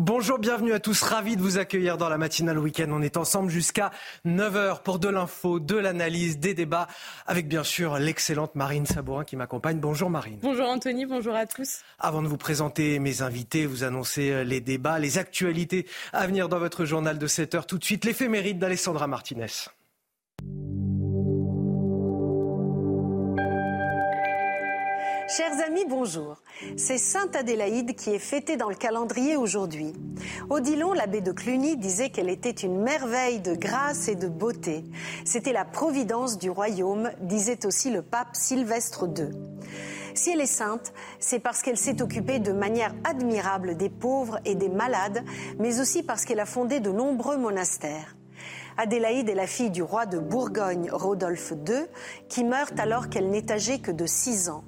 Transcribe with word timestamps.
Bonjour, 0.00 0.38
bienvenue 0.38 0.72
à 0.72 0.78
tous. 0.78 1.02
Ravi 1.02 1.36
de 1.36 1.42
vous 1.42 1.58
accueillir 1.58 1.98
dans 1.98 2.08
la 2.08 2.18
matinale 2.18 2.56
week-end. 2.56 2.86
On 2.92 3.02
est 3.02 3.16
ensemble 3.16 3.50
jusqu'à 3.50 3.90
9h 4.24 4.82
pour 4.84 5.00
de 5.00 5.08
l'info, 5.08 5.58
de 5.58 5.74
l'analyse, 5.74 6.38
des 6.38 6.54
débats, 6.54 6.86
avec 7.26 7.48
bien 7.48 7.64
sûr 7.64 7.98
l'excellente 7.98 8.54
Marine 8.54 8.86
Sabourin 8.86 9.24
qui 9.24 9.34
m'accompagne. 9.34 9.80
Bonjour 9.80 10.08
Marine. 10.08 10.38
Bonjour 10.40 10.68
Anthony, 10.68 11.04
bonjour 11.04 11.34
à 11.34 11.46
tous. 11.46 11.80
Avant 11.98 12.22
de 12.22 12.28
vous 12.28 12.36
présenter 12.36 13.00
mes 13.00 13.22
invités, 13.22 13.66
vous 13.66 13.82
annoncer 13.82 14.30
euh, 14.30 14.44
les 14.44 14.60
débats, 14.60 15.00
les 15.00 15.18
actualités 15.18 15.84
à 16.12 16.28
venir 16.28 16.48
dans 16.48 16.60
votre 16.60 16.84
journal 16.84 17.18
de 17.18 17.26
7h. 17.26 17.66
Tout 17.66 17.78
de 17.78 17.84
suite, 17.84 18.04
l'éphéméride 18.04 18.60
d'Alessandra 18.60 19.08
Martinez. 19.08 19.46
Chers 25.28 25.60
amis, 25.66 25.84
bonjour. 25.86 26.36
C'est 26.78 26.96
Sainte 26.96 27.36
Adélaïde 27.36 27.94
qui 27.94 28.14
est 28.14 28.18
fêtée 28.18 28.56
dans 28.56 28.70
le 28.70 28.74
calendrier 28.74 29.36
aujourd'hui. 29.36 29.92
Odilon, 30.48 30.94
l'abbé 30.94 31.20
de 31.20 31.32
Cluny, 31.32 31.76
disait 31.76 32.08
qu'elle 32.08 32.30
était 32.30 32.50
une 32.50 32.80
merveille 32.80 33.40
de 33.40 33.54
grâce 33.54 34.08
et 34.08 34.14
de 34.14 34.26
beauté. 34.26 34.84
C'était 35.26 35.52
la 35.52 35.66
providence 35.66 36.38
du 36.38 36.48
royaume, 36.48 37.10
disait 37.20 37.66
aussi 37.66 37.90
le 37.90 38.00
pape 38.00 38.30
Sylvestre 38.32 39.06
II. 39.06 39.28
Si 40.14 40.30
elle 40.30 40.40
est 40.40 40.46
sainte, 40.46 40.94
c'est 41.20 41.40
parce 41.40 41.60
qu'elle 41.60 41.76
s'est 41.76 42.00
occupée 42.00 42.38
de 42.38 42.52
manière 42.52 42.94
admirable 43.04 43.76
des 43.76 43.90
pauvres 43.90 44.38
et 44.46 44.54
des 44.54 44.70
malades, 44.70 45.22
mais 45.58 45.78
aussi 45.78 46.02
parce 46.02 46.24
qu'elle 46.24 46.40
a 46.40 46.46
fondé 46.46 46.80
de 46.80 46.90
nombreux 46.90 47.36
monastères. 47.36 48.16
Adélaïde 48.78 49.28
est 49.28 49.34
la 49.34 49.46
fille 49.46 49.70
du 49.70 49.82
roi 49.82 50.06
de 50.06 50.18
Bourgogne, 50.18 50.88
Rodolphe 50.90 51.52
II, 51.68 51.84
qui 52.30 52.44
meurt 52.44 52.80
alors 52.80 53.10
qu'elle 53.10 53.28
n'est 53.28 53.52
âgée 53.52 53.80
que 53.80 53.90
de 53.90 54.06
6 54.06 54.48
ans. 54.48 54.64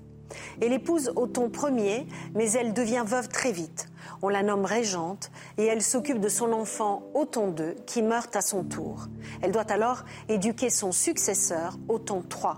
Elle 0.61 0.73
épouse 0.73 1.13
Othon 1.17 1.51
Ier, 1.77 2.07
mais 2.35 2.53
elle 2.53 2.73
devient 2.73 3.05
veuve 3.07 3.29
très 3.29 3.53
vite. 3.53 3.89
On 4.23 4.29
la 4.29 4.43
nomme 4.43 4.65
régente 4.65 5.31
et 5.59 5.65
elle 5.65 5.83
s'occupe 5.83 6.21
de 6.21 6.29
son 6.29 6.53
enfant 6.53 7.03
Othon 7.15 7.55
II 7.57 7.75
qui 7.87 8.03
meurt 8.03 8.35
à 8.37 8.43
son 8.43 8.65
tour. 8.65 9.07
Elle 9.43 9.53
doit 9.53 9.71
alors 9.71 10.05
éduquer 10.29 10.71
son 10.71 10.93
successeur, 10.93 11.79
Othon 11.89 12.23
III. 12.23 12.55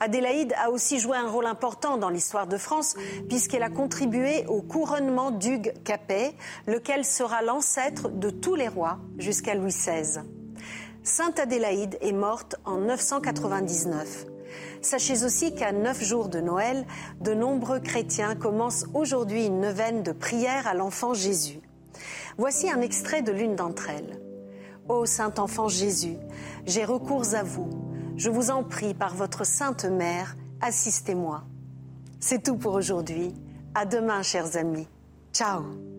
Adélaïde 0.00 0.54
a 0.56 0.70
aussi 0.70 1.00
joué 1.00 1.16
un 1.16 1.28
rôle 1.28 1.46
important 1.46 1.96
dans 1.96 2.08
l'histoire 2.08 2.46
de 2.46 2.56
France 2.56 2.94
puisqu'elle 3.28 3.64
a 3.64 3.70
contribué 3.70 4.46
au 4.46 4.62
couronnement 4.62 5.32
d'Hugues 5.32 5.74
Capet, 5.84 6.34
lequel 6.66 7.04
sera 7.04 7.42
l'ancêtre 7.42 8.08
de 8.08 8.30
tous 8.30 8.54
les 8.54 8.68
rois 8.68 8.98
jusqu'à 9.18 9.54
Louis 9.54 9.72
XVI. 9.72 10.20
Sainte 11.02 11.38
Adélaïde 11.40 11.98
est 12.00 12.12
morte 12.12 12.56
en 12.64 12.76
999. 12.78 14.26
Sachez 14.82 15.24
aussi 15.24 15.54
qu'à 15.54 15.72
neuf 15.72 16.02
jours 16.02 16.28
de 16.28 16.40
Noël, 16.40 16.86
de 17.20 17.34
nombreux 17.34 17.80
chrétiens 17.80 18.34
commencent 18.34 18.86
aujourd'hui 18.94 19.46
une 19.46 19.60
neuvaine 19.60 20.02
de 20.02 20.12
prière 20.12 20.66
à 20.66 20.74
l'enfant 20.74 21.14
Jésus. 21.14 21.60
Voici 22.36 22.70
un 22.70 22.80
extrait 22.80 23.22
de 23.22 23.32
l'une 23.32 23.56
d'entre 23.56 23.90
elles. 23.90 24.20
Ô 24.88 25.04
Saint 25.04 25.34
Enfant 25.38 25.68
Jésus, 25.68 26.16
j'ai 26.64 26.84
recours 26.84 27.34
à 27.34 27.42
vous. 27.42 27.68
Je 28.16 28.30
vous 28.30 28.50
en 28.50 28.64
prie 28.64 28.94
par 28.94 29.14
votre 29.14 29.44
Sainte 29.44 29.84
Mère, 29.84 30.36
assistez-moi. 30.60 31.44
C'est 32.20 32.42
tout 32.42 32.56
pour 32.56 32.74
aujourd'hui. 32.74 33.34
À 33.74 33.84
demain, 33.84 34.22
chers 34.22 34.56
amis. 34.56 34.88
Ciao. 35.32 35.97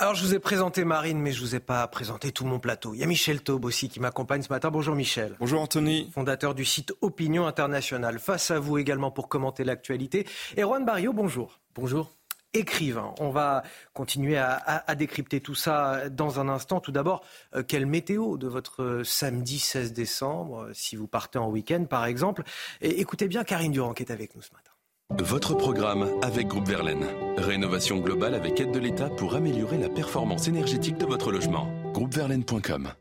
Alors, 0.00 0.14
je 0.14 0.24
vous 0.24 0.34
ai 0.34 0.38
présenté 0.38 0.86
Marine, 0.86 1.18
mais 1.18 1.30
je 1.30 1.42
vous 1.42 1.54
ai 1.54 1.60
pas 1.60 1.86
présenté 1.86 2.32
tout 2.32 2.46
mon 2.46 2.58
plateau. 2.58 2.94
Il 2.94 3.00
y 3.00 3.02
a 3.02 3.06
Michel 3.06 3.42
Taube 3.42 3.66
aussi 3.66 3.90
qui 3.90 4.00
m'accompagne 4.00 4.40
ce 4.40 4.48
matin. 4.48 4.70
Bonjour 4.70 4.94
Michel. 4.94 5.36
Bonjour 5.40 5.60
Anthony. 5.60 6.10
Fondateur 6.14 6.54
du 6.54 6.64
site 6.64 6.94
Opinion 7.02 7.46
Internationale. 7.46 8.18
Face 8.18 8.50
à 8.50 8.58
vous 8.58 8.78
également 8.78 9.10
pour 9.10 9.28
commenter 9.28 9.62
l'actualité. 9.62 10.26
Et 10.56 10.62
Juan 10.62 10.86
Barrio, 10.86 11.12
bonjour. 11.12 11.60
Bonjour. 11.74 12.16
Écrivain. 12.54 13.14
On 13.20 13.28
va 13.28 13.62
continuer 13.92 14.38
à, 14.38 14.52
à, 14.52 14.90
à, 14.90 14.94
décrypter 14.94 15.42
tout 15.42 15.54
ça 15.54 16.08
dans 16.08 16.40
un 16.40 16.48
instant. 16.48 16.80
Tout 16.80 16.92
d'abord, 16.92 17.22
euh, 17.54 17.62
quelle 17.62 17.84
météo 17.84 18.38
de 18.38 18.48
votre 18.48 19.02
samedi 19.04 19.58
16 19.58 19.92
décembre, 19.92 20.62
euh, 20.62 20.70
si 20.72 20.96
vous 20.96 21.08
partez 21.08 21.38
en 21.38 21.50
week-end 21.50 21.84
par 21.84 22.06
exemple. 22.06 22.42
Et 22.80 23.00
écoutez 23.02 23.28
bien 23.28 23.44
Karine 23.44 23.72
Durand 23.72 23.92
qui 23.92 24.02
est 24.02 24.10
avec 24.10 24.34
nous 24.34 24.40
ce 24.40 24.52
matin. 24.54 24.69
Votre 25.18 25.54
programme 25.54 26.08
avec 26.22 26.46
Groupe 26.46 26.68
Verlaine. 26.68 27.04
Rénovation 27.36 27.98
globale 27.98 28.34
avec 28.34 28.60
aide 28.60 28.70
de 28.70 28.78
l'État 28.78 29.10
pour 29.10 29.34
améliorer 29.34 29.76
la 29.76 29.88
performance 29.88 30.46
énergétique 30.46 30.98
de 30.98 31.04
votre 31.04 31.32
logement. 31.32 31.66
Groupeverlaine.com. 31.92 32.92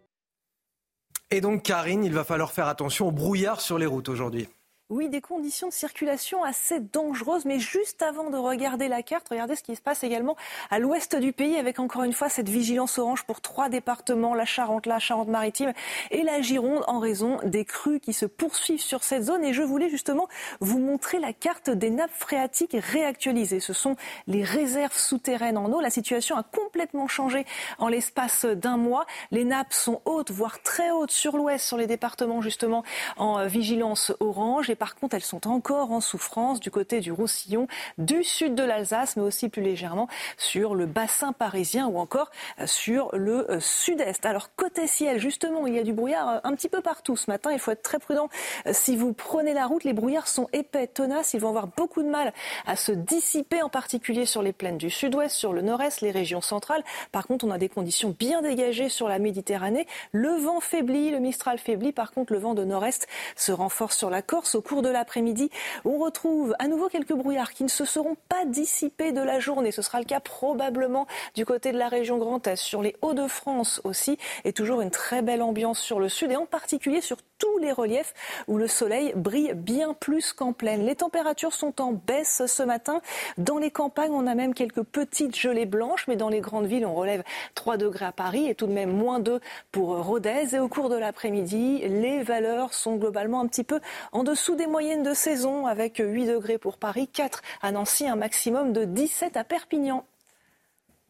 Et 1.29 1.39
donc, 1.39 1.61
Karine, 1.61 2.03
il 2.03 2.11
va 2.11 2.23
falloir 2.23 2.51
faire 2.51 2.67
attention 2.67 3.09
au 3.09 3.11
brouillard 3.11 3.61
sur 3.61 3.77
les 3.77 3.85
routes 3.85 4.09
aujourd'hui. 4.09 4.47
Oui, 4.91 5.07
des 5.07 5.21
conditions 5.21 5.67
de 5.67 5.73
circulation 5.73 6.43
assez 6.43 6.79
dangereuses. 6.79 7.45
Mais 7.45 7.59
juste 7.59 8.01
avant 8.01 8.31
de 8.31 8.37
regarder 8.37 8.87
la 8.87 9.03
carte, 9.03 9.29
regardez 9.29 9.55
ce 9.55 9.61
qui 9.61 9.75
se 9.75 9.81
passe 9.83 10.03
également 10.03 10.35
à 10.71 10.79
l'ouest 10.79 11.15
du 11.15 11.31
pays 11.31 11.57
avec 11.57 11.77
encore 11.77 12.01
une 12.01 12.13
fois 12.13 12.27
cette 12.27 12.49
vigilance 12.49 12.97
orange 12.97 13.23
pour 13.23 13.39
trois 13.39 13.69
départements, 13.69 14.33
la 14.33 14.45
Charente, 14.45 14.87
la 14.87 14.97
Charente-Maritime 14.97 15.73
et 16.09 16.23
la 16.23 16.41
Gironde 16.41 16.83
en 16.87 16.97
raison 16.97 17.37
des 17.43 17.65
crues 17.65 17.99
qui 17.99 18.13
se 18.13 18.25
poursuivent 18.25 18.81
sur 18.81 19.03
cette 19.03 19.25
zone. 19.25 19.43
Et 19.43 19.53
je 19.53 19.61
voulais 19.61 19.89
justement 19.89 20.27
vous 20.59 20.79
montrer 20.79 21.19
la 21.19 21.33
carte 21.33 21.69
des 21.69 21.91
nappes 21.91 22.09
phréatiques 22.09 22.75
réactualisées. 22.75 23.59
Ce 23.59 23.73
sont 23.73 23.95
les 24.25 24.43
réserves 24.43 24.97
souterraines 24.97 25.59
en 25.59 25.71
eau. 25.71 25.81
La 25.81 25.91
situation 25.91 26.35
a 26.35 26.41
complètement 26.41 27.07
changé 27.07 27.45
en 27.77 27.89
l'espace 27.89 28.45
d'un 28.45 28.77
mois. 28.77 29.05
Les 29.29 29.45
nappes 29.45 29.73
sont 29.73 30.01
hautes, 30.05 30.31
voire 30.31 30.63
très 30.63 30.89
hautes 30.89 31.11
sur 31.11 31.37
l'ouest, 31.37 31.63
sur 31.63 31.77
les 31.77 31.85
départements 31.85 32.41
justement 32.41 32.83
en 33.17 33.45
vigilance 33.45 34.13
orange. 34.19 34.71
Par 34.79 34.95
contre, 34.95 35.15
elles 35.15 35.21
sont 35.21 35.47
encore 35.47 35.91
en 35.91 36.01
souffrance 36.01 36.59
du 36.59 36.71
côté 36.71 37.01
du 37.01 37.11
Roussillon, 37.11 37.67
du 37.97 38.23
sud 38.23 38.55
de 38.55 38.63
l'Alsace, 38.63 39.17
mais 39.17 39.23
aussi 39.23 39.49
plus 39.49 39.61
légèrement 39.61 40.07
sur 40.37 40.73
le 40.73 40.85
bassin 40.85 41.33
parisien 41.33 41.87
ou 41.87 41.99
encore 41.99 42.31
euh, 42.59 42.65
sur 42.65 43.09
le 43.13 43.51
euh, 43.51 43.59
sud-est. 43.59 44.25
Alors, 44.25 44.55
côté 44.55 44.87
ciel, 44.87 45.19
justement, 45.19 45.67
il 45.67 45.75
y 45.75 45.79
a 45.79 45.83
du 45.83 45.93
brouillard 45.93 46.29
euh, 46.29 46.39
un 46.43 46.55
petit 46.55 46.69
peu 46.69 46.81
partout 46.81 47.15
ce 47.15 47.29
matin. 47.29 47.51
Il 47.51 47.59
faut 47.59 47.71
être 47.71 47.83
très 47.83 47.99
prudent. 47.99 48.29
Si 48.71 48.95
vous 48.95 49.13
prenez 49.13 49.53
la 49.53 49.65
route, 49.65 49.83
les 49.83 49.93
brouillards 49.93 50.27
sont 50.27 50.47
épais, 50.53 50.87
tenaces. 50.87 51.33
Ils 51.33 51.41
vont 51.41 51.49
avoir 51.49 51.67
beaucoup 51.67 52.01
de 52.01 52.09
mal 52.09 52.33
à 52.65 52.75
se 52.75 52.91
dissiper, 52.91 53.61
en 53.61 53.69
particulier 53.69 54.25
sur 54.25 54.41
les 54.41 54.53
plaines 54.53 54.77
du 54.77 54.89
sud-ouest, 54.89 55.35
sur 55.35 55.53
le 55.53 55.61
nord-est, 55.61 56.01
les 56.01 56.11
régions 56.11 56.41
centrales. 56.41 56.83
Par 57.11 57.27
contre, 57.27 57.45
on 57.45 57.51
a 57.51 57.57
des 57.57 57.69
conditions 57.69 58.15
bien 58.17 58.41
dégagées 58.41 58.89
sur 58.89 59.09
la 59.09 59.19
Méditerranée. 59.19 59.87
Le 60.13 60.29
vent 60.29 60.61
faiblit, 60.61 61.11
le 61.11 61.19
Mistral 61.19 61.59
faiblit. 61.59 61.91
Par 61.91 62.11
contre, 62.11 62.31
le 62.31 62.39
vent 62.39 62.53
de 62.53 62.63
nord-est 62.63 63.07
se 63.35 63.51
renforce 63.51 63.97
sur 63.97 64.09
la 64.09 64.21
Corse. 64.21 64.55
Cours 64.69 64.81
de 64.83 64.89
l'après-midi, 64.89 65.49
on 65.83 65.97
retrouve 65.97 66.55
à 66.59 66.67
nouveau 66.67 66.89
quelques 66.89 67.13
brouillards 67.13 67.53
qui 67.53 67.63
ne 67.63 67.69
se 67.69 67.85
seront 67.85 68.15
pas 68.29 68.45
dissipés 68.45 69.11
de 69.11 69.21
la 69.21 69.39
journée. 69.39 69.71
Ce 69.71 69.81
sera 69.81 69.97
le 69.97 70.05
cas 70.05 70.19
probablement 70.19 71.07
du 71.33 71.43
côté 71.43 71.71
de 71.71 71.79
la 71.79 71.87
région 71.87 72.19
Grand 72.19 72.45
Est, 72.45 72.55
sur 72.55 72.83
les 72.83 72.95
Hauts-de-France 73.01 73.81
aussi, 73.83 74.19
et 74.45 74.53
toujours 74.53 74.81
une 74.81 74.91
très 74.91 75.23
belle 75.23 75.41
ambiance 75.41 75.79
sur 75.79 75.99
le 75.99 76.07
sud, 76.07 76.31
et 76.31 76.35
en 76.35 76.45
particulier 76.45 77.01
sur 77.01 77.17
tous 77.39 77.57
les 77.57 77.71
reliefs 77.71 78.13
où 78.47 78.57
le 78.57 78.67
soleil 78.67 79.13
brille 79.15 79.53
bien 79.55 79.95
plus 79.95 80.33
qu'en 80.33 80.53
pleine. 80.53 80.85
Les 80.85 80.95
températures 80.95 81.53
sont 81.53 81.81
en 81.81 81.93
baisse 81.93 82.43
ce 82.45 82.61
matin. 82.61 83.01
Dans 83.39 83.57
les 83.57 83.71
campagnes, 83.71 84.11
on 84.11 84.27
a 84.27 84.35
même 84.35 84.53
quelques 84.53 84.83
petites 84.83 85.35
gelées 85.35 85.65
blanches, 85.65 86.05
mais 86.07 86.15
dans 86.15 86.29
les 86.29 86.41
grandes 86.41 86.67
villes, 86.67 86.85
on 86.85 86.93
relève 86.93 87.23
3 87.55 87.77
degrés 87.77 88.05
à 88.05 88.11
Paris 88.11 88.47
et 88.47 88.53
tout 88.53 88.67
de 88.67 88.73
même 88.73 88.91
moins 88.91 89.19
2 89.19 89.39
pour 89.71 90.05
Rodez. 90.05 90.53
Et 90.53 90.59
au 90.59 90.67
cours 90.67 90.89
de 90.89 90.95
l'après-midi, 90.95 91.79
les 91.87 92.21
valeurs 92.21 92.75
sont 92.75 92.97
globalement 92.97 93.39
un 93.39 93.47
petit 93.47 93.63
peu 93.63 93.79
en 94.11 94.23
dessous 94.23 94.58
des 94.59 94.67
moyennes 94.67 95.03
de 95.03 95.13
saison, 95.13 95.65
avec 95.65 96.01
8 96.05 96.27
degrés 96.27 96.57
pour 96.57 96.77
Paris, 96.77 97.07
4 97.07 97.41
à 97.61 97.71
Nancy, 97.71 98.07
un 98.07 98.17
maximum 98.17 98.73
de 98.73 98.83
17 98.83 99.37
à 99.37 99.43
Perpignan. 99.43 100.05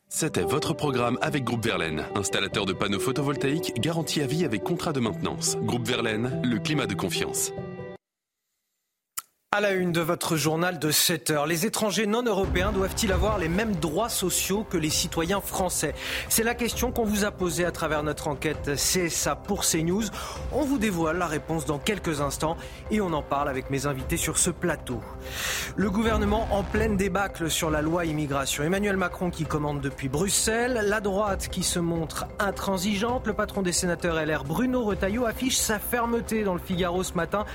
C'était 0.08 0.44
votre 0.44 0.74
programme 0.74 1.18
avec 1.22 1.44
Groupe 1.44 1.66
Verlaine, 1.66 2.06
installateur 2.16 2.66
de 2.66 2.74
panneaux 2.74 3.00
photovoltaïques 3.00 3.74
garantie 3.80 4.22
à 4.22 4.28
vie 4.28 4.46
avec 4.46 4.64
contrat 4.64 4.94
de 4.94 5.00
maintenance. 5.00 5.58
Groupe 5.58 5.88
Verlaine, 5.88 6.42
le 6.44 6.60
climat 6.60 6.86
de 6.86 6.94
confiance. 6.94 7.52
À 9.52 9.62
la 9.62 9.72
une 9.72 9.92
de 9.92 10.02
votre 10.02 10.36
journal 10.36 10.78
de 10.78 10.92
7 10.92 11.32
heures, 11.32 11.48
les 11.48 11.66
étrangers 11.66 12.06
non 12.06 12.22
européens 12.22 12.72
doivent-ils 12.72 13.12
avoir 13.12 13.40
les 13.40 13.50
mêmes 13.50 13.76
droits 13.76 14.08
sociaux 14.08 14.64
que 14.64 14.78
les 14.78 14.92
citoyens 14.92 15.42
français? 15.42 15.96
C'est 16.30 16.44
la 16.44 16.54
question 16.54 16.92
qu'on 16.92 17.04
vous 17.04 17.26
a 17.26 17.32
posée 17.32 17.66
à 17.66 17.72
travers 17.72 18.04
notre 18.04 18.28
enquête 18.28 18.70
CSA 18.76 19.36
pour 19.36 19.66
CNews. 19.66 20.04
On 20.52 20.62
vous 20.62 20.78
dévoile 20.78 21.18
la 21.18 21.26
réponse 21.26 21.66
dans 21.66 21.80
quelques 21.80 22.22
instants 22.22 22.58
et 22.92 23.02
on 23.02 23.12
en 23.12 23.24
parle 23.24 23.50
avec 23.50 23.72
mes 23.72 23.88
invités 23.88 24.18
sur 24.18 24.38
ce 24.38 24.52
plateau. 24.52 25.02
Le 25.76 25.90
gouvernement 25.90 26.48
en 26.52 26.62
pleine 26.62 26.96
débâcle 26.96 27.50
sur 27.50 27.72
la 27.72 27.82
loi 27.82 28.06
immigration. 28.06 28.64
Emmanuel 28.64 28.98
Macron 28.98 29.32
qui 29.32 29.46
commande 29.46 29.82
depuis 29.82 30.10
Bruxelles, 30.10 30.82
la 30.86 31.02
droite 31.02 31.48
qui 31.48 31.64
se 31.64 31.80
montre 31.80 32.28
intransigeante, 32.38 33.26
le 33.26 33.34
patron 33.34 33.64
des 33.64 33.74
sénateurs 33.74 34.24
LR 34.24 34.44
Bruno 34.44 34.84
Retailleau 34.84 35.26
affiche 35.26 35.58
sa 35.58 35.80
fermeté 35.80 36.44
dans 36.44 36.54
le 36.54 36.62
Figaro 36.64 37.02
ce 37.02 37.16
matin. 37.16 37.46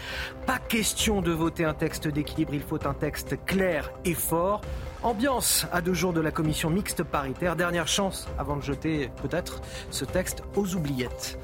Pas 0.44 0.58
question 0.58 1.23
de 1.23 1.31
voter 1.31 1.64
un 1.64 1.83
texte 1.84 2.08
d'équilibre, 2.08 2.54
il 2.54 2.62
faut 2.62 2.86
un 2.86 2.94
texte 2.94 3.36
clair 3.44 3.92
et 4.06 4.14
fort. 4.14 4.62
Ambiance 5.02 5.66
à 5.70 5.82
deux 5.82 5.92
jours 5.92 6.14
de 6.14 6.20
la 6.22 6.31
commission 6.31 6.70
mixte 6.70 7.02
paritaire. 7.02 7.56
Dernière 7.56 7.88
chance 7.88 8.26
avant 8.38 8.56
de 8.56 8.62
jeter 8.62 9.10
peut-être 9.20 9.60
ce 9.90 10.06
texte 10.06 10.42
aux 10.56 10.75
oubliettes. 10.76 11.38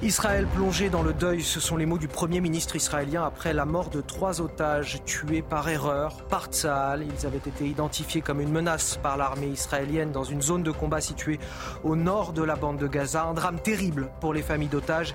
Israël 0.00 0.46
plongé 0.46 0.88
dans 0.88 1.02
le 1.02 1.12
deuil, 1.12 1.42
ce 1.42 1.60
sont 1.60 1.76
les 1.76 1.84
mots 1.84 1.98
du 1.98 2.08
Premier 2.08 2.40
ministre 2.40 2.74
israélien 2.74 3.22
après 3.22 3.52
la 3.52 3.66
mort 3.66 3.90
de 3.90 4.00
trois 4.00 4.40
otages 4.40 5.02
tués 5.04 5.42
par 5.42 5.68
erreur 5.68 6.22
par 6.30 6.46
Tzahal. 6.46 7.04
Ils 7.04 7.26
avaient 7.26 7.36
été 7.36 7.66
identifiés 7.66 8.22
comme 8.22 8.40
une 8.40 8.50
menace 8.50 8.98
par 9.02 9.18
l'armée 9.18 9.48
israélienne 9.48 10.10
dans 10.10 10.24
une 10.24 10.40
zone 10.40 10.62
de 10.62 10.70
combat 10.70 11.02
située 11.02 11.38
au 11.84 11.96
nord 11.96 12.32
de 12.32 12.42
la 12.42 12.56
bande 12.56 12.78
de 12.78 12.86
Gaza. 12.86 13.24
Un 13.24 13.34
drame 13.34 13.60
terrible 13.60 14.08
pour 14.20 14.32
les 14.32 14.42
familles 14.42 14.68
d'otages 14.68 15.14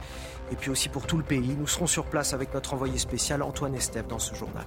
et 0.52 0.56
puis 0.56 0.70
aussi 0.70 0.90
pour 0.90 1.08
tout 1.08 1.18
le 1.18 1.24
pays. 1.24 1.56
Nous 1.58 1.68
serons 1.68 1.88
sur 1.88 2.06
place 2.06 2.34
avec 2.34 2.54
notre 2.54 2.74
envoyé 2.74 2.98
spécial 2.98 3.42
Antoine 3.42 3.76
Estève 3.76 4.08
dans 4.08 4.20
ce 4.20 4.36
journal. 4.36 4.66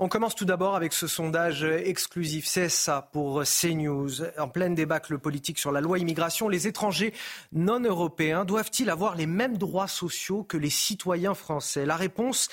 On 0.00 0.06
commence 0.06 0.36
tout 0.36 0.44
d'abord 0.44 0.76
avec 0.76 0.92
ce 0.92 1.08
sondage 1.08 1.64
exclusif 1.64 2.46
CSA 2.46 3.08
pour 3.10 3.42
CNews. 3.42 4.22
En 4.38 4.46
pleine 4.46 4.76
débâcle 4.76 5.18
politique 5.18 5.58
sur 5.58 5.72
la 5.72 5.80
loi 5.80 5.98
immigration, 5.98 6.48
les 6.48 6.68
étrangers 6.68 7.12
non 7.50 7.80
européens 7.80 8.44
doivent-ils 8.44 8.90
avoir 8.90 9.16
les 9.16 9.26
mêmes 9.26 9.58
droits 9.58 9.88
sociaux 9.88 10.44
que 10.44 10.56
les 10.56 10.70
citoyens 10.70 11.34
français? 11.34 11.84
La 11.84 11.96
réponse 11.96 12.48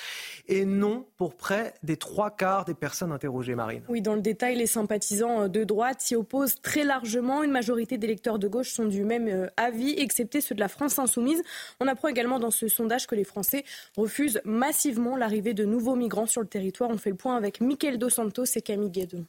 est 0.48 0.64
non 0.64 1.06
pour 1.16 1.36
près 1.36 1.74
des 1.82 1.96
trois 1.96 2.30
quarts 2.30 2.64
des 2.64 2.74
personnes 2.74 3.12
interrogées, 3.12 3.54
Marine. 3.54 3.82
Oui, 3.88 4.00
dans 4.00 4.14
le 4.14 4.20
détail, 4.20 4.56
les 4.56 4.66
sympathisants 4.66 5.48
de 5.48 5.64
droite 5.64 6.00
s'y 6.00 6.16
opposent 6.16 6.60
très 6.60 6.84
largement. 6.84 7.42
Une 7.42 7.50
majorité 7.50 7.98
d'électeurs 7.98 8.38
de 8.38 8.48
gauche 8.48 8.70
sont 8.70 8.86
du 8.86 9.04
même 9.04 9.28
euh, 9.28 9.48
avis, 9.56 9.94
excepté 9.98 10.40
ceux 10.40 10.54
de 10.54 10.60
la 10.60 10.68
France 10.68 10.98
insoumise. 10.98 11.42
On 11.80 11.86
apprend 11.86 12.08
également 12.08 12.38
dans 12.38 12.50
ce 12.50 12.68
sondage 12.68 13.06
que 13.06 13.14
les 13.14 13.24
Français 13.24 13.64
refusent 13.96 14.40
massivement 14.44 15.16
l'arrivée 15.16 15.54
de 15.54 15.64
nouveaux 15.64 15.96
migrants 15.96 16.26
sur 16.26 16.40
le 16.40 16.48
territoire. 16.48 16.90
On 16.90 16.98
fait 16.98 17.10
le 17.10 17.16
point 17.16 17.36
avec 17.36 17.60
Michael 17.60 17.98
Dos 17.98 18.10
Santos 18.10 18.44
et 18.56 18.62
Camille 18.62 18.90
Guédon. 18.90 19.26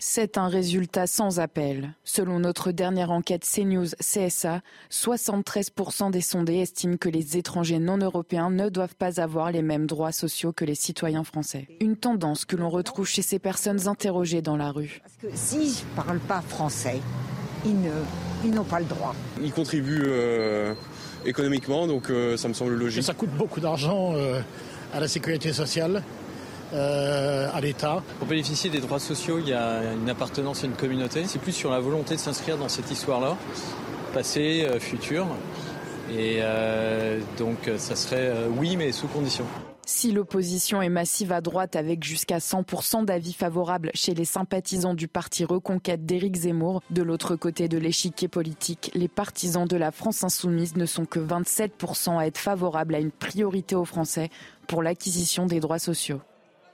C'est 0.00 0.38
un 0.38 0.46
résultat 0.46 1.08
sans 1.08 1.40
appel. 1.40 1.92
Selon 2.04 2.38
notre 2.38 2.70
dernière 2.70 3.10
enquête 3.10 3.44
CNews 3.44 3.88
CSA, 3.98 4.60
73% 4.92 6.12
des 6.12 6.20
sondés 6.20 6.58
estiment 6.58 6.96
que 6.96 7.08
les 7.08 7.36
étrangers 7.36 7.80
non 7.80 7.98
européens 7.98 8.48
ne 8.48 8.68
doivent 8.68 8.94
pas 8.94 9.20
avoir 9.20 9.50
les 9.50 9.60
mêmes 9.62 9.88
droits 9.88 10.12
sociaux 10.12 10.52
que 10.52 10.64
les 10.64 10.76
citoyens 10.76 11.24
français. 11.24 11.66
Une 11.80 11.96
tendance 11.96 12.44
que 12.44 12.54
l'on 12.54 12.68
retrouve 12.68 13.08
chez 13.08 13.22
ces 13.22 13.40
personnes 13.40 13.88
interrogées 13.88 14.40
dans 14.40 14.56
la 14.56 14.70
rue. 14.70 15.00
Parce 15.02 15.16
que 15.16 15.36
s'ils 15.36 15.84
ne 15.84 15.96
parlent 15.96 16.20
pas 16.20 16.42
français, 16.42 17.00
ils, 17.66 18.52
n'ont 18.52 18.62
pas 18.62 18.78
le 18.78 18.86
droit. 18.86 19.16
Ils 19.42 19.52
contribuent 19.52 20.04
euh, 20.06 20.74
économiquement, 21.24 21.88
donc 21.88 22.08
euh, 22.10 22.36
ça 22.36 22.46
me 22.46 22.54
semble 22.54 22.74
logique. 22.74 23.02
Ça 23.02 23.14
coûte 23.14 23.30
beaucoup 23.36 23.58
d'argent 23.58 24.12
euh, 24.14 24.40
à 24.94 25.00
la 25.00 25.08
sécurité 25.08 25.52
sociale. 25.52 26.04
Euh, 26.74 27.48
à 27.52 27.60
l'État. 27.60 28.02
Pour 28.18 28.28
bénéficier 28.28 28.68
des 28.68 28.80
droits 28.80 28.98
sociaux, 28.98 29.38
il 29.38 29.48
y 29.48 29.54
a 29.54 29.92
une 29.94 30.10
appartenance 30.10 30.64
à 30.64 30.66
une 30.66 30.74
communauté. 30.74 31.24
C'est 31.26 31.38
plus 31.38 31.52
sur 31.52 31.70
la 31.70 31.80
volonté 31.80 32.14
de 32.14 32.20
s'inscrire 32.20 32.58
dans 32.58 32.68
cette 32.68 32.90
histoire-là, 32.90 33.36
passé, 34.12 34.66
euh, 34.68 34.78
futur. 34.78 35.26
Et 36.10 36.38
euh, 36.40 37.20
donc 37.38 37.70
ça 37.76 37.96
serait 37.96 38.32
oui, 38.56 38.76
mais 38.76 38.92
sous 38.92 39.08
condition. 39.08 39.44
Si 39.86 40.12
l'opposition 40.12 40.82
est 40.82 40.90
massive 40.90 41.32
à 41.32 41.40
droite 41.40 41.74
avec 41.74 42.04
jusqu'à 42.04 42.38
100% 42.38 43.06
d'avis 43.06 43.32
favorables 43.32 43.90
chez 43.94 44.12
les 44.12 44.26
sympathisants 44.26 44.92
du 44.92 45.08
parti 45.08 45.46
Reconquête 45.46 46.04
d'Éric 46.04 46.36
Zemmour, 46.36 46.82
de 46.90 47.02
l'autre 47.02 47.36
côté 47.36 47.68
de 47.68 47.78
l'échiquier 47.78 48.28
politique, 48.28 48.90
les 48.94 49.08
partisans 49.08 49.66
de 49.66 49.76
la 49.78 49.90
France 49.90 50.24
insoumise 50.24 50.76
ne 50.76 50.84
sont 50.84 51.06
que 51.06 51.20
27% 51.20 52.18
à 52.18 52.26
être 52.26 52.36
favorables 52.36 52.94
à 52.94 53.00
une 53.00 53.10
priorité 53.10 53.74
aux 53.74 53.86
Français 53.86 54.28
pour 54.66 54.82
l'acquisition 54.82 55.46
des 55.46 55.60
droits 55.60 55.78
sociaux. 55.78 56.20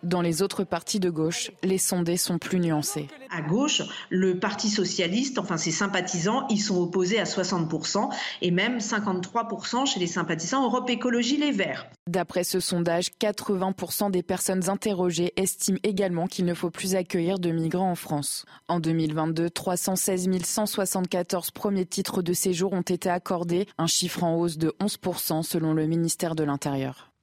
Dans 0.04 0.20
les 0.20 0.42
autres 0.42 0.64
partis 0.64 1.00
de 1.00 1.08
gauche, 1.08 1.50
les 1.62 1.78
sondés 1.78 2.18
sont 2.18 2.38
plus 2.38 2.60
nuancés. 2.60 3.08
À 3.30 3.40
gauche, 3.40 3.80
le 4.10 4.38
Parti 4.38 4.68
socialiste, 4.68 5.38
enfin 5.38 5.56
ses 5.56 5.70
sympathisants, 5.70 6.46
ils 6.50 6.60
sont 6.60 6.76
opposés 6.76 7.18
à 7.18 7.24
60% 7.24 8.10
et 8.42 8.50
même 8.50 8.78
53% 8.78 9.86
chez 9.86 10.00
les 10.00 10.06
sympathisants 10.06 10.64
Europe 10.64 10.90
Écologie 10.90 11.38
Les 11.38 11.52
Verts. 11.52 11.86
D'après 12.06 12.44
ce 12.44 12.60
sondage, 12.60 13.12
80% 13.18 14.10
des 14.10 14.22
personnes 14.22 14.68
interrogées 14.68 15.32
estiment 15.36 15.78
également 15.82 16.26
qu'il 16.26 16.44
ne 16.44 16.52
faut 16.52 16.70
plus 16.70 16.96
accueillir 16.96 17.38
de 17.38 17.50
migrants 17.50 17.90
en 17.90 17.94
France. 17.94 18.44
En 18.68 18.80
2022, 18.80 19.48
316 19.48 20.28
174 20.44 21.50
premiers 21.50 21.86
titres 21.86 22.20
de 22.20 22.34
séjour 22.34 22.74
ont 22.74 22.82
été 22.82 23.08
accordés, 23.08 23.66
un 23.78 23.86
chiffre 23.86 24.22
en 24.22 24.36
hausse 24.36 24.58
de 24.58 24.74
11% 24.80 25.42
selon 25.42 25.72
le 25.72 25.86
ministère 25.86 26.34
de 26.34 26.44
l'Intérieur. 26.44 27.13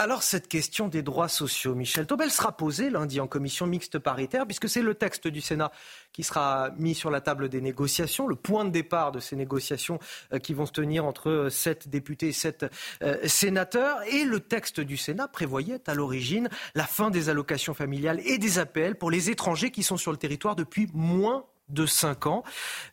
Alors 0.00 0.22
cette 0.22 0.48
question 0.48 0.88
des 0.88 1.02
droits 1.02 1.28
sociaux, 1.28 1.74
Michel 1.74 2.06
Taubel 2.06 2.30
sera 2.30 2.56
posée 2.56 2.88
lundi 2.88 3.20
en 3.20 3.26
commission 3.26 3.66
mixte 3.66 3.98
paritaire, 3.98 4.46
puisque 4.46 4.66
c'est 4.66 4.80
le 4.80 4.94
texte 4.94 5.28
du 5.28 5.42
Sénat 5.42 5.70
qui 6.14 6.22
sera 6.22 6.70
mis 6.78 6.94
sur 6.94 7.10
la 7.10 7.20
table 7.20 7.50
des 7.50 7.60
négociations, 7.60 8.26
le 8.26 8.34
point 8.34 8.64
de 8.64 8.70
départ 8.70 9.12
de 9.12 9.20
ces 9.20 9.36
négociations 9.36 9.98
euh, 10.32 10.38
qui 10.38 10.54
vont 10.54 10.64
se 10.64 10.72
tenir 10.72 11.04
entre 11.04 11.28
euh, 11.28 11.50
sept 11.50 11.88
députés 11.88 12.28
et 12.28 12.32
sept 12.32 12.64
euh, 13.02 13.18
sénateurs. 13.28 13.98
Et 14.10 14.24
le 14.24 14.40
texte 14.40 14.80
du 14.80 14.96
Sénat 14.96 15.28
prévoyait 15.28 15.82
à 15.86 15.92
l'origine 15.92 16.48
la 16.74 16.84
fin 16.84 17.10
des 17.10 17.28
allocations 17.28 17.74
familiales 17.74 18.22
et 18.24 18.38
des 18.38 18.58
APL 18.58 18.94
pour 18.94 19.10
les 19.10 19.28
étrangers 19.28 19.70
qui 19.70 19.82
sont 19.82 19.98
sur 19.98 20.12
le 20.12 20.16
territoire 20.16 20.56
depuis 20.56 20.88
moins 20.94 21.44
de 21.68 21.84
5 21.84 22.26
ans, 22.26 22.42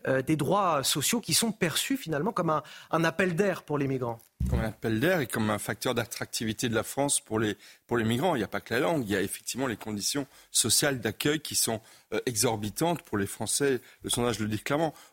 des 0.06 0.36
droits 0.36 0.84
sociaux 0.84 1.20
qui 1.20 1.34
sont 1.34 1.52
perçus 1.52 1.98
finalement 1.98 2.32
comme 2.32 2.62
un 2.92 3.04
appel 3.06 3.34
d'air 3.34 3.64
pour 3.64 3.80
les 3.80 3.88
migrants 3.88 4.20
comme 4.50 4.60
un 4.60 4.68
appel 4.68 5.00
d'air 5.00 5.20
et 5.20 5.28
comme 5.28 5.50
un 5.50 5.58
facteur 5.58 5.94
d'attractivité 5.96 6.70
de 6.70 6.76
la 6.76 6.84
France 6.84 7.20
pour 7.20 7.40
les, 7.40 7.58
migrants. 7.92 8.36
Il 8.36 8.40
n'y 8.40 8.44
a 8.44 8.48
pas 8.48 8.62
que 8.62 8.74
la 8.74 8.80
langue, 8.80 9.04
il 9.04 9.12
y 9.12 9.16
a 9.16 9.22
effectivement 9.22 9.68
les 9.68 9.76
conditions 9.76 10.28
sociales 10.52 11.00
d'accueil 11.00 11.40
qui 11.40 11.56
sont 11.56 11.82
euh, 12.14 12.20
exorbitantes 12.26 13.02
pour 13.02 13.18
les 13.18 13.28
Français. 13.28 13.82
Le 14.04 14.10
sondage 14.10 14.40
le 14.40 14.48
dit. 14.48 14.62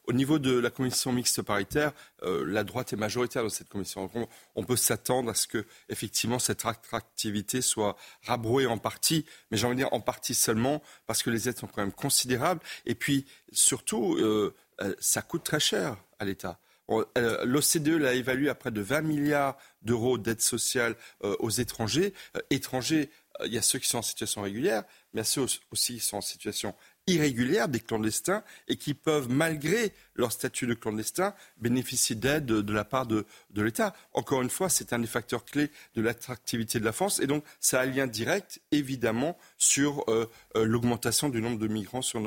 Au 0.06 0.12
niveau 0.12 0.38
de 0.38 0.58
la 0.58 0.70
commission 0.70 1.12
mixte 1.12 1.42
paritaire, 1.42 1.92
euh, 2.22 2.44
la 2.46 2.64
droite 2.64 2.92
est 2.92 2.96
majoritaire 2.96 3.42
dans 3.42 3.48
cette 3.48 3.68
commission. 3.68 4.10
On, 4.14 4.28
on 4.54 4.64
peut 4.64 4.76
s'attendre 4.76 5.30
à 5.30 5.34
ce 5.34 5.46
que 5.46 5.66
effectivement 5.88 6.38
cette 6.38 6.64
attractivité 6.64 7.60
soit 7.60 7.96
rabrouée 8.22 8.66
en 8.66 8.78
partie, 8.78 9.24
mais 9.50 9.56
j'ai 9.56 9.66
envie 9.66 9.76
de 9.76 9.80
dire 9.80 9.92
en 9.92 10.00
partie 10.00 10.34
seulement 10.34 10.82
parce 11.06 11.22
que 11.22 11.30
les 11.30 11.48
aides 11.48 11.58
sont 11.58 11.66
quand 11.66 11.82
même 11.82 11.92
considérables. 11.92 12.60
Et 12.86 12.94
puis 12.94 13.26
surtout, 13.52 14.16
euh, 14.16 14.54
ça 14.98 15.22
coûte 15.22 15.44
très 15.44 15.60
cher 15.60 15.96
à 16.18 16.24
l'État. 16.24 16.58
Euh, 16.90 17.44
L'OCDE 17.44 18.00
l'a 18.00 18.14
évalué 18.14 18.48
à 18.48 18.54
près 18.54 18.70
de 18.70 18.80
20 18.80 19.02
milliards 19.02 19.56
d'euros 19.82 20.18
d'aide 20.18 20.40
sociale 20.40 20.96
euh, 21.22 21.36
aux 21.38 21.50
étrangers. 21.50 22.12
Euh, 22.36 22.40
étrangers, 22.50 23.10
il 23.44 23.52
y 23.52 23.58
a 23.58 23.62
ceux 23.62 23.78
qui 23.78 23.88
sont 23.88 23.98
en 23.98 24.02
situation 24.02 24.42
régulière, 24.42 24.84
mais 25.12 25.18
il 25.18 25.18
y 25.18 25.20
a 25.22 25.24
ceux 25.24 25.46
aussi 25.72 25.94
qui 25.94 26.00
sont 26.00 26.18
en 26.18 26.22
situation 26.22 26.74
irrégulière, 27.06 27.68
des 27.68 27.80
clandestins, 27.80 28.44
et 28.68 28.76
qui 28.76 28.94
peuvent, 28.94 29.28
malgré 29.28 29.92
leur 30.14 30.30
statut 30.30 30.66
de 30.66 30.74
clandestin, 30.74 31.34
bénéficier 31.58 32.14
d'aide 32.14 32.46
de, 32.46 32.72
la 32.72 32.84
part 32.84 33.06
de, 33.06 33.26
l'État. 33.56 33.92
Encore 34.12 34.40
une 34.40 34.50
fois, 34.50 34.68
c'est 34.68 34.92
un 34.92 35.00
des 35.00 35.08
facteurs 35.08 35.44
clés 35.44 35.70
de 35.96 36.00
l'attractivité 36.00 36.78
de 36.78 36.84
la 36.84 36.92
France, 36.92 37.18
et 37.18 37.26
donc 37.26 37.44
ça 37.58 37.80
a 37.80 37.82
un 37.82 37.86
lien 37.86 38.06
direct, 38.06 38.60
évidemment, 38.70 39.36
sur 39.58 40.06
l'augmentation 40.54 41.28
du 41.28 41.42
nombre 41.42 41.58
de 41.58 41.68
migrants 41.68 42.02
sur 42.02 42.20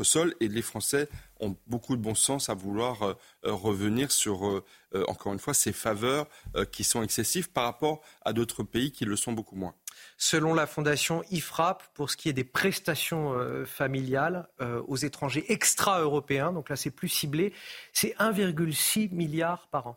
notre 0.00 0.10
sol. 0.10 0.34
Et 0.40 0.48
les 0.48 0.62
Français 0.62 1.08
ont 1.38 1.56
beaucoup 1.66 1.96
de 1.96 2.02
bon 2.02 2.14
sens 2.14 2.48
à 2.48 2.54
vouloir 2.54 3.02
euh, 3.02 3.14
euh, 3.46 3.52
revenir 3.52 4.10
sur, 4.10 4.46
euh, 4.46 4.64
encore 5.08 5.32
une 5.32 5.38
fois, 5.38 5.54
ces 5.54 5.72
faveurs 5.72 6.26
qui 6.72 6.84
sont 6.84 7.02
excessives 7.02 7.50
par 7.50 7.64
rapport 7.64 8.00
à 8.22 8.32
d'autres 8.32 8.62
pays 8.62 8.92
qui 8.92 9.04
le 9.04 9.16
sont 9.16 9.32
beaucoup 9.32 9.56
moins. 9.56 9.74
Selon 10.16 10.54
la 10.54 10.66
fondation 10.66 11.22
IFRAP, 11.30 11.82
pour 11.94 12.10
ce 12.10 12.16
qui 12.16 12.28
est 12.28 12.32
des 12.32 12.44
prestations 12.44 13.36
familiales 13.66 14.48
aux 14.88 14.96
étrangers 14.96 15.44
extra-européens, 15.52 16.52
donc 16.52 16.68
là 16.68 16.76
c'est 16.76 16.90
plus 16.90 17.08
ciblé, 17.08 17.52
c'est 17.92 18.14
1,6 18.18 19.12
milliard 19.14 19.68
par 19.68 19.86
an. 19.86 19.96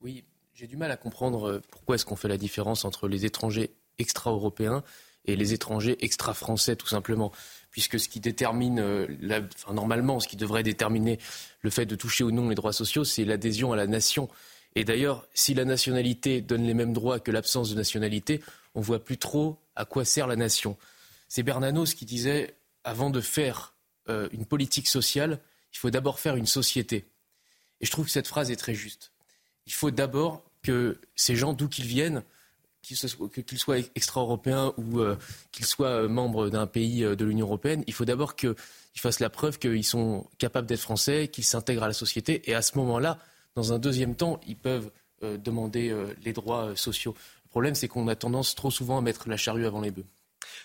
Oui, 0.00 0.24
j'ai 0.54 0.66
du 0.66 0.76
mal 0.76 0.90
à 0.90 0.96
comprendre 0.96 1.60
pourquoi 1.70 1.96
est-ce 1.96 2.04
qu'on 2.04 2.16
fait 2.16 2.28
la 2.28 2.38
différence 2.38 2.84
entre 2.84 3.08
les 3.08 3.24
étrangers 3.24 3.74
extra-européens 3.98 4.84
et 5.24 5.36
les 5.36 5.52
étrangers 5.52 5.96
extra-français, 6.04 6.76
tout 6.76 6.88
simplement 6.88 7.32
puisque 7.70 7.98
ce 8.00 8.08
qui 8.08 8.20
détermine, 8.20 8.80
euh, 8.80 9.06
normalement, 9.72 10.20
ce 10.20 10.28
qui 10.28 10.36
devrait 10.36 10.62
déterminer 10.62 11.18
le 11.60 11.70
fait 11.70 11.86
de 11.86 11.94
toucher 11.94 12.24
ou 12.24 12.30
non 12.30 12.48
les 12.48 12.54
droits 12.54 12.72
sociaux, 12.72 13.04
c'est 13.04 13.24
l'adhésion 13.24 13.72
à 13.72 13.76
la 13.76 13.86
nation. 13.86 14.28
Et 14.74 14.84
d'ailleurs, 14.84 15.26
si 15.34 15.54
la 15.54 15.64
nationalité 15.64 16.40
donne 16.40 16.64
les 16.64 16.74
mêmes 16.74 16.92
droits 16.92 17.20
que 17.20 17.30
l'absence 17.30 17.70
de 17.70 17.74
nationalité, 17.74 18.40
on 18.74 18.80
voit 18.80 19.02
plus 19.02 19.18
trop 19.18 19.58
à 19.76 19.84
quoi 19.84 20.04
sert 20.04 20.26
la 20.26 20.36
nation. 20.36 20.76
C'est 21.28 21.42
Bernanos 21.42 21.94
qui 21.94 22.04
disait, 22.04 22.54
avant 22.84 23.10
de 23.10 23.20
faire 23.20 23.74
euh, 24.08 24.28
une 24.32 24.46
politique 24.46 24.88
sociale, 24.88 25.40
il 25.72 25.78
faut 25.78 25.90
d'abord 25.90 26.18
faire 26.18 26.36
une 26.36 26.46
société. 26.46 27.06
Et 27.80 27.86
je 27.86 27.90
trouve 27.90 28.06
que 28.06 28.10
cette 28.10 28.28
phrase 28.28 28.50
est 28.50 28.56
très 28.56 28.74
juste. 28.74 29.12
Il 29.66 29.72
faut 29.72 29.90
d'abord 29.90 30.42
que 30.62 31.00
ces 31.14 31.36
gens, 31.36 31.52
d'où 31.52 31.68
qu'ils 31.68 31.86
viennent, 31.86 32.22
qu'ils 32.82 33.58
soient 33.58 33.78
extra-européens 33.94 34.72
ou 34.76 35.00
euh, 35.00 35.16
qu'ils 35.52 35.66
soient 35.66 36.08
membres 36.08 36.48
d'un 36.48 36.66
pays 36.66 37.04
euh, 37.04 37.16
de 37.16 37.24
l'Union 37.24 37.46
européenne, 37.46 37.84
il 37.86 37.92
faut 37.92 38.04
d'abord 38.04 38.36
qu'ils 38.36 38.54
fassent 38.96 39.20
la 39.20 39.30
preuve 39.30 39.58
qu'ils 39.58 39.84
sont 39.84 40.26
capables 40.38 40.66
d'être 40.66 40.80
français, 40.80 41.28
qu'ils 41.28 41.44
s'intègrent 41.44 41.84
à 41.84 41.88
la 41.88 41.94
société. 41.94 42.48
Et 42.50 42.54
à 42.54 42.62
ce 42.62 42.76
moment-là, 42.78 43.18
dans 43.54 43.72
un 43.72 43.78
deuxième 43.78 44.14
temps, 44.14 44.40
ils 44.46 44.56
peuvent 44.56 44.90
demander 45.22 45.94
les 46.24 46.32
droits 46.32 46.74
sociaux. 46.76 47.14
Le 47.44 47.50
problème, 47.50 47.74
c'est 47.74 47.88
qu'on 47.88 48.08
a 48.08 48.16
tendance 48.16 48.54
trop 48.54 48.70
souvent 48.70 48.96
à 48.96 49.00
mettre 49.02 49.28
la 49.28 49.36
charrue 49.36 49.66
avant 49.66 49.80
les 49.80 49.90
bœufs. 49.90 50.06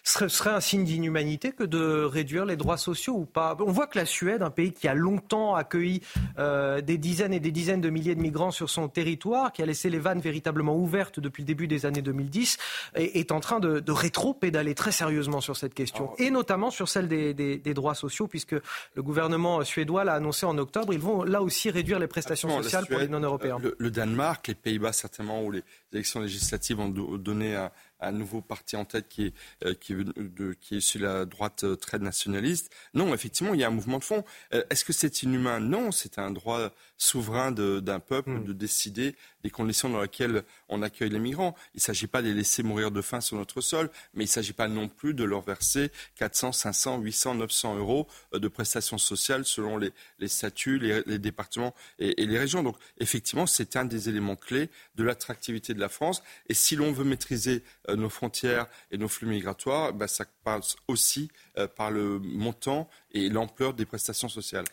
Ce 0.04 0.28
serait 0.28 0.52
un 0.52 0.60
signe 0.60 0.84
d'inhumanité 0.84 1.52
que 1.52 1.64
de 1.64 2.04
réduire 2.04 2.46
les 2.46 2.56
droits 2.56 2.78
sociaux 2.78 3.14
ou 3.14 3.26
pas? 3.26 3.58
On 3.60 3.72
voit 3.72 3.88
que 3.88 3.98
la 3.98 4.06
Suède, 4.06 4.42
un 4.42 4.50
pays 4.50 4.72
qui 4.72 4.88
a 4.88 4.94
longtemps 4.94 5.56
accueilli 5.56 6.02
euh, 6.40 6.82
des 6.82 6.98
dizaines 6.98 7.34
et 7.34 7.40
des 7.40 7.52
dizaines 7.52 7.82
de 7.82 7.90
milliers 7.90 8.16
de 8.16 8.22
migrants 8.22 8.52
sur 8.52 8.70
son 8.70 8.88
territoire, 8.88 9.52
qui 9.52 9.62
a 9.62 9.66
laissé 9.66 9.90
les 9.90 10.00
vannes 10.00 10.20
véritablement 10.20 10.76
ouvertes 10.76 11.20
depuis 11.20 11.44
le 11.44 11.48
début 11.48 11.68
des 11.68 11.86
années 11.86 12.02
2010, 12.02 12.58
est, 12.96 13.32
en 13.32 13.40
train 13.40 13.60
de, 13.60 13.84
rétro-pédaler 13.92 14.76
très 14.76 14.92
sérieusement 14.92 15.42
sur 15.42 15.58
cette 15.58 15.74
question, 15.74 16.12
et 16.18 16.30
notamment 16.30 16.70
sur 16.70 16.90
celle 16.90 17.08
des, 17.08 17.74
droits 17.74 17.96
sociaux, 17.96 18.28
puisque 18.28 18.56
le 18.94 19.04
gouvernement 19.04 19.64
suédois 19.64 20.04
l'a 20.04 20.14
annoncé 20.14 20.46
en 20.46 20.58
octobre. 20.58 20.94
Ils 20.94 21.00
vont 21.00 21.24
là 21.24 21.42
aussi 21.42 21.70
réduire 21.70 22.00
les 22.00 22.08
prestations 22.08 22.50
sociales 22.62 22.86
pour 22.88 23.00
les 23.00 23.08
non-européens. 23.08 23.58
Le, 23.62 23.76
le, 23.78 23.92
Danemark, 23.92 24.48
les 24.48 24.56
Pays-Bas 24.56 24.94
certainement, 24.94 25.44
où 25.44 25.52
les 25.52 25.64
élections 25.94 26.22
législatives 26.22 26.80
ont 26.80 26.90
donné 26.90 27.56
un 27.56 27.72
un 28.00 28.12
nouveau 28.12 28.42
parti 28.42 28.76
en 28.76 28.86
tête 28.86 29.08
qui 29.08 29.28
est, 29.28 29.34
euh, 29.66 29.74
qui, 29.74 30.76
est 30.76 30.80
sur 30.80 31.02
la 31.02 31.26
droite 31.26 31.64
euh, 31.64 31.76
très 31.76 32.00
nationaliste. 32.00 32.74
Non, 32.94 33.14
effectivement, 33.14 33.54
il 33.54 33.60
y 33.60 33.64
a 33.64 33.68
un 33.68 33.72
mouvement 33.72 34.00
de 34.00 34.04
fond. 34.04 34.24
Euh, 34.54 34.64
est-ce 34.70 34.86
que 34.86 34.94
c'est 34.94 35.24
inhumain? 35.24 35.60
Non, 35.60 35.92
c'est 35.92 36.20
un 36.20 36.32
droit 36.32 36.72
souverain 36.98 37.52
d'un 37.52 38.00
peuple 38.00 38.32
hmm. 38.32 38.44
de 38.46 38.54
décider 38.54 39.16
des 39.44 39.50
conditions 39.50 39.90
dans 39.90 40.02
lesquelles 40.02 40.44
on 40.70 40.82
accueille 40.82 41.10
les 41.10 41.20
migrants. 41.20 41.56
Il 41.74 41.78
ne 41.78 41.82
s'agit 41.82 42.08
pas 42.08 42.22
de 42.22 42.28
les 42.28 42.34
laisser 42.34 42.64
mourir 42.64 42.92
de 42.92 43.02
faim 43.02 43.22
sur 43.22 43.38
notre 43.38 43.62
sol, 43.62 43.90
mais 44.14 44.24
il 44.24 44.28
ne 44.28 44.32
s'agit 44.32 44.54
pas 44.54 44.68
non 44.68 44.88
plus 44.88 45.14
de 45.14 45.24
leur 45.24 45.42
verser 45.42 45.92
400, 46.16 46.52
500, 46.52 47.00
800, 47.00 47.36
900 47.36 47.76
euros 47.78 48.08
de 48.34 48.48
prestations 48.48 48.98
sociales 48.98 49.46
selon 49.46 49.78
les, 49.78 49.92
les 50.20 50.28
statuts, 50.28 50.80
les, 50.80 51.04
les 51.06 51.20
départements 51.20 51.76
et, 52.00 52.22
et, 52.22 52.26
les 52.26 52.40
régions. 52.40 52.64
Donc, 52.64 52.78
effectivement, 53.00 53.46
c'est 53.46 53.76
un 53.76 53.86
des 53.86 54.10
éléments 54.10 54.36
clés 54.36 54.70
de 54.96 55.04
l'attractivité 55.04 55.74
de 55.74 55.80
la 55.80 55.90
France. 55.90 56.24
Et 56.48 56.54
si 56.54 56.76
l'on 56.76 56.92
veut 56.92 57.04
maîtriser 57.04 57.64
euh, 57.90 57.96
nos 57.96 58.10
frontières 58.10 58.68
et 58.92 58.98
nos 58.98 59.08
flux 59.08 59.28
migratoires, 59.28 59.94
bah, 59.94 60.08
ça 60.08 60.26
passe 60.44 60.76
aussi 60.88 61.30
euh, 61.58 61.68
par 61.68 61.92
le 61.92 62.20
montant 62.20 62.90
et 63.12 63.30
l'ampleur 63.30 63.74
des 63.74 63.86
prestations 63.86 64.30
sociales. 64.30 64.66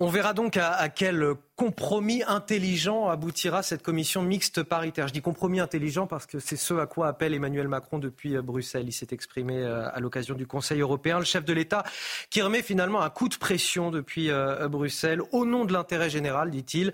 On 0.00 0.08
verra 0.08 0.32
donc 0.32 0.56
à, 0.56 0.88
quel 0.88 1.34
compromis 1.58 2.22
intelligent 2.28 3.08
aboutira 3.08 3.64
cette 3.64 3.82
commission 3.82 4.22
mixte 4.22 4.62
paritaire. 4.62 5.08
Je 5.08 5.12
dis 5.12 5.20
compromis 5.20 5.58
intelligent 5.58 6.06
parce 6.06 6.24
que 6.24 6.38
c'est 6.38 6.56
ce 6.56 6.74
à 6.74 6.86
quoi 6.86 7.08
appelle 7.08 7.34
Emmanuel 7.34 7.66
Macron 7.66 7.98
depuis 7.98 8.36
euh, 8.36 8.42
Bruxelles. 8.42 8.84
Il 8.86 8.92
s'est 8.92 9.08
exprimé 9.10 9.56
euh, 9.56 9.90
à 9.92 9.98
l'occasion 9.98 10.36
du 10.36 10.46
Conseil 10.46 10.80
européen. 10.80 11.18
Le 11.18 11.24
chef 11.24 11.44
de 11.44 11.52
l'État 11.52 11.82
qui 12.30 12.42
remet 12.42 12.62
finalement 12.62 13.02
un 13.02 13.10
coup 13.10 13.28
de 13.28 13.34
pression 13.34 13.90
depuis 13.90 14.30
euh, 14.30 14.68
Bruxelles 14.68 15.20
au 15.32 15.44
nom 15.44 15.64
de 15.64 15.72
l'intérêt 15.72 16.08
général, 16.08 16.50
dit-il. 16.50 16.92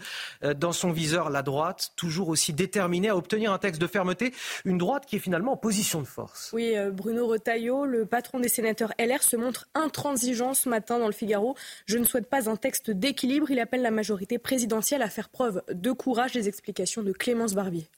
Dans 0.57 0.73
son 0.73 0.93
viseur, 0.93 1.29
la 1.29 1.43
droite, 1.43 1.93
toujours 1.95 2.31
aussi 2.31 2.55
déterminée 2.55 3.11
à 3.11 3.17
obtenir 3.17 3.53
un 3.53 3.59
texte 3.59 3.83
de 3.83 3.87
fermeté. 3.87 4.33
Une 4.65 4.79
droite 4.79 5.05
qui 5.05 5.17
est 5.17 5.19
finalement 5.19 5.53
en 5.53 5.57
position 5.59 6.01
de 6.01 6.07
force. 6.07 6.51
Oui, 6.55 6.75
Bruno 6.91 7.27
Retailleau, 7.27 7.85
le 7.85 8.07
patron 8.07 8.41
des 8.41 8.49
sénateurs 8.49 8.93
LR, 8.99 9.23
se 9.23 9.37
montre 9.37 9.69
intransigeant 9.75 10.55
ce 10.55 10.71
matin 10.71 10.99
dans 10.99 11.07
le 11.07 11.13
Figaro. 11.13 11.55
Je 11.85 11.99
ne 11.99 12.05
souhaite 12.05 12.31
pas 12.31 12.49
un 12.49 12.57
texte 12.57 12.91
d'équilibre. 12.91 13.51
Il 13.51 13.61
appelle 13.61 13.83
la 13.83 13.91
majorité 13.91 14.39
présidentielle 14.39 14.54
à 15.01 15.09
faire 15.09 15.29
preuve 15.29 15.63
de 15.71 15.93
courage. 15.93 16.35
Les 16.35 16.49
explications 16.49 17.03
de 17.03 17.13
Clémence 17.13 17.55
Barbier. 17.55 17.89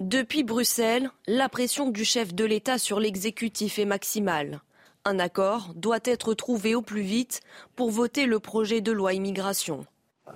Depuis 0.00 0.44
Bruxelles, 0.44 1.10
la 1.26 1.48
pression 1.48 1.90
du 1.90 2.04
chef 2.04 2.32
de 2.34 2.44
l'État 2.44 2.78
sur 2.78 3.00
l'exécutif 3.00 3.78
est 3.78 3.84
maximale. 3.84 4.60
Un 5.04 5.18
accord 5.18 5.72
doit 5.74 5.98
être 6.04 6.34
trouvé 6.34 6.74
au 6.74 6.82
plus 6.82 7.02
vite 7.02 7.40
pour 7.74 7.90
voter 7.90 8.26
le 8.26 8.38
projet 8.38 8.80
de 8.80 8.92
loi 8.92 9.14
immigration. 9.14 9.84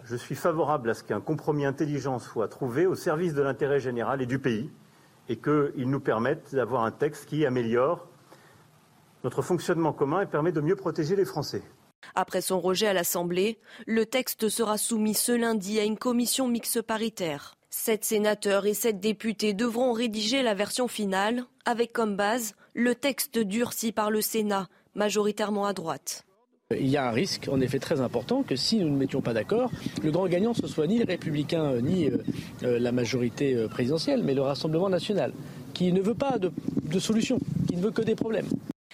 Je 0.04 0.16
suis 0.16 0.34
favorable 0.34 0.90
à 0.90 0.94
ce 0.94 1.04
qu'un 1.04 1.20
compromis 1.20 1.64
intelligent 1.64 2.18
soit 2.18 2.48
trouvé 2.48 2.86
au 2.86 2.94
service 2.94 3.34
de 3.34 3.42
l'intérêt 3.42 3.78
général 3.78 4.22
et 4.22 4.26
du 4.26 4.38
pays 4.38 4.70
et 5.28 5.36
qu'il 5.36 5.88
nous 5.88 6.00
permette 6.00 6.54
d'avoir 6.54 6.84
un 6.84 6.90
texte 6.90 7.26
qui 7.26 7.46
améliore 7.46 8.08
notre 9.22 9.42
fonctionnement 9.42 9.92
commun 9.92 10.22
et 10.22 10.26
permet 10.26 10.52
de 10.52 10.60
mieux 10.60 10.76
protéger 10.76 11.14
les 11.14 11.24
Français. 11.24 11.62
Après 12.14 12.40
son 12.40 12.60
rejet 12.60 12.86
à 12.86 12.92
l'Assemblée, 12.92 13.58
le 13.86 14.06
texte 14.06 14.48
sera 14.48 14.78
soumis 14.78 15.14
ce 15.14 15.32
lundi 15.32 15.78
à 15.80 15.84
une 15.84 15.98
commission 15.98 16.48
mixte 16.48 16.82
paritaire. 16.82 17.56
Sept 17.70 18.04
sénateurs 18.04 18.66
et 18.66 18.74
sept 18.74 19.00
députés 19.00 19.54
devront 19.54 19.92
rédiger 19.92 20.42
la 20.42 20.54
version 20.54 20.88
finale, 20.88 21.44
avec 21.64 21.92
comme 21.92 22.16
base 22.16 22.54
le 22.74 22.94
texte 22.94 23.38
durci 23.38 23.92
par 23.92 24.10
le 24.10 24.20
Sénat, 24.20 24.68
majoritairement 24.94 25.66
à 25.66 25.72
droite. 25.72 26.26
Il 26.78 26.88
y 26.88 26.96
a 26.96 27.08
un 27.08 27.12
risque, 27.12 27.48
en 27.50 27.60
effet, 27.60 27.78
très 27.78 28.00
important 28.00 28.42
que 28.42 28.56
si 28.56 28.78
nous 28.78 28.88
ne 28.88 28.96
mettions 28.96 29.20
pas 29.20 29.34
d'accord, 29.34 29.70
le 30.02 30.10
grand 30.10 30.26
gagnant 30.26 30.54
ce 30.54 30.66
soit 30.66 30.86
ni 30.86 30.98
les 30.98 31.04
républicains 31.04 31.64
euh, 31.64 31.80
ni 31.80 32.08
euh, 32.08 32.18
euh, 32.62 32.78
la 32.78 32.92
majorité 32.92 33.66
présidentielle, 33.68 34.22
mais 34.22 34.34
le 34.34 34.42
Rassemblement 34.42 34.88
national, 34.88 35.32
qui 35.74 35.92
ne 35.92 36.00
veut 36.00 36.14
pas 36.14 36.38
de, 36.38 36.52
de 36.82 36.98
solution, 36.98 37.38
qui 37.68 37.76
ne 37.76 37.82
veut 37.82 37.90
que 37.90 38.02
des 38.02 38.14
problèmes. 38.14 38.48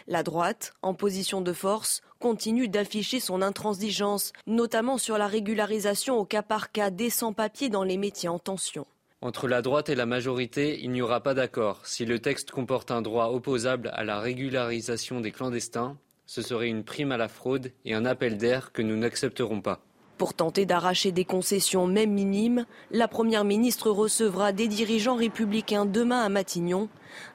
La 0.06 0.22
droite, 0.22 0.72
en 0.82 0.94
position 0.94 1.40
de 1.40 1.52
force, 1.52 2.00
continue 2.18 2.68
d'afficher 2.68 3.20
son 3.20 3.42
intransigeance, 3.42 4.32
notamment 4.46 4.98
sur 4.98 5.18
la 5.18 5.26
régularisation 5.26 6.18
au 6.18 6.24
cas 6.24 6.42
par 6.42 6.72
cas 6.72 6.90
des 6.90 7.10
sans-papiers 7.10 7.68
dans 7.68 7.84
les 7.84 7.96
métiers 7.96 8.28
en 8.28 8.38
tension. 8.38 8.86
Entre 9.20 9.48
la 9.48 9.62
droite 9.62 9.88
et 9.88 9.96
la 9.96 10.06
majorité, 10.06 10.78
il 10.80 10.92
n'y 10.92 11.02
aura 11.02 11.20
pas 11.20 11.34
d'accord. 11.34 11.84
Si 11.84 12.04
le 12.04 12.20
texte 12.20 12.52
comporte 12.52 12.92
un 12.92 13.02
droit 13.02 13.26
opposable 13.30 13.90
à 13.94 14.04
la 14.04 14.20
régularisation 14.20 15.20
des 15.20 15.32
clandestins, 15.32 15.96
ce 16.26 16.42
serait 16.42 16.68
une 16.68 16.84
prime 16.84 17.10
à 17.10 17.16
la 17.16 17.26
fraude 17.26 17.72
et 17.84 17.94
un 17.94 18.04
appel 18.04 18.36
d'air 18.36 18.70
que 18.72 18.82
nous 18.82 18.96
n'accepterons 18.96 19.60
pas. 19.60 19.80
Pour 20.18 20.34
tenter 20.34 20.66
d'arracher 20.66 21.10
des 21.10 21.24
concessions 21.24 21.86
même 21.86 22.12
minimes, 22.12 22.66
la 22.90 23.08
Première 23.08 23.44
ministre 23.44 23.90
recevra 23.90 24.52
des 24.52 24.68
dirigeants 24.68 25.16
républicains 25.16 25.86
demain 25.86 26.20
à 26.20 26.28
Matignon, 26.28 26.88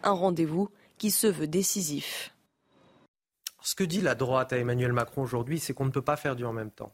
un 0.03 0.11
rendez-vous 0.11 0.69
qui 0.97 1.09
se 1.09 1.27
veut 1.27 1.47
décisif. 1.47 2.32
Ce 3.63 3.75
que 3.75 3.83
dit 3.83 4.01
la 4.01 4.13
droite 4.13 4.53
à 4.53 4.57
Emmanuel 4.57 4.93
Macron 4.93 5.23
aujourd'hui, 5.23 5.59
c'est 5.59 5.73
qu'on 5.73 5.85
ne 5.85 5.91
peut 5.91 6.01
pas 6.01 6.17
faire 6.17 6.35
du 6.35 6.43
en 6.45 6.53
même 6.53 6.71
temps. 6.71 6.93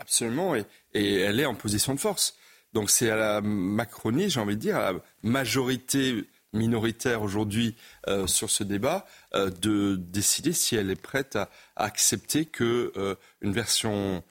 Absolument, 0.00 0.54
et, 0.54 0.64
elle 0.94 1.40
est 1.40 1.46
en 1.46 1.54
position 1.54 1.94
de 1.94 2.00
force. 2.00 2.36
Donc 2.72 2.90
c'est 2.90 3.10
à 3.10 3.16
la 3.16 3.40
Macronie, 3.40 4.28
j'ai 4.28 4.40
envie 4.40 4.56
de 4.56 4.60
dire, 4.60 4.76
à 4.76 4.92
la 4.92 4.98
majorité 5.22 6.28
minoritaire 6.52 7.22
aujourd'hui 7.22 7.76
euh, 8.08 8.26
sur 8.26 8.50
ce 8.50 8.64
débat, 8.64 9.06
euh, 9.34 9.50
de 9.50 9.96
décider 9.96 10.52
si 10.52 10.76
elle 10.76 10.90
est 10.90 11.00
prête 11.00 11.36
à, 11.36 11.50
accepter 11.76 12.46
qu'une 12.46 12.90
euh, 12.96 13.14
version 13.42 14.22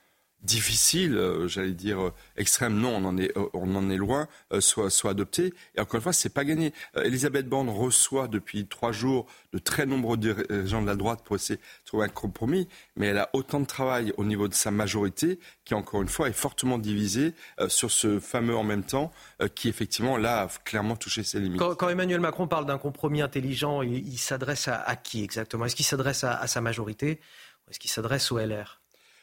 difficile, 0.47 1.17
euh, 1.17 1.47
j'allais 1.47 1.73
dire 1.73 2.01
euh, 2.01 2.13
extrême, 2.37 2.79
non, 2.79 2.95
on 2.95 3.05
en 3.05 3.17
est, 3.17 3.37
euh, 3.37 3.49
on 3.53 3.75
en 3.75 3.89
est 3.89 3.97
loin, 3.97 4.27
soit, 4.59 4.89
soit 4.89 5.11
adopté. 5.11 5.53
Et 5.75 5.81
encore 5.81 5.95
une 5.95 6.01
fois, 6.01 6.13
c'est 6.13 6.33
pas 6.33 6.45
gagné. 6.45 6.73
Elisabeth 6.95 7.47
Borne 7.47 7.69
reçoit 7.69 8.27
depuis 8.27 8.65
trois 8.65 8.91
jours 8.91 9.27
de 9.53 9.59
très 9.59 9.85
nombreux 9.85 10.17
gens 10.65 10.81
de 10.81 10.87
la 10.87 10.95
droite 10.95 11.21
pour 11.23 11.35
essayer 11.35 11.57
de 11.57 11.85
trouver 11.85 12.05
un 12.05 12.09
compromis, 12.09 12.67
mais 12.95 13.07
elle 13.07 13.17
a 13.17 13.29
autant 13.33 13.59
de 13.59 13.65
travail 13.65 14.13
au 14.17 14.23
niveau 14.23 14.47
de 14.47 14.53
sa 14.53 14.71
majorité 14.71 15.39
qui, 15.65 15.73
encore 15.73 16.01
une 16.01 16.07
fois, 16.07 16.29
est 16.29 16.33
fortement 16.33 16.77
divisée 16.77 17.33
sur 17.67 17.91
ce 17.91 18.19
fameux 18.19 18.55
en 18.55 18.63
même 18.63 18.83
temps 18.83 19.11
qui, 19.55 19.67
effectivement, 19.67 20.17
là, 20.17 20.43
a 20.43 20.47
clairement 20.63 20.95
touché 20.95 21.23
ses 21.23 21.39
limites. 21.39 21.59
Quand, 21.59 21.89
Emmanuel 21.89 22.21
Macron 22.21 22.47
parle 22.47 22.65
d'un 22.65 22.77
compromis 22.77 23.21
intelligent, 23.21 23.81
il, 23.81 24.17
s'adresse 24.17 24.69
à, 24.69 24.95
qui 24.95 25.23
exactement? 25.23 25.65
Est-ce 25.65 25.75
qu'il 25.75 25.85
s'adresse 25.85 26.23
à, 26.23 26.37
à 26.39 26.47
sa 26.47 26.61
majorité? 26.61 27.19
Ou 27.67 27.71
est-ce 27.71 27.79
qu'il 27.79 27.91
s'adresse 27.91 28.31
au 28.31 28.39
LR 28.39 28.76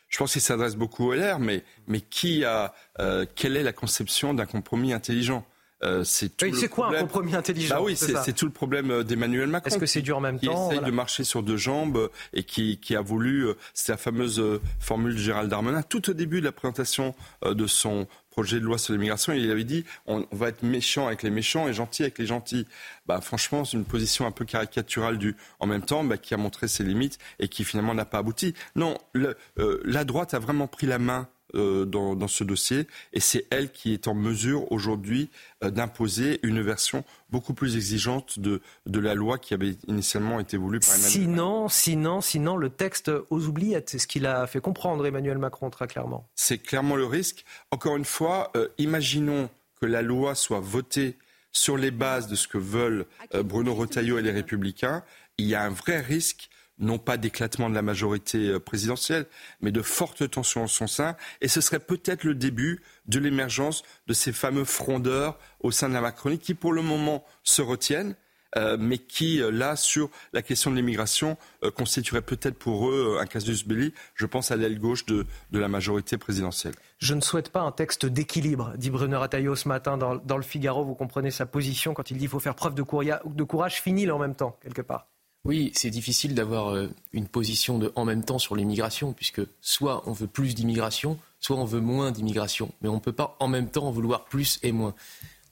je 0.09 0.19
pense 0.19 0.33
qu'il 0.33 0.41
s'adresse 0.41 0.77
beaucoup 0.77 1.07
au 1.07 1.15
LR, 1.15 1.39
mais, 1.39 1.65
mais 1.87 2.01
qui 2.01 2.45
a, 2.45 2.73
euh, 3.01 3.27
quelle 3.35 3.57
est 3.57 3.63
la 3.63 3.73
conception 3.73 4.35
d'un 4.35 4.47
compromis 4.47 4.93
intelligent? 4.93 5.45
Euh, 5.83 6.05
c'est 6.05 6.31
quoi 6.69 6.97
un 6.97 7.01
compromis 7.01 7.35
intelligent 7.35 7.77
bah 7.77 7.83
oui, 7.83 7.97
c'est 7.97 8.33
tout 8.33 8.47
le 8.47 8.53
problème 8.53 8.91
euh, 8.91 9.03
d'Emmanuel 9.03 9.49
Macron. 9.49 9.69
Est-ce 9.69 9.79
que 9.79 9.87
c'est 9.87 10.03
dur 10.03 10.17
en 10.19 10.21
même 10.21 10.39
temps 10.39 10.69
Qui 10.69 10.75
essaye 10.77 10.87
de 10.87 10.91
marcher 10.91 11.25
sur 11.25 11.43
deux 11.43 11.57
jambes 11.57 12.11
et 12.33 12.45
qui, 12.45 12.79
qui 12.79 12.97
a 12.97 13.01
voulu, 13.01 13.49
c'est 13.73 13.93
la 13.93 13.99
fameuse 13.99 14.43
formule 14.79 15.15
de 15.15 15.19
Gérald 15.19 15.51
Darmanin, 15.51 15.83
tout 15.83 16.11
au 16.11 16.15
début 16.15 16.41
de 16.41 16.47
la 16.47 16.53
présentation 16.53 17.15
de 17.45 17.67
son 17.67 18.07
projet 18.35 18.59
de 18.59 18.65
loi 18.65 18.79
sur 18.79 18.93
l'immigration, 18.93 19.33
il 19.33 19.49
avait 19.49 19.63
dit 19.63 19.85
on 20.07 20.27
va 20.33 20.49
être 20.49 20.65
méchant 20.65 21.07
avec 21.07 21.23
les 21.23 21.31
méchants 21.31 21.69
et 21.69 21.73
gentil 21.73 22.03
avec 22.03 22.19
les 22.19 22.27
gentils. 22.27 22.67
Bah, 23.07 23.21
franchement, 23.21 23.65
c'est 23.65 23.77
une 23.77 23.85
position 23.85 24.27
un 24.27 24.33
peu 24.33 24.45
caricaturale 24.45 25.19
du 25.19 25.37
en 25.61 25.69
même 25.69 25.83
temps 25.83 26.03
bah, 26.03 26.17
qui 26.17 26.35
a 26.35 26.37
montré 26.37 26.67
ses 26.67 26.83
limites 26.83 27.19
et 27.39 27.47
qui 27.47 27.63
finalement 27.63 27.95
n'a 27.95 28.05
pas 28.05 28.19
abouti. 28.19 28.53
Non, 28.75 28.99
le, 29.13 29.37
euh, 29.59 29.81
la 29.85 30.05
droite 30.05 30.35
a 30.35 30.41
vraiment 30.41 30.67
pris 30.67 30.89
la 30.89 30.99
main 30.99 31.29
euh, 31.55 31.85
dans, 31.85 32.29
ce 32.29 32.45
dossier 32.45 32.87
et 33.13 33.21
c'est 33.21 33.47
elle 33.51 33.71
qui 33.71 33.93
est 33.93 34.09
en 34.09 34.15
mesure 34.15 34.71
aujourd'hui 34.73 35.29
euh, 35.63 35.71
d'imposer 35.71 36.41
une 36.43 36.61
version 36.63 37.05
beaucoup 37.31 37.55
plus 37.55 37.77
exigeante 37.77 38.39
de, 38.39 38.61
de 38.87 38.99
la 38.99 39.15
loi 39.15 39.39
qui 39.39 39.55
avait 39.55 39.77
initialement 39.87 40.41
été 40.41 40.57
voulue 40.57 40.81
par 40.81 40.91
Emmanuel 40.91 41.11
Sinon, 41.11 41.69
sinon, 41.69 42.21
sinon, 42.21 42.57
le 42.57 42.71
texte 42.71 43.11
aux 43.31 43.47
oubliettes, 43.47 43.91
c'est 43.91 43.99
ce 43.99 44.07
qu'il 44.07 44.27
a 44.27 44.47
fait 44.47 44.61
comprendre 44.61 45.07
Emmanuel 45.07 45.39
Macron 45.39 45.71
très 45.71 45.87
clairement. 45.87 46.27
C'est 46.35 46.59
clairement 46.59 46.97
le 46.97 47.07
risque. 47.07 47.45
Encore 47.71 47.97
une 47.97 48.05
fois, 48.05 48.53
imaginons 48.79 49.51
que 49.81 49.87
la 49.87 50.03
loi 50.03 50.35
soit 50.35 50.61
votée 50.61 51.19
sur 51.53 51.77
les 51.77 51.91
bases 51.91 52.29
de 52.29 52.37
ce 52.37 52.49
que 52.49 52.59
veulent 52.59 53.07
Bruno 53.45 53.75
Retailleau 53.75 54.19
et 54.19 54.23
les 54.23 54.33
Républicains. 54.33 55.03
Il 55.39 55.47
y 55.47 55.55
a 55.55 55.63
un 55.63 55.71
vrai 55.71 56.01
risque 56.01 56.49
non 56.79 56.99
pas 56.99 57.17
d'éclatement 57.17 57.71
de 57.71 57.75
la 57.75 57.83
majorité 57.83 58.49
euh, 58.49 58.61
présidentielle, 58.61 59.27
mais 59.61 59.73
de 59.73 59.83
fortes 59.83 60.29
tensions 60.31 60.65
en 60.65 60.67
son 60.67 60.87
sein. 60.87 61.17
Et 61.41 61.49
ce 61.49 61.61
serait 61.61 61.81
peut-être 61.81 62.25
le 62.25 62.35
début 62.35 62.83
de 63.07 63.19
l'émergence 63.19 63.83
de 64.07 64.13
ces 64.13 64.33
fameux 64.33 64.65
frondeurs 64.65 65.39
au 65.61 65.71
sein 65.71 65.89
de 65.89 65.95
la 65.95 66.01
Macronie 66.01 66.39
qui, 66.39 66.55
pour 66.55 66.73
le 66.73 66.83
moment, 66.83 67.25
se 67.43 67.63
retiennent. 67.63 68.17
Euh, 68.57 68.77
mais 68.79 68.99
qui, 68.99 69.43
euh, 69.43 69.51
là, 69.51 69.75
sur 69.75 70.11
la 70.33 70.41
question 70.41 70.71
de 70.71 70.77
l'immigration, 70.77 71.37
constituerait 71.75 72.23
peut-être 72.23 72.57
pour 72.57 72.89
eux 72.89 73.19
un 73.21 73.27
casus 73.27 73.67
belli. 73.67 73.93
Je 74.15 74.27
pense 74.27 74.53
à 74.53 74.57
l'aile 74.57 74.79
gauche 74.79 75.07
de, 75.07 75.27
la 75.51 75.67
majorité 75.67 76.19
présidentielle. 76.19 76.75
Je 76.99 77.15
ne 77.15 77.21
souhaite 77.21 77.51
pas 77.51 77.63
un 77.63 77.73
texte 77.73 78.07
d'équilibre, 78.07 78.73
dit 78.77 78.91
Bruno 78.91 79.19
Rataillot 79.19 79.57
ce 79.57 79.67
matin 79.67 79.99
dans, 79.99 80.37
le 80.37 80.43
Figaro. 80.45 80.85
Vous 80.85 80.95
comprenez 80.95 81.33
sa 81.33 81.47
position 81.47 81.95
quand 81.95 82.13
il 82.13 82.15
dit 82.15 82.21
qu'il 82.21 82.29
faut 82.29 82.39
faire 82.39 82.55
preuve 82.55 82.77
de, 82.77 82.85
de 82.85 83.43
courage, 83.43 83.83
finit 83.83 84.09
en 84.09 84.21
même 84.21 84.37
temps, 84.37 84.57
quelque 84.63 84.83
part. 84.83 85.09
Oui, 85.45 85.73
c'est 85.75 85.91
difficile 85.91 86.35
d'avoir 86.35 86.75
euh, 86.75 86.89
une 87.13 87.29
position 87.29 87.79
de 87.79 87.93
en 87.97 88.07
même 88.07 88.25
temps 88.25 88.39
sur 88.39 88.57
l'immigration, 88.57 89.13
puisque 89.13 89.43
soit 89.61 90.03
on 90.09 90.13
veut 90.13 90.27
plus 90.27 90.55
d'immigration, 90.55 91.19
soit 91.39 91.57
on 91.57 91.67
veut 91.67 91.83
moins 91.83 92.13
d'immigration. 92.13 92.73
Mais 92.81 92.89
on 92.89 92.95
ne 92.95 93.01
peut 93.01 93.13
pas 93.13 93.37
en 93.41 93.49
même 93.49 93.69
temps 93.69 93.91
vouloir 93.91 94.25
plus 94.25 94.59
et 94.63 94.73
moins. 94.73 94.95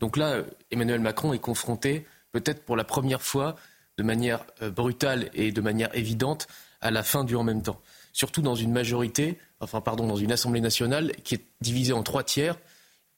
Donc 0.01 0.17
là, 0.17 0.31
euh, 0.31 0.45
Emmanuel 0.71 1.01
Macron 1.01 1.35
est 1.35 1.39
confronté, 1.39 2.07
peut-être 2.33 2.65
pour 2.65 2.75
la 2.75 2.85
première 2.85 3.21
fois, 3.21 3.55
de 3.99 4.03
manière 4.03 4.47
euh, 4.63 4.71
brutale 4.71 5.29
et 5.35 5.53
de 5.53 5.61
manière 5.61 5.95
évidente, 5.95 6.49
à 6.81 6.91
la 6.91 7.03
fin 7.03 7.23
du 7.23 7.37
en 7.37 7.45
même 7.45 7.63
temps. 7.63 7.81
Surtout 8.15 8.41
dans 8.41 8.55
une 8.55 8.73
majorité, 8.73 9.39
enfin 9.61 9.83
pardon, 9.83 10.07
dans 10.07 10.17
une 10.17 10.33
Assemblée 10.33 10.63
nationale 10.63 11.13
qui 11.23 11.35
est 11.35 11.45
divisée 11.61 11.93
en 11.93 12.03
trois 12.03 12.25
tiers, 12.25 12.59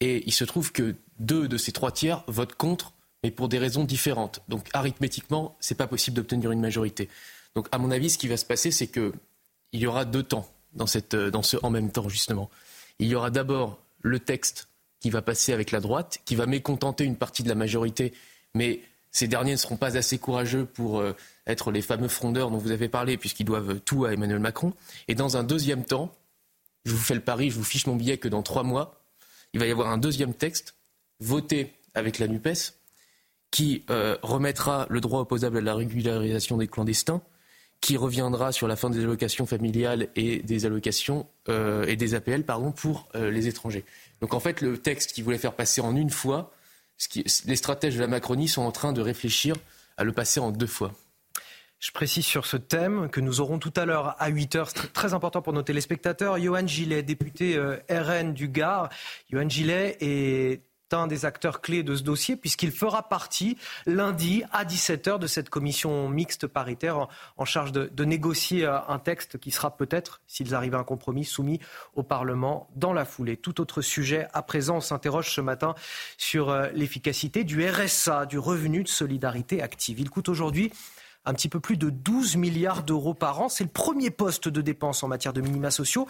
et 0.00 0.24
il 0.26 0.32
se 0.32 0.44
trouve 0.44 0.72
que 0.72 0.96
deux 1.20 1.46
de 1.46 1.56
ces 1.56 1.70
trois 1.70 1.92
tiers 1.92 2.24
votent 2.26 2.56
contre 2.56 2.92
mais 3.24 3.30
pour 3.30 3.48
des 3.48 3.58
raisons 3.58 3.84
différentes. 3.84 4.40
Donc 4.48 4.68
arithmétiquement, 4.74 5.56
ce 5.58 5.72
n'est 5.72 5.78
pas 5.78 5.86
possible 5.86 6.14
d'obtenir 6.14 6.52
une 6.52 6.60
majorité. 6.60 7.08
Donc 7.56 7.68
à 7.72 7.78
mon 7.78 7.90
avis, 7.90 8.10
ce 8.10 8.18
qui 8.18 8.28
va 8.28 8.36
se 8.36 8.44
passer, 8.44 8.70
c'est 8.70 8.86
qu'il 8.86 9.12
y 9.72 9.86
aura 9.86 10.04
deux 10.04 10.22
temps 10.22 10.46
dans, 10.74 10.86
cette, 10.86 11.16
dans 11.16 11.42
ce 11.42 11.56
en 11.62 11.70
même 11.70 11.90
temps, 11.90 12.10
justement. 12.10 12.50
Il 12.98 13.08
y 13.08 13.14
aura 13.14 13.30
d'abord 13.30 13.78
le 14.02 14.20
texte 14.20 14.68
qui 15.00 15.08
va 15.08 15.22
passer 15.22 15.54
avec 15.54 15.70
la 15.70 15.80
droite, 15.80 16.20
qui 16.26 16.34
va 16.34 16.44
mécontenter 16.44 17.04
une 17.04 17.16
partie 17.16 17.42
de 17.42 17.48
la 17.48 17.54
majorité, 17.54 18.12
mais 18.54 18.82
ces 19.10 19.26
derniers 19.26 19.52
ne 19.52 19.56
seront 19.56 19.78
pas 19.78 19.96
assez 19.96 20.18
courageux 20.18 20.66
pour 20.66 20.98
euh, 20.98 21.16
être 21.46 21.72
les 21.72 21.80
fameux 21.80 22.08
frondeurs 22.08 22.50
dont 22.50 22.58
vous 22.58 22.72
avez 22.72 22.90
parlé, 22.90 23.16
puisqu'ils 23.16 23.46
doivent 23.46 23.80
tout 23.80 24.04
à 24.04 24.12
Emmanuel 24.12 24.38
Macron. 24.38 24.74
Et 25.08 25.14
dans 25.14 25.38
un 25.38 25.44
deuxième 25.44 25.86
temps, 25.86 26.14
je 26.84 26.92
vous 26.92 27.02
fais 27.02 27.14
le 27.14 27.22
pari, 27.22 27.48
je 27.48 27.56
vous 27.56 27.64
fiche 27.64 27.86
mon 27.86 27.96
billet 27.96 28.18
que 28.18 28.28
dans 28.28 28.42
trois 28.42 28.64
mois, 28.64 29.00
il 29.54 29.60
va 29.60 29.66
y 29.66 29.70
avoir 29.70 29.88
un 29.88 29.96
deuxième 29.98 30.34
texte 30.34 30.74
voté 31.20 31.72
avec 31.94 32.18
la 32.18 32.28
NUPES, 32.28 32.74
qui 33.54 33.84
euh, 33.88 34.16
remettra 34.22 34.84
le 34.90 35.00
droit 35.00 35.20
opposable 35.20 35.58
à 35.58 35.60
la 35.60 35.76
régularisation 35.76 36.56
des 36.56 36.66
clandestins, 36.66 37.22
qui 37.80 37.96
reviendra 37.96 38.50
sur 38.50 38.66
la 38.66 38.74
fin 38.74 38.90
des 38.90 39.04
allocations 39.04 39.46
familiales 39.46 40.08
et 40.16 40.40
des 40.40 40.66
allocations 40.66 41.28
euh, 41.48 41.86
et 41.86 41.94
des 41.94 42.16
APL 42.16 42.42
pardon, 42.42 42.72
pour 42.72 43.08
euh, 43.14 43.30
les 43.30 43.46
étrangers. 43.46 43.84
Donc 44.20 44.34
en 44.34 44.40
fait, 44.40 44.60
le 44.60 44.76
texte 44.76 45.12
qui 45.12 45.22
voulait 45.22 45.38
faire 45.38 45.52
passer 45.52 45.80
en 45.80 45.94
une 45.94 46.10
fois, 46.10 46.52
les 47.44 47.54
stratèges 47.54 47.94
de 47.94 48.00
la 48.00 48.08
Macronie 48.08 48.48
sont 48.48 48.62
en 48.62 48.72
train 48.72 48.92
de 48.92 49.00
réfléchir 49.00 49.54
à 49.96 50.02
le 50.02 50.10
passer 50.10 50.40
en 50.40 50.50
deux 50.50 50.66
fois. 50.66 50.90
Je 51.78 51.92
précise 51.92 52.26
sur 52.26 52.46
ce 52.46 52.56
thème 52.56 53.08
que 53.08 53.20
nous 53.20 53.40
aurons 53.40 53.60
tout 53.60 53.74
à 53.76 53.84
l'heure 53.84 54.16
à 54.18 54.30
8 54.30 54.56
heures, 54.56 54.72
très 54.72 55.14
important 55.14 55.42
pour 55.42 55.52
nos 55.52 55.62
téléspectateurs, 55.62 56.40
Johan 56.40 56.66
Gillet, 56.66 57.04
député 57.04 57.56
RN 57.88 58.34
du 58.34 58.48
Gard. 58.48 58.88
Johan 59.30 59.48
Gillet 59.48 59.96
est 60.00 60.60
un 60.94 61.06
des 61.06 61.24
acteurs 61.24 61.60
clés 61.60 61.82
de 61.82 61.94
ce 61.94 62.02
dossier, 62.02 62.36
puisqu'il 62.36 62.70
fera 62.70 63.08
partie 63.08 63.56
lundi 63.86 64.42
à 64.52 64.64
17h 64.64 65.18
de 65.18 65.26
cette 65.26 65.50
commission 65.50 66.08
mixte 66.08 66.46
paritaire 66.46 67.08
en, 67.36 67.44
charge 67.44 67.72
de, 67.72 68.04
négocier 68.04 68.64
euh, 68.64 68.78
un 68.88 68.98
texte 68.98 69.38
qui 69.38 69.50
sera 69.50 69.76
peut-être, 69.76 70.22
s'ils 70.26 70.54
arrivent 70.54 70.74
à 70.74 70.78
un 70.78 70.84
compromis, 70.84 71.24
soumis 71.24 71.60
au 71.94 72.02
Parlement 72.02 72.68
dans 72.76 72.92
la 72.92 73.04
foulée. 73.04 73.36
Tout 73.36 73.60
autre 73.60 73.82
sujet, 73.82 74.26
à 74.32 74.42
présent, 74.42 74.76
on 74.76 74.80
s'interroge 74.80 75.34
ce 75.34 75.40
matin 75.40 75.74
sur 76.16 76.50
euh, 76.50 76.68
l'efficacité 76.74 77.44
du 77.44 77.66
RSA, 77.68 78.26
du 78.26 78.38
revenu 78.38 78.82
de 78.82 78.88
solidarité 78.88 79.62
active. 79.62 80.00
Il 80.00 80.10
coûte 80.10 80.28
aujourd'hui 80.28 80.72
un 81.26 81.34
petit 81.34 81.48
peu 81.48 81.60
plus 81.60 81.76
de 81.76 81.90
12 81.90 82.36
milliards 82.36 82.82
d'euros 82.82 83.14
par 83.14 83.40
an. 83.40 83.48
C'est 83.48 83.64
le 83.64 83.70
premier 83.70 84.10
poste 84.10 84.48
de 84.48 84.60
dépense 84.60 85.02
en 85.02 85.08
matière 85.08 85.32
de 85.32 85.40
minima 85.40 85.70
sociaux. 85.70 86.06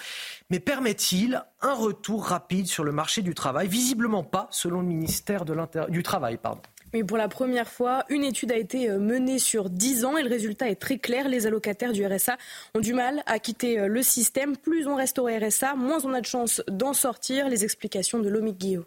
Mais 0.51 0.61
permet-il 0.61 1.43
un 1.61 1.75
retour 1.75 2.25
rapide 2.25 2.67
sur 2.67 2.85
le 2.85 2.93
marché 2.93 3.23
du 3.23 3.35
travail? 3.35 3.69
Visiblement 3.69 4.25
pas, 4.25 4.49
selon 4.51 4.81
le 4.81 4.87
ministère 4.87 5.45
du 5.45 6.03
Travail. 6.03 6.39
Pardon. 6.39 6.61
Mais 6.93 7.03
pour 7.03 7.17
la 7.17 7.29
première 7.29 7.69
fois, 7.69 8.05
une 8.09 8.23
étude 8.23 8.53
a 8.53 8.57
été 8.57 8.89
euh, 8.89 9.01
menée 9.01 9.41
sur 9.41 9.69
10 9.69 10.05
ans 10.05 10.17
et 10.17 10.23
le 10.23 10.29
résultat 10.29 10.69
est 10.71 10.77
très 10.77 10.99
clair. 10.99 11.29
Les 11.29 11.47
allocataires 11.47 11.93
du 11.93 12.07
RSA 12.07 12.37
ont 12.77 12.81
du 12.81 12.95
mal 12.95 13.25
à 13.27 13.41
quitter 13.41 13.81
euh, 13.81 13.89
le 13.89 14.03
système. 14.03 14.57
Plus 14.57 14.87
on 14.87 14.95
reste 14.95 15.19
au 15.19 15.27
RSA, 15.27 15.75
moins 15.75 15.99
on 16.05 16.13
a 16.13 16.21
de 16.21 16.27
chances 16.27 16.63
d'en 16.69 16.93
sortir. 16.93 17.49
Les 17.49 17.65
explications 17.65 18.21
de 18.21 18.29
Lomic 18.29 18.59
Guillaume. 18.59 18.85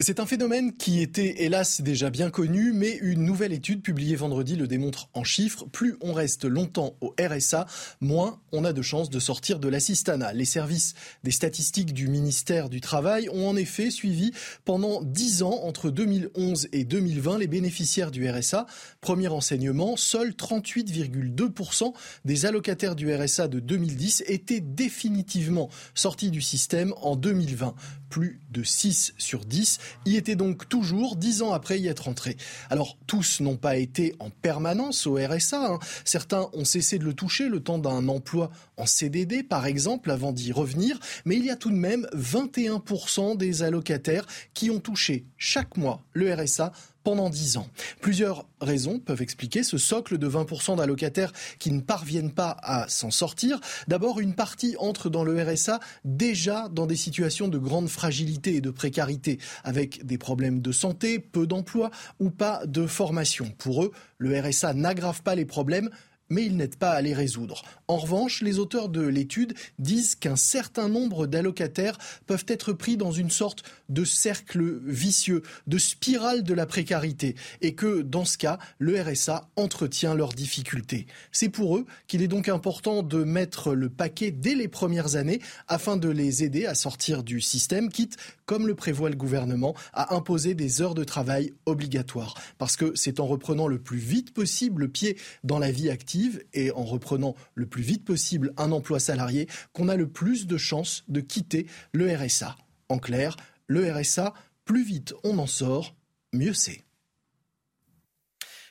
C'est 0.00 0.20
un 0.20 0.26
phénomène 0.26 0.76
qui 0.76 1.00
était 1.00 1.42
hélas 1.42 1.80
déjà 1.80 2.08
bien 2.08 2.30
connu, 2.30 2.72
mais 2.72 2.96
une 3.02 3.24
nouvelle 3.24 3.52
étude 3.52 3.82
publiée 3.82 4.14
vendredi 4.14 4.54
le 4.54 4.68
démontre 4.68 5.08
en 5.12 5.24
chiffres. 5.24 5.64
Plus 5.72 5.96
on 6.00 6.12
reste 6.12 6.44
longtemps 6.44 6.94
au 7.00 7.16
RSA, 7.20 7.66
moins 8.00 8.40
on 8.52 8.64
a 8.64 8.72
de 8.72 8.80
chances 8.80 9.10
de 9.10 9.18
sortir 9.18 9.58
de 9.58 9.66
l'assistanat. 9.66 10.32
Les 10.34 10.44
services 10.44 10.94
des 11.24 11.32
statistiques 11.32 11.92
du 11.92 12.06
ministère 12.06 12.68
du 12.68 12.80
Travail 12.80 13.28
ont 13.30 13.48
en 13.48 13.56
effet 13.56 13.90
suivi 13.90 14.30
pendant 14.64 15.02
10 15.02 15.42
ans, 15.42 15.64
entre 15.64 15.90
2011 15.90 16.68
et 16.70 16.84
2020, 16.84 17.38
les 17.38 17.48
bénéficiaires 17.48 18.12
du 18.12 18.30
RSA. 18.30 18.66
Premier 19.00 19.26
enseignement, 19.26 19.96
seuls 19.96 20.30
38,2% 20.30 21.92
des 22.24 22.46
allocataires 22.46 22.94
du 22.94 23.12
RSA 23.12 23.48
de 23.48 23.58
2010 23.58 24.22
étaient 24.28 24.60
définitivement 24.60 25.70
sortis 25.94 26.30
du 26.30 26.40
système 26.40 26.94
en 27.00 27.16
2020. 27.16 27.74
Plus 28.10 28.40
de 28.50 28.62
6 28.62 29.12
sur 29.18 29.44
10 29.44 29.78
y 30.06 30.16
était 30.16 30.36
donc 30.36 30.68
toujours 30.68 31.16
dix 31.16 31.42
ans 31.42 31.52
après 31.52 31.78
y 31.78 31.88
être 31.88 32.08
entré. 32.08 32.36
Alors 32.70 32.96
tous 33.06 33.40
n'ont 33.40 33.56
pas 33.56 33.76
été 33.76 34.14
en 34.18 34.30
permanence 34.30 35.06
au 35.06 35.14
RSA. 35.14 35.74
Hein. 35.74 35.78
Certains 36.04 36.48
ont 36.52 36.64
cessé 36.64 36.98
de 36.98 37.04
le 37.04 37.14
toucher 37.14 37.48
le 37.48 37.60
temps 37.60 37.78
d'un 37.78 38.08
emploi 38.08 38.50
en 38.76 38.86
CDD, 38.86 39.42
par 39.42 39.66
exemple, 39.66 40.10
avant 40.10 40.32
d'y 40.32 40.52
revenir. 40.52 40.98
Mais 41.24 41.36
il 41.36 41.44
y 41.44 41.50
a 41.50 41.56
tout 41.56 41.70
de 41.70 41.76
même 41.76 42.06
21% 42.14 43.36
des 43.36 43.62
allocataires 43.62 44.26
qui 44.54 44.70
ont 44.70 44.80
touché 44.80 45.26
chaque 45.36 45.76
mois 45.76 46.02
le 46.12 46.32
RSA 46.34 46.72
pendant 47.08 47.30
10 47.30 47.56
ans. 47.56 47.66
Plusieurs 48.02 48.44
raisons 48.60 48.98
peuvent 48.98 49.22
expliquer 49.22 49.62
ce 49.62 49.78
socle 49.78 50.18
de 50.18 50.28
20% 50.28 50.76
d'allocataires 50.76 51.32
qui 51.58 51.72
ne 51.72 51.80
parviennent 51.80 52.32
pas 52.32 52.54
à 52.62 52.86
s'en 52.86 53.10
sortir. 53.10 53.60
D'abord, 53.86 54.20
une 54.20 54.34
partie 54.34 54.76
entre 54.78 55.08
dans 55.08 55.24
le 55.24 55.42
RSA 55.42 55.80
déjà 56.04 56.68
dans 56.68 56.84
des 56.84 56.96
situations 56.96 57.48
de 57.48 57.56
grande 57.56 57.88
fragilité 57.88 58.56
et 58.56 58.60
de 58.60 58.68
précarité, 58.68 59.38
avec 59.64 60.04
des 60.04 60.18
problèmes 60.18 60.60
de 60.60 60.70
santé, 60.70 61.18
peu 61.18 61.46
d'emploi 61.46 61.90
ou 62.20 62.28
pas 62.28 62.66
de 62.66 62.86
formation. 62.86 63.50
Pour 63.56 63.84
eux, 63.84 63.92
le 64.18 64.38
RSA 64.38 64.74
n'aggrave 64.74 65.22
pas 65.22 65.34
les 65.34 65.46
problèmes, 65.46 65.88
mais 66.30 66.44
ils 66.44 66.56
n'aident 66.56 66.76
pas 66.76 66.90
à 66.90 67.00
les 67.00 67.14
résoudre. 67.14 67.62
En 67.86 67.96
revanche, 67.96 68.42
les 68.42 68.58
auteurs 68.58 68.88
de 68.88 69.00
l'étude 69.00 69.54
disent 69.78 70.14
qu'un 70.14 70.36
certain 70.36 70.88
nombre 70.88 71.26
d'allocataires 71.26 71.98
peuvent 72.26 72.44
être 72.48 72.72
pris 72.72 72.96
dans 72.96 73.12
une 73.12 73.30
sorte 73.30 73.62
de 73.88 74.04
cercle 74.04 74.78
vicieux, 74.84 75.42
de 75.66 75.78
spirale 75.78 76.42
de 76.42 76.54
la 76.54 76.66
précarité, 76.66 77.34
et 77.60 77.74
que 77.74 78.02
dans 78.02 78.24
ce 78.24 78.38
cas, 78.38 78.58
le 78.78 79.00
RSA 79.00 79.48
entretient 79.56 80.14
leurs 80.14 80.32
difficultés. 80.32 81.06
C'est 81.32 81.48
pour 81.48 81.76
eux 81.76 81.86
qu'il 82.06 82.22
est 82.22 82.28
donc 82.28 82.48
important 82.48 83.02
de 83.02 83.24
mettre 83.24 83.74
le 83.74 83.88
paquet 83.88 84.30
dès 84.30 84.54
les 84.54 84.68
premières 84.68 85.16
années 85.16 85.40
afin 85.66 85.96
de 85.96 86.08
les 86.08 86.44
aider 86.44 86.66
à 86.66 86.74
sortir 86.74 87.22
du 87.22 87.40
système, 87.40 87.88
quitte, 87.88 88.16
comme 88.44 88.66
le 88.66 88.74
prévoit 88.74 89.10
le 89.10 89.16
gouvernement, 89.16 89.74
à 89.92 90.14
imposer 90.14 90.54
des 90.54 90.82
heures 90.82 90.94
de 90.94 91.04
travail 91.04 91.52
obligatoires. 91.66 92.34
Parce 92.58 92.76
que 92.76 92.92
c'est 92.94 93.20
en 93.20 93.26
reprenant 93.26 93.68
le 93.68 93.78
plus 93.78 93.98
vite 93.98 94.32
possible 94.32 94.82
le 94.82 94.88
pied 94.88 95.16
dans 95.44 95.58
la 95.58 95.70
vie 95.70 95.90
active 95.90 96.17
et 96.52 96.70
en 96.72 96.84
reprenant 96.84 97.34
le 97.54 97.66
plus 97.66 97.82
vite 97.82 98.04
possible 98.04 98.52
un 98.56 98.72
emploi 98.72 99.00
salarié 99.00 99.48
qu'on 99.72 99.88
a 99.88 99.96
le 99.96 100.08
plus 100.08 100.46
de 100.46 100.56
chances 100.56 101.04
de 101.08 101.20
quitter 101.20 101.66
le 101.92 102.14
RSA. 102.14 102.56
En 102.88 102.98
clair, 102.98 103.36
le 103.66 103.92
RSA, 103.92 104.34
plus 104.64 104.84
vite 104.84 105.14
on 105.24 105.38
en 105.38 105.46
sort, 105.46 105.94
mieux 106.32 106.54
c'est. 106.54 106.84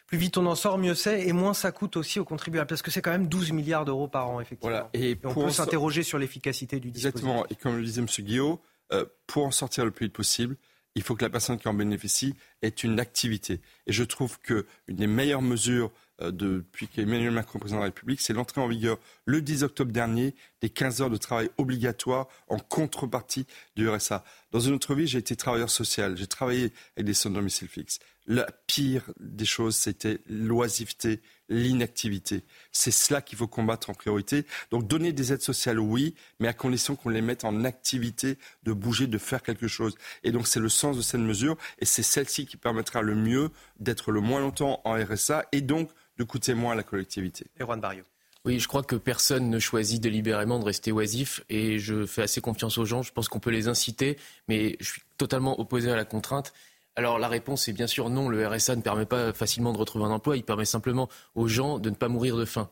plus 0.07 0.17
vite 0.17 0.37
on 0.37 0.45
en 0.45 0.55
sort, 0.55 0.77
mieux 0.77 0.95
c'est, 0.95 1.27
et 1.27 1.33
moins 1.33 1.53
ça 1.53 1.71
coûte 1.71 1.97
aussi 1.97 2.19
aux 2.19 2.25
contribuables, 2.25 2.67
parce 2.67 2.81
que 2.81 2.91
c'est 2.91 3.01
quand 3.01 3.11
même 3.11 3.27
12 3.27 3.51
milliards 3.51 3.85
d'euros 3.85 4.07
par 4.07 4.29
an, 4.29 4.39
effectivement. 4.39 4.89
Et, 4.93 5.17
on 5.23 5.33
peut 5.33 5.49
s'interroger 5.49 6.03
sur 6.03 6.17
l'efficacité 6.17 6.79
du 6.79 6.91
dispositif. 6.91 7.21
Exactement, 7.21 7.45
et 7.49 7.55
comme 7.55 7.77
le 7.77 7.83
disait 7.83 8.01
M. 8.01 8.07
Guillaume, 8.07 8.57
euh, 8.93 9.05
pour 9.27 9.45
en 9.45 9.51
sortir 9.51 9.85
le 9.85 9.91
plus 9.91 10.05
vite 10.05 10.15
possible, 10.15 10.55
il 10.97 11.03
faut 11.03 11.15
que 11.15 11.23
la 11.23 11.29
personne 11.29 11.59
qui 11.59 11.67
en 11.67 11.75
bénéficie 11.75 12.35
ait 12.63 12.69
une 12.69 12.99
activité. 12.99 13.61
Et 13.85 13.93
je 13.93 14.03
trouve 14.03 14.39
qu'une 14.39 14.63
des 14.89 15.05
meilleures 15.05 15.43
mesures 15.43 15.91
euh, 16.21 16.31
depuis 16.31 16.87
qu'Emmanuel 16.87 17.31
Macron 17.31 17.57
est 17.57 17.59
président 17.59 17.79
de 17.79 17.83
la 17.83 17.89
République, 17.89 18.21
c'est 18.21 18.33
l'entrée 18.33 18.61
en 18.61 18.67
vigueur 18.67 18.97
le 19.25 19.41
10 19.41 19.63
octobre 19.63 19.91
dernier 19.91 20.35
des 20.61 20.69
15 20.69 21.01
heures 21.01 21.09
de 21.09 21.17
travail 21.17 21.49
obligatoires 21.57 22.27
en 22.47 22.57
contrepartie 22.57 23.45
du 23.75 23.87
RSA. 23.87 24.23
Dans 24.51 24.59
une 24.59 24.73
autre 24.73 24.95
vie, 24.95 25.07
j'ai 25.07 25.19
été 25.19 25.35
travailleur 25.35 25.69
social, 25.69 26.17
j'ai 26.17 26.27
travaillé 26.27 26.71
avec 26.95 27.05
des 27.05 27.13
sans 27.13 27.29
domicile 27.29 27.67
fixe. 27.67 27.99
La 28.25 28.47
pire 28.65 29.03
des 29.19 29.45
choses, 29.45 29.75
c'était 29.75 30.19
l'oisiveté, 30.27 31.21
l'inactivité. 31.49 32.43
C'est 32.71 32.91
cela 32.91 33.21
qu'il 33.21 33.37
faut 33.37 33.47
combattre 33.47 33.89
en 33.89 33.93
priorité. 33.93 34.45
Donc 34.71 34.87
donner 34.87 35.13
des 35.13 35.31
aides 35.31 35.41
sociales, 35.41 35.79
oui, 35.79 36.13
mais 36.39 36.47
à 36.47 36.53
condition 36.53 36.95
qu'on 36.95 37.09
les 37.09 37.21
mette 37.21 37.45
en 37.45 37.63
activité, 37.63 38.37
de 38.63 38.73
bouger, 38.73 39.07
de 39.07 39.17
faire 39.17 39.43
quelque 39.43 39.67
chose. 39.67 39.95
Et 40.23 40.31
donc 40.31 40.47
c'est 40.47 40.59
le 40.59 40.69
sens 40.69 40.97
de 40.97 41.01
cette 41.01 41.21
mesure, 41.21 41.57
et 41.79 41.85
c'est 41.85 42.03
celle-ci 42.03 42.45
qui 42.45 42.57
permettra 42.57 43.01
le 43.01 43.15
mieux 43.15 43.49
d'être 43.79 44.11
le 44.11 44.19
moins 44.19 44.41
longtemps 44.41 44.81
en 44.83 44.93
RSA, 44.93 45.45
et 45.51 45.61
donc 45.61 45.91
de 46.17 46.23
coûter 46.23 46.53
moins 46.53 46.73
à 46.73 46.75
la 46.75 46.83
collectivité. 46.83 47.47
Erwan 47.59 47.79
Barrio. 47.79 48.03
Oui, 48.45 48.59
je 48.59 48.67
crois 48.67 48.83
que 48.83 48.95
personne 48.95 49.49
ne 49.49 49.59
choisit 49.59 50.01
délibérément 50.01 50.59
de 50.59 50.63
rester 50.63 50.91
oisif 50.91 51.43
et 51.49 51.79
je 51.79 52.05
fais 52.05 52.21
assez 52.21 52.39
confiance 52.39 52.77
aux 52.77 52.85
gens. 52.85 53.01
Je 53.01 53.11
pense 53.11 53.27
qu'on 53.27 53.39
peut 53.39 53.49
les 53.49 53.67
inciter, 53.67 54.17
mais 54.47 54.77
je 54.79 54.91
suis 54.91 55.01
totalement 55.17 55.59
opposé 55.59 55.91
à 55.91 55.95
la 55.95 56.05
contrainte. 56.05 56.53
Alors 56.95 57.19
la 57.19 57.27
réponse 57.27 57.67
est 57.67 57.73
bien 57.73 57.87
sûr 57.87 58.09
non, 58.09 58.29
le 58.29 58.47
RSA 58.47 58.75
ne 58.75 58.81
permet 58.81 59.05
pas 59.05 59.33
facilement 59.33 59.73
de 59.73 59.77
retrouver 59.77 60.05
un 60.05 60.11
emploi, 60.11 60.37
il 60.37 60.43
permet 60.43 60.65
simplement 60.65 61.09
aux 61.35 61.47
gens 61.47 61.77
de 61.77 61.89
ne 61.89 61.95
pas 61.95 62.07
mourir 62.07 62.37
de 62.37 62.45
faim. 62.45 62.69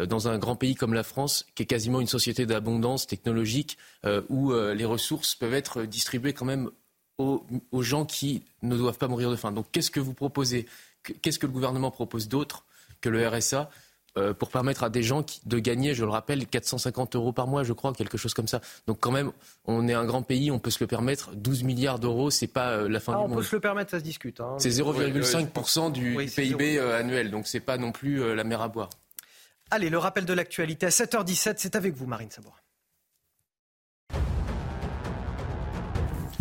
Euh, 0.00 0.06
dans 0.06 0.28
un 0.28 0.38
grand 0.38 0.56
pays 0.56 0.74
comme 0.74 0.94
la 0.94 1.02
France, 1.02 1.46
qui 1.54 1.62
est 1.62 1.66
quasiment 1.66 2.00
une 2.00 2.06
société 2.06 2.46
d'abondance 2.46 3.06
technologique, 3.06 3.78
euh, 4.04 4.22
où 4.28 4.52
euh, 4.52 4.74
les 4.74 4.84
ressources 4.84 5.34
peuvent 5.34 5.54
être 5.54 5.82
distribuées 5.82 6.32
quand 6.32 6.44
même 6.44 6.70
aux, 7.18 7.82
gens 7.82 8.04
qui 8.04 8.42
ne 8.62 8.76
doivent 8.76 8.98
pas 8.98 9.06
mourir 9.06 9.30
de 9.30 9.36
faim. 9.36 9.52
Donc 9.52 9.66
qu'est-ce 9.70 9.90
que 9.90 10.00
vous 10.00 10.14
proposez? 10.14 10.66
Qu'est-ce 11.22 11.38
que 11.38 11.46
le 11.46 11.52
gouvernement 11.52 11.92
propose 11.92 12.28
d'autre? 12.28 12.64
Que 13.02 13.10
le 13.10 13.28
RSA 13.28 13.68
euh, 14.18 14.34
pour 14.34 14.50
permettre 14.50 14.84
à 14.84 14.90
des 14.90 15.02
gens 15.02 15.24
de 15.46 15.58
gagner, 15.58 15.94
je 15.94 16.04
le 16.04 16.10
rappelle, 16.10 16.46
450 16.46 17.16
euros 17.16 17.32
par 17.32 17.46
mois, 17.46 17.62
je 17.62 17.72
crois, 17.72 17.94
quelque 17.94 18.18
chose 18.18 18.34
comme 18.34 18.46
ça. 18.46 18.60
Donc 18.86 18.98
quand 19.00 19.10
même, 19.10 19.32
on 19.64 19.88
est 19.88 19.94
un 19.94 20.04
grand 20.04 20.22
pays, 20.22 20.50
on 20.50 20.58
peut 20.58 20.70
se 20.70 20.84
le 20.84 20.86
permettre. 20.86 21.34
12 21.34 21.62
milliards 21.62 21.98
d'euros, 21.98 22.28
c'est 22.28 22.46
pas 22.46 22.72
euh, 22.72 22.88
la 22.90 23.00
fin 23.00 23.14
ah, 23.14 23.16
du 23.16 23.22
on 23.22 23.28
monde. 23.28 23.38
On 23.38 23.40
peut 23.40 23.46
se 23.46 23.56
le 23.56 23.60
permettre, 23.60 23.92
ça 23.92 24.00
se 24.00 24.04
discute. 24.04 24.40
Hein. 24.40 24.56
C'est 24.58 24.68
0,5% 24.68 25.92
du, 25.92 26.16
PIB 26.26 26.78
euh, 26.78 26.98
annuel, 26.98 27.30
donc 27.30 27.46
c'est 27.46 27.60
pas 27.60 27.78
non 27.78 27.90
plus 27.90 28.34
la 28.34 28.44
mer 28.44 28.60
à 28.60 28.68
boire. 28.68 28.90
Allez, 29.70 29.88
le 29.88 29.96
rappel 29.96 30.26
de 30.26 30.34
l'actualité 30.34 30.84
à 30.84 30.90
7h17, 30.90 31.54
c'est 31.56 31.74
avec 31.74 31.94
vous, 31.94 32.06
Marine 32.06 32.30
Sabour. 32.30 32.58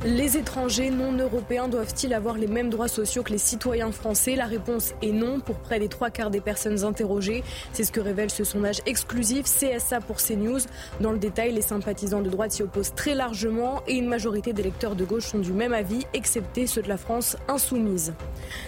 Les 0.04 0.36
étrangers 0.36 0.90
non 0.90 1.16
européens 1.16 1.68
doivent-ils 1.68 2.12
avoir 2.16 2.36
les 2.36 2.48
mêmes 2.48 2.72
droits 2.72 2.88
sociaux 2.88 3.22
que 3.22 3.32
les 3.32 3.38
citoyens 3.38 3.92
français? 3.92 4.36
La 4.36 4.48
réponse 4.48 4.94
est 5.04 5.12
non 5.12 5.40
pour 5.40 5.58
près 5.58 5.80
des 5.80 5.90
trois 5.90 6.10
quarts 6.10 6.32
des 6.32 6.42
personnes 6.42 6.84
interrogées. 6.84 7.44
C'est 7.72 7.84
ce 7.84 7.92
que 7.92 8.00
révèle 8.00 8.32
ce 8.32 8.44
sondage 8.44 8.82
exclusif 8.88 9.46
CSA 9.46 10.00
pour 10.02 10.16
CNews. 10.16 10.62
Dans 11.02 11.12
le 11.12 11.20
détail, 11.20 11.54
les 11.54 11.62
sympathisants 11.62 12.24
de 12.24 12.32
droite 12.32 12.52
s'y 12.52 12.64
opposent 12.64 12.96
très 12.96 13.14
largement 13.14 13.84
et 13.88 13.94
une 13.94 14.08
majorité 14.08 14.54
d'électeurs 14.54 14.96
de 14.96 15.06
gauche 15.06 15.28
sont 15.28 15.38
du 15.38 15.54
même 15.54 15.72
avis, 15.72 16.08
excepté 16.16 16.66
ceux 16.66 16.82
de 16.82 16.90
la 16.90 16.98
France 16.98 17.38
insoumise. 17.48 18.16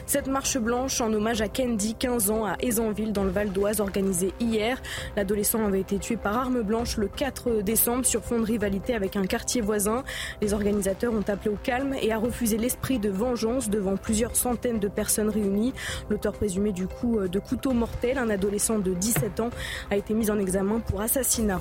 Cette 0.06 0.28
marche 0.28 0.60
blanche 0.60 1.02
en 1.02 1.12
hommage 1.12 1.42
à 1.42 1.48
Kendi, 1.48 1.96
15 1.96 2.30
ans, 2.30 2.46
à 2.46 2.58
Aisanville, 2.62 3.12
dans 3.12 3.24
le 3.24 3.32
Val 3.32 3.52
d'Oise, 3.52 3.80
organisée 3.80 4.34
hier. 4.40 4.80
L'adolescent 5.18 5.66
avait 5.66 5.82
été 5.82 5.98
tué 5.98 6.16
par 6.16 6.38
arme 6.38 6.62
blanche 6.62 6.98
le 6.98 7.08
4 7.08 7.64
décembre 7.64 8.06
sur 8.06 8.24
fond 8.24 8.40
de 8.40 8.46
rivalité 8.46 8.94
avec 8.94 9.16
un 9.16 9.26
quartier 9.26 9.62
voisin. 9.62 10.04
Les 10.40 10.54
organisateurs 10.54 11.12
ont 11.12 11.23
appelé 11.30 11.54
au 11.54 11.58
calme 11.62 11.96
et 12.02 12.12
a 12.12 12.18
refusé 12.18 12.58
l'esprit 12.58 13.00
de 13.00 13.10
vengeance 13.10 13.70
devant 13.70 13.98
plusieurs 13.98 14.36
centaines 14.36 14.80
de 14.80 14.88
personnes 14.88 15.30
réunies. 15.30 15.74
L'auteur 16.10 16.34
présumé 16.34 16.72
du 16.72 16.88
coup 16.88 17.20
de 17.20 17.40
couteau 17.40 17.72
mortel, 17.74 18.18
un 18.18 18.30
adolescent 18.30 18.80
de 18.80 18.94
17 18.94 19.40
ans, 19.40 19.50
a 19.92 19.98
été 19.98 20.14
mis 20.14 20.30
en 20.30 20.40
examen 20.40 20.80
pour 20.80 21.02
assassinat. 21.02 21.60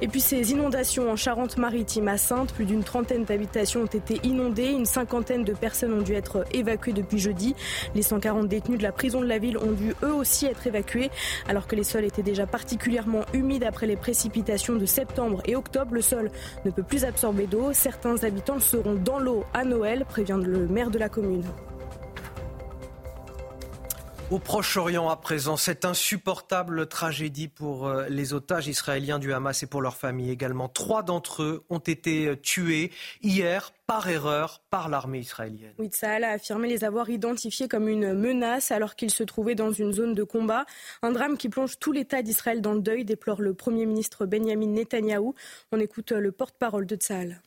Et 0.00 0.08
puis 0.08 0.20
ces 0.20 0.52
inondations 0.52 1.10
en 1.10 1.16
Charente-Maritime 1.16 2.08
à 2.08 2.16
Sainte, 2.16 2.52
plus 2.52 2.64
d'une 2.64 2.82
trentaine 2.82 3.24
d'habitations 3.24 3.82
ont 3.82 3.86
été 3.86 4.20
inondées, 4.24 4.70
une 4.70 4.86
cinquantaine 4.86 5.44
de 5.44 5.52
personnes 5.52 5.92
ont 5.92 6.02
dû 6.02 6.14
être 6.14 6.44
évacuées 6.52 6.92
depuis 6.92 7.18
jeudi. 7.18 7.54
Les 7.94 8.02
140 8.02 8.48
détenus 8.48 8.78
de 8.78 8.82
la 8.82 8.92
prison 8.92 9.20
de 9.20 9.26
la 9.26 9.38
ville 9.38 9.58
ont 9.58 9.72
dû 9.72 9.94
eux 10.02 10.14
aussi 10.14 10.46
être 10.46 10.66
évacués, 10.66 11.10
alors 11.48 11.66
que 11.66 11.76
les 11.76 11.84
sols 11.84 12.04
étaient 12.04 12.22
déjà 12.22 12.46
particulièrement 12.46 13.24
humides 13.32 13.64
après 13.64 13.86
les 13.86 13.96
précipitations 13.96 14.76
de 14.76 14.86
septembre 14.86 15.42
et 15.44 15.56
octobre. 15.56 15.94
Le 15.94 16.02
sol 16.02 16.30
ne 16.64 16.70
peut 16.70 16.82
plus 16.82 17.04
absorber 17.04 17.46
d'eau. 17.46 17.72
Certains 17.72 18.22
habitants 18.24 18.60
seront 18.60 18.94
dans 18.94 19.18
l'eau 19.18 19.44
à 19.54 19.64
Noël, 19.64 20.04
prévient 20.08 20.40
le 20.42 20.66
maire 20.66 20.90
de 20.90 20.98
la 20.98 21.08
commune. 21.08 21.44
Au 24.32 24.38
Proche-Orient 24.38 25.10
à 25.10 25.16
présent, 25.16 25.58
cette 25.58 25.84
insupportable 25.84 26.86
tragédie 26.86 27.48
pour 27.48 27.86
euh, 27.86 28.06
les 28.08 28.32
otages 28.32 28.66
israéliens 28.66 29.18
du 29.18 29.30
Hamas 29.34 29.62
et 29.62 29.66
pour 29.66 29.82
leurs 29.82 29.98
familles 29.98 30.30
également. 30.30 30.70
Trois 30.70 31.02
d'entre 31.02 31.42
eux 31.42 31.64
ont 31.68 31.80
été 31.80 32.28
euh, 32.28 32.36
tués 32.36 32.92
hier 33.20 33.74
par 33.86 34.08
erreur 34.08 34.62
par 34.70 34.88
l'armée 34.88 35.18
israélienne. 35.18 35.74
Oui, 35.78 35.90
a 36.00 36.30
affirmé 36.30 36.66
les 36.66 36.82
avoir 36.82 37.10
identifiés 37.10 37.68
comme 37.68 37.88
une 37.88 38.14
menace 38.14 38.70
alors 38.70 38.96
qu'ils 38.96 39.10
se 39.10 39.22
trouvaient 39.22 39.54
dans 39.54 39.70
une 39.70 39.92
zone 39.92 40.14
de 40.14 40.22
combat. 40.22 40.64
Un 41.02 41.10
drame 41.10 41.36
qui 41.36 41.50
plonge 41.50 41.78
tout 41.78 41.92
l'État 41.92 42.22
d'Israël 42.22 42.62
dans 42.62 42.72
le 42.72 42.80
deuil, 42.80 43.04
déplore 43.04 43.42
le 43.42 43.52
Premier 43.52 43.84
ministre 43.84 44.24
Benjamin 44.24 44.68
Netanyahou. 44.68 45.34
On 45.72 45.78
écoute 45.78 46.10
le 46.10 46.32
porte-parole 46.32 46.86
de 46.86 46.96
Tsahal. 46.96 47.42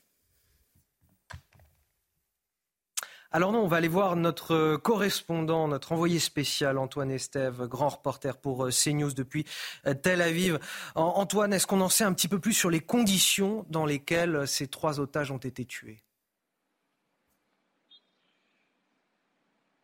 Alors 3.36 3.52
non, 3.52 3.64
on 3.64 3.68
va 3.68 3.76
aller 3.76 3.90
voir 3.90 4.16
notre 4.16 4.78
correspondant, 4.78 5.68
notre 5.68 5.92
envoyé 5.92 6.20
spécial, 6.20 6.78
Antoine 6.78 7.12
Estève, 7.12 7.68
grand 7.68 7.90
reporter 7.90 8.38
pour 8.38 8.64
euh, 8.64 8.70
CNews 8.70 9.12
depuis 9.12 9.44
euh, 9.88 9.94
Tel 9.94 10.22
Aviv. 10.22 10.58
Antoine, 10.96 11.52
est-ce 11.52 11.68
qu'on 11.68 11.82
en 11.82 11.90
sait 11.90 12.06
un 12.06 12.14
petit 12.14 12.30
peu 12.30 12.40
plus 12.40 12.54
sur 12.54 12.70
les 12.70 12.80
conditions 12.80 13.66
dans 13.70 13.86
lesquelles 13.86 14.48
ces 14.48 14.68
trois 14.68 15.02
otages 15.02 15.32
ont 15.32 15.38
été 15.38 15.66
tués? 15.66 16.05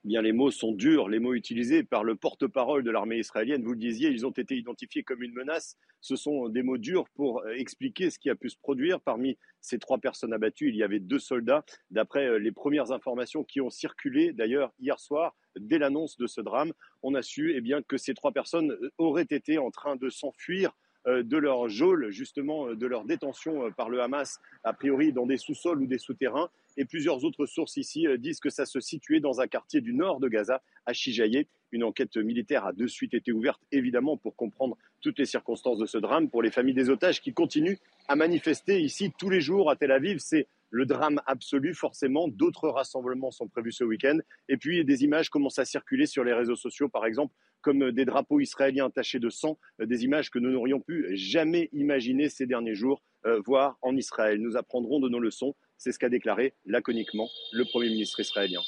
Bien 0.04 0.22
les 0.22 0.32
mots 0.32 0.52
sont 0.52 0.72
durs, 0.72 1.10
les 1.10 1.20
mots 1.20 1.34
utilisés 1.34 1.84
par 1.84 2.04
le 2.04 2.16
porte-parole 2.16 2.84
de 2.84 2.92
l'armée 2.92 3.20
israélienne. 3.20 3.64
Vous 3.64 3.74
le 3.74 3.78
disiez, 3.78 4.10
ils 4.10 4.26
ont 4.26 4.32
été 4.32 4.56
identifiés 4.56 5.04
comme 5.04 5.22
une 5.22 5.34
menace. 5.34 5.78
Ce 6.02 6.16
sont 6.16 6.50
des 6.50 6.64
mots 6.64 6.78
durs 6.78 7.08
pour 7.10 7.42
euh, 7.42 7.54
expliquer 7.54 8.10
ce 8.10 8.18
qui 8.18 8.30
a 8.30 8.36
pu 8.36 8.50
se 8.50 8.58
produire. 8.58 9.00
Parmi 9.00 9.38
ces 9.62 9.78
trois 9.78 10.00
personnes 10.00 10.34
abattues, 10.34 10.70
il 10.70 10.76
y 10.76 10.84
avait 10.84 11.00
deux 11.00 11.20
soldats. 11.20 11.64
D'après 11.92 12.28
euh, 12.28 12.40
les 12.40 12.52
premières 12.52 12.92
informations 12.92 13.44
qui 13.44 13.62
ont 13.62 13.70
circulé, 13.70 14.34
d'ailleurs, 14.34 14.74
hier 14.80 15.00
soir, 15.00 15.36
dès 15.60 15.78
l'annonce 15.78 16.18
de 16.18 16.28
ce 16.28 16.42
drame, 16.42 16.74
on 17.04 17.14
a 17.14 17.22
su 17.22 17.54
eh 17.56 17.62
bien, 17.62 17.82
que 17.84 17.98
ces 17.98 18.14
trois 18.14 18.32
personnes 18.32 18.72
euh, 18.72 18.92
auraient 18.98 19.28
été 19.30 19.60
en 19.60 19.70
train 19.70 19.96
de 19.96 20.10
s'enfuir 20.10 20.72
de 21.08 21.38
leur 21.38 21.68
geôle, 21.68 22.12
justement 22.12 22.76
de 22.76 22.86
leur 22.86 23.06
détention 23.06 23.72
par 23.72 23.90
le 23.90 24.04
Hamas, 24.04 24.40
a 24.64 24.72
priori 24.72 25.12
dans 25.12 25.26
des 25.26 25.38
sous-sols 25.38 25.82
ou 25.82 25.88
des 25.88 25.98
souterrains. 25.98 26.52
Et 26.77 26.86
plusieurs 26.86 27.23
autres 27.23 27.45
sources 27.45 27.77
ici 27.77 28.07
euh, 28.07 28.17
disent 28.17 28.39
que 28.39 28.49
ça 28.49 28.65
se 28.65 28.79
situait 28.79 29.19
dans 29.19 29.41
un 29.41 29.47
quartier 29.47 29.81
du 29.81 29.93
nord 29.93 30.19
de 30.19 30.27
Gaza, 30.27 30.62
à 30.86 30.93
Chijaye. 30.93 31.47
Une 31.71 31.84
enquête 31.84 32.17
militaire 32.17 32.65
a 32.65 32.73
de 32.73 32.88
suite 32.88 33.13
été 33.13 33.31
ouverte, 33.31 33.62
évidemment, 33.71 34.17
pour 34.17 34.36
comprendre 34.36 34.77
toutes 35.01 35.19
les 35.19 35.25
circonstances 35.25 35.77
de 35.77 35.86
ce 35.86 35.97
drame. 35.97 36.29
Pour 36.29 36.41
les 36.41 36.51
familles 36.51 36.73
des 36.73 36.89
otages 36.89 37.21
qui 37.21 37.34
continuent 37.34 37.77
à 38.07 38.15
manifester 38.15 38.81
ici 38.81 39.12
tous 39.17 39.29
les 39.29 39.41
jours 39.41 39.69
à 39.69 39.75
Tel 39.75 39.91
Aviv, 39.91 40.19
c'est 40.19 40.47
le 40.69 40.86
drame 40.86 41.21
absolu, 41.25 41.73
forcément. 41.73 42.27
D'autres 42.27 42.69
rassemblements 42.69 43.31
sont 43.31 43.47
prévus 43.47 43.73
ce 43.73 43.84
week-end. 43.84 44.17
Et 44.49 44.57
puis, 44.57 44.84
des 44.86 45.03
images 45.03 45.29
commencent 45.29 45.60
à 45.60 45.65
circuler 45.65 46.05
sur 46.05 46.23
les 46.23 46.34
réseaux 46.34 46.55
sociaux, 46.55 46.89
par 46.89 47.05
exemple, 47.05 47.34
comme 47.62 47.91
des 47.91 48.05
drapeaux 48.05 48.39
israéliens 48.39 48.89
tachés 48.89 49.19
de 49.19 49.29
sang, 49.29 49.60
euh, 49.79 49.86
des 49.86 50.03
images 50.03 50.31
que 50.31 50.39
nous 50.39 50.49
n'aurions 50.49 50.79
pu 50.79 51.15
jamais 51.15 51.69
imaginer 51.73 52.29
ces 52.29 52.45
derniers 52.45 52.73
jours 52.73 53.03
euh, 53.25 53.39
voir 53.45 53.77
en 53.81 53.95
Israël. 53.95 54.41
Nous 54.41 54.57
apprendrons 54.57 54.99
de 54.99 55.10
nos 55.10 55.19
leçons. 55.19 55.55
C'est 55.84 55.91
ce 55.91 55.98
qu'a 55.98 56.10
déclaré 56.10 56.54
laconiquement 56.67 57.28
le 57.52 57.65
Premier 57.65 57.89
ministre 57.89 58.20
israélien. 58.20 58.62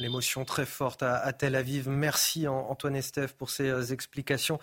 L'émotion 0.00 0.44
très 0.44 0.66
forte 0.66 1.04
à, 1.04 1.32
Tel 1.32 1.54
Aviv. 1.54 1.88
Merci 1.88 2.48
Antoine 2.48 2.96
Estève 2.96 3.36
pour 3.36 3.50
ces 3.50 3.68
euh, 3.68 3.92
explications. 3.92 4.58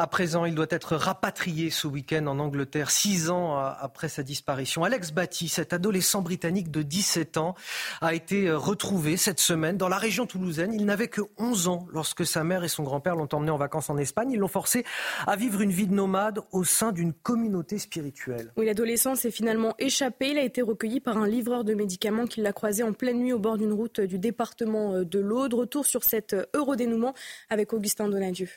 À 0.00 0.06
présent, 0.06 0.44
il 0.44 0.54
doit 0.54 0.68
être 0.70 0.94
rapatrié 0.94 1.70
ce 1.70 1.88
week-end 1.88 2.24
en 2.28 2.38
Angleterre, 2.38 2.88
six 2.88 3.30
ans 3.30 3.58
après 3.58 4.08
sa 4.08 4.22
disparition. 4.22 4.84
Alex 4.84 5.10
Batty, 5.10 5.48
cet 5.48 5.72
adolescent 5.72 6.22
britannique 6.22 6.70
de 6.70 6.82
17 6.82 7.36
ans, 7.36 7.56
a 8.00 8.14
été 8.14 8.48
retrouvé 8.52 9.16
cette 9.16 9.40
semaine 9.40 9.76
dans 9.76 9.88
la 9.88 9.96
région 9.96 10.24
toulousaine. 10.24 10.72
Il 10.72 10.84
n'avait 10.84 11.08
que 11.08 11.22
11 11.36 11.66
ans 11.66 11.88
lorsque 11.92 12.24
sa 12.24 12.44
mère 12.44 12.62
et 12.62 12.68
son 12.68 12.84
grand-père 12.84 13.16
l'ont 13.16 13.26
emmené 13.32 13.50
en 13.50 13.56
vacances 13.56 13.90
en 13.90 13.98
Espagne. 13.98 14.30
Ils 14.30 14.38
l'ont 14.38 14.46
forcé 14.46 14.84
à 15.26 15.34
vivre 15.34 15.62
une 15.62 15.72
vie 15.72 15.88
de 15.88 15.94
nomade 15.94 16.42
au 16.52 16.62
sein 16.62 16.92
d'une 16.92 17.12
communauté 17.12 17.80
spirituelle. 17.80 18.52
Oui, 18.56 18.66
l'adolescent 18.66 19.16
s'est 19.16 19.32
finalement 19.32 19.74
échappé. 19.80 20.28
Il 20.28 20.38
a 20.38 20.44
été 20.44 20.62
recueilli 20.62 21.00
par 21.00 21.18
un 21.18 21.26
livreur 21.26 21.64
de 21.64 21.74
médicaments 21.74 22.26
qui 22.26 22.40
l'a 22.40 22.52
croisé 22.52 22.84
en 22.84 22.92
pleine 22.92 23.18
nuit 23.18 23.32
au 23.32 23.40
bord 23.40 23.58
d'une 23.58 23.72
route 23.72 24.00
du 24.00 24.20
département 24.20 25.02
de 25.02 25.18
l'Aude. 25.18 25.54
Retour 25.54 25.86
sur 25.86 26.04
cet 26.04 26.36
heureux 26.54 26.76
dénouement 26.76 27.14
avec 27.50 27.72
Augustin 27.72 28.08
Donadieu. 28.08 28.48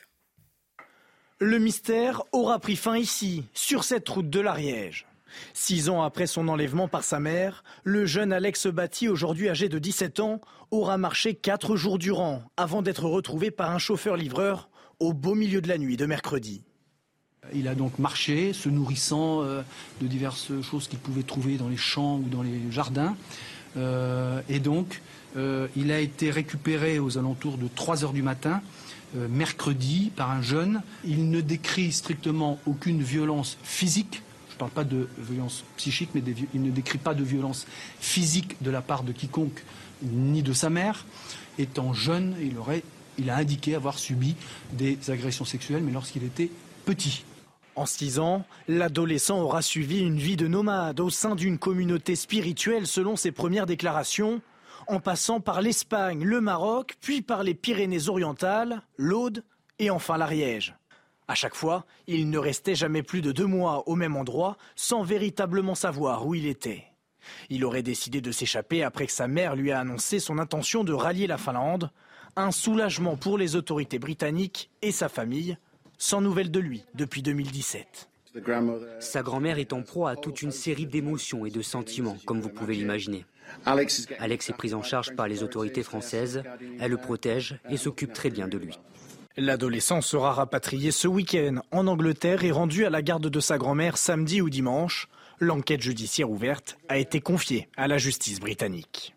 Le 1.44 1.58
mystère 1.58 2.22
aura 2.30 2.60
pris 2.60 2.76
fin 2.76 2.96
ici, 2.96 3.42
sur 3.52 3.82
cette 3.82 4.08
route 4.08 4.30
de 4.30 4.38
l'Ariège. 4.38 5.08
Six 5.54 5.88
ans 5.88 6.00
après 6.02 6.28
son 6.28 6.46
enlèvement 6.46 6.86
par 6.86 7.02
sa 7.02 7.18
mère, 7.18 7.64
le 7.82 8.06
jeune 8.06 8.32
Alex 8.32 8.68
Batty, 8.68 9.08
aujourd'hui 9.08 9.48
âgé 9.48 9.68
de 9.68 9.80
17 9.80 10.20
ans, 10.20 10.40
aura 10.70 10.98
marché 10.98 11.34
quatre 11.34 11.74
jours 11.74 11.98
durant 11.98 12.44
avant 12.56 12.80
d'être 12.80 13.06
retrouvé 13.06 13.50
par 13.50 13.72
un 13.72 13.78
chauffeur-livreur 13.78 14.70
au 15.00 15.12
beau 15.14 15.34
milieu 15.34 15.60
de 15.60 15.66
la 15.66 15.78
nuit 15.78 15.96
de 15.96 16.06
mercredi. 16.06 16.62
Il 17.52 17.66
a 17.66 17.74
donc 17.74 17.98
marché, 17.98 18.52
se 18.52 18.68
nourrissant 18.68 19.42
euh, 19.42 19.62
de 20.00 20.06
diverses 20.06 20.52
choses 20.62 20.86
qu'il 20.86 21.00
pouvait 21.00 21.24
trouver 21.24 21.56
dans 21.56 21.68
les 21.68 21.76
champs 21.76 22.18
ou 22.18 22.28
dans 22.30 22.42
les 22.42 22.70
jardins. 22.70 23.16
Euh, 23.76 24.40
et 24.48 24.60
donc, 24.60 25.02
euh, 25.36 25.66
il 25.74 25.90
a 25.90 25.98
été 25.98 26.30
récupéré 26.30 27.00
aux 27.00 27.18
alentours 27.18 27.58
de 27.58 27.66
3 27.66 28.04
heures 28.04 28.12
du 28.12 28.22
matin, 28.22 28.62
mercredi, 29.14 30.10
par 30.14 30.30
un 30.30 30.42
jeune. 30.42 30.82
Il 31.04 31.30
ne 31.30 31.40
décrit 31.40 31.92
strictement 31.92 32.58
aucune 32.66 33.02
violence 33.02 33.58
physique. 33.62 34.22
Je 34.48 34.54
ne 34.54 34.58
parle 34.58 34.70
pas 34.70 34.84
de 34.84 35.08
violence 35.18 35.64
psychique, 35.76 36.10
mais 36.14 36.22
il 36.54 36.62
ne 36.62 36.70
décrit 36.70 36.98
pas 36.98 37.14
de 37.14 37.24
violence 37.24 37.66
physique 38.00 38.56
de 38.62 38.70
la 38.70 38.82
part 38.82 39.02
de 39.02 39.12
quiconque, 39.12 39.64
ni 40.02 40.42
de 40.42 40.52
sa 40.52 40.70
mère. 40.70 41.06
Étant 41.58 41.92
jeune, 41.92 42.34
il, 42.40 42.56
aurait, 42.58 42.82
il 43.18 43.30
a 43.30 43.36
indiqué 43.36 43.74
avoir 43.74 43.98
subi 43.98 44.36
des 44.72 44.98
agressions 45.08 45.44
sexuelles, 45.44 45.82
mais 45.82 45.92
lorsqu'il 45.92 46.24
était 46.24 46.50
petit. 46.84 47.24
En 47.74 47.86
six 47.86 48.18
ans, 48.18 48.44
l'adolescent 48.68 49.40
aura 49.40 49.62
suivi 49.62 50.00
une 50.00 50.18
vie 50.18 50.36
de 50.36 50.46
nomade 50.46 51.00
au 51.00 51.08
sein 51.08 51.34
d'une 51.34 51.56
communauté 51.56 52.16
spirituelle 52.16 52.86
selon 52.86 53.16
ses 53.16 53.32
premières 53.32 53.64
déclarations, 53.64 54.42
en 54.88 55.00
passant 55.00 55.40
par 55.40 55.60
l'Espagne, 55.62 56.24
le 56.24 56.40
Maroc, 56.40 56.96
puis 57.00 57.22
par 57.22 57.42
les 57.42 57.54
Pyrénées-Orientales, 57.54 58.82
l'Aude 58.96 59.44
et 59.78 59.90
enfin 59.90 60.16
l'Ariège. 60.16 60.74
À 61.28 61.34
chaque 61.34 61.54
fois, 61.54 61.86
il 62.06 62.30
ne 62.30 62.38
restait 62.38 62.74
jamais 62.74 63.02
plus 63.02 63.22
de 63.22 63.32
deux 63.32 63.46
mois 63.46 63.88
au 63.88 63.94
même 63.94 64.16
endroit 64.16 64.56
sans 64.76 65.02
véritablement 65.02 65.74
savoir 65.74 66.26
où 66.26 66.34
il 66.34 66.46
était. 66.46 66.84
Il 67.48 67.64
aurait 67.64 67.82
décidé 67.82 68.20
de 68.20 68.32
s'échapper 68.32 68.82
après 68.82 69.06
que 69.06 69.12
sa 69.12 69.28
mère 69.28 69.56
lui 69.56 69.70
a 69.70 69.80
annoncé 69.80 70.18
son 70.18 70.38
intention 70.38 70.84
de 70.84 70.92
rallier 70.92 71.26
la 71.26 71.38
Finlande, 71.38 71.90
un 72.36 72.50
soulagement 72.50 73.16
pour 73.16 73.38
les 73.38 73.56
autorités 73.56 73.98
britanniques 73.98 74.70
et 74.82 74.92
sa 74.92 75.08
famille, 75.08 75.56
sans 75.98 76.20
nouvelles 76.20 76.50
de 76.50 76.60
lui 76.60 76.84
depuis 76.94 77.22
2017. 77.22 78.08
Sa 79.00 79.22
grand-mère 79.22 79.58
est 79.58 79.72
en 79.72 79.82
proie 79.82 80.10
à 80.10 80.16
toute 80.16 80.42
une 80.42 80.50
série 80.50 80.86
d'émotions 80.86 81.44
et 81.44 81.50
de 81.50 81.62
sentiments, 81.62 82.16
comme 82.24 82.40
vous 82.40 82.48
pouvez 82.48 82.74
l'imaginer. 82.74 83.26
Alex 83.66 84.08
est 84.48 84.56
pris 84.56 84.74
en 84.74 84.82
charge 84.82 85.14
par 85.14 85.28
les 85.28 85.42
autorités 85.42 85.82
françaises, 85.82 86.42
elle 86.80 86.90
le 86.90 86.96
protège 86.96 87.58
et 87.70 87.76
s'occupe 87.76 88.12
très 88.12 88.30
bien 88.30 88.48
de 88.48 88.58
lui. 88.58 88.78
L'adolescent 89.36 90.02
sera 90.02 90.32
rapatrié 90.32 90.90
ce 90.90 91.08
week-end 91.08 91.62
en 91.70 91.86
Angleterre 91.86 92.44
et 92.44 92.50
rendu 92.50 92.84
à 92.84 92.90
la 92.90 93.00
garde 93.00 93.28
de 93.28 93.40
sa 93.40 93.56
grand-mère 93.56 93.96
samedi 93.96 94.42
ou 94.42 94.50
dimanche. 94.50 95.08
L'enquête 95.38 95.80
judiciaire 95.80 96.30
ouverte 96.30 96.78
a 96.88 96.98
été 96.98 97.20
confiée 97.20 97.68
à 97.76 97.88
la 97.88 97.96
justice 97.96 98.40
britannique. 98.40 99.14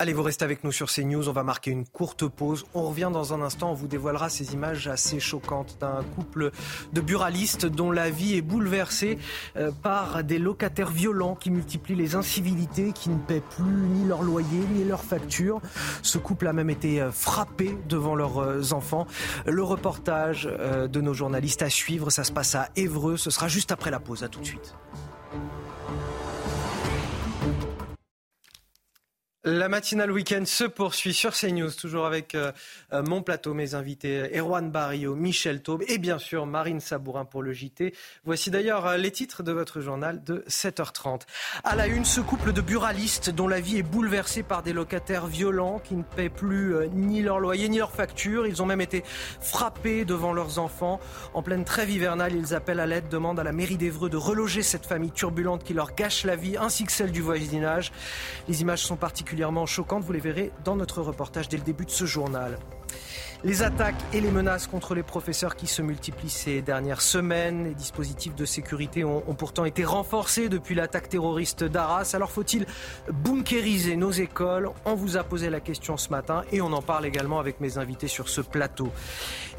Allez, 0.00 0.12
vous 0.12 0.22
restez 0.22 0.44
avec 0.44 0.62
nous 0.62 0.70
sur 0.70 0.92
CNews. 0.92 1.28
On 1.28 1.32
va 1.32 1.42
marquer 1.42 1.72
une 1.72 1.84
courte 1.84 2.28
pause. 2.28 2.66
On 2.72 2.82
revient 2.88 3.10
dans 3.12 3.34
un 3.34 3.42
instant. 3.42 3.72
On 3.72 3.74
vous 3.74 3.88
dévoilera 3.88 4.28
ces 4.28 4.54
images 4.54 4.86
assez 4.86 5.18
choquantes 5.18 5.76
d'un 5.80 6.04
couple 6.14 6.52
de 6.92 7.00
buralistes 7.00 7.66
dont 7.66 7.90
la 7.90 8.08
vie 8.08 8.36
est 8.36 8.40
bouleversée 8.40 9.18
euh, 9.56 9.72
par 9.82 10.22
des 10.22 10.38
locataires 10.38 10.92
violents 10.92 11.34
qui 11.34 11.50
multiplient 11.50 11.96
les 11.96 12.14
incivilités, 12.14 12.92
qui 12.92 13.10
ne 13.10 13.18
paient 13.18 13.40
plus 13.40 13.64
ni 13.64 14.06
leur 14.06 14.22
loyer 14.22 14.60
ni 14.72 14.84
leurs 14.84 15.02
factures. 15.02 15.60
Ce 16.02 16.18
couple 16.18 16.46
a 16.46 16.52
même 16.52 16.70
été 16.70 17.00
euh, 17.00 17.10
frappé 17.10 17.76
devant 17.88 18.14
leurs 18.14 18.38
euh, 18.38 18.70
enfants. 18.70 19.08
Le 19.46 19.64
reportage 19.64 20.44
de 20.44 21.00
nos 21.00 21.12
journalistes 21.12 21.62
à 21.62 21.70
suivre, 21.70 22.10
ça 22.10 22.22
se 22.22 22.30
passe 22.30 22.54
à 22.54 22.68
Évreux. 22.76 23.16
Ce 23.16 23.30
sera 23.30 23.48
juste 23.48 23.72
après 23.72 23.90
la 23.90 23.98
pause. 23.98 24.22
À 24.22 24.28
tout 24.28 24.38
de 24.38 24.46
suite. 24.46 24.76
La 29.44 29.68
matinale 29.68 30.10
week-end 30.10 30.42
se 30.44 30.64
poursuit 30.64 31.14
sur 31.14 31.32
CNews, 31.32 31.70
toujours 31.70 32.06
avec 32.06 32.34
euh, 32.34 32.50
euh, 32.92 33.04
mon 33.04 33.22
plateau, 33.22 33.54
mes 33.54 33.76
invités, 33.76 34.36
Erwan 34.36 34.68
Barrio, 34.68 35.14
Michel 35.14 35.62
Taube 35.62 35.84
et 35.86 35.98
bien 35.98 36.18
sûr 36.18 36.44
Marine 36.44 36.80
Sabourin 36.80 37.24
pour 37.24 37.44
le 37.44 37.52
JT. 37.52 37.94
Voici 38.24 38.50
d'ailleurs 38.50 38.84
euh, 38.84 38.96
les 38.96 39.12
titres 39.12 39.44
de 39.44 39.52
votre 39.52 39.80
journal 39.80 40.24
de 40.24 40.44
7h30. 40.48 41.20
À 41.62 41.76
la 41.76 41.86
une, 41.86 42.04
ce 42.04 42.20
couple 42.20 42.52
de 42.52 42.60
buralistes 42.60 43.30
dont 43.30 43.46
la 43.46 43.60
vie 43.60 43.78
est 43.78 43.84
bouleversée 43.84 44.42
par 44.42 44.64
des 44.64 44.72
locataires 44.72 45.28
violents 45.28 45.78
qui 45.78 45.94
ne 45.94 46.02
paient 46.02 46.30
plus 46.30 46.74
ni 46.92 47.22
leur 47.22 47.38
loyer 47.38 47.68
ni 47.68 47.78
leur 47.78 47.92
facture. 47.92 48.44
Ils 48.44 48.60
ont 48.60 48.66
même 48.66 48.80
été 48.80 49.04
frappés 49.40 50.04
devant 50.04 50.32
leurs 50.32 50.58
enfants. 50.58 50.98
En 51.32 51.44
pleine 51.44 51.64
trêve 51.64 51.90
hivernale, 51.90 52.34
ils 52.34 52.56
appellent 52.56 52.80
à 52.80 52.86
l'aide, 52.86 53.08
demandent 53.08 53.38
à 53.38 53.44
la 53.44 53.52
mairie 53.52 53.76
d'Evreux 53.76 54.10
de 54.10 54.16
reloger 54.16 54.64
cette 54.64 54.84
famille 54.84 55.12
turbulente 55.12 55.62
qui 55.62 55.74
leur 55.74 55.94
gâche 55.94 56.24
la 56.24 56.34
vie 56.34 56.56
ainsi 56.56 56.84
que 56.84 56.90
celle 56.92 57.12
du 57.12 57.22
voisinage. 57.22 57.92
Les 58.48 58.62
images 58.62 58.82
sont 58.82 58.96
particulièrement 58.96 59.27
choquantes. 59.66 60.04
Vous 60.04 60.12
les 60.12 60.20
verrez 60.20 60.52
dans 60.64 60.76
notre 60.76 61.02
reportage 61.02 61.48
dès 61.48 61.56
le 61.56 61.62
début 61.62 61.84
de 61.84 61.90
ce 61.90 62.04
journal. 62.04 62.58
Les 63.44 63.62
attaques 63.62 63.94
et 64.12 64.20
les 64.20 64.32
menaces 64.32 64.66
contre 64.66 64.96
les 64.96 65.04
professeurs 65.04 65.54
qui 65.54 65.68
se 65.68 65.80
multiplient 65.80 66.28
ces 66.28 66.60
dernières 66.60 67.00
semaines. 67.00 67.62
Les 67.62 67.74
dispositifs 67.74 68.34
de 68.34 68.44
sécurité 68.44 69.04
ont, 69.04 69.20
pourtant 69.38 69.64
été 69.64 69.84
renforcés 69.84 70.48
depuis 70.48 70.74
l'attaque 70.74 71.08
terroriste 71.08 71.62
d'Arras. 71.62 72.10
Alors 72.14 72.32
faut-il 72.32 72.66
bunkériser 73.12 73.94
nos 73.94 74.10
écoles? 74.10 74.70
On 74.84 74.96
vous 74.96 75.16
a 75.16 75.22
posé 75.22 75.50
la 75.50 75.60
question 75.60 75.96
ce 75.96 76.10
matin 76.10 76.42
et 76.50 76.60
on 76.60 76.72
en 76.72 76.82
parle 76.82 77.06
également 77.06 77.38
avec 77.38 77.60
mes 77.60 77.78
invités 77.78 78.08
sur 78.08 78.28
ce 78.28 78.40
plateau. 78.40 78.90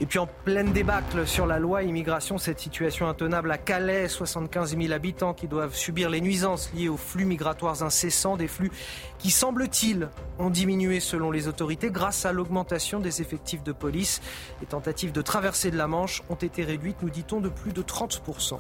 Et 0.02 0.06
puis 0.06 0.20
en 0.20 0.28
pleine 0.28 0.74
débâcle 0.74 1.26
sur 1.26 1.46
la 1.46 1.58
loi 1.58 1.84
immigration, 1.84 2.38
cette 2.38 2.60
situation 2.60 3.08
intenable 3.08 3.50
à 3.50 3.58
Calais, 3.58 4.10
75 4.10 4.76
000 4.78 4.92
habitants 4.92 5.34
qui 5.34 5.48
doivent 5.48 5.76
subir 5.76 6.10
les 6.10 6.20
nuisances 6.20 6.70
liées 6.74 6.90
aux 6.90 6.98
flux 6.98 7.26
migratoires 7.26 7.82
incessants, 7.82 8.36
des 8.36 8.50
flux 8.50 8.72
qui 9.20 9.30
semble-t-il 9.30 10.10
ont 10.40 10.50
diminué 10.50 11.00
selon 11.00 11.30
les 11.30 11.48
autorités 11.48 11.92
grâce 11.92 12.26
à 12.26 12.32
l'augmentation 12.32 13.00
des 13.00 13.22
effectifs 13.22 13.64
de 13.64 13.74
police. 13.74 14.22
Les 14.62 14.68
tentatives 14.68 15.12
de 15.12 15.22
traversée 15.22 15.70
de 15.70 15.78
la 15.78 15.88
Manche 15.88 16.24
ont 16.30 16.36
été 16.36 16.64
réduites, 16.64 17.04
nous 17.04 17.10
dit-on, 17.10 17.42
de 17.42 17.50
plus 17.50 17.74
de 17.74 17.84
30%. 17.84 18.58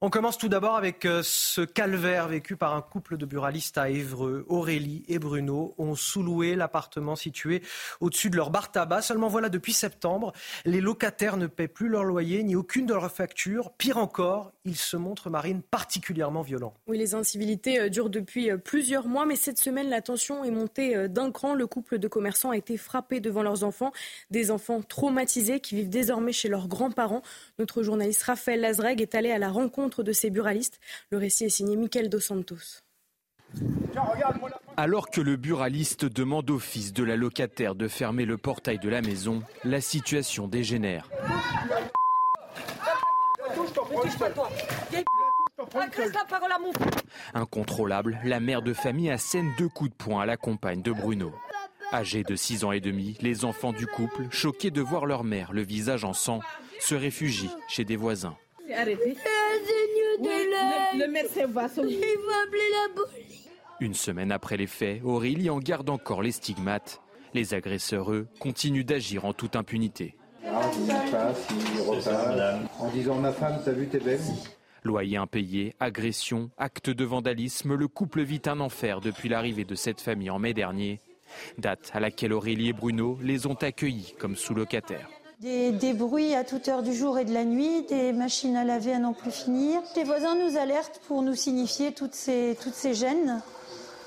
On 0.00 0.10
commence 0.10 0.38
tout 0.38 0.48
d'abord 0.48 0.76
avec 0.76 1.04
euh, 1.06 1.22
ce 1.24 1.60
calvaire 1.60 2.28
vécu 2.28 2.54
par 2.54 2.76
un 2.76 2.82
couple 2.82 3.16
de 3.16 3.26
buralistes 3.26 3.78
à 3.78 3.90
Évreux. 3.90 4.46
Aurélie 4.48 5.02
et 5.08 5.18
Bruno 5.18 5.74
ont 5.76 5.96
sous-loué 5.96 6.54
l'appartement 6.54 7.16
situé 7.16 7.62
au-dessus 7.98 8.30
de 8.30 8.36
leur 8.36 8.50
bar 8.50 8.70
tabac. 8.70 9.02
Seulement 9.02 9.26
voilà, 9.26 9.48
depuis 9.48 9.72
septembre, 9.72 10.32
les 10.64 10.80
locataires 10.80 11.36
ne 11.36 11.48
paient 11.48 11.66
plus 11.66 11.88
leur 11.88 12.04
loyer 12.04 12.44
ni 12.44 12.54
aucune 12.54 12.86
de 12.86 12.94
leurs 12.94 13.10
factures. 13.10 13.72
Pire 13.72 13.96
encore, 13.96 14.52
ils 14.64 14.76
se 14.76 14.96
montrent, 14.96 15.30
Marine, 15.30 15.62
particulièrement 15.62 16.42
violents. 16.42 16.74
Oui, 16.86 16.96
les 16.96 17.16
incivilités 17.16 17.80
euh, 17.80 17.88
durent 17.88 18.08
depuis 18.08 18.52
euh, 18.52 18.56
plusieurs 18.56 19.08
mois, 19.08 19.26
mais 19.26 19.34
cette 19.34 19.58
semaine, 19.58 19.88
la 19.88 20.00
tension 20.00 20.44
est 20.44 20.52
montée 20.52 21.08
d'un 21.08 21.32
cran. 21.32 21.54
Le 21.54 21.66
couple 21.66 21.98
de 21.98 22.06
commerçants 22.06 22.50
a 22.50 22.56
été 22.56 22.76
frappé 22.76 23.18
devant 23.18 23.42
leurs 23.42 23.64
enfants, 23.64 23.90
des 24.30 24.52
enfants 24.52 24.80
traumatisés 24.80 25.58
qui 25.58 25.74
vivent 25.74 25.88
désormais 25.88 26.30
chez 26.30 26.48
leurs 26.48 26.68
grands-parents. 26.68 27.22
Notre 27.58 27.82
journaliste 27.82 28.22
Raphaël 28.22 28.60
Lazreg 28.60 29.00
est 29.00 29.16
allé 29.16 29.32
à 29.32 29.38
la 29.38 29.48
rencontre 29.48 29.87
de 30.02 30.12
ces 30.12 30.30
buralistes. 30.30 30.80
Le 31.10 31.18
récit 31.18 31.44
est 31.44 31.50
signé 31.50 31.76
Michael 31.76 32.08
Dos 32.08 32.20
Santos. 32.20 32.82
Alors 34.76 35.10
que 35.10 35.20
le 35.20 35.36
buraliste 35.36 36.04
demande 36.04 36.50
au 36.50 36.58
fils 36.58 36.92
de 36.92 37.02
la 37.02 37.16
locataire 37.16 37.74
de 37.74 37.88
fermer 37.88 38.24
le 38.24 38.36
portail 38.36 38.78
de 38.78 38.88
la 38.88 39.02
maison, 39.02 39.42
la 39.64 39.80
situation 39.80 40.46
dégénère. 40.46 41.08
Incontrôlable, 47.34 48.18
la 48.24 48.40
mère 48.40 48.62
de 48.62 48.72
famille 48.72 49.10
assène 49.10 49.52
deux 49.58 49.68
coups 49.68 49.90
de 49.90 49.96
poing 49.96 50.22
à 50.22 50.26
la 50.26 50.36
compagne 50.36 50.82
de 50.82 50.92
Bruno. 50.92 51.32
Âgés 51.92 52.22
de 52.22 52.36
6 52.36 52.64
ans 52.64 52.72
et 52.72 52.80
demi, 52.80 53.16
les 53.20 53.44
enfants 53.44 53.72
du 53.72 53.86
couple, 53.86 54.26
choqués 54.30 54.70
de 54.70 54.82
voir 54.82 55.06
leur 55.06 55.24
mère 55.24 55.52
le 55.52 55.62
visage 55.62 56.04
en 56.04 56.12
sang, 56.12 56.40
se 56.80 56.94
réfugient 56.94 57.50
chez 57.66 57.84
des 57.84 57.96
voisins. 57.96 58.36
Le, 58.68 58.76
médecin 61.10 61.46
va 61.46 61.68
Il 61.76 62.00
va 62.00 62.42
appeler 62.44 62.68
la 62.70 62.94
police. 62.94 63.48
Une 63.80 63.94
semaine 63.94 64.30
après 64.30 64.58
les 64.58 64.66
faits, 64.66 65.00
Aurélie 65.04 65.48
en 65.48 65.58
garde 65.58 65.88
encore 65.88 66.20
les 66.20 66.32
stigmates. 66.32 67.00
Les 67.32 67.54
agresseurs, 67.54 68.12
eux, 68.12 68.26
continuent 68.38 68.84
d'agir 68.84 69.24
en 69.24 69.32
toute 69.32 69.56
impunité. 69.56 70.16
En 70.44 70.70
disant 72.92 73.14
ma 73.16 73.32
femme, 73.32 73.58
t'as 73.64 73.72
vu, 73.72 73.86
t'es 73.88 74.00
belle 74.00 74.20
Loyer 74.84 75.16
impayé, 75.16 75.74
agression, 75.80 76.50
acte 76.58 76.90
de 76.90 77.04
vandalisme, 77.04 77.74
le 77.74 77.88
couple 77.88 78.22
vit 78.22 78.42
un 78.46 78.60
enfer 78.60 79.00
depuis 79.00 79.28
l'arrivée 79.28 79.64
de 79.64 79.74
cette 79.74 80.00
famille 80.00 80.30
en 80.30 80.38
mai 80.38 80.54
dernier. 80.54 81.00
Date 81.58 81.90
à 81.94 82.00
laquelle 82.00 82.32
Aurélie 82.32 82.68
et 82.68 82.72
Bruno 82.72 83.18
les 83.22 83.46
ont 83.46 83.54
accueillis 83.54 84.14
comme 84.18 84.36
sous-locataires. 84.36 85.08
Des, 85.40 85.92
bruits 85.92 86.34
à 86.34 86.42
toute 86.42 86.66
heure 86.66 86.82
du 86.82 86.92
jour 86.92 87.16
et 87.16 87.24
de 87.24 87.32
la 87.32 87.44
nuit, 87.44 87.82
des 87.88 88.12
machines 88.12 88.56
à 88.56 88.64
laver 88.64 88.92
à 88.92 88.98
n'en 88.98 89.12
plus 89.12 89.30
finir. 89.30 89.80
Les 89.94 90.02
voisins 90.02 90.34
nous 90.34 90.56
alertent 90.56 91.00
pour 91.06 91.22
nous 91.22 91.36
signifier 91.36 91.92
toutes 91.92 92.16
ces, 92.16 92.58
toutes 92.60 92.92
gênes, 92.92 93.40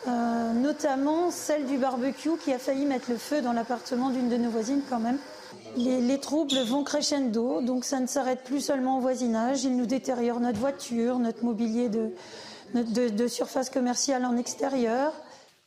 euh, 0.10 0.52
notamment 0.52 1.32
celle 1.32 1.68
du 1.68 1.78
barbecue 1.78 2.36
qui 2.44 2.52
a 2.52 2.60
failli 2.60 2.86
mettre 2.86 3.10
le 3.10 3.16
feu 3.16 3.42
dans 3.42 3.54
l'appartement 3.54 4.10
d'une 4.10 4.28
de 4.28 4.36
nos 4.36 4.50
voisines 4.50 4.82
quand 4.90 5.00
même. 5.00 5.20
Les, 5.78 6.20
troubles 6.20 6.60
vont 6.64 6.84
crescendo, 6.84 7.62
donc 7.62 7.86
ça 7.86 8.02
ne 8.02 8.08
s'arrête 8.08 8.44
plus 8.44 8.60
seulement 8.60 8.98
au 8.98 9.00
voisinage. 9.00 9.64
Ils 9.64 9.78
nous 9.78 9.86
détériorent 9.86 10.42
notre 10.42 10.60
voiture, 10.60 11.18
notre 11.18 11.46
mobilier 11.46 11.88
de 12.74 13.28
surface 13.28 13.70
commerciale 13.70 14.26
en 14.26 14.36
extérieur. 14.36 15.14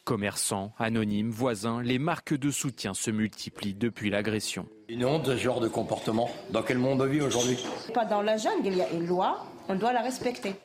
Commerçants, 0.04 0.74
anonymes, 0.78 1.30
voisins, 1.30 1.80
les 1.80 1.98
marques 1.98 2.34
de 2.34 2.50
soutien 2.50 2.92
se 2.92 3.10
multiplient 3.10 3.74
depuis 3.74 4.10
l'agression. 4.10 4.68
Une 4.90 5.02
honte 5.06 5.24
ce 5.24 5.36
genre 5.38 5.60
de 5.60 5.68
comportement. 5.68 6.28
Dans 6.50 6.62
quel 6.62 6.76
monde 6.76 7.00
on 7.00 7.06
vit 7.06 7.22
aujourd'hui? 7.22 7.56
Pas 7.94 8.04
dans 8.04 8.20
la 8.20 8.36
jungle, 8.36 8.66
il 8.66 8.76
y 8.76 8.82
a 8.82 8.90
une 8.90 9.06
loi, 9.06 9.46
on 9.66 9.76
doit 9.76 9.94
la 9.94 10.02
respecter. 10.02 10.56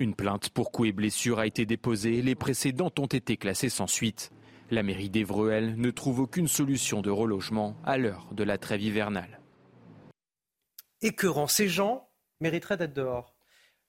Une 0.00 0.16
plainte 0.16 0.48
pour 0.48 0.72
coups 0.72 0.88
et 0.88 0.92
blessures 0.92 1.38
a 1.38 1.46
été 1.46 1.64
déposée, 1.64 2.22
les 2.22 2.34
précédentes 2.34 2.98
ont 2.98 3.06
été 3.06 3.36
classées 3.36 3.68
sans 3.68 3.86
suite. 3.86 4.32
La 4.72 4.82
mairie 4.82 5.10
d'Evreux, 5.10 5.52
elle, 5.52 5.76
ne 5.76 5.90
trouve 5.92 6.18
aucune 6.18 6.48
solution 6.48 7.00
de 7.00 7.10
relogement 7.10 7.76
à 7.84 7.98
l'heure 7.98 8.26
de 8.32 8.42
la 8.42 8.58
trêve 8.58 8.82
hivernale. 8.82 9.38
Écœurant, 11.02 11.46
ces 11.46 11.68
gens 11.68 12.08
mériteraient 12.40 12.76
d'être 12.76 12.94
dehors? 12.94 13.36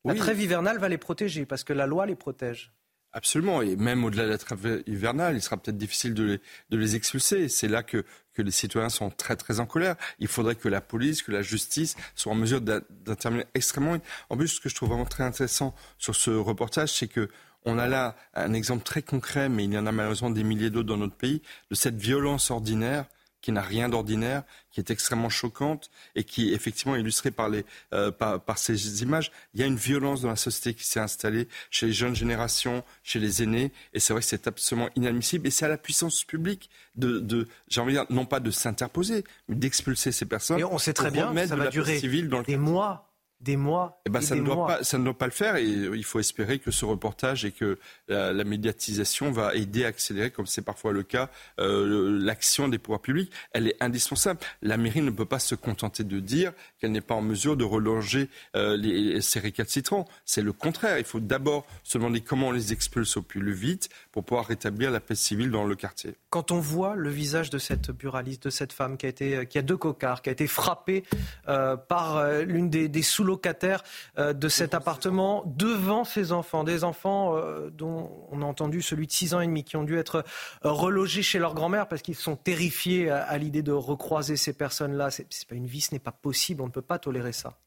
La 0.06 0.13
trêve 0.13 0.39
hivernale 0.39 0.78
va 0.78 0.88
les 0.88 1.00
protéger 1.00 1.48
parce 1.48 1.63
que 1.63 1.74
la 1.74 1.88
loi 1.88 2.06
les 2.06 2.15
protège. 2.15 2.74
Absolument, 3.12 3.63
et 3.63 3.76
même 3.76 4.04
au-delà 4.04 4.26
de 4.26 4.30
la 4.30 4.38
trêve 4.38 4.84
hivernale, 4.86 5.36
il 5.36 5.41
sera 5.41 5.58
peut-être 5.58 5.78
difficile 5.78 6.13
de 6.13 6.24
les, 6.24 6.41
de 6.69 6.78
les 6.78 6.95
expulser. 6.95 7.50
C'est 7.50 7.67
là 7.67 7.82
que, 7.82 8.06
que 8.36 8.43
les 8.43 8.52
citoyens 8.52 8.89
sont 8.89 9.10
très 9.10 9.36
très 9.36 9.60
en 9.60 9.65
colère. 9.65 9.95
Il 10.19 10.28
faudrait 10.28 10.56
que 10.56 10.69
la 10.69 10.80
police, 10.80 11.24
que 11.24 11.32
la 11.32 11.41
justice 11.41 11.95
soient 12.13 12.34
en 12.34 12.36
mesure 12.36 12.62
d'intervenir 12.62 13.45
extrêmement. 13.56 13.98
En 14.30 14.38
plus, 14.38 14.48
ce 14.50 14.62
que 14.62 14.69
je 14.69 14.76
trouve 14.76 14.89
vraiment 14.89 15.06
très 15.06 15.24
intéressant 15.24 15.74
sur 15.98 16.15
ce 16.15 16.30
reportage, 16.30 16.93
c'est 16.93 17.08
que 17.08 17.30
on 17.65 17.80
a 17.80 17.88
là 17.88 18.15
un 18.36 18.54
exemple 18.54 18.84
très 18.84 19.02
concret, 19.02 19.50
mais 19.50 19.65
il 19.65 19.74
y 19.74 19.78
en 19.78 19.88
a 19.88 19.91
malheureusement 19.91 20.30
des 20.30 20.43
milliers 20.43 20.69
d'autres 20.69 20.88
dans 20.88 20.98
notre 20.98 21.17
pays, 21.17 21.41
de 21.69 21.76
cette 21.76 21.98
violence 21.98 22.52
ordinaire 22.52 23.06
qui 23.41 23.52
n'a 23.52 23.62
rien 23.62 23.89
d'ordinaire, 23.89 24.43
qui 24.71 24.80
est 24.80 24.91
extrêmement 24.91 25.30
choquante 25.30 25.89
et 26.15 26.23
qui 26.23 26.49
est 26.49 26.54
effectivement 26.54 26.95
illustrée 26.95 27.32
par, 27.32 27.49
les, 27.49 27.65
euh, 27.93 28.12
par, 28.12 28.41
par, 28.41 28.58
ces 28.58 29.02
images. 29.02 29.32
Il 29.54 29.60
y 29.60 29.63
a 29.63 29.65
une 29.65 29.75
violence 29.75 30.21
dans 30.21 30.30
la 30.30 30.36
société 30.36 30.73
qui 30.73 30.86
s'est 30.86 30.99
installée 30.99 31.47
chez 31.69 31.88
les 31.88 31.93
jeunes 31.93 32.15
générations, 32.15 32.84
chez 33.04 33.19
les 33.19 33.43
aînés, 33.43 33.71
et 33.93 33.99
c'est 33.99 34.13
vrai 34.13 34.21
que 34.21 34.28
c'est 34.28 34.47
absolument 34.47 34.89
inadmissible. 34.95 35.47
Et 35.47 35.52
c'est 35.52 35.65
à 35.65 35.69
la 35.69 35.78
puissance 35.78 36.23
publique 36.23 36.69
de, 36.95 37.19
de 37.19 37.47
j'ai 37.67 37.82
envie 37.82 37.93
de 37.93 37.99
dire, 37.99 38.08
non 38.10 38.25
pas 38.25 38.39
de 38.39 38.52
s'interposer, 38.52 39.23
mais 39.47 39.56
d'expulser 39.56 40.12
ces 40.12 40.25
personnes. 40.25 40.60
Et 40.60 40.63
on 40.63 40.78
sait 40.78 40.93
très 40.93 41.12
bien, 41.12 41.34
ça 41.47 41.56
va 41.56 41.67
durer 41.67 41.99
des 42.45 42.58
mois 42.58 43.09
des 43.41 43.56
mois. 43.56 44.02
Eh 44.06 44.10
ben, 44.10 44.21
ça, 44.21 44.36
ne 44.36 44.41
doit 44.41 44.67
Pas, 44.67 44.84
ça 44.84 44.97
ne 44.97 45.04
doit 45.04 45.17
pas 45.17 45.25
le 45.25 45.32
faire 45.32 45.56
et 45.56 45.63
il 45.63 46.04
faut 46.04 46.19
espérer 46.19 46.60
que 46.60 46.71
ce 46.71 46.84
reportage 46.86 47.45
et 47.45 47.52
que 47.52 47.80
la, 48.08 48.43
médiatisation 48.43 49.32
va 49.32 49.56
aider 49.56 49.86
à 49.86 49.89
accélérer, 49.89 50.32
comme 50.32 50.47
c'est 50.47 50.62
parfois 50.62 50.91
le 50.91 51.04
cas, 51.04 51.30
euh, 51.60 52.19
l'action 52.21 52.67
des 52.67 52.80
pouvoirs 52.80 53.02
publics. 53.02 53.32
Elle 53.52 53.67
est 53.67 53.75
indispensable. 53.80 54.39
La 54.62 54.78
mairie 54.78 55.02
ne 55.02 55.12
peut 55.12 55.25
pas 55.25 55.39
se 55.39 55.56
contenter 55.56 56.04
de 56.04 56.19
dire 56.19 56.54
qu'elle 56.80 56.91
n'est 56.91 57.02
pas 57.02 57.15
en 57.15 57.21
mesure 57.21 57.56
de 57.56 57.63
relonger 57.63 58.30
euh, 58.56 58.75
les, 58.75 59.21
ces 59.21 59.39
récalcitrants. 59.39 60.08
C'est 60.25 60.41
le 60.41 60.52
contraire. 60.52 60.97
Il 60.97 61.06
faut 61.06 61.19
d'abord 61.19 61.65
se 61.84 61.97
demander 61.97 62.21
comment 62.21 62.47
on 62.47 62.52
les 62.52 62.73
expulse 62.73 63.15
au 63.17 63.21
plus 63.21 63.39
vite 63.54 63.89
pour 64.12 64.23
pouvoir 64.23 64.47
rétablir 64.47 64.91
la 64.91 64.99
paix 64.99 65.15
civile 65.15 65.52
dans 65.52 65.63
le 65.63 65.75
quartier. 65.75 66.15
Quand 66.30 66.52
on 66.52 66.60
voit 66.60 66.95
le 66.95 67.10
visage 67.10 67.49
de 67.49 67.58
cette 67.58 67.91
buraliste, 67.91 68.43
de 68.43 68.49
cette 68.49 68.73
femme 68.73 68.97
qui 68.97 69.06
a, 69.06 69.10
été, 69.10 69.45
qui 69.47 69.58
a 69.58 69.62
deux 69.62 69.78
cocards, 69.78 70.21
qui 70.21 70.30
a 70.30 70.32
été 70.32 70.47
frappée 70.47 71.04
euh, 71.47 71.78
par 71.78 72.41
l'une 72.41 72.69
des, 72.69 72.89
des 72.89 73.02
sous 73.02 73.23
locataire 73.30 73.84
euh, 74.18 74.34
de 74.34 74.50
cet 74.50 74.74
appartement 74.74 75.44
devant 75.46 76.04
ses 76.04 76.32
enfants, 76.32 76.63
des 76.63 76.84
enfants 76.84 77.36
euh, 77.36 77.70
dont 77.70 78.10
on 78.32 78.42
a 78.42 78.46
entendu 78.46 78.82
celui 78.82 79.06
de 79.06 79.12
6 79.12 79.36
ans 79.36 79.42
et 79.42 79.46
demi 79.46 79.63
qui 79.63 79.78
ont 79.78 79.84
dû 79.84 79.98
être 79.98 80.26
euh, 80.65 80.72
relogés 80.72 81.22
chez 81.22 81.38
leur 81.38 81.54
grand-mère 81.54 81.88
parce 81.88 82.02
qu'ils 82.02 82.15
sont 82.15 82.36
terrifiés 82.36 83.10
à, 83.10 83.38
l'idée 83.38 83.62
de 83.62 83.72
recroiser 83.72 84.36
ces 84.36 84.54
personnes-là. 84.54 85.12
C'est 85.12 85.48
pas 85.48 85.56
une 85.56 85.68
vie, 85.68 85.82
ce 85.82 85.94
n'est 85.94 86.00
pas 86.00 86.12
possible, 86.12 86.62
on 86.62 86.68
ne 86.68 86.72
peut 86.72 86.82
pas 86.82 87.00
tolérer 87.00 87.34
ça. 87.34 87.58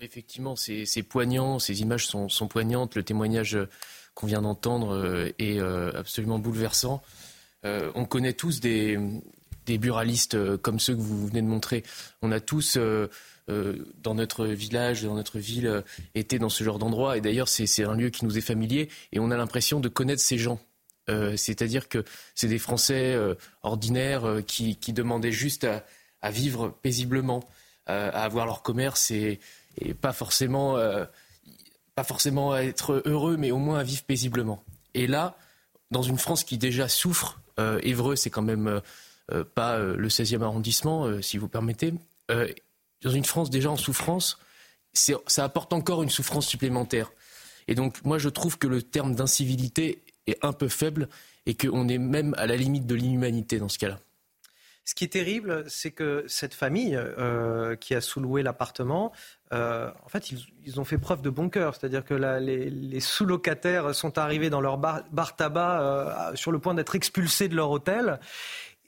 Effectivement, 0.00 0.54
c'est 0.56 1.02
poignant, 1.02 1.58
ces 1.58 1.80
images 1.80 2.06
sont, 2.06 2.28
poignantes, 2.48 2.94
le 2.94 3.02
témoignage 3.02 3.58
qu'on 4.14 4.28
vient 4.28 4.42
d'entendre 4.42 5.32
est 5.38 5.58
absolument 5.58 6.38
bouleversant. 6.38 7.02
on 7.64 8.04
connaît 8.04 8.32
tous 8.32 8.60
des, 8.60 8.96
buralistes 9.66 10.56
comme 10.58 10.78
ceux 10.78 10.94
que 10.94 11.00
vous 11.00 11.26
venez 11.26 11.42
de 11.42 11.48
montrer. 11.48 11.82
On 12.22 12.30
a 12.30 12.38
tous 12.38 12.78
dans 14.02 14.14
notre 14.14 14.46
village, 14.46 15.02
dans 15.02 15.14
notre 15.14 15.38
ville, 15.38 15.66
euh, 15.66 15.82
était 16.14 16.38
dans 16.38 16.48
ce 16.48 16.64
genre 16.64 16.78
d'endroit. 16.78 17.16
Et 17.16 17.20
d'ailleurs, 17.20 17.48
c'est 17.48 17.84
un 17.84 17.94
lieu 17.94 18.10
qui 18.10 18.24
nous 18.24 18.36
est 18.36 18.42
familier 18.42 18.88
et 19.12 19.18
on 19.18 19.30
a 19.30 19.36
l'impression 19.36 19.80
de 19.80 19.88
connaître 19.88 20.22
ces 20.22 20.38
gens. 20.38 20.60
Euh, 21.08 21.36
c'est-à-dire 21.36 21.88
que 21.88 22.04
c'est 22.34 22.48
des 22.48 22.58
Français 22.58 23.16
ordinaires 23.62 24.42
qui, 24.46 24.76
demandaient 24.92 25.32
juste 25.32 25.66
à, 26.20 26.30
vivre 26.30 26.76
paisiblement, 26.82 27.48
à 27.86 28.24
avoir 28.24 28.44
leur 28.44 28.62
commerce 28.62 29.10
et, 29.10 29.40
pas 30.00 30.12
forcément, 30.12 30.76
pas 31.94 32.04
forcément 32.04 32.54
être 32.56 33.02
heureux, 33.06 33.36
mais 33.38 33.50
au 33.52 33.58
moins 33.58 33.78
à 33.78 33.82
vivre 33.84 34.02
paisiblement. 34.02 34.62
Et 34.92 35.06
là, 35.06 35.36
dans 35.90 36.02
une 36.02 36.18
France 36.18 36.44
qui 36.44 36.58
déjà 36.58 36.88
souffre, 36.88 37.40
Évreux, 37.82 38.16
c'est 38.16 38.28
quand 38.28 38.42
même 38.42 38.82
pas 39.54 39.78
le 39.78 40.08
16e 40.08 40.42
arrondissement, 40.42 41.22
si 41.22 41.38
vous 41.38 41.48
permettez 41.48 41.94
dans 43.02 43.10
une 43.10 43.24
France 43.24 43.50
déjà 43.50 43.70
en 43.70 43.76
souffrance, 43.76 44.38
ça 44.92 45.44
apporte 45.44 45.72
encore 45.72 46.02
une 46.02 46.10
souffrance 46.10 46.46
supplémentaire. 46.46 47.10
Et 47.68 47.74
donc, 47.74 48.02
moi, 48.04 48.18
je 48.18 48.28
trouve 48.28 48.58
que 48.58 48.66
le 48.66 48.82
terme 48.82 49.14
d'incivilité 49.14 50.02
est 50.26 50.42
un 50.44 50.52
peu 50.52 50.68
faible 50.68 51.08
et 51.46 51.54
qu'on 51.54 51.88
est 51.88 51.98
même 51.98 52.34
à 52.38 52.46
la 52.46 52.56
limite 52.56 52.86
de 52.86 52.94
l'inhumanité 52.94 53.58
dans 53.58 53.68
ce 53.68 53.78
cas-là. 53.78 54.00
Ce 54.88 54.94
qui 54.94 55.04
est 55.04 55.08
terrible, 55.08 55.64
c'est 55.68 55.90
que 55.90 56.24
cette 56.28 56.54
famille 56.54 56.96
euh, 56.96 57.76
qui 57.76 57.94
a 57.94 58.00
sous-loué 58.00 58.42
l'appartement, 58.42 59.12
euh, 59.52 59.90
en 60.02 60.08
fait, 60.08 60.32
ils, 60.64 60.80
ont 60.80 60.84
fait 60.86 60.96
preuve 60.96 61.20
de 61.20 61.28
bon 61.28 61.50
cœur. 61.50 61.74
C'est-à-dire 61.74 62.06
que 62.06 62.14
les, 62.14 63.00
sous-locataires 63.00 63.94
sont 63.94 64.16
arrivés 64.16 64.48
dans 64.48 64.62
leur 64.62 64.78
bar, 64.78 65.36
tabac 65.36 65.82
euh, 65.82 66.36
sur 66.36 66.52
le 66.52 66.58
point 66.58 66.72
d'être 66.72 66.94
expulsés 66.94 67.48
de 67.48 67.54
leur 67.54 67.70
hôtel. 67.70 68.18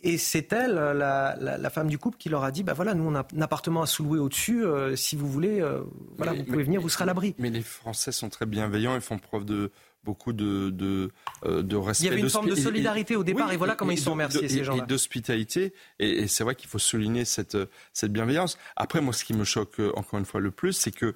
Et 0.03 0.19
c'est 0.19 0.53
elle, 0.53 0.75
la, 0.75 1.71
femme 1.71 1.89
du 1.89 1.99
couple, 1.99 2.17
qui 2.19 2.29
leur 2.29 2.45
a 2.45 2.51
dit, 2.51 2.63
bah 2.63 2.73
voilà, 2.73 2.95
nous 2.95 3.05
on 3.05 3.15
a 3.15 3.27
un 3.37 3.43
appartement 3.43 3.83
à 3.83 3.87
sous-louer 3.87 4.19
au-dessus, 4.19 4.65
euh, 4.65 4.97
si 4.97 5.17
vous 5.17 5.29
voulez, 5.29 5.61
euh, 5.61 5.83
voilà, 6.17 6.33
vous 6.33 6.45
pouvez 6.45 6.65
venir, 6.65 6.81
vous 6.81 6.89
serez 6.89 7.03
à 7.03 7.07
l'abri. 7.07 7.35
Mais 7.39 7.51
les 7.51 7.63
Français 7.63 8.13
sont 8.13 8.29
très 8.29 8.47
bienveillants, 8.47 8.95
ils 8.95 9.01
font 9.01 9.19
preuve 9.19 9.45
de 9.45 9.71
beaucoup 10.03 10.33
de, 10.33 10.71
de, 10.71 11.11
euh, 11.45 11.63
de 11.63 11.77
respect. 11.77 12.07
Il 12.07 12.09
y 12.09 12.13
avait 12.13 12.23
une 12.23 12.31
forme 12.31 12.49
de 12.49 12.55
solidarité 12.55 13.17
au 13.17 13.25
départ, 13.25 13.53
et, 13.53 13.57
voilà 13.57 13.75
comment 13.75 13.93
ils 13.93 13.99
sont 13.99 14.13
remerciés, 14.13 14.49
ces 14.49 14.65
gens-là. 14.65 14.85
Et 14.85 14.87
d'hospitalité, 14.87 15.75
et, 15.99 16.27
c'est 16.27 16.45
vrai 16.45 16.55
qu'il 16.55 16.69
faut 16.69 16.79
souligner 16.79 17.27
cette, 17.27 17.59
cette 17.93 18.13
bienveillance. 18.13 18.57
Après, 18.77 19.03
moi, 19.03 19.13
ce 19.13 19.25
qui 19.25 19.35
me 19.35 19.45
choque 19.45 19.81
encore 19.95 20.19
une 20.19 20.25
fois 20.25 20.41
le 20.41 20.51
plus, 20.51 20.73
c'est 20.73 20.93
que 20.93 21.15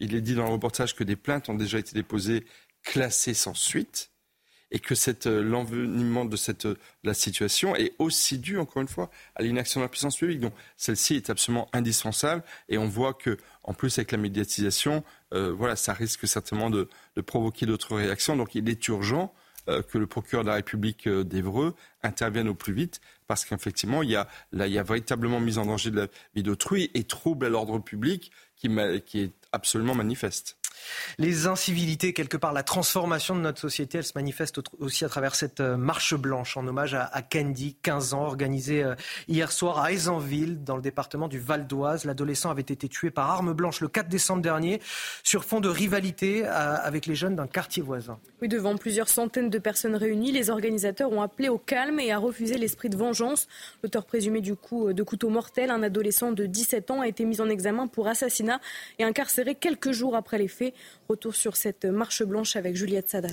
il 0.00 0.14
est 0.14 0.22
dit 0.22 0.34
dans 0.34 0.44
le 0.44 0.52
reportage 0.52 0.94
que 0.94 1.04
des 1.04 1.16
plaintes 1.16 1.48
ont 1.50 1.54
déjà 1.54 1.78
été 1.78 1.92
déposées, 1.92 2.46
classées 2.82 3.34
sans 3.34 3.54
suite 3.54 4.10
et 4.70 4.80
que 4.80 4.94
cette, 4.94 5.26
euh, 5.26 5.42
l'envenimement 5.42 6.24
de 6.24 6.36
cette, 6.36 6.66
euh, 6.66 6.76
la 7.04 7.14
situation 7.14 7.74
est 7.76 7.94
aussi 7.98 8.38
dû, 8.38 8.58
encore 8.58 8.82
une 8.82 8.88
fois, 8.88 9.10
à 9.34 9.42
l'inaction 9.42 9.80
de 9.80 9.84
la 9.84 9.88
puissance 9.88 10.16
publique. 10.16 10.40
Donc 10.40 10.52
celle-ci 10.76 11.16
est 11.16 11.30
absolument 11.30 11.68
indispensable 11.72 12.42
et 12.68 12.78
on 12.78 12.86
voit 12.86 13.14
que, 13.14 13.38
en 13.64 13.74
plus, 13.74 13.98
avec 13.98 14.12
la 14.12 14.18
médiatisation, 14.18 15.04
euh, 15.32 15.52
voilà, 15.52 15.76
ça 15.76 15.92
risque 15.92 16.26
certainement 16.26 16.70
de, 16.70 16.88
de 17.16 17.20
provoquer 17.20 17.66
d'autres 17.66 17.96
réactions. 17.96 18.36
Donc 18.36 18.54
il 18.54 18.68
est 18.68 18.88
urgent 18.88 19.32
que 19.90 19.98
le 19.98 20.06
procureur 20.06 20.44
de 20.44 20.48
la 20.48 20.54
République 20.54 21.06
d'Evreux 21.06 21.74
intervienne 22.02 22.48
au 22.48 22.54
plus 22.54 22.72
vite, 22.72 23.02
parce 23.26 23.44
qu'effectivement, 23.44 24.02
il 24.02 24.08
y 24.08 24.16
a, 24.16 24.26
là, 24.50 24.66
il 24.66 24.72
y 24.72 24.78
a 24.78 24.82
véritablement 24.82 25.40
mise 25.40 25.58
en 25.58 25.66
danger 25.66 25.90
de 25.90 25.96
la 25.96 26.06
vie 26.34 26.42
d'autrui 26.42 26.90
et 26.94 27.04
trouble 27.04 27.44
à 27.44 27.48
l'ordre 27.50 27.78
public 27.78 28.32
qui, 28.56 28.70
qui 29.04 29.20
est 29.20 29.32
absolument 29.52 29.94
manifeste. 29.94 30.57
Les 31.18 31.46
incivilités, 31.46 32.12
quelque 32.12 32.36
part, 32.36 32.52
la 32.52 32.62
transformation 32.62 33.34
de 33.34 33.40
notre 33.40 33.60
société, 33.60 33.98
elle 33.98 34.04
se 34.04 34.12
manifeste 34.14 34.60
aussi 34.78 35.04
à 35.04 35.08
travers 35.08 35.34
cette 35.34 35.60
euh, 35.60 35.76
marche 35.76 36.14
blanche 36.14 36.56
en 36.56 36.66
hommage 36.66 36.94
à, 36.94 37.22
Candy, 37.22 37.76
15 37.82 38.14
ans, 38.14 38.24
organisée 38.24 38.84
euh, 38.84 38.94
hier 39.26 39.50
soir 39.50 39.78
à 39.78 39.92
Aisanville, 39.92 40.62
dans 40.62 40.76
le 40.76 40.82
département 40.82 41.28
du 41.28 41.38
Val 41.38 41.66
d'Oise. 41.66 42.04
L'adolescent 42.04 42.50
avait 42.50 42.62
été 42.62 42.88
tué 42.88 43.10
par 43.10 43.30
arme 43.30 43.52
blanche 43.52 43.80
le 43.80 43.88
4 43.88 44.08
décembre 44.08 44.42
dernier, 44.42 44.80
sur 45.22 45.44
fond 45.44 45.60
de 45.60 45.68
rivalité 45.68 46.46
euh, 46.46 46.76
avec 46.82 47.06
les 47.06 47.14
jeunes 47.14 47.36
d'un 47.36 47.46
quartier 47.46 47.82
voisin. 47.82 48.18
Oui, 48.42 48.48
devant 48.48 48.76
plusieurs 48.76 49.08
centaines 49.08 49.50
de 49.50 49.58
personnes 49.58 49.96
réunies, 49.96 50.32
les 50.32 50.50
organisateurs 50.50 51.12
ont 51.12 51.22
appelé 51.22 51.48
au 51.48 51.58
calme 51.58 52.00
et 52.00 52.12
à 52.12 52.18
refuser 52.18 52.58
l'esprit 52.58 52.88
de 52.88 52.96
vengeance. 52.96 53.48
L'auteur 53.82 54.04
présumé 54.06 54.40
du 54.40 54.54
coup 54.54 54.92
de 54.92 55.02
couteau 55.02 55.28
mortel, 55.30 55.70
un 55.70 55.82
adolescent 55.82 56.32
de 56.32 56.46
17 56.46 56.90
ans, 56.90 57.00
a 57.00 57.08
été 57.08 57.24
mis 57.24 57.40
en 57.40 57.48
examen 57.48 57.86
pour 57.86 58.08
assassinat 58.08 58.60
et 58.98 59.04
incarcéré 59.04 59.54
quelques 59.54 59.92
jours 59.92 60.16
après 60.16 60.38
les 60.38 60.48
faits. 60.48 60.67
Retour 61.08 61.34
sur 61.34 61.56
cette 61.56 61.84
marche 61.84 62.22
blanche 62.22 62.56
avec 62.56 62.76
Juliette 62.76 63.10
Sadat. 63.10 63.28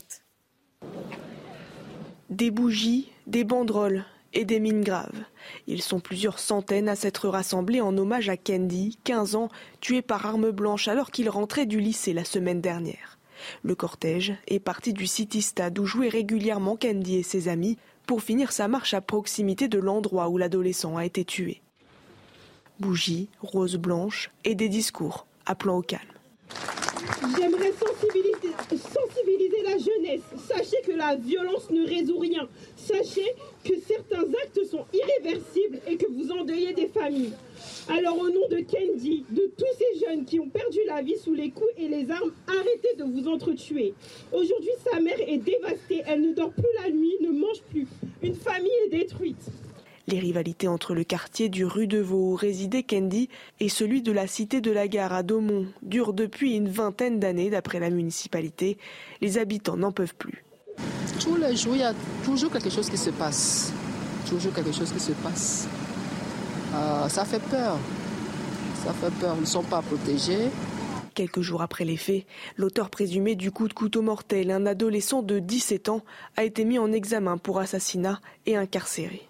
Des 2.30 2.52
bougies, 2.52 3.12
des 3.28 3.44
banderoles 3.44 4.04
et 4.34 4.46
des 4.46 4.60
mines 4.60 4.84
graves. 4.84 5.24
Ils 5.68 5.82
sont 5.82 6.00
plusieurs 6.00 6.40
centaines 6.40 6.90
à 6.90 6.96
s'être 6.96 7.30
rassemblés 7.30 7.82
en 7.82 7.98
hommage 7.98 8.30
à 8.30 8.38
Candy, 8.38 9.00
15 9.04 9.36
ans, 9.36 9.50
tué 9.80 10.02
par 10.02 10.26
arme 10.26 10.52
blanche 10.52 10.88
alors 10.88 11.12
qu'il 11.12 11.30
rentrait 11.30 11.66
du 11.66 11.80
lycée 11.80 12.14
la 12.14 12.26
semaine 12.26 12.62
dernière. 12.62 13.18
Le 13.64 13.76
cortège 13.76 14.34
est 14.48 14.60
parti 14.60 14.94
du 14.94 15.08
City 15.08 15.42
Stade 15.42 15.80
où 15.80 15.86
jouait 15.86 16.10
régulièrement 16.10 16.78
Candy 16.78 17.18
et 17.18 17.24
ses 17.24 17.48
amis 17.48 17.78
pour 18.06 18.22
finir 18.22 18.52
sa 18.52 18.68
marche 18.68 18.94
à 18.94 19.02
proximité 19.02 19.68
de 19.68 19.80
l'endroit 19.80 20.30
où 20.30 20.38
l'adolescent 20.38 20.98
a 20.98 21.06
été 21.06 21.26
tué. 21.26 21.62
Bougies, 22.80 23.30
roses 23.42 23.78
blanches 23.78 24.32
et 24.44 24.56
des 24.56 24.70
discours 24.70 25.26
appelant 25.46 25.78
au 25.78 25.82
calme. 25.82 26.02
J'aimerais 27.38 27.72
sensibiliser, 27.72 29.62
la 29.64 29.78
jeunesse. 29.78 30.22
Sachez 30.48 30.82
que 30.86 30.92
la 30.92 31.16
violence 31.16 31.70
ne 31.70 31.86
résout 31.88 32.18
rien. 32.18 32.48
Sachez 32.76 33.36
que 33.64 33.74
certains 33.80 34.24
actes 34.44 34.64
sont 34.66 34.86
irréversibles 34.94 35.80
et 35.88 35.98
que 35.98 36.06
vous 36.12 36.32
endeuillez 36.32 36.74
des 36.74 36.88
familles. 36.88 37.34
Alors 37.90 38.18
au 38.18 38.30
nom 38.30 38.48
de 38.50 38.58
Candy, 38.58 39.26
de 39.30 39.52
tous 39.58 39.66
ces 39.78 40.06
jeunes 40.06 40.26
qui 40.26 40.40
ont 40.40 40.50
perdu 40.50 40.80
la 40.88 41.02
vie 41.02 41.18
sous 41.18 41.34
les 41.34 41.50
coups 41.52 41.72
et 41.78 41.88
les 41.88 42.10
armes, 42.10 42.32
arrêtez 42.48 42.96
de 42.98 43.04
vous 43.04 43.28
entretuer. 43.28 43.94
Aujourd'hui, 44.32 44.72
sa 44.92 45.00
mère 45.00 45.20
est 45.20 45.38
dévastée, 45.38 46.04
elle 46.08 46.22
ne 46.22 46.34
dort 46.34 46.52
plus 46.52 46.64
la 46.84 46.90
nuit, 46.90 47.16
ne 47.22 47.32
mange 47.32 47.62
plus. 47.70 47.88
Une 48.22 48.36
famille 48.36 48.72
est 48.86 48.90
détruite. 48.90 49.52
Les 50.08 50.20
rivalités 50.20 50.68
entre 50.68 50.94
le 50.94 51.04
quartier 51.04 51.50
du 51.50 51.66
rue 51.66 51.88
de 51.88 52.00
Vaux 52.00 52.34
où 52.34 52.36
résidait 52.36 52.84
Candy 52.84 53.28
et 53.60 53.70
celui 53.70 54.04
de 54.04 54.12
la 54.12 54.28
cité 54.28 54.62
de 54.62 54.72
la 54.72 54.88
gare 54.88 55.14
à 55.14 55.24
Daumont 55.24 55.66
durent 55.82 56.14
depuis 56.14 56.56
une 56.56 56.70
vingtaine 56.70 57.20
d'années 57.20 57.50
d'après 57.50 57.80
la 57.80 57.90
municipalité. 57.90 58.78
Les 59.22 59.40
habitants 59.40 59.78
n'en 59.78 59.92
peuvent 59.92 60.14
plus. 60.14 60.46
Tous 61.20 61.36
les 61.36 61.56
jours, 61.56 61.76
il 61.76 61.80
y 61.80 61.84
a 61.84 61.96
toujours 62.24 62.52
quelque 62.52 62.70
chose 62.70 62.90
qui 62.90 62.98
se 62.98 63.10
passe. 63.10 63.74
Toujours 64.30 64.54
quelque 64.54 64.72
chose 64.72 64.92
qui 64.92 65.00
se 65.00 65.14
passe. 65.14 65.68
Euh, 66.76 67.10
ça 67.10 67.26
fait 67.26 67.42
peur. 67.42 67.80
Ça 68.84 68.94
fait 68.94 69.14
peur. 69.20 69.36
Ils 69.38 69.42
ne 69.42 69.46
sont 69.48 69.64
pas 69.64 69.82
protégés. 69.82 70.50
Quelques 71.16 71.42
jours 71.42 71.62
après 71.62 71.86
les 71.86 71.98
faits, 71.98 72.26
l'auteur 72.58 72.90
présumé 72.90 73.36
du 73.36 73.50
coup 73.50 73.70
de 73.70 73.74
couteau 73.74 74.02
mortel, 74.02 74.52
un 74.52 74.66
adolescent 74.66 75.24
de 75.24 75.40
17 75.40 75.90
ans, 75.90 76.02
a 76.36 76.44
été 76.44 76.66
mis 76.66 76.78
en 76.78 76.92
examen 76.92 77.38
pour 77.38 77.60
assassinat 77.60 78.20
et 78.46 78.58
incarcéré. 78.58 79.28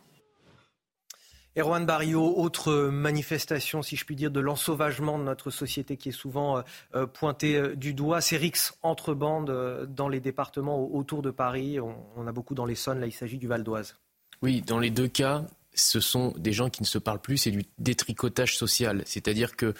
Erwan 1.58 1.86
Barrio, 1.86 2.34
autre 2.38 2.89
manifestation, 2.89 3.82
si 3.82 3.95
je 3.95 4.06
puis 4.06 4.16
dire, 4.16 4.32
de 4.32 4.39
l'ensauvagement 4.39 5.18
de 5.18 5.24
notre 5.24 5.51
société 5.51 5.95
qui 5.97 6.10
est 6.10 6.12
souvent 6.12 6.58
euh, 6.58 6.62
euh, 6.95 7.08
pointée 7.08 7.76
du 7.76 7.93
doigt, 7.93 8.22
c'est 8.22 8.38
Rix 8.38 8.74
entre 8.82 9.14
bandes 9.14 9.88
dans 9.89 10.10
les 10.10 10.20
départements 10.20 10.86
autour 10.93 11.22
de 11.22 11.32
Paris. 11.32 11.80
On, 11.80 12.28
a 12.28 12.32
beaucoup 12.32 12.56
dans 12.56 12.66
l'Essonne, 12.66 12.99
là 12.99 13.08
il 13.08 13.14
s'agit 13.14 13.38
du 13.38 13.47
Val 13.47 13.64
d'Oise. 13.64 13.97
Oui, 14.41 14.62
dans 14.62 14.80
les 14.80 14.89
deux 14.89 15.08
cas, 15.08 15.45
ce 15.74 15.99
sont 15.99 16.34
des 16.38 16.53
gens 16.53 16.70
qui 16.70 16.82
ne 16.82 16.88
se 16.88 16.97
parlent 16.97 17.22
plus, 17.22 17.38
c'est 17.38 17.51
du 17.51 17.66
détricotage 17.78 18.58
social. 18.58 19.03
C'est-à-dire 19.06 19.56
que 19.56 19.74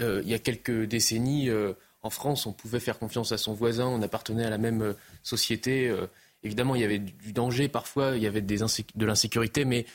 euh, 0.00 0.20
il 0.24 0.30
y 0.30 0.34
a 0.34 0.38
quelques 0.38 0.84
décennies, 0.84 1.48
euh, 1.48 1.72
en 2.02 2.10
France, 2.10 2.46
on 2.46 2.52
pouvait 2.52 2.80
faire 2.80 2.98
confiance 2.98 3.32
à 3.32 3.38
son 3.38 3.54
voisin, 3.54 3.86
on 3.86 4.02
appartenait 4.02 4.44
à 4.44 4.50
la 4.50 4.58
même 4.58 4.82
euh, 4.82 4.92
société. 5.22 5.94
évidemment, 6.42 6.74
il 6.74 6.82
y 6.82 6.84
avait 6.84 6.98
du 6.98 7.32
danger 7.32 7.68
parfois, 7.68 8.16
il 8.16 8.22
y 8.22 8.26
avait 8.26 8.42
de 8.42 9.06
l'insécurité, 9.06 9.64
mais 9.64 9.86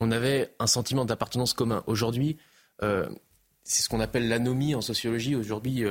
on 0.00 0.10
avait 0.10 0.54
un 0.58 0.66
sentiment 0.66 1.04
d'appartenance 1.04 1.54
commun. 1.54 1.82
Aujourd'hui, 1.86 2.36
c'est 2.80 3.82
ce 3.82 3.88
qu'on 3.88 4.00
appelle 4.00 4.28
l'anomie 4.28 4.74
en 4.74 4.80
sociologie. 4.80 5.36
Aujourd'hui, 5.36 5.84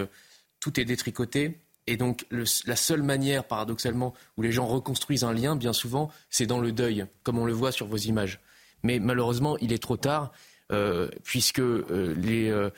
tout 0.60 0.80
est 0.80 0.86
détricoté. 0.86 1.60
Et 1.88 1.98
donc, 1.98 2.26
la 2.32 2.76
seule 2.76 3.04
manière, 3.04 3.46
paradoxalement, 3.46 4.14
où 4.38 4.42
les 4.42 4.52
gens 4.52 4.66
reconstruisent 4.66 5.24
un 5.24 5.34
lien, 5.34 5.56
bien 5.56 5.74
souvent, 5.74 6.12
c'est 6.30 6.46
dans 6.46 6.60
le 6.60 6.72
deuil, 6.72 7.06
comme 7.24 7.40
on 7.40 7.46
le 7.46 7.54
voit 7.54 7.72
sur 7.72 7.88
vos 7.88 7.98
images. 7.98 8.40
Mais 8.84 9.00
malheureusement, 9.00 9.58
il 9.58 9.74
est 9.74 9.82
trop 9.82 9.98
tard, 9.98 10.32
euh, 10.72 11.10
puisque 11.24 11.60
euh, 11.60 12.16
euh, 12.26 12.70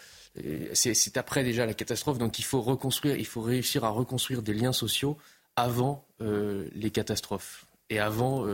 c'est 0.73 1.17
après 1.17 1.43
déjà 1.43 1.65
la 1.65 1.73
catastrophe. 1.73 2.17
Donc 2.17 2.39
il 2.39 2.43
faut 2.43 2.61
reconstruire, 2.61 3.15
il 3.15 3.25
faut 3.25 3.41
réussir 3.41 3.83
à 3.83 3.89
reconstruire 3.89 4.41
des 4.41 4.53
liens 4.53 4.73
sociaux 4.73 5.17
avant 5.55 6.05
les 6.19 6.91
catastrophes 6.91 7.65
et 7.89 7.99
avant 7.99 8.45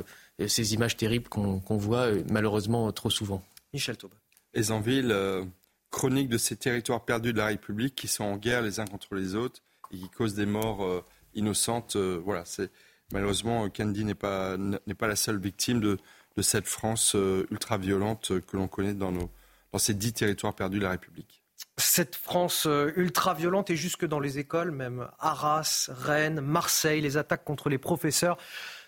ces 0.48 0.74
images 0.74 0.98
terribles 0.98 1.30
qu'on 1.30 1.78
voit 1.78 2.08
malheureusement 2.30 2.92
trop 2.92 3.10
souvent. 3.10 3.44
Michel 3.74 3.98
Taube. 3.98 4.14
Les 4.54 4.72
Envilles, 4.72 5.14
chronique 5.89 6.30
de 6.30 6.38
ces 6.38 6.56
territoires 6.56 7.06
perdus 7.06 7.34
de 7.34 7.38
la 7.38 7.48
République 7.48 7.96
qui 7.96 8.08
sont 8.08 8.24
en 8.24 8.38
guerre 8.38 8.62
les 8.62 8.80
uns 8.80 8.86
contre 8.86 9.16
les 9.16 9.36
autres 9.36 9.62
et 9.92 9.98
qui 9.98 10.10
causent 10.10 10.36
des 10.36 10.46
morts 10.46 11.04
innocentes. 11.36 11.96
voilà, 11.96 12.44
c'est 12.46 12.70
malheureusement 13.14 13.70
Candy 13.70 14.04
n'est 14.04 14.14
pas 14.16 14.58
n'est 14.58 14.94
pas 14.94 15.08
la 15.08 15.16
seule 15.16 15.39
victime 15.39 15.80
de 15.80 15.98
de 16.38 16.42
cette 16.42 16.68
France 16.68 17.14
euh, 17.16 17.46
ultra-violente 17.52 18.39
que 18.42 18.58
l'on 18.58 18.68
connaît 18.68 18.94
dans, 18.94 19.12
nos, 19.12 19.30
dans 19.72 19.80
ces 19.80 19.94
dix 19.94 20.14
territoires 20.14 20.54
perdus 20.54 20.80
de 20.80 20.84
la 20.84 20.92
République. 20.92 21.44
Cette 21.78 22.16
France 22.16 22.66
euh, 22.68 22.92
ultra-violente 22.96 23.70
et 23.70 23.76
jusque 23.76 24.06
dans 24.06 24.20
les 24.20 24.39
écoles, 24.39 24.72
même 24.72 25.08
Arras, 25.20 25.89
Rennes, 25.92 26.42
Marseille, 26.42 27.02
les 27.02 27.18
attaques 27.18 27.44
contre 27.44 27.70
les 27.70 27.78
professeurs 27.78 28.38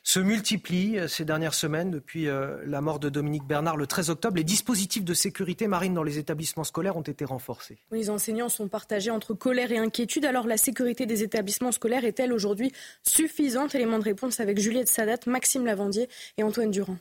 se 0.03 0.19
multiplient 0.19 0.99
euh, 0.99 1.07
ces 1.07 1.25
dernières 1.25 1.53
semaines 1.53 1.91
depuis 1.91 2.27
la 2.65 2.81
mort 2.81 2.99
de 2.99 3.09
Dominique 3.09 3.45
Bernard 3.45 3.77
le 3.77 3.87
13 3.87 4.09
octobre. 4.09 4.37
Les 4.37 4.43
dispositifs 4.43 5.03
de 5.03 5.13
sécurité 5.13 5.67
marine 5.67 5.93
dans 5.93 6.03
les 6.03 6.19
établissements 6.19 6.63
scolaires 6.63 6.97
ont 6.97 7.01
été 7.01 7.25
renforcés. 7.25 7.77
Les 7.91 8.09
enseignants 8.09 8.49
sont 8.49 8.67
partagés 8.67 9.11
entre 9.11 9.33
colère 9.33 9.71
et 9.71 9.77
inquiétude. 9.77 10.25
Alors 10.25 10.47
la 10.47 10.57
sécurité 10.57 11.05
des 11.05 11.23
établissements 11.23 11.71
scolaires 11.71 12.05
est-elle 12.05 12.33
aujourd'hui 12.33 12.71
suffisante? 13.03 13.75
Élément 13.75 13.99
de 13.99 14.03
réponse 14.03 14.39
avec 14.39 14.59
Juliette 14.59 14.89
Sadat, 14.89 15.19
Maxime 15.27 15.65
Lavandier 15.65 16.09
et 16.37 16.43
Antoine 16.43 16.71
Durand. 16.71 16.97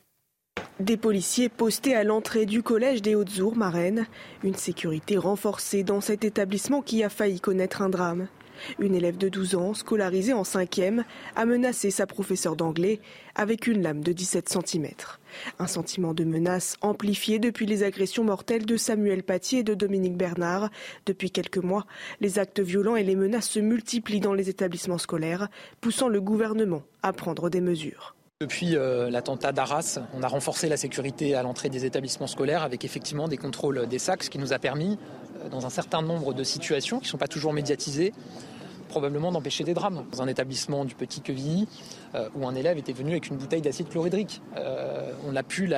Des 0.80 0.96
policiers 0.96 1.48
postés 1.48 1.94
à 1.94 2.02
l'entrée 2.04 2.46
du 2.46 2.62
collège 2.62 3.02
des 3.02 3.14
Hautes-Ours, 3.14 3.56
Marraine. 3.56 4.06
Une 4.42 4.54
sécurité 4.54 5.16
renforcée 5.16 5.82
dans 5.82 6.00
cet 6.00 6.24
établissement 6.24 6.82
qui 6.82 7.04
a 7.04 7.08
failli 7.08 7.40
connaître 7.40 7.82
un 7.82 7.88
drame. 7.88 8.28
Une 8.78 8.94
élève 8.94 9.16
de 9.16 9.28
12 9.28 9.54
ans, 9.54 9.74
scolarisée 9.74 10.32
en 10.32 10.42
5e, 10.42 11.04
a 11.36 11.44
menacé 11.44 11.90
sa 11.90 12.06
professeure 12.06 12.56
d'anglais 12.56 13.00
avec 13.34 13.66
une 13.66 13.82
lame 13.82 14.02
de 14.02 14.12
17 14.12 14.48
cm. 14.48 14.88
Un 15.58 15.66
sentiment 15.66 16.14
de 16.14 16.24
menace 16.24 16.76
amplifié 16.82 17.38
depuis 17.38 17.66
les 17.66 17.82
agressions 17.82 18.24
mortelles 18.24 18.66
de 18.66 18.76
Samuel 18.76 19.22
Paty 19.22 19.58
et 19.58 19.62
de 19.62 19.74
Dominique 19.74 20.16
Bernard. 20.16 20.70
Depuis 21.06 21.30
quelques 21.30 21.58
mois, 21.58 21.86
les 22.20 22.38
actes 22.38 22.60
violents 22.60 22.96
et 22.96 23.04
les 23.04 23.16
menaces 23.16 23.48
se 23.48 23.60
multiplient 23.60 24.20
dans 24.20 24.34
les 24.34 24.48
établissements 24.48 24.98
scolaires, 24.98 25.48
poussant 25.80 26.08
le 26.08 26.20
gouvernement 26.20 26.82
à 27.02 27.12
prendre 27.12 27.48
des 27.50 27.60
mesures. 27.60 28.14
Depuis 28.42 28.74
euh, 28.74 29.08
l'attentat 29.08 29.52
d'Arras, 29.52 30.00
on 30.14 30.22
a 30.24 30.26
renforcé 30.26 30.68
la 30.68 30.76
sécurité 30.76 31.36
à 31.36 31.44
l'entrée 31.44 31.68
des 31.68 31.84
établissements 31.84 32.26
scolaires 32.26 32.64
avec 32.64 32.84
effectivement 32.84 33.28
des 33.28 33.36
contrôles 33.36 33.86
des 33.86 34.00
sacs, 34.00 34.24
ce 34.24 34.30
qui 34.30 34.38
nous 34.38 34.52
a 34.52 34.58
permis, 34.58 34.98
euh, 35.44 35.48
dans 35.48 35.64
un 35.64 35.70
certain 35.70 36.02
nombre 36.02 36.34
de 36.34 36.42
situations 36.42 36.98
qui 36.98 37.04
ne 37.04 37.10
sont 37.10 37.18
pas 37.18 37.28
toujours 37.28 37.52
médiatisées, 37.52 38.12
probablement 38.92 39.32
d'empêcher 39.32 39.64
des 39.64 39.74
drames. 39.74 40.04
Dans 40.12 40.22
un 40.22 40.28
établissement 40.28 40.84
du 40.84 40.94
Petit 40.94 41.20
Quevilly, 41.20 41.66
euh, 42.14 42.28
où 42.36 42.46
un 42.46 42.54
élève 42.54 42.78
était 42.78 42.92
venu 42.92 43.12
avec 43.12 43.28
une 43.28 43.36
bouteille 43.36 43.62
d'acide 43.62 43.88
chlorhydrique. 43.88 44.40
on 45.26 45.34
a 45.34 45.42
pu 45.42 45.68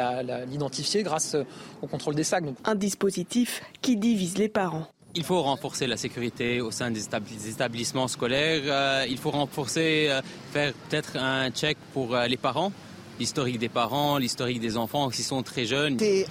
l'identifier 0.48 1.02
grâce 1.02 1.36
au 1.82 1.86
contrôle 1.86 2.14
des 2.14 2.24
sacs. 2.24 2.44
Un 2.64 2.74
dispositif 2.74 3.62
qui 3.80 3.96
divise 3.96 4.36
les 4.36 4.48
parents. 4.48 4.86
Il 5.16 5.22
faut 5.22 5.40
renforcer 5.42 5.86
la 5.86 5.96
sécurité 5.96 6.60
au 6.60 6.72
sein 6.72 6.90
des 6.90 7.04
établissements 7.48 8.08
scolaires. 8.08 8.62
Euh, 8.64 9.06
il 9.08 9.16
faut 9.16 9.30
renforcer, 9.30 10.08
euh, 10.08 10.20
faire 10.52 10.72
peut-être 10.72 11.16
un 11.16 11.50
check 11.50 11.78
pour 11.92 12.16
euh, 12.16 12.26
les 12.26 12.36
parents, 12.36 12.72
l'historique 13.20 13.60
des 13.60 13.68
parents, 13.68 14.18
l'historique 14.18 14.58
des 14.58 14.76
enfants 14.76 15.10
qui 15.10 15.22
sont 15.22 15.44
très 15.44 15.66
jeunes. 15.66 15.98
C'est 16.00 16.26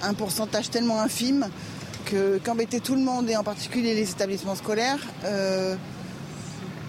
un 0.00 0.14
pourcentage 0.14 0.70
tellement 0.70 1.00
infime 1.00 1.46
que 2.06 2.38
qu'embêter 2.38 2.80
tout 2.80 2.94
le 2.94 3.02
monde 3.02 3.28
et 3.28 3.36
en 3.36 3.44
particulier 3.44 3.94
les 3.94 4.10
établissements 4.10 4.56
scolaires, 4.56 4.98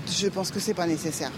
je 0.07 0.27
pense 0.27 0.51
que 0.51 0.59
c'est 0.59 0.73
pas 0.73 0.87
nécessaire. 0.87 1.31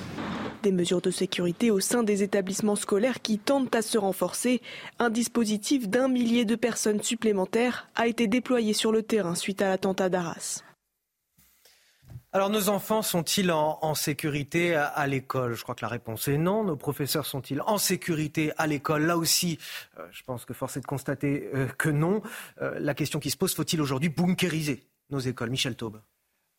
Des 0.63 0.71
mesures 0.71 1.01
de 1.01 1.11
sécurité 1.11 1.69
au 1.71 1.79
sein 1.79 2.03
des 2.03 2.23
établissements 2.23 2.75
scolaires 2.75 3.21
qui 3.21 3.37
tentent 3.37 3.75
à 3.75 3.81
se 3.81 3.97
renforcer. 3.97 4.61
Un 4.99 5.09
dispositif 5.09 5.87
d'un 5.87 6.07
millier 6.07 6.45
de 6.45 6.55
personnes 6.55 7.03
supplémentaires 7.03 7.87
a 7.95 8.07
été 8.07 8.27
déployé 8.27 8.73
sur 8.73 8.91
le 8.91 9.03
terrain 9.03 9.35
suite 9.35 9.61
à 9.61 9.69
l'attentat 9.69 10.09
d'Arras. 10.09 10.63
Alors 12.35 12.49
nos 12.49 12.67
enfants 12.67 13.01
sont-ils 13.01 13.49
en, 13.49 13.95
sécurité 13.95 14.75
à, 14.75 15.07
l'école? 15.07 15.53
Je 15.53 15.63
crois 15.63 15.73
que 15.73 15.85
la 15.85 15.87
réponse 15.87 16.27
est 16.27 16.37
non. 16.37 16.65
Nos 16.65 16.75
professeurs 16.75 17.25
sont-ils 17.25 17.61
en 17.61 17.77
sécurité 17.77 18.51
à 18.57 18.67
l'école? 18.67 19.03
Là 19.03 19.15
aussi, 19.15 19.57
euh, 19.97 20.05
je 20.11 20.21
pense 20.23 20.43
que 20.43 20.53
force 20.53 20.75
est 20.75 20.81
de 20.81 20.85
constater 20.85 21.49
euh, 21.53 21.67
que 21.77 21.87
non. 21.87 22.21
Euh, 22.61 22.77
la 22.77 22.93
question 22.93 23.21
qui 23.21 23.31
se 23.31 23.37
pose, 23.37 23.55
faut-il 23.55 23.79
aujourd'hui 23.79 24.09
bunkériser 24.09 24.83
nos 25.11 25.19
écoles? 25.19 25.49
Michel 25.49 25.77
Taube. 25.77 26.01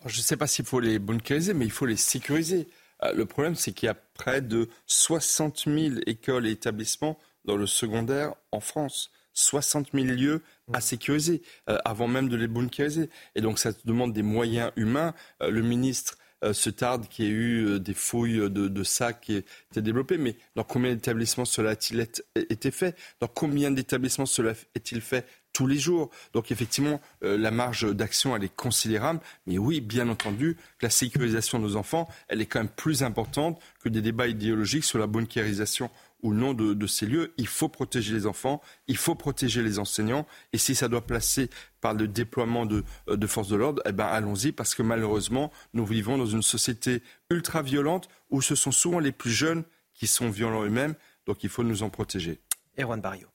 Je 0.05 0.19
ne 0.19 0.23
sais 0.23 0.37
pas 0.37 0.47
s'il 0.47 0.65
faut 0.65 0.81
les 0.81 0.99
bunkériser, 0.99 1.55
mais 1.55 1.65
il 1.65 1.71
faut 1.71 1.87
les 1.87 1.97
sécuriser. 1.97 2.69
le 3.15 3.25
problème, 3.27 3.55
c'est 3.55 3.73
qu'il 3.73 3.87
y 3.87 3.91
a 3.91 3.95
près 3.95 4.41
de 4.43 4.69
60 4.87 5.65
000 5.67 5.97
écoles 6.07 6.47
et 6.47 6.51
établissements 6.51 7.19
dans 7.45 7.57
le 7.57 7.67
secondaire 7.67 8.35
en 8.53 8.61
France. 8.61 9.11
60 9.37 9.89
000 9.93 10.07
lieux 10.07 10.43
à 10.73 10.81
sécuriser, 10.81 11.43
euh, 11.69 11.79
avant 11.85 12.09
même 12.09 12.29
de 12.29 12.37
les 12.37 12.49
bunkeriser. 12.49 13.11
Et 13.35 13.41
donc 13.41 13.59
ça 13.59 13.71
demande 13.85 14.13
des 14.13 14.23
moyens 14.23 14.73
humains. 14.77 15.15
Euh, 15.43 15.51
le 15.51 15.63
ministre 15.63 16.17
euh, 16.45 16.53
se 16.53 16.71
tarde 16.71 17.09
qu'il 17.09 17.25
y 17.25 17.29
ait 17.29 17.33
eu 17.33 17.81
des 17.81 17.95
fouilles 17.95 18.51
de, 18.51 18.85
sacs 18.85 19.21
qui 19.21 19.37
étaient 19.37 19.83
développées, 19.83 20.19
mais 20.19 20.37
dans 20.55 20.65
combien 20.65 20.95
d'établissements 20.95 21.45
cela 21.45 21.71
a-t-il 21.71 22.07
été 22.35 22.71
fait? 22.71 22.97
Dans 23.21 23.29
combien 23.29 23.71
d'établissements 23.71 24.27
cela 24.27 24.53
est-il 24.75 25.01
fait 25.01 25.27
tous 25.53 25.67
les 25.67 25.79
jours? 25.79 26.11
Donc 26.35 26.51
effectivement, 26.53 27.01
la 27.23 27.51
marge 27.51 27.91
d'action, 27.95 28.37
elle 28.37 28.45
est 28.45 28.55
considérable. 28.55 29.21
Mais 29.47 29.59
oui, 29.59 29.81
bien 29.81 30.09
entendu, 30.09 30.57
la 30.83 30.91
sécurisation 30.91 31.59
de 31.59 31.65
nos 31.65 31.77
enfants, 31.77 32.09
elle 32.29 32.41
est 32.41 32.47
quand 32.47 32.61
même 32.61 32.69
plus 32.69 33.03
importante 33.03 33.61
que 33.83 33.89
des 33.89 34.03
débats 34.03 34.29
idéologiques 34.29 34.85
sur 34.85 34.99
la 34.99 35.07
bunkérisation 35.07 35.91
ou 36.23 36.33
non 36.33 36.55
de, 36.55 36.87
ces 36.87 37.07
lieux. 37.07 37.35
Il 37.37 37.47
faut 37.47 37.69
protéger 37.69 38.15
les 38.15 38.27
enfants, 38.27 38.61
il 38.89 38.97
faut 38.97 39.15
protéger 39.15 39.63
les 39.63 39.79
enseignants. 39.79 40.27
Et 40.53 40.59
si 40.59 40.75
ça 40.75 40.89
doit 40.89 41.07
passer 41.07 41.51
par 41.81 41.95
le 41.95 42.09
déploiement 42.09 42.67
de, 42.67 42.85
euh, 43.09 43.27
forces 43.27 43.49
de 43.49 43.57
l'ordre, 43.57 43.83
eh 43.87 43.93
ben 43.93 44.07
allons-y, 44.07 44.53
parce 44.53 44.75
que 44.75 44.83
malheureusement, 44.83 45.53
nous 45.75 45.87
vivons 45.87 46.19
dans 46.19 46.27
une 46.27 46.43
société 46.43 47.03
ultra 47.31 47.63
violente 47.63 48.09
où 48.31 48.43
ce 48.43 48.55
sont 48.55 48.73
souvent 48.73 48.99
les 48.99 49.13
plus 49.13 49.31
jeunes 49.31 49.65
qui 49.95 50.07
sont 50.07 50.31
violents 50.31 50.65
eux-mêmes. 50.65 50.95
Donc 51.27 51.45
il 51.45 51.49
faut 51.51 51.63
nous 51.63 51.83
en 51.83 51.91
protéger. 51.91 52.41
Erwan 52.79 53.01
Barrio. 53.01 53.29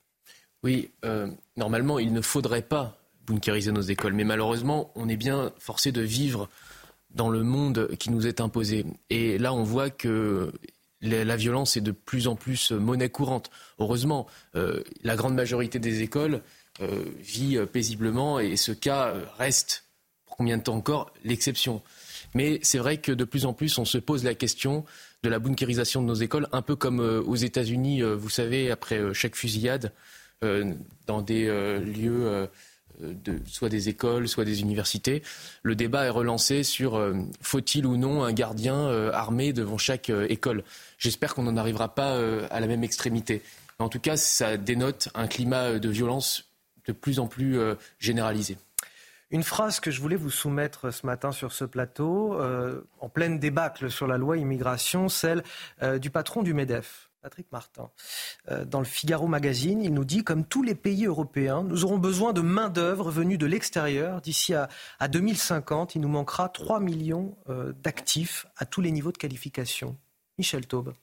Oui, 0.64 0.92
euh, 1.06 1.28
normalement, 1.58 1.98
il 1.98 2.14
ne 2.14 2.22
faudrait 2.22 2.62
pas 2.62 2.98
bunkériser 3.26 3.72
nos 3.72 3.82
écoles. 3.82 4.14
Mais 4.14 4.24
malheureusement, 4.24 4.92
on 4.96 5.10
est 5.10 5.18
bien 5.18 5.52
forcé 5.58 5.92
de 5.92 6.02
vivre 6.02 6.50
dans 7.10 7.30
le 7.30 7.44
monde 7.44 7.90
qui 8.00 8.12
nous 8.12 8.28
est 8.28 8.42
imposé. 8.42 8.86
Et 9.10 9.38
là, 9.38 9.54
on 9.54 9.64
voit 9.64 9.90
que 9.90 10.52
la 11.02 11.36
violence 11.36 11.78
est 11.78 11.82
de 11.82 11.92
plus 11.92 12.28
en 12.28 12.36
plus 12.36 12.72
monnaie 12.72 13.10
courante. 13.10 13.50
Heureusement, 13.80 14.28
euh, 14.56 14.84
la 15.04 15.16
grande 15.16 15.36
majorité 15.36 15.80
des 15.80 16.02
écoles 16.02 16.42
euh, 16.82 17.06
vit 17.20 17.58
euh, 17.58 17.66
paisiblement 17.66 18.40
et 18.40 18.56
ce 18.56 18.72
cas 18.72 19.14
reste, 19.38 19.86
pour 20.26 20.38
combien 20.38 20.58
de 20.58 20.64
temps 20.64 20.76
encore, 20.76 21.12
l'exception. 21.24 21.82
Mais 22.34 22.60
c'est 22.62 22.78
vrai 22.78 22.98
que 22.98 23.12
de 23.12 23.24
plus 23.24 23.46
en 23.46 23.54
plus, 23.54 23.78
on 23.78 23.86
se 23.86 23.98
pose 23.98 24.24
la 24.24 24.36
question 24.36 24.86
de 25.24 25.30
la 25.30 25.40
bunkérisation 25.40 26.02
de 26.02 26.08
nos 26.08 26.14
écoles, 26.16 26.48
un 26.52 26.62
peu 26.62 26.76
comme 26.76 27.00
aux 27.00 27.36
États-Unis, 27.36 28.02
vous 28.02 28.30
savez, 28.30 28.72
après 28.72 29.14
chaque 29.14 29.36
fusillade, 29.36 29.92
dans 31.06 31.22
des 31.22 31.46
lieux 31.80 32.48
de, 33.02 33.40
soit 33.46 33.70
des 33.70 33.90
écoles, 33.90 34.28
soit 34.28 34.46
des 34.46 34.62
universités. 34.62 35.24
Le 35.64 35.76
débat 35.76 36.06
est 36.06 36.10
relancé 36.10 36.64
sur 36.64 37.02
faut-il 37.42 37.86
ou 37.86 37.98
non 37.98 38.24
un 38.24 38.34
gardien 38.34 38.88
armé 39.12 39.54
devant 39.54 39.78
chaque 39.78 40.10
école. 40.10 40.64
J'espère 41.02 41.34
qu'on 41.34 41.44
n'en 41.44 41.58
arrivera 41.58 41.96
pas 41.96 42.12
euh, 42.12 42.48
à 42.52 42.60
la 42.60 42.68
même 42.68 42.84
extrémité. 42.84 43.42
En 43.80 43.90
tout 43.90 44.00
cas, 44.00 44.18
ça 44.18 44.56
dénote 44.56 45.10
un 45.16 45.26
climat 45.26 45.80
de 45.80 45.90
violence 45.90 46.52
de 46.86 46.92
plus 46.92 47.20
en 47.20 47.28
plus 47.28 47.58
euh, 47.58 47.74
généralisé. 47.98 48.58
Une 49.32 49.42
phrase 49.42 49.80
que 49.80 49.90
je 49.90 50.00
voulais 50.00 50.16
vous 50.16 50.30
soumettre 50.30 50.94
ce 50.94 51.08
matin 51.08 51.32
sur 51.32 51.54
ce 51.54 51.66
plateau, 51.66 52.40
euh, 52.40 52.82
en 53.00 53.10
pleine 53.10 53.40
débâcle 53.40 53.90
sur 53.90 54.06
la 54.06 54.18
loi 54.18 54.38
immigration, 54.38 55.10
celle 55.10 55.42
du 56.00 56.12
patron 56.12 56.44
du 56.44 56.54
MEDEF, 56.54 57.10
Patrick 57.22 57.52
Martin. 57.52 57.90
dans 58.66 58.80
le 58.80 58.86
Figaro 58.86 59.28
Magazine, 59.28 59.82
il 59.84 59.94
nous 59.94 60.06
dit, 60.06 60.24
comme 60.24 60.46
tous 60.46 60.64
les 60.64 60.76
pays 60.76 61.06
européens, 61.06 61.64
nous 61.64 61.86
aurons 61.86 61.98
besoin 61.98 62.34
de 62.34 62.42
main-d'œuvre 62.42 63.12
venue 63.12 63.38
de 63.38 63.46
l'extérieur. 63.46 64.22
D'ici 64.22 64.54
à, 64.54 64.70
à, 65.00 65.08
2050, 65.08 65.96
il 65.96 66.02
nous 66.02 66.10
manquera 66.10 66.50
3 66.50 66.80
millions 66.80 67.36
d'actifs 67.84 68.48
à 68.58 68.66
tous 68.66 68.82
les 68.82 68.92
niveaux 68.92 69.12
de 69.12 69.18
qualification. 69.18 69.98
Michel 70.38 70.66
Taube. 70.66 70.94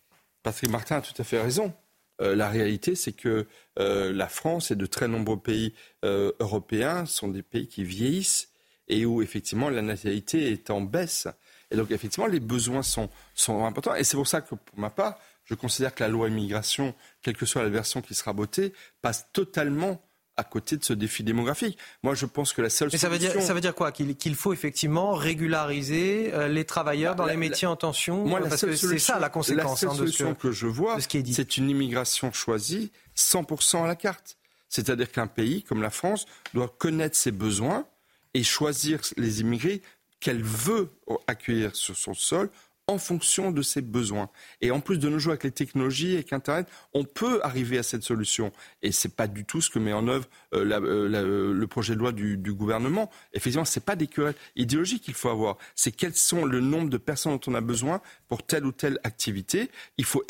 Patrick 0.43 0.71
Martin 0.71 0.97
a 0.97 1.01
tout 1.01 1.15
à 1.21 1.25
fait 1.25 1.41
raison. 1.41 1.73
Euh, 2.21 2.35
la 2.35 2.49
réalité, 2.49 2.95
c'est 2.95 3.13
que 3.13 3.47
euh, 3.79 4.13
la 4.13 4.29
France 4.29 4.71
et 4.71 4.77
de 4.77 4.87
très 4.87 5.09
nombreux 5.09 5.41
pays 5.41 5.75
euh, 6.05 6.33
européens 6.41 7.07
sont 7.07 7.29
des 7.29 7.43
pays 7.43 7.69
qui 7.69 7.85
vieillissent 7.85 8.51
et 8.89 9.05
où 9.05 9.23
effectivement 9.23 9.69
la 9.69 9.83
natalité 9.83 10.51
est 10.51 10.71
en 10.71 10.81
baisse. 10.81 11.29
Et 11.71 11.77
donc 11.77 11.91
effectivement, 11.91 12.27
les 12.27 12.41
besoins 12.41 12.83
sont, 12.83 13.11
sont 13.35 13.65
importants. 13.65 13.95
Et 13.95 14.05
c'est 14.05 14.17
pour 14.17 14.27
ça 14.27 14.41
que 14.41 14.55
pour 14.55 14.79
ma 14.79 14.91
part, 14.91 15.19
je 15.49 15.55
considère 15.55 15.95
que 15.95 16.03
la 16.03 16.09
loi 16.09 16.29
immigration, 16.29 16.95
quelle 17.23 17.37
que 17.37 17.47
soit 17.47 17.63
la 17.63 17.71
version 17.71 18.03
qui 18.03 18.15
sera 18.15 18.33
votée, 18.33 18.73
passe 19.01 19.27
totalement 19.33 20.03
à 20.37 20.45
côté 20.45 20.77
de 20.77 20.85
ce 20.85 20.93
défi 20.93 21.25
démographique. 21.25 21.77
Moi, 22.05 22.15
je 22.15 22.25
pense 22.25 22.53
que 22.53 22.63
la 22.63 22.71
seule 22.71 22.91
Mais 22.93 22.99
ça 22.99 23.09
veut 23.09 23.19
dire, 23.19 23.43
ça 23.43 23.55
veut 23.55 23.61
dire 23.61 23.75
quoi? 23.75 23.91
Qu'il 23.91 24.35
faut 24.37 24.53
effectivement 24.53 25.15
régulariser 25.15 26.33
euh, 26.33 26.47
les 26.47 26.65
travailleurs 26.65 27.17
dans 27.17 27.27
les 27.27 27.37
métiers 27.37 27.67
en 27.67 27.75
tension? 27.75 28.25
Moi, 28.25 28.41
parce 28.41 28.61
que 28.61 28.77
c'est 28.77 28.99
ça 28.99 29.19
la 29.19 29.31
conséquence. 29.31 29.65
La 29.65 29.77
seule 29.77 29.91
hein, 29.91 29.95
solution 29.95 30.35
que, 30.35 30.53
je 30.53 30.67
vois, 30.67 30.99
c'est 31.01 31.57
une 31.57 31.69
immigration 31.69 32.33
choisie 32.33 32.93
100% 33.17 33.83
à 33.83 33.87
la 33.89 33.97
carte. 33.97 34.37
C'est-à-dire 34.69 35.11
qu'un 35.11 35.27
pays 35.27 35.65
comme 35.65 35.83
la 35.83 35.91
France 35.91 36.27
doit 36.55 36.73
connaître 36.79 37.17
ses 37.17 37.33
besoins 37.33 37.87
et 38.35 38.45
choisir 38.45 39.01
les 39.17 39.41
immigrés 39.41 39.83
qu'elle 40.21 40.43
veut 40.43 40.91
accueillir 41.27 41.75
sur 41.75 41.97
son 41.97 42.15
sol 42.15 42.51
en 42.89 42.99
fonction 42.99 43.53
de 43.53 43.63
ses 43.63 43.83
besoins. 43.83 44.31
Et 44.61 44.71
en 44.71 44.81
plus 44.81 44.99
de 44.99 45.09
nos 45.09 45.19
jours 45.19 45.33
avec 45.33 45.45
les 45.45 45.51
technologies 45.51 46.15
et 46.15 46.27
Internet, 46.33 46.67
on 46.95 47.05
peut 47.05 47.41
arriver 47.43 47.79
à 47.79 47.83
cette 47.83 48.03
solution. 48.03 48.51
Et 48.83 48.93
c'est 48.93 49.15
pas 49.15 49.29
du 49.29 49.45
tout 49.45 49.61
ce 49.61 49.71
que 49.71 49.79
met 49.79 49.93
en 49.93 50.09
œuvre 50.09 50.27
euh, 50.55 50.65
euh, 50.65 51.15
euh, 51.15 51.53
le 51.53 51.67
projet 51.67 51.95
de 51.95 52.01
loi 52.01 52.13
du, 52.13 52.37
gouvernement. 52.53 53.11
Effectivement, 53.35 53.67
c'est 53.67 53.85
pas 53.85 53.95
des 53.95 54.07
querelles 54.07 54.35
idéologiques 54.57 55.03
qu'il 55.05 55.15
faut 55.15 55.29
avoir. 55.29 55.59
C'est 55.75 55.93
quels 55.93 56.15
sont 56.15 56.45
le 56.45 56.61
nombre 56.61 56.89
de 56.89 56.97
personnes 56.97 57.33
dont 57.33 57.53
on 57.53 57.55
a 57.55 57.61
besoin 57.61 58.01
pour 58.27 58.43
telle 58.43 58.65
ou 58.65 58.73
telle 58.73 58.99
activité. 59.05 59.71
Il 59.99 60.07
faut 60.07 60.25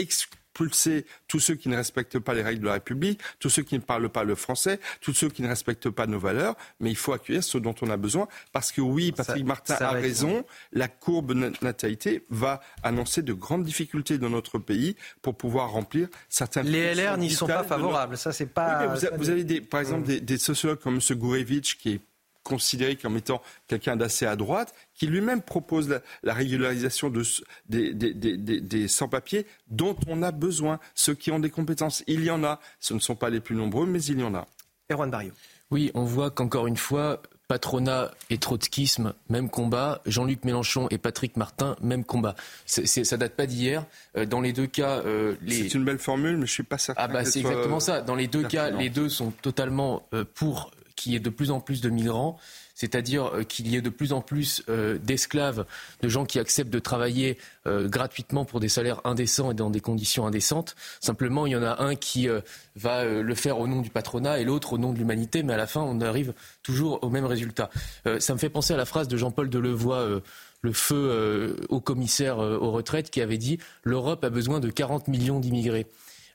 expulser 0.59 1.07
tous 1.29 1.41
ceux 1.41 1.55
qui 1.55 1.69
ne 1.69 1.77
respectent 1.77 2.19
pas 2.19 2.35
les 2.35 2.43
règles 2.43 2.61
de 2.61 2.67
la 2.67 2.75
République, 2.75 3.21
tous 3.39 3.51
ceux 3.51 3.63
qui 3.63 3.77
ne 3.77 3.81
parlent 3.81 4.09
pas 4.09 4.25
le 4.25 4.35
français, 4.35 4.81
tous 5.01 5.15
ceux 5.15 5.29
qui 5.29 5.43
ne 5.43 5.49
respectent 5.49 5.91
pas 5.91 6.07
nos 6.07 6.19
valeurs, 6.19 6.57
mais 6.81 6.91
il 6.91 6.97
faut 6.97 7.13
accueillir 7.13 7.45
ceux 7.45 7.61
dont 7.61 7.75
on 7.81 7.91
a 7.91 7.97
besoin, 7.97 8.27
parce 8.53 8.73
que 8.73 8.81
oui, 8.81 9.13
Patrick 9.13 9.45
Martin 9.45 9.77
a 9.81 9.91
raison, 9.91 10.45
la 10.73 10.89
courbe 10.89 11.33
natalité 11.63 12.25
va 12.31 12.61
annoncer 12.83 13.23
de 13.23 13.33
grandes 13.33 13.65
difficultés 13.65 14.19
dans 14.19 14.31
notre 14.31 14.59
pays 14.59 14.97
pour 15.23 15.37
pouvoir 15.37 15.71
remplir 15.71 16.09
certains... 16.29 16.63
Les 16.63 16.95
LR 16.95 17.19
n'y 17.19 17.31
sont 17.31 17.47
pas 17.47 17.65
favorables, 17.65 18.17
ça 18.17 18.33
c'est 18.33 18.47
pas... 18.47 18.95
vous, 19.17 19.31
avez 19.31 19.45
des, 19.45 19.61
par 19.61 19.81
exemple 19.81 20.07
des, 20.07 20.21
des 20.21 20.39
sociologues 20.39 20.81
comme 20.81 20.97
M. 20.97 21.19
Gourevitch 21.19 21.77
qui 21.79 21.93
est 21.93 22.01
considéré 22.49 22.97
comme 22.97 23.17
étant 23.17 23.43
quelqu'un 23.67 23.97
d'assez 23.97 24.25
à 24.27 24.35
droite, 24.35 24.75
qui 24.95 25.07
lui-même 25.07 25.43
propose 25.43 26.01
la, 26.23 26.35
régularisation 26.35 27.11
de, 27.11 27.23
des, 27.69 28.89
sans-papiers 28.89 29.47
dont 29.69 29.97
on 30.07 30.23
a 30.23 30.33
besoin, 30.33 30.81
ceux 30.95 31.15
qui 31.15 31.31
ont 31.31 31.39
des 31.39 31.51
compétences. 31.51 32.03
Il 32.07 32.25
y 32.25 32.31
en 32.31 32.43
a. 32.45 32.61
Ce 32.81 32.95
ne 32.95 32.99
sont 32.99 33.15
pas 33.15 33.29
les 33.31 33.41
plus 33.41 33.55
nombreux, 33.55 33.87
mais 33.87 34.03
il 34.03 34.19
y 34.19 34.23
en 34.23 34.35
a. 34.35 34.47
Erwan 34.91 35.11
Barrio. 35.11 35.33
Oui, 35.71 35.91
on 35.93 36.05
voit 36.05 36.31
qu'encore 36.31 36.67
une 36.67 36.79
fois, 36.79 37.21
patronat 37.49 38.11
et 38.31 38.39
trotskisme, 38.39 39.13
même 39.29 39.51
combat. 39.51 40.01
Jean-Luc 40.07 40.45
Mélenchon 40.45 40.87
et 40.91 40.97
Patrick 40.99 41.37
Martin, 41.37 41.77
même 41.83 42.05
combat. 42.05 42.35
Ça 42.65 42.83
ça 42.87 43.17
date 43.19 43.35
pas 43.35 43.47
d'hier. 43.47 43.85
Euh, 44.17 44.25
dans 44.25 44.41
les 44.41 44.53
deux 44.53 44.67
cas, 44.67 45.03
euh, 45.05 45.35
c'est 45.47 45.75
une 45.75 45.85
belle 45.85 45.99
formule, 45.99 46.37
mais 46.39 46.47
je 46.47 46.53
suis 46.53 46.63
pas 46.63 46.79
certain. 46.79 47.03
Ah 47.03 47.09
bah 47.09 47.25
c'est 47.25 47.41
exactement 47.41 47.81
ça. 47.81 48.01
Dans 48.01 48.15
les 48.15 48.29
deux 48.29 48.45
cas, 48.45 48.71
les 48.71 48.91
deux 48.91 49.09
sont 49.09 49.31
totalement 49.43 50.07
euh, 50.15 50.25
pour 50.35 50.71
qu'il 50.99 51.13
y 51.13 51.17
ait 51.17 51.21
de 51.21 51.31
plus 51.31 51.51
en 51.51 51.61
plus 51.61 51.81
de 51.81 51.89
migrants, 51.89 52.39
c'est-à-dire 52.75 53.27
euh, 53.27 53.43
qu'il 53.45 53.69
y 53.69 53.77
ait 53.77 53.81
de 53.81 53.89
plus 53.91 54.13
en 54.13 54.21
plus 54.21 54.63
euh, 54.69 54.99
d'esclaves, 54.99 55.65
de 56.03 56.09
gens 56.09 56.25
qui 56.27 56.39
acceptent 56.39 56.73
de 56.73 56.79
travailler 56.79 57.39
euh, 57.67 57.89
gratuitement 57.89 58.45
pour 58.45 58.61
des 58.61 58.69
salaires 58.69 59.01
indécents 59.05 59.51
et 59.53 59.55
dans 59.55 59.71
des 59.71 59.81
conditions 59.81 60.27
indécentes. 60.27 60.75
Simplement, 61.01 61.47
il 61.47 61.53
y 61.53 61.57
en 61.57 61.63
a 61.63 61.83
un 61.83 61.95
qui 61.95 62.29
va 62.77 63.05
le 63.05 63.35
faire 63.35 63.59
au 63.59 63.67
nom 63.67 63.81
du 63.81 63.91
patronat 63.91 64.41
et 64.41 64.45
l'autre 64.45 64.75
au 64.75 64.79
nom 64.79 64.93
de 64.93 64.99
l'humanité, 64.99 65.43
mais 65.43 65.55
à 65.55 65.57
la 65.57 65.67
fin, 65.67 65.81
on 65.81 66.01
arrive 66.01 66.35
toujours 66.63 67.03
au 67.03 67.11
même 67.11 67.25
résultat. 67.25 67.71
ça 68.19 68.33
me 68.33 68.39
fait 68.39 68.51
penser 68.51 68.75
à 68.75 68.77
la 68.77 68.85
phrase 68.85 69.09
de 69.09 69.17
Jean-Paul 69.17 69.49
Delevoye 69.49 70.21
le 70.63 70.73
feu 70.73 71.57
au 71.69 71.81
commissaire 71.81 72.39
aux 72.39 72.71
retraites 72.71 73.11
qui 73.11 73.21
avait 73.21 73.39
dit 73.39 73.59
l'Europe 73.85 74.25
a 74.25 74.31
besoin 74.31 74.61
de 74.61 74.71
40 74.71 75.09
millions 75.09 75.41
d'immigrés. 75.41 75.87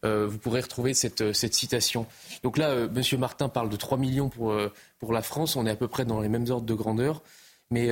Euh, 0.04 0.28
vous 0.28 0.38
pourrez 0.38 0.62
retrouver 0.62 0.94
cette, 0.94 1.22
euh, 1.22 1.34
cette 1.34 1.54
citation. 1.54 2.06
Donc 2.44 2.58
là, 2.58 2.70
euh, 2.70 2.88
M. 2.94 3.20
Martin 3.20 3.50
parle 3.50 3.70
de 3.70 3.78
3 3.78 3.98
millions 3.98 4.30
pour, 4.30 4.56
pour 5.00 5.14
la 5.14 5.22
France. 5.22 5.56
On 5.56 5.66
est 5.66 5.72
à 5.72 5.76
peu 5.76 5.88
près 5.88 6.06
dans 6.06 6.20
les 6.20 6.30
mêmes 6.30 6.50
ordres 6.50 6.66
de 6.66 6.74
grandeur. 6.74 7.22
Mais 7.72 7.90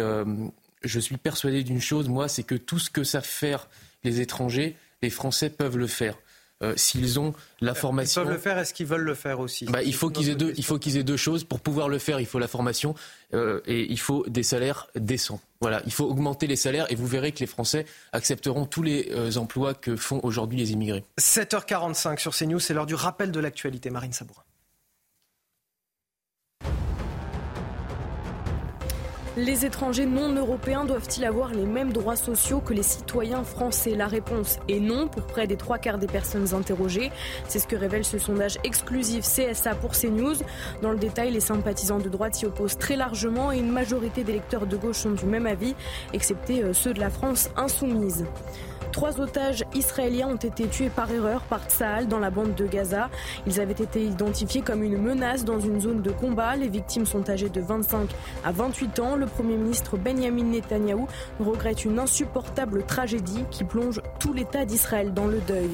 je 0.84 1.00
suis 1.00 1.18
persuadé 1.18 1.64
d'une 1.64 1.82
chose, 1.82 2.08
moi, 2.08 2.28
c'est 2.28 2.44
que 2.44 2.56
tout 2.56 2.78
ce 2.78 2.90
que 2.90 3.04
savent 3.04 3.24
faire 3.24 3.68
les 4.04 4.22
étrangers, 4.22 4.76
les 5.02 5.10
Français 5.10 5.50
peuvent 5.50 5.78
le 5.78 5.88
faire. 5.88 6.18
euh, 6.62 6.74
s'ils 6.76 7.20
ont 7.20 7.34
la 7.60 7.74
formation. 7.74 8.22
Ils 8.22 8.26
peuvent 8.26 8.34
le 8.34 8.40
faire, 8.40 8.58
est-ce 8.58 8.74
qu'ils 8.74 8.86
veulent 8.86 9.02
le 9.02 9.16
faire 9.16 9.40
aussi? 9.40 9.66
Bah, 9.66 9.84
il, 9.84 9.94
faut 9.94 10.10
qu'ils 10.10 10.30
aient 10.30 10.36
deux, 10.36 10.54
il 10.58 10.64
faut 10.64 10.78
qu'ils 10.80 10.98
aient 10.98 11.04
deux 11.04 11.18
choses. 11.18 11.44
Pour 11.44 11.60
pouvoir 11.60 11.90
le 11.90 11.98
faire, 11.98 12.20
il 12.20 12.26
faut 12.26 12.40
la 12.40 12.48
formation 12.48 12.96
euh, 13.34 13.62
et 13.66 13.92
il 13.92 14.00
faut 14.00 14.26
des 14.28 14.44
salaires 14.44 14.88
décents. 14.96 15.42
Voilà, 15.62 15.82
il 15.86 15.94
faut 15.94 16.06
augmenter 16.06 16.48
les 16.48 16.56
salaires 16.56 16.92
et 16.92 16.96
vous 16.96 17.06
verrez 17.06 17.32
que 17.32 17.40
les 17.40 17.48
Français 17.48 17.86
accepteront 18.14 18.66
tous 18.66 18.82
les 18.82 19.12
euh, 19.12 19.38
emplois 19.38 19.76
que 19.76 19.96
font 19.96 20.20
aujourd'hui 20.24 20.58
les 20.58 20.72
immigrés. 20.72 21.06
7h45 21.20 22.20
sur 22.20 22.36
CNews, 22.36 22.60
c'est 22.60 22.74
l'heure 22.74 22.88
du 22.88 22.96
rappel 22.96 23.32
de 23.32 23.40
l'actualité. 23.40 23.92
Marine 23.92 24.12
Sabourin. 24.12 24.44
Les 29.44 29.66
étrangers 29.66 30.06
non 30.06 30.32
européens 30.36 30.86
doivent-ils 30.86 31.26
avoir 31.26 31.52
les 31.52 31.66
mêmes 31.66 31.92
droits 31.92 32.16
sociaux 32.16 32.60
que 32.60 32.76
les 32.76 32.84
citoyens 32.84 33.44
français? 33.44 33.96
La 33.96 34.06
réponse 34.06 34.60
est 34.70 34.80
non 34.80 35.08
pour 35.08 35.24
près 35.24 35.48
des 35.48 35.58
trois 35.58 35.80
quarts 35.80 35.98
des 35.98 36.06
personnes 36.06 36.54
interrogées. 36.54 37.12
C'est 37.48 37.58
ce 37.58 37.66
que 37.66 37.76
révèle 37.76 38.06
ce 38.06 38.20
sondage 38.20 38.60
exclusif 38.64 39.26
CSA 39.26 39.74
pour 39.74 39.94
CNews. 39.94 40.36
Dans 40.84 40.92
le 40.92 41.00
détail, 41.00 41.32
les 41.32 41.40
sympathisants 41.40 41.98
de 41.98 42.08
droite 42.08 42.36
s'y 42.36 42.46
opposent 42.46 42.78
très 42.78 42.96
largement 42.96 43.52
et 43.52 43.58
une 43.58 43.72
majorité 43.72 44.24
d'électeurs 44.24 44.68
de 44.68 44.78
gauche 44.78 44.98
sont 44.98 45.10
du 45.10 45.26
même 45.26 45.48
avis, 45.48 45.74
excepté 46.14 46.64
euh, 46.64 46.74
ceux 46.74 46.94
de 46.94 47.00
la 47.00 47.10
France 47.10 47.50
insoumise. 47.58 48.26
Trois 48.92 49.22
otages 49.22 49.64
israéliens 49.74 50.28
ont 50.28 50.36
été 50.36 50.68
tués 50.68 50.90
par 50.90 51.10
erreur 51.12 51.42
par 51.44 51.64
Tsahal 51.68 52.08
dans 52.08 52.20
la 52.20 52.30
bande 52.30 52.56
de 52.56 52.66
Gaza. 52.66 53.10
Ils 53.48 53.60
avaient 53.62 53.72
été 53.72 54.04
identifiés 54.04 54.62
comme 54.62 54.84
une 54.84 54.98
menace 54.98 55.46
dans 55.46 55.60
une 55.60 55.80
zone 55.80 56.02
de 56.02 56.12
combat. 56.12 56.56
Les 56.56 56.68
victimes 56.68 57.06
sont 57.06 57.30
âgées 57.30 57.50
de 57.50 57.62
25 57.62 58.10
à 58.44 58.52
28 58.52 59.00
ans. 59.00 59.16
Le 59.16 59.28
Premier 59.28 59.56
ministre 59.56 59.98
Benjamin 59.98 60.44
Netanyahou 60.44 61.08
regrette 61.40 61.86
une 61.86 62.00
insupportable 62.00 62.84
tragédie 62.84 63.46
qui 63.50 63.64
plonge 63.64 64.02
tout 64.20 64.34
l'État 64.34 64.66
d'Israël 64.66 65.14
dans 65.14 65.28
le 65.28 65.40
deuil. 65.40 65.70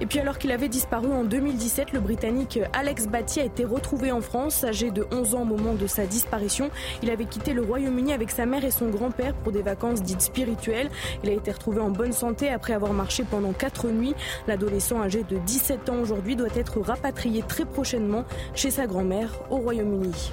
Et 0.00 0.06
puis 0.06 0.18
alors 0.18 0.38
qu'il 0.38 0.50
avait 0.50 0.68
disparu 0.68 1.06
en 1.12 1.24
2017, 1.24 1.92
le 1.92 2.00
Britannique 2.00 2.58
Alex 2.72 3.06
Batty 3.06 3.40
a 3.40 3.44
été 3.44 3.64
retrouvé 3.64 4.10
en 4.10 4.20
France, 4.20 4.64
âgé 4.64 4.90
de 4.90 5.06
11 5.12 5.34
ans 5.34 5.42
au 5.42 5.44
moment 5.44 5.74
de 5.74 5.86
sa 5.86 6.06
disparition. 6.06 6.70
Il 7.02 7.10
avait 7.10 7.26
quitté 7.26 7.52
le 7.52 7.62
Royaume-Uni 7.62 8.12
avec 8.12 8.30
sa 8.30 8.44
mère 8.44 8.64
et 8.64 8.70
son 8.70 8.88
grand-père 8.88 9.34
pour 9.34 9.52
des 9.52 9.62
vacances 9.62 10.02
dites 10.02 10.20
spirituelles. 10.20 10.90
Il 11.22 11.30
a 11.30 11.32
été 11.32 11.52
retrouvé 11.52 11.80
en 11.80 11.90
bonne 11.90 12.12
santé 12.12 12.48
après 12.48 12.72
avoir 12.72 12.92
marché 12.92 13.24
pendant 13.28 13.52
4 13.52 13.88
nuits. 13.88 14.14
L'adolescent 14.48 15.00
âgé 15.00 15.22
de 15.22 15.38
17 15.38 15.88
ans 15.88 15.98
aujourd'hui 16.00 16.34
doit 16.34 16.48
être 16.56 16.80
rapatrié 16.80 17.42
très 17.42 17.64
prochainement 17.64 18.24
chez 18.54 18.70
sa 18.70 18.86
grand-mère 18.86 19.30
au 19.50 19.58
Royaume-Uni. 19.58 20.32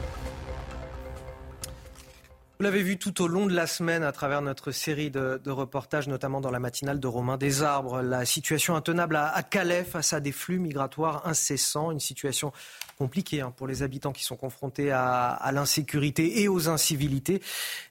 Vous 2.62 2.66
l'avez 2.66 2.84
vu 2.84 2.99
tout 2.99 3.24
au 3.24 3.28
long 3.28 3.47
de 3.47 3.55
la 3.55 3.66
semaine 3.66 4.03
à 4.03 4.12
travers 4.12 4.43
notre 4.43 4.72
série 4.72 5.09
de, 5.09 5.49
reportages, 5.49 6.07
notamment 6.07 6.41
dans 6.41 6.51
la 6.51 6.59
matinale 6.59 6.99
de 6.99 7.07
Romain 7.07 7.36
Desarbres. 7.36 8.03
La 8.03 8.24
situation 8.24 8.76
intenable 8.76 9.16
à, 9.16 9.41
Calais 9.41 9.84
face 9.84 10.14
à 10.14 10.20
des 10.20 10.32
flux 10.32 10.59
migratoires 10.59 11.26
incessants, 11.26 11.89
une 11.89 11.99
situation 11.99 12.51
compliquée 12.99 13.41
hein, 13.41 13.51
pour 13.57 13.66
les 13.66 13.82
habitants 13.82 14.12
qui 14.12 14.24
sont 14.24 14.36
confrontés 14.36 14.91
à, 14.91 15.49
l'insécurité 15.51 16.43
et 16.43 16.47
aux 16.47 16.70
incivilités. 16.70 17.41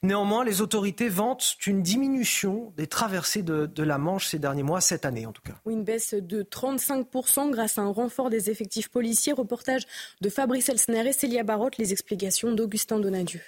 Néanmoins, 0.03 0.45
les 0.45 0.61
autorités 0.61 1.09
vantent 1.09 1.57
une 1.67 1.83
diminution 1.83 2.71
des 2.77 2.87
traversées 2.87 3.43
de, 3.43 3.83
la 3.83 3.97
Manche 3.97 4.27
ces 4.27 4.39
derniers 4.39 4.63
mois, 4.63 4.79
cette 4.79 5.03
année 5.03 5.25
en 5.25 5.33
tout 5.33 5.41
cas. 5.41 5.55
Une 5.69 5.83
baisse 5.83 6.13
de 6.13 6.43
35% 6.43 7.51
grâce 7.51 7.77
à 7.77 7.81
un 7.81 7.91
renfort 7.91 8.29
des 8.29 8.49
effectifs 8.49 8.87
policiers. 8.87 9.33
Reportage 9.33 9.81
de 10.21 10.29
Fabrice 10.29 10.69
Elsner 10.69 11.09
et 11.09 11.11
Célia 11.11 11.43
Barotte, 11.43 11.77
les 11.77 11.91
explications 11.91 12.53
d'Augustin 12.53 12.99
Donadieu. 12.99 13.41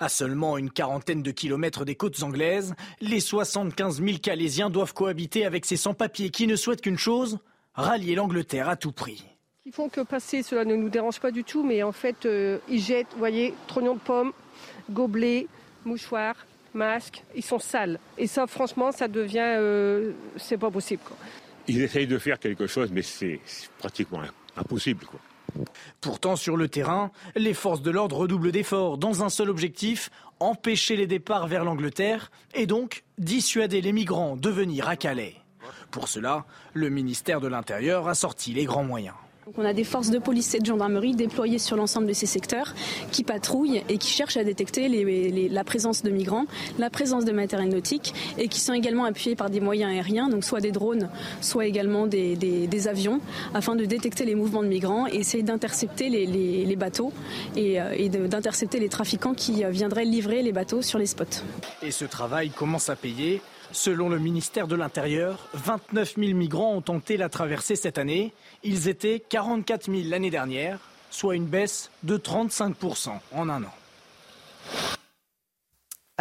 À 0.00 0.08
seulement 0.08 0.58
une 0.58 0.70
quarantaine 0.70 1.22
de 1.22 1.30
kilomètres 1.30 1.84
des 1.84 1.94
côtes 1.94 2.22
anglaises, 2.22 2.74
les 3.00 3.20
75 3.20 4.02
000 4.02 4.18
Calaisiens 4.22 4.70
doivent 4.70 4.94
cohabiter 4.94 5.44
avec 5.44 5.66
ces 5.66 5.76
sans-papiers 5.76 6.30
qui 6.30 6.46
ne 6.46 6.56
souhaitent 6.56 6.80
qu'une 6.80 6.98
chose, 6.98 7.38
rallier 7.74 8.14
l'Angleterre 8.14 8.68
à 8.68 8.76
tout 8.76 8.92
prix. 8.92 9.24
Ils 9.64 9.72
font 9.72 9.88
que 9.88 10.00
passer, 10.00 10.42
cela 10.42 10.64
ne 10.64 10.74
nous 10.74 10.88
dérange 10.88 11.20
pas 11.20 11.30
du 11.30 11.44
tout, 11.44 11.62
mais 11.62 11.82
en 11.82 11.92
fait, 11.92 12.26
euh, 12.26 12.58
ils 12.68 12.80
jettent, 12.80 13.06
vous 13.12 13.18
voyez, 13.18 13.54
trognons 13.68 13.94
de 13.94 14.00
pommes, 14.00 14.32
gobelets, 14.90 15.46
mouchoirs, 15.84 16.34
masques, 16.74 17.22
ils 17.36 17.44
sont 17.44 17.58
sales. 17.58 17.98
Et 18.18 18.26
ça, 18.26 18.46
franchement, 18.46 18.90
ça 18.92 19.06
devient, 19.06 19.38
euh, 19.58 20.12
c'est 20.36 20.58
pas 20.58 20.70
possible. 20.70 21.02
Ils 21.68 21.80
essayent 21.80 22.08
de 22.08 22.18
faire 22.18 22.38
quelque 22.38 22.66
chose, 22.66 22.90
mais 22.90 23.02
c'est 23.02 23.40
pratiquement 23.78 24.22
impossible. 24.56 25.06
Quoi. 25.06 25.20
Pourtant, 26.00 26.36
sur 26.36 26.56
le 26.56 26.68
terrain, 26.68 27.10
les 27.36 27.54
forces 27.54 27.82
de 27.82 27.90
l'ordre 27.90 28.16
redoublent 28.16 28.52
d'efforts 28.52 28.98
dans 28.98 29.22
un 29.22 29.28
seul 29.28 29.50
objectif, 29.50 30.10
empêcher 30.40 30.96
les 30.96 31.06
départs 31.06 31.46
vers 31.46 31.64
l'Angleterre 31.64 32.30
et 32.54 32.66
donc 32.66 33.04
dissuader 33.18 33.80
les 33.80 33.92
migrants 33.92 34.36
de 34.36 34.50
venir 34.50 34.88
à 34.88 34.96
Calais. 34.96 35.36
Pour 35.90 36.08
cela, 36.08 36.44
le 36.72 36.88
ministère 36.88 37.40
de 37.40 37.48
l'Intérieur 37.48 38.08
a 38.08 38.14
sorti 38.14 38.52
les 38.52 38.64
grands 38.64 38.84
moyens 38.84 39.14
on 39.56 39.64
a 39.64 39.72
des 39.72 39.84
forces 39.84 40.10
de 40.10 40.18
police 40.18 40.54
et 40.54 40.60
de 40.60 40.66
gendarmerie 40.66 41.14
déployées 41.14 41.58
sur 41.58 41.76
l'ensemble 41.76 42.06
de 42.06 42.12
ces 42.12 42.26
secteurs 42.26 42.74
qui 43.10 43.24
patrouillent 43.24 43.82
et 43.88 43.98
qui 43.98 44.08
cherchent 44.08 44.36
à 44.36 44.44
détecter 44.44 44.88
la 45.48 45.64
présence 45.64 46.02
de 46.02 46.10
migrants, 46.10 46.46
la 46.78 46.90
présence 46.90 47.24
de 47.24 47.32
matériel 47.32 47.68
nautique 47.68 48.14
et 48.38 48.48
qui 48.48 48.60
sont 48.60 48.72
également 48.72 49.04
appuyés 49.04 49.36
par 49.36 49.50
des 49.50 49.60
moyens 49.60 49.90
aériens, 49.92 50.28
donc 50.28 50.44
soit 50.44 50.60
des 50.60 50.70
drones, 50.70 51.10
soit 51.40 51.66
également 51.66 52.06
des, 52.06 52.88
avions, 52.88 53.20
afin 53.54 53.76
de 53.76 53.84
détecter 53.84 54.24
les 54.24 54.34
mouvements 54.34 54.62
de 54.62 54.68
migrants 54.68 55.06
et 55.06 55.16
essayer 55.16 55.42
d'intercepter 55.42 56.08
les, 56.08 56.76
bateaux 56.76 57.12
et, 57.56 57.80
euh, 57.80 57.94
et 57.96 58.08
d'intercepter 58.08 58.80
les 58.80 58.88
trafiquants 58.88 59.34
qui 59.34 59.64
viendraient 59.70 60.04
livrer 60.04 60.42
les 60.42 60.52
bateaux 60.52 60.82
sur 60.82 60.98
les 60.98 61.06
spots. 61.06 61.42
Et 61.82 61.90
ce 61.90 62.04
travail 62.04 62.50
commence 62.50 62.88
à 62.88 62.96
payer. 62.96 63.40
Selon 63.72 64.10
le 64.10 64.18
ministère 64.18 64.68
de 64.68 64.76
l'Intérieur, 64.76 65.48
29 65.54 66.16
000 66.18 66.36
migrants 66.36 66.74
ont 66.74 66.82
tenté 66.82 67.16
la 67.16 67.30
traversée 67.30 67.74
cette 67.74 67.96
année. 67.96 68.34
Ils 68.62 68.88
étaient 68.88 69.18
44 69.26 69.90
000 69.90 70.08
l'année 70.08 70.30
dernière, 70.30 70.78
soit 71.10 71.36
une 71.36 71.46
baisse 71.46 71.90
de 72.02 72.18
35% 72.18 73.10
en 73.32 73.48
un 73.48 73.64
an. 73.64 73.74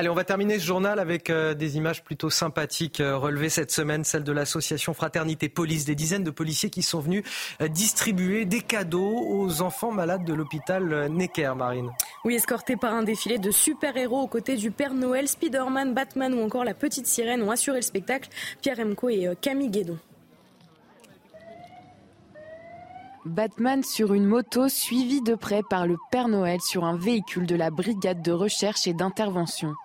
Allez, 0.01 0.09
on 0.09 0.15
va 0.15 0.23
terminer 0.23 0.57
ce 0.57 0.65
journal 0.65 0.97
avec 0.97 1.29
euh, 1.29 1.53
des 1.53 1.77
images 1.77 2.03
plutôt 2.03 2.31
sympathiques 2.31 3.01
euh, 3.01 3.19
relevées 3.19 3.49
cette 3.49 3.69
semaine, 3.69 4.03
celle 4.03 4.23
de 4.23 4.31
l'association 4.31 4.95
Fraternité 4.95 5.47
Police. 5.47 5.85
Des 5.85 5.93
dizaines 5.93 6.23
de 6.23 6.31
policiers 6.31 6.71
qui 6.71 6.81
sont 6.81 7.01
venus 7.01 7.23
euh, 7.61 7.67
distribuer 7.67 8.45
des 8.45 8.61
cadeaux 8.61 9.23
aux 9.29 9.61
enfants 9.61 9.91
malades 9.91 10.25
de 10.25 10.33
l'hôpital 10.33 11.07
Necker, 11.11 11.53
Marine. 11.55 11.91
Oui, 12.25 12.33
escortés 12.33 12.77
par 12.77 12.95
un 12.95 13.03
défilé 13.03 13.37
de 13.37 13.51
super-héros 13.51 14.21
aux 14.21 14.27
côtés 14.27 14.55
du 14.55 14.71
Père 14.71 14.95
Noël, 14.95 15.27
Spider-Man, 15.27 15.93
Batman 15.93 16.33
ou 16.33 16.41
encore 16.41 16.63
la 16.63 16.73
Petite 16.73 17.05
Sirène 17.05 17.43
ont 17.43 17.51
assuré 17.51 17.77
le 17.77 17.83
spectacle. 17.83 18.29
Pierre 18.59 18.79
Emco 18.79 19.07
et 19.07 19.29
Camille 19.39 19.69
Guédon. 19.69 19.99
Batman 23.23 23.83
sur 23.83 24.15
une 24.15 24.25
moto 24.25 24.67
suivi 24.67 25.21
de 25.21 25.35
près 25.35 25.61
par 25.69 25.85
le 25.85 25.97
Père 26.11 26.27
Noël 26.27 26.59
sur 26.59 26.85
un 26.85 26.97
véhicule 26.97 27.45
de 27.45 27.55
la 27.55 27.69
brigade 27.69 28.23
de 28.23 28.31
recherche 28.31 28.87
et 28.87 28.93
d'intervention. 28.93 29.75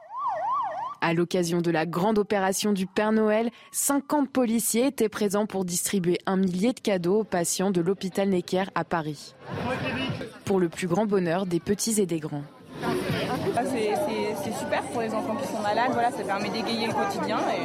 À 1.00 1.14
l'occasion 1.14 1.60
de 1.60 1.70
la 1.70 1.86
grande 1.86 2.18
opération 2.18 2.72
du 2.72 2.86
Père 2.86 3.12
Noël, 3.12 3.50
50 3.72 4.30
policiers 4.30 4.86
étaient 4.86 5.08
présents 5.08 5.46
pour 5.46 5.64
distribuer 5.64 6.18
un 6.26 6.36
millier 6.36 6.72
de 6.72 6.80
cadeaux 6.80 7.20
aux 7.20 7.24
patients 7.24 7.70
de 7.70 7.80
l'hôpital 7.80 8.28
Necker 8.28 8.64
à 8.74 8.84
Paris. 8.84 9.34
Pour 10.44 10.60
le 10.60 10.68
plus 10.68 10.86
grand 10.86 11.06
bonheur 11.06 11.46
des 11.46 11.60
petits 11.60 12.00
et 12.00 12.06
des 12.06 12.20
grands. 12.20 12.44
Ah, 12.82 13.62
c'est 13.64 14.52
super 14.52 14.82
pour 14.92 15.00
les 15.00 15.12
enfants 15.14 15.36
qui 15.36 15.48
sont 15.48 15.60
malades, 15.60 15.90
voilà, 15.92 16.10
ça 16.10 16.22
permet 16.22 16.50
d'égayer 16.50 16.86
le 16.86 16.92
quotidien 16.92 17.38
et 17.38 17.62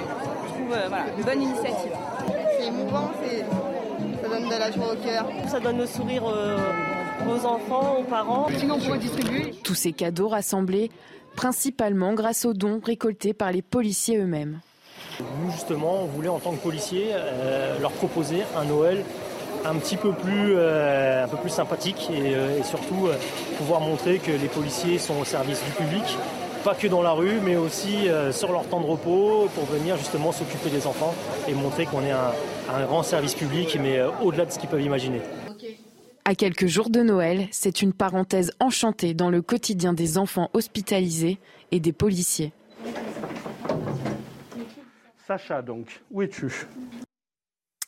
je 0.47 0.53
trouve 0.53 0.73
euh, 0.73 0.87
voilà, 0.87 1.05
une 1.17 1.23
bonne 1.23 1.41
initiative. 1.41 1.91
C'est 2.57 2.67
émouvant, 2.67 3.11
ça 4.21 4.29
donne 4.29 4.49
de 4.49 4.55
la 4.55 4.71
joie 4.71 4.93
au 4.93 4.95
cœur. 4.95 5.25
Ça 5.47 5.59
donne 5.59 5.77
le 5.77 5.85
sourire 5.85 6.23
euh, 6.27 6.57
aux 7.27 7.45
enfants, 7.45 7.97
aux 7.99 8.03
parents. 8.03 8.47
Sinon, 8.57 8.75
on 8.75 8.79
pourrait 8.79 8.99
distribuer. 8.99 9.51
Tous 9.63 9.75
ces 9.75 9.93
cadeaux 9.93 10.27
rassemblés 10.27 10.91
principalement 11.35 12.13
grâce 12.13 12.45
aux 12.45 12.53
dons 12.53 12.81
récoltés 12.83 13.33
par 13.33 13.51
les 13.51 13.61
policiers 13.61 14.17
eux-mêmes. 14.17 14.59
Nous, 15.19 15.51
justement, 15.51 16.03
on 16.03 16.05
voulait, 16.05 16.29
en 16.29 16.39
tant 16.39 16.51
que 16.51 16.61
policiers, 16.61 17.09
euh, 17.11 17.79
leur 17.79 17.91
proposer 17.91 18.43
un 18.57 18.65
Noël 18.65 19.03
un 19.65 19.75
petit 19.75 19.97
peu 19.97 20.11
plus, 20.11 20.55
euh, 20.55 21.25
sympathique 21.47 22.09
et, 22.11 22.63
surtout 22.63 23.09
pouvoir 23.57 23.81
montrer 23.81 24.17
que 24.17 24.31
les 24.31 24.47
policiers 24.47 24.97
sont 24.97 25.19
au 25.19 25.25
service 25.25 25.61
du 25.63 25.71
public, 25.71 26.17
pas 26.63 26.73
que 26.73 26.87
dans 26.87 27.01
la 27.01 27.11
rue, 27.11 27.39
mais 27.43 27.57
aussi 27.57 28.07
sur 28.31 28.51
leur 28.51 28.65
temps 28.65 28.79
de 28.79 28.85
repos 28.85 29.49
pour 29.53 29.65
venir 29.65 29.97
justement 29.97 30.31
s'occuper 30.31 30.69
des 30.69 30.87
enfants 30.87 31.13
et 31.47 31.53
montrer 31.53 31.85
qu'on 31.85 32.03
est 32.03 32.11
un, 32.11 32.85
grand 32.85 33.03
service 33.03 33.33
public, 33.33 33.77
mais 33.81 33.99
euh, 33.99 34.09
au-delà 34.21 34.45
de 34.45 34.51
ce 34.51 34.59
qu'ils 34.59 34.69
peuvent 34.69 34.81
imaginer. 34.81 35.21
À 36.23 36.35
quelques 36.35 36.67
jours 36.67 36.91
de 36.91 37.01
Noël, 37.01 37.47
c'est 37.51 37.81
une 37.81 37.93
parenthèse 37.93 38.51
enchantée 38.59 39.15
dans 39.15 39.31
le 39.31 39.41
quotidien 39.41 39.91
des 39.91 40.19
enfants 40.19 40.51
hospitalisés 40.53 41.39
et 41.71 41.79
des 41.79 41.93
policiers. 41.93 42.53
Sacha, 45.25 45.63
donc, 45.63 46.03
où 46.11 46.21
es-tu? 46.21 46.67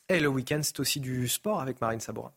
Et 0.08 0.18
le 0.18 0.26
week-end, 0.28 0.60
c'est 0.62 0.80
aussi 0.80 0.98
du 0.98 1.28
sport 1.28 1.60
avec 1.60 1.80
Marine 1.80 2.00
Sabourin. 2.00 2.32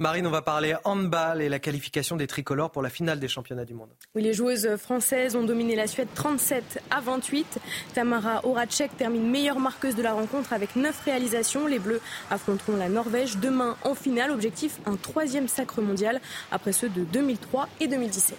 Marine, 0.00 0.26
on 0.26 0.30
va 0.30 0.40
parler 0.40 0.74
handball 0.84 1.42
et 1.42 1.50
la 1.50 1.58
qualification 1.58 2.16
des 2.16 2.26
tricolores 2.26 2.70
pour 2.70 2.80
la 2.80 2.88
finale 2.88 3.20
des 3.20 3.28
championnats 3.28 3.66
du 3.66 3.74
monde. 3.74 3.90
Oui, 4.14 4.22
les 4.22 4.32
joueuses 4.32 4.76
françaises 4.78 5.36
ont 5.36 5.44
dominé 5.44 5.76
la 5.76 5.86
Suède 5.86 6.08
37 6.14 6.82
à 6.90 7.02
28. 7.02 7.58
Tamara 7.92 8.40
Horacek 8.46 8.96
termine 8.96 9.30
meilleure 9.30 9.60
marqueuse 9.60 9.94
de 9.94 10.02
la 10.02 10.14
rencontre 10.14 10.54
avec 10.54 10.74
9 10.74 10.98
réalisations. 11.04 11.66
Les 11.66 11.78
Bleus 11.78 12.00
affronteront 12.30 12.76
la 12.76 12.88
Norvège 12.88 13.36
demain 13.36 13.76
en 13.84 13.94
finale. 13.94 14.30
Objectif 14.30 14.78
un 14.86 14.96
troisième 14.96 15.48
sacre 15.48 15.82
mondial 15.82 16.22
après 16.50 16.72
ceux 16.72 16.88
de 16.88 17.04
2003 17.04 17.68
et 17.80 17.86
2017. 17.86 18.38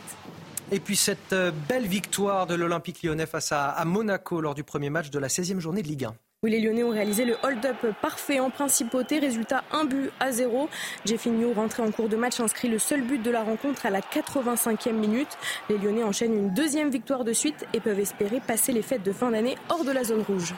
Et 0.71 0.79
puis 0.79 0.95
cette 0.95 1.33
euh, 1.33 1.51
belle 1.69 1.85
victoire 1.85 2.47
de 2.47 2.55
l'Olympique 2.55 3.03
lyonnais 3.03 3.27
face 3.27 3.51
à, 3.51 3.79
Monaco 3.85 4.41
lors 4.41 4.55
du 4.55 4.63
premier 4.63 4.89
match 4.89 5.11
de 5.11 5.19
la 5.19 5.27
16e 5.27 5.59
journée 5.59 5.83
de 5.83 5.87
Ligue 5.87 6.05
1. 6.05 6.15
Oui, 6.43 6.49
les 6.49 6.59
Lyonnais 6.59 6.81
ont 6.81 6.89
réalisé 6.89 7.23
le 7.23 7.35
hold-up 7.43 7.85
parfait 8.01 8.39
en 8.39 8.49
principauté. 8.49 9.19
Résultat, 9.19 9.63
un 9.71 9.85
but 9.85 10.09
à 10.19 10.31
zéro. 10.31 10.69
Jeffinho, 11.05 11.53
rentré 11.53 11.83
en 11.83 11.91
cours 11.91 12.09
de 12.09 12.15
match, 12.15 12.39
inscrit 12.39 12.67
le 12.67 12.79
seul 12.79 13.03
but 13.03 13.21
de 13.21 13.29
la 13.29 13.43
rencontre 13.43 13.85
à 13.85 13.91
la 13.91 13.99
85e 13.99 14.93
minute. 14.93 15.37
Les 15.69 15.77
Lyonnais 15.77 16.01
enchaînent 16.01 16.33
une 16.33 16.51
deuxième 16.51 16.89
victoire 16.89 17.25
de 17.25 17.33
suite 17.33 17.67
et 17.75 17.79
peuvent 17.79 17.99
espérer 17.99 18.39
passer 18.39 18.71
les 18.71 18.81
fêtes 18.81 19.03
de 19.03 19.11
fin 19.11 19.29
d'année 19.29 19.55
hors 19.69 19.83
de 19.83 19.91
la 19.91 20.03
zone 20.03 20.23
rouge. 20.23 20.55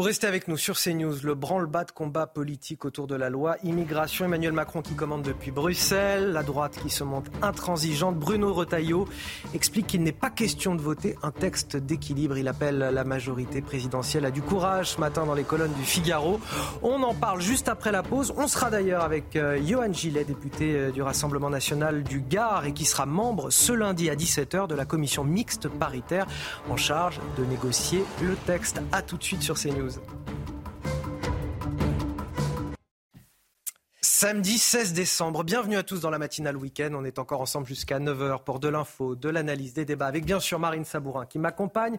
Vous 0.00 0.06
restez 0.06 0.26
avec 0.26 0.48
nous 0.48 0.56
sur 0.56 0.78
CNews. 0.78 1.16
Le 1.24 1.34
branle-bas 1.34 1.84
de 1.84 1.90
combat 1.90 2.26
politique 2.26 2.86
autour 2.86 3.06
de 3.06 3.14
la 3.14 3.28
loi 3.28 3.56
immigration. 3.64 4.24
Emmanuel 4.24 4.52
Macron 4.52 4.80
qui 4.80 4.94
commande 4.94 5.20
depuis 5.20 5.50
Bruxelles. 5.50 6.32
La 6.32 6.42
droite 6.42 6.78
qui 6.82 6.88
se 6.88 7.04
montre 7.04 7.30
intransigeante. 7.42 8.16
Bruno 8.16 8.54
Retailleau 8.54 9.06
explique 9.52 9.88
qu'il 9.88 10.02
n'est 10.02 10.12
pas 10.12 10.30
question 10.30 10.74
de 10.74 10.80
voter 10.80 11.18
un 11.22 11.30
texte 11.30 11.76
d'équilibre. 11.76 12.38
Il 12.38 12.48
appelle 12.48 12.78
la 12.78 13.04
majorité 13.04 13.60
présidentielle 13.60 14.24
à 14.24 14.30
du 14.30 14.40
courage 14.40 14.92
ce 14.92 15.00
matin 15.00 15.26
dans 15.26 15.34
les 15.34 15.44
colonnes 15.44 15.74
du 15.74 15.84
Figaro. 15.84 16.40
On 16.82 17.02
en 17.02 17.12
parle 17.12 17.42
juste 17.42 17.68
après 17.68 17.92
la 17.92 18.02
pause. 18.02 18.32
On 18.38 18.48
sera 18.48 18.70
d'ailleurs 18.70 19.04
avec 19.04 19.36
euh, 19.36 19.60
Johan 19.62 19.92
Gillet, 19.92 20.24
député 20.24 20.76
euh, 20.76 20.90
du 20.92 21.02
Rassemblement 21.02 21.50
national 21.50 22.04
du 22.04 22.22
Gard 22.22 22.64
et 22.64 22.72
qui 22.72 22.86
sera 22.86 23.04
membre 23.04 23.50
ce 23.50 23.74
lundi 23.74 24.08
à 24.08 24.16
17h 24.16 24.66
de 24.66 24.74
la 24.74 24.86
commission 24.86 25.24
mixte 25.24 25.68
paritaire 25.68 26.26
en 26.70 26.78
charge 26.78 27.20
de 27.36 27.44
négocier 27.44 28.02
le 28.22 28.34
texte. 28.46 28.80
A 28.92 29.02
tout 29.02 29.18
de 29.18 29.24
suite 29.24 29.42
sur 29.42 29.56
CNews. 29.56 29.89
Samedi 34.20 34.58
16 34.58 34.92
décembre, 34.92 35.44
bienvenue 35.44 35.78
à 35.78 35.82
tous 35.82 36.02
dans 36.02 36.10
la 36.10 36.18
matinale 36.18 36.54
week-end. 36.54 36.90
On 36.92 37.06
est 37.06 37.18
encore 37.18 37.40
ensemble 37.40 37.66
jusqu'à 37.66 37.98
9h 37.98 38.44
pour 38.44 38.60
de 38.60 38.68
l'info, 38.68 39.16
de 39.16 39.30
l'analyse, 39.30 39.72
des 39.72 39.86
débats, 39.86 40.08
avec 40.08 40.26
bien 40.26 40.40
sûr 40.40 40.58
Marine 40.58 40.84
Sabourin 40.84 41.24
qui 41.24 41.38
m'accompagne. 41.38 41.96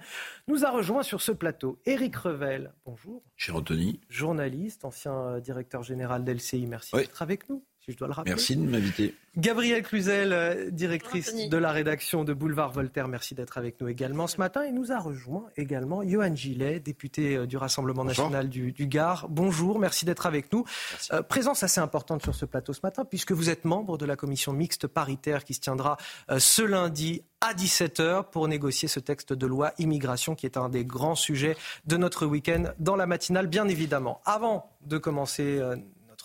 Nous 0.47 0.63
a 0.63 0.69
rejoint 0.69 1.01
sur 1.01 1.19
ce 1.19 1.31
plateau 1.31 1.79
Éric 1.87 2.15
Revel, 2.15 2.73
bonjour. 2.85 3.23
Cher 3.37 3.55
Anthony. 3.55 4.01
Journaliste, 4.07 4.85
ancien 4.85 5.13
euh, 5.13 5.39
directeur 5.39 5.81
général 5.81 6.23
d'LCI, 6.23 6.67
merci 6.67 6.95
d'être 6.95 7.23
avec 7.23 7.49
nous 7.49 7.63
si 7.83 7.91
je 7.91 7.97
dois 7.97 8.07
le 8.07 8.13
rappeler. 8.13 8.33
Merci 8.33 8.55
de 8.55 8.61
m'inviter. 8.61 9.15
Gabrielle 9.37 9.81
Cluzel, 9.81 10.33
euh, 10.33 10.69
directrice 10.69 11.33
de 11.33 11.57
la 11.57 11.71
rédaction 11.71 12.23
de 12.23 12.33
Boulevard 12.33 12.71
Voltaire, 12.71 13.07
merci 13.07 13.33
d'être 13.33 13.57
avec 13.57 13.81
nous 13.81 13.87
également 13.87 14.27
ce 14.27 14.37
matin. 14.37 14.63
Et 14.63 14.71
nous 14.71 14.91
a 14.91 14.99
rejoint 14.99 15.45
également 15.57 16.03
Johan 16.07 16.35
Gillet, 16.35 16.79
député 16.79 17.37
euh, 17.37 17.47
du 17.47 17.57
Rassemblement 17.57 18.03
national 18.03 18.49
du, 18.49 18.73
Gard. 18.87 19.27
Bonjour, 19.29 19.79
merci 19.79 20.05
d'être 20.05 20.27
avec 20.27 20.53
nous. 20.53 20.63
Euh, 21.11 21.23
présence 21.23 21.63
assez 21.63 21.79
importante 21.79 22.21
sur 22.21 22.35
ce 22.35 22.45
plateau 22.45 22.73
ce 22.73 22.81
matin, 22.83 23.03
puisque 23.03 23.31
vous 23.31 23.49
êtes 23.49 23.65
membre 23.65 23.97
de 23.97 24.05
la 24.05 24.15
commission 24.15 24.53
mixte 24.53 24.85
paritaire 24.85 25.43
qui 25.43 25.53
se 25.53 25.61
tiendra 25.61 25.97
ce 26.37 26.61
lundi 26.61 27.23
à 27.39 27.53
17h 27.53 28.29
pour 28.29 28.47
négocier 28.47 28.87
ce 28.87 28.99
texte 28.99 29.33
de 29.33 29.47
loi 29.47 29.73
immigration 29.79 30.35
qui 30.35 30.45
est 30.45 30.57
un 30.57 30.69
des 30.69 30.85
grands 30.85 31.15
sujets 31.15 31.55
de 31.85 31.97
notre 31.97 32.25
week-end 32.25 32.65
dans 32.79 32.95
la 32.95 33.07
matinale, 33.07 33.47
bien 33.47 33.67
évidemment. 33.67 34.21
Avant 34.25 34.69
de 34.85 34.97
commencer 34.97 35.59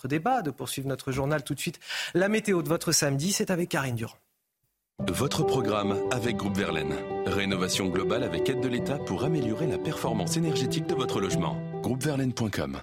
débat, 0.05 0.43
de 0.43 0.51
poursuivre 0.51 0.87
notre 0.87 1.11
journal 1.11 1.43
tout 1.43 1.55
de 1.55 1.59
suite. 1.59 1.79
La 2.13 2.29
météo 2.29 2.61
de 2.61 2.67
votre 2.67 2.91
samedi, 2.91 3.31
c'est 3.31 3.49
avec 3.49 3.69
Karine 3.69 3.95
Durand. 3.95 4.17
Votre 5.07 5.43
programme 5.43 5.97
avec 6.11 6.37
Groupe 6.37 6.57
Verlaine. 6.57 6.95
Rénovation 7.25 7.87
globale 7.87 8.23
avec 8.23 8.49
aide 8.49 8.61
de 8.61 8.67
l'État 8.67 8.97
pour 8.97 9.23
améliorer 9.23 9.67
la 9.67 9.77
performance 9.77 10.37
énergétique 10.37 10.87
de 10.87 10.95
votre 10.95 11.19
logement. 11.19 11.57
Groupeverlaine.com 11.81 12.81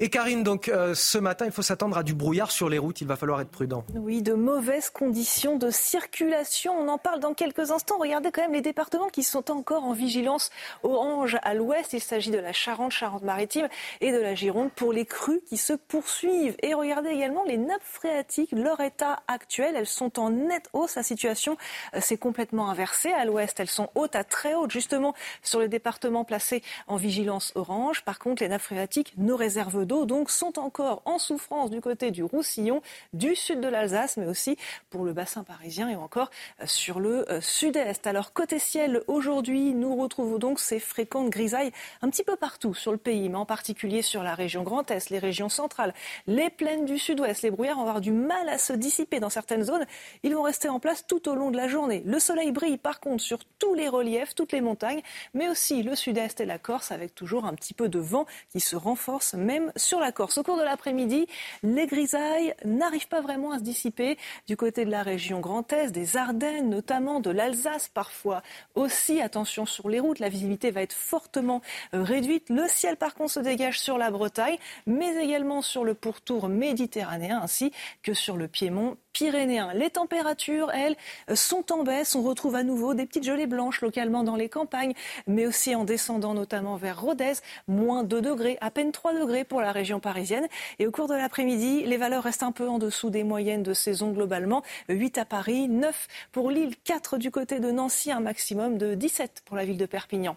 et 0.00 0.08
Karine, 0.08 0.42
donc 0.42 0.68
euh, 0.68 0.94
ce 0.94 1.18
matin, 1.18 1.46
il 1.46 1.52
faut 1.52 1.62
s'attendre 1.62 1.96
à 1.96 2.02
du 2.02 2.14
brouillard 2.14 2.50
sur 2.50 2.68
les 2.68 2.78
routes. 2.78 3.00
Il 3.00 3.06
va 3.06 3.16
falloir 3.16 3.40
être 3.40 3.50
prudent. 3.50 3.84
Oui, 3.94 4.22
de 4.22 4.34
mauvaises 4.34 4.90
conditions 4.90 5.56
de 5.56 5.70
circulation. 5.70 6.74
On 6.78 6.88
en 6.88 6.98
parle 6.98 7.20
dans 7.20 7.34
quelques 7.34 7.70
instants. 7.70 7.98
Regardez 7.98 8.30
quand 8.30 8.42
même 8.42 8.52
les 8.52 8.60
départements 8.60 9.08
qui 9.08 9.22
sont 9.22 9.50
encore 9.50 9.84
en 9.84 9.92
vigilance 9.92 10.50
orange 10.82 11.38
à 11.42 11.54
l'ouest. 11.54 11.92
Il 11.92 12.00
s'agit 12.00 12.30
de 12.30 12.38
la 12.38 12.52
Charente, 12.52 12.92
Charente-Maritime 12.92 13.68
et 14.00 14.12
de 14.12 14.18
la 14.18 14.34
Gironde 14.34 14.70
pour 14.74 14.92
les 14.92 15.06
crues 15.06 15.40
qui 15.46 15.56
se 15.56 15.72
poursuivent. 15.72 16.56
Et 16.62 16.74
regardez 16.74 17.10
également 17.10 17.44
les 17.44 17.58
nappes 17.58 17.82
phréatiques, 17.82 18.52
leur 18.52 18.80
état 18.80 19.22
actuel. 19.28 19.74
Elles 19.76 19.86
sont 19.86 20.18
en 20.18 20.30
nette 20.30 20.68
hausse. 20.72 20.96
La 20.96 21.02
situation 21.02 21.56
euh, 21.94 22.00
s'est 22.00 22.18
complètement 22.18 22.70
inversée. 22.70 23.12
À 23.12 23.24
l'ouest, 23.24 23.58
elles 23.60 23.68
sont 23.68 23.90
hautes 23.94 24.16
à 24.16 24.24
très 24.24 24.54
hautes, 24.54 24.70
justement 24.70 25.14
sur 25.42 25.60
les 25.60 25.68
départements 25.68 26.24
placés 26.24 26.62
en 26.86 26.96
vigilance 26.96 27.52
orange. 27.54 28.04
Par 28.04 28.18
contre, 28.18 28.42
les 28.42 28.48
nappes 28.48 28.62
phréatiques, 28.62 29.14
nos 29.16 29.36
réserves 29.36 29.61
d'eau 29.70 30.06
donc 30.06 30.30
sont 30.30 30.58
encore 30.58 31.02
en 31.04 31.18
souffrance 31.18 31.70
du 31.70 31.80
côté 31.80 32.10
du 32.10 32.22
Roussillon, 32.22 32.82
du 33.12 33.34
sud 33.34 33.60
de 33.60 33.68
l'Alsace, 33.68 34.16
mais 34.16 34.26
aussi 34.26 34.56
pour 34.90 35.04
le 35.04 35.12
bassin 35.12 35.44
parisien 35.44 35.88
et 35.88 35.96
encore 35.96 36.30
euh, 36.60 36.64
sur 36.66 37.00
le 37.00 37.30
euh, 37.30 37.40
sud-est. 37.40 38.06
Alors 38.06 38.32
côté 38.32 38.58
ciel, 38.58 39.02
aujourd'hui, 39.06 39.74
nous 39.74 39.96
retrouvons 39.96 40.38
donc 40.38 40.58
ces 40.58 40.80
fréquentes 40.80 41.30
grisailles 41.30 41.72
un 42.02 42.10
petit 42.10 42.24
peu 42.24 42.36
partout 42.36 42.74
sur 42.74 42.92
le 42.92 42.98
pays, 42.98 43.28
mais 43.28 43.36
en 43.36 43.46
particulier 43.46 44.02
sur 44.02 44.22
la 44.22 44.34
région 44.34 44.62
Grand 44.62 44.90
Est, 44.90 45.10
les 45.10 45.18
régions 45.18 45.48
centrales, 45.48 45.94
les 46.26 46.50
plaines 46.50 46.84
du 46.84 46.98
sud-ouest. 46.98 47.42
Les 47.42 47.50
brouillards 47.50 47.76
vont 47.76 47.82
avoir 47.82 48.00
du 48.00 48.12
mal 48.12 48.48
à 48.48 48.58
se 48.58 48.72
dissiper 48.72 49.20
dans 49.20 49.30
certaines 49.30 49.62
zones. 49.62 49.86
Ils 50.22 50.34
vont 50.34 50.42
rester 50.42 50.68
en 50.68 50.80
place 50.80 51.06
tout 51.06 51.28
au 51.28 51.34
long 51.34 51.50
de 51.50 51.56
la 51.56 51.68
journée. 51.68 52.02
Le 52.04 52.18
soleil 52.18 52.52
brille 52.52 52.78
par 52.78 53.00
contre 53.00 53.22
sur 53.22 53.38
tous 53.58 53.74
les 53.74 53.88
reliefs, 53.88 54.34
toutes 54.34 54.52
les 54.52 54.60
montagnes, 54.60 55.02
mais 55.34 55.48
aussi 55.48 55.82
le 55.82 55.94
sud-est 55.94 56.40
et 56.40 56.46
la 56.46 56.58
Corse 56.58 56.92
avec 56.92 57.14
toujours 57.14 57.44
un 57.44 57.54
petit 57.54 57.74
peu 57.74 57.88
de 57.88 57.98
vent 57.98 58.26
qui 58.50 58.60
se 58.60 58.76
renforce 58.76 59.34
même 59.42 59.72
sur 59.76 60.00
la 60.00 60.12
Corse. 60.12 60.38
Au 60.38 60.42
cours 60.42 60.56
de 60.56 60.62
l'après-midi, 60.62 61.26
les 61.62 61.86
grisailles 61.86 62.54
n'arrivent 62.64 63.08
pas 63.08 63.20
vraiment 63.20 63.52
à 63.52 63.58
se 63.58 63.62
dissiper 63.62 64.16
du 64.46 64.56
côté 64.56 64.84
de 64.84 64.90
la 64.90 65.02
région 65.02 65.40
Grand 65.40 65.70
Est, 65.72 65.92
des 65.92 66.16
Ardennes, 66.16 66.70
notamment 66.70 67.20
de 67.20 67.30
l'Alsace 67.30 67.88
parfois. 67.88 68.42
Aussi, 68.74 69.20
attention 69.20 69.66
sur 69.66 69.88
les 69.88 70.00
routes, 70.00 70.18
la 70.18 70.28
visibilité 70.28 70.70
va 70.70 70.82
être 70.82 70.94
fortement 70.94 71.60
euh, 71.94 72.02
réduite. 72.02 72.48
Le 72.48 72.66
ciel, 72.68 72.96
par 72.96 73.14
contre, 73.14 73.32
se 73.32 73.40
dégage 73.40 73.80
sur 73.80 73.98
la 73.98 74.10
Bretagne, 74.10 74.58
mais 74.86 75.16
également 75.22 75.62
sur 75.62 75.84
le 75.84 75.94
pourtour 75.94 76.48
méditerranéen, 76.48 77.40
ainsi 77.42 77.72
que 78.02 78.14
sur 78.14 78.36
le 78.36 78.48
Piémont 78.48 78.96
pyrénéen. 79.12 79.72
Les 79.74 79.90
températures, 79.90 80.70
elles, 80.72 80.96
sont 81.34 81.72
en 81.72 81.82
baisse. 81.84 82.14
On 82.14 82.22
retrouve 82.22 82.56
à 82.56 82.62
nouveau 82.62 82.94
des 82.94 83.06
petites 83.06 83.24
gelées 83.24 83.46
blanches 83.46 83.80
localement 83.80 84.24
dans 84.24 84.36
les 84.36 84.48
campagnes, 84.48 84.94
mais 85.26 85.46
aussi 85.46 85.74
en 85.74 85.84
descendant 85.84 86.34
notamment 86.34 86.76
vers 86.76 87.00
Rodez, 87.00 87.34
moins 87.68 88.02
2 88.02 88.20
degrés, 88.20 88.58
à 88.60 88.70
peine 88.70 88.92
3 88.92 89.14
degrés 89.14 89.44
pour 89.44 89.60
la 89.60 89.72
région 89.72 90.00
parisienne. 90.00 90.46
Et 90.78 90.86
au 90.86 90.90
cours 90.90 91.08
de 91.08 91.14
l'après-midi, 91.14 91.84
les 91.84 91.96
valeurs 91.96 92.24
restent 92.24 92.42
un 92.42 92.52
peu 92.52 92.68
en 92.68 92.78
dessous 92.78 93.10
des 93.10 93.24
moyennes 93.24 93.62
de 93.62 93.74
saison 93.74 94.12
globalement. 94.12 94.62
8 94.88 95.18
à 95.18 95.24
Paris, 95.24 95.68
9 95.68 96.08
pour 96.32 96.50
Lille, 96.50 96.74
4 96.84 97.18
du 97.18 97.30
côté 97.30 97.60
de 97.60 97.70
Nancy, 97.70 98.10
un 98.10 98.20
maximum 98.20 98.78
de 98.78 98.94
17 98.94 99.42
pour 99.44 99.56
la 99.56 99.64
ville 99.64 99.78
de 99.78 99.86
Perpignan. 99.86 100.36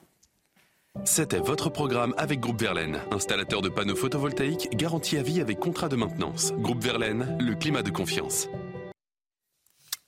C'était 1.03 1.39
votre 1.39 1.69
programme 1.69 2.13
avec 2.17 2.39
Groupe 2.39 2.61
Verlaine, 2.61 2.99
installateur 3.11 3.61
de 3.61 3.69
panneaux 3.69 3.95
photovoltaïques 3.95 4.69
garantie 4.75 5.17
à 5.17 5.21
vie 5.21 5.41
avec 5.41 5.59
contrat 5.59 5.89
de 5.89 5.95
maintenance. 5.95 6.53
Groupe 6.53 6.83
Verlaine, 6.83 7.37
le 7.39 7.53
climat 7.55 7.83
de 7.83 7.89
confiance. 7.89 8.47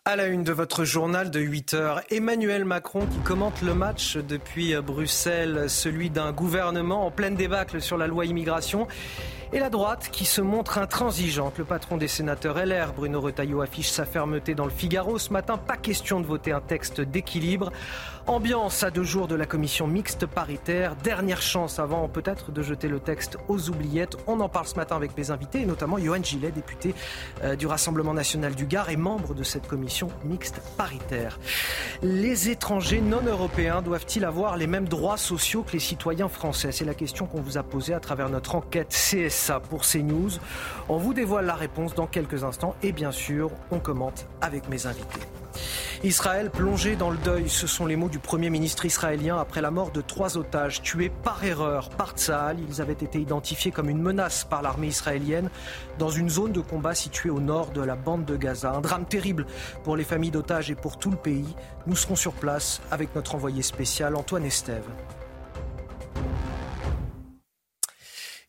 À 0.05 0.15
la 0.15 0.27
une 0.27 0.43
de 0.43 0.53
votre 0.53 0.85
journal 0.85 1.29
de 1.29 1.41
8 1.41 1.73
heures, 1.73 2.01
Emmanuel 2.09 2.63
Macron 2.63 3.05
qui 3.05 3.19
commente 3.25 3.61
le 3.61 3.73
match 3.73 4.15
depuis 4.15 4.73
Bruxelles, 4.75 5.65
celui 5.69 6.09
d'un 6.09 6.31
gouvernement 6.31 7.05
en 7.05 7.11
pleine 7.11 7.35
débâcle 7.35 7.81
sur 7.81 7.97
la 7.97 8.07
loi 8.07 8.25
immigration 8.25 8.87
et 9.53 9.59
la 9.59 9.69
droite 9.69 10.09
qui 10.11 10.25
se 10.25 10.41
montre 10.41 10.77
intransigeante. 10.77 11.57
Le 11.57 11.65
patron 11.65 11.97
des 11.97 12.07
sénateurs 12.07 12.57
LR, 12.57 12.93
Bruno 12.93 13.21
Retailleau, 13.21 13.61
affiche 13.61 13.89
sa 13.89 14.05
fermeté 14.05 14.55
dans 14.55 14.65
le 14.65 14.71
Figaro. 14.71 15.17
Ce 15.17 15.31
matin, 15.31 15.57
pas 15.57 15.77
question 15.77 16.19
de 16.19 16.25
voter 16.25 16.51
un 16.51 16.61
texte 16.61 17.01
d'équilibre. 17.01 17.71
Ambiance 18.27 18.83
à 18.83 18.91
deux 18.91 19.03
jours 19.03 19.29
de 19.29 19.35
la 19.35 19.45
commission 19.45 19.87
mixte 19.87 20.25
paritaire. 20.25 20.97
Dernière 20.97 21.41
chance 21.41 21.79
avant 21.79 22.09
peut-être 22.09 22.51
de 22.51 22.61
jeter 22.61 22.89
le 22.89 22.99
texte 22.99 23.37
aux 23.47 23.69
oubliettes. 23.69 24.17
On 24.27 24.41
en 24.41 24.49
parle 24.49 24.67
ce 24.67 24.75
matin 24.75 24.97
avec 24.97 25.17
mes 25.17 25.31
invités, 25.31 25.61
et 25.61 25.65
notamment 25.65 25.97
Johan 25.97 26.21
Gillet, 26.21 26.51
député 26.51 26.93
euh, 27.43 27.55
du 27.55 27.67
Rassemblement 27.67 28.13
national 28.13 28.53
du 28.53 28.65
Gard 28.65 28.89
et 28.89 28.97
membre 28.97 29.33
de 29.33 29.43
cette 29.43 29.67
commission 29.67 30.09
mixte 30.25 30.61
paritaire. 30.75 31.39
Les 32.01 32.49
étrangers 32.49 32.99
non 32.99 33.21
européens 33.25 33.81
doivent-ils 33.81 34.25
avoir 34.25 34.57
les 34.57 34.67
mêmes 34.67 34.89
droits 34.89 35.17
sociaux 35.17 35.63
que 35.63 35.71
les 35.71 35.79
citoyens 35.79 36.27
français? 36.27 36.73
C'est 36.73 36.85
la 36.85 36.95
question 36.95 37.27
qu'on 37.27 37.41
vous 37.41 37.57
a 37.57 37.63
posée 37.63 37.93
à 37.93 38.01
travers 38.01 38.29
notre 38.29 38.55
enquête 38.55 38.89
CS 38.89 39.36
ça 39.37 39.59
pour 39.59 39.81
CNews. 39.81 40.31
On 40.89 40.97
vous 40.97 41.13
dévoile 41.13 41.45
la 41.45 41.55
réponse 41.55 41.95
dans 41.95 42.07
quelques 42.07 42.43
instants 42.43 42.75
et 42.83 42.91
bien 42.91 43.11
sûr, 43.11 43.51
on 43.71 43.79
commente 43.79 44.27
avec 44.41 44.67
mes 44.69 44.85
invités. 44.85 45.21
Israël 46.03 46.51
plongé 46.51 46.95
dans 46.95 47.09
le 47.09 47.17
deuil, 47.17 47.49
ce 47.49 47.65
sont 47.65 47.87
les 47.87 47.95
mots 47.95 48.09
du 48.09 48.19
Premier 48.19 48.51
ministre 48.51 48.85
israélien 48.85 49.39
après 49.39 49.61
la 49.61 49.71
mort 49.71 49.91
de 49.91 50.01
trois 50.01 50.37
otages 50.37 50.83
tués 50.83 51.11
par 51.23 51.43
erreur 51.43 51.89
par 51.89 52.11
Tsahal. 52.11 52.57
Ils 52.69 52.81
avaient 52.81 52.93
été 52.93 53.19
identifiés 53.19 53.71
comme 53.71 53.89
une 53.89 54.01
menace 54.01 54.43
par 54.43 54.61
l'armée 54.61 54.87
israélienne 54.87 55.49
dans 55.97 56.09
une 56.09 56.29
zone 56.29 56.51
de 56.51 56.61
combat 56.61 56.93
située 56.93 57.31
au 57.31 57.39
nord 57.39 57.71
de 57.71 57.81
la 57.81 57.95
bande 57.95 58.25
de 58.25 58.35
Gaza. 58.35 58.73
Un 58.73 58.81
drame 58.81 59.05
terrible 59.05 59.47
pour 59.83 59.97
les 59.97 60.03
familles 60.03 60.31
d'otages 60.31 60.69
et 60.69 60.75
pour 60.75 60.97
tout 60.97 61.09
le 61.09 61.17
pays. 61.17 61.55
Nous 61.87 61.95
serons 61.95 62.15
sur 62.15 62.33
place 62.33 62.79
avec 62.91 63.15
notre 63.15 63.33
envoyé 63.33 63.63
spécial 63.63 64.15
Antoine 64.15 64.45
Estève. 64.45 64.85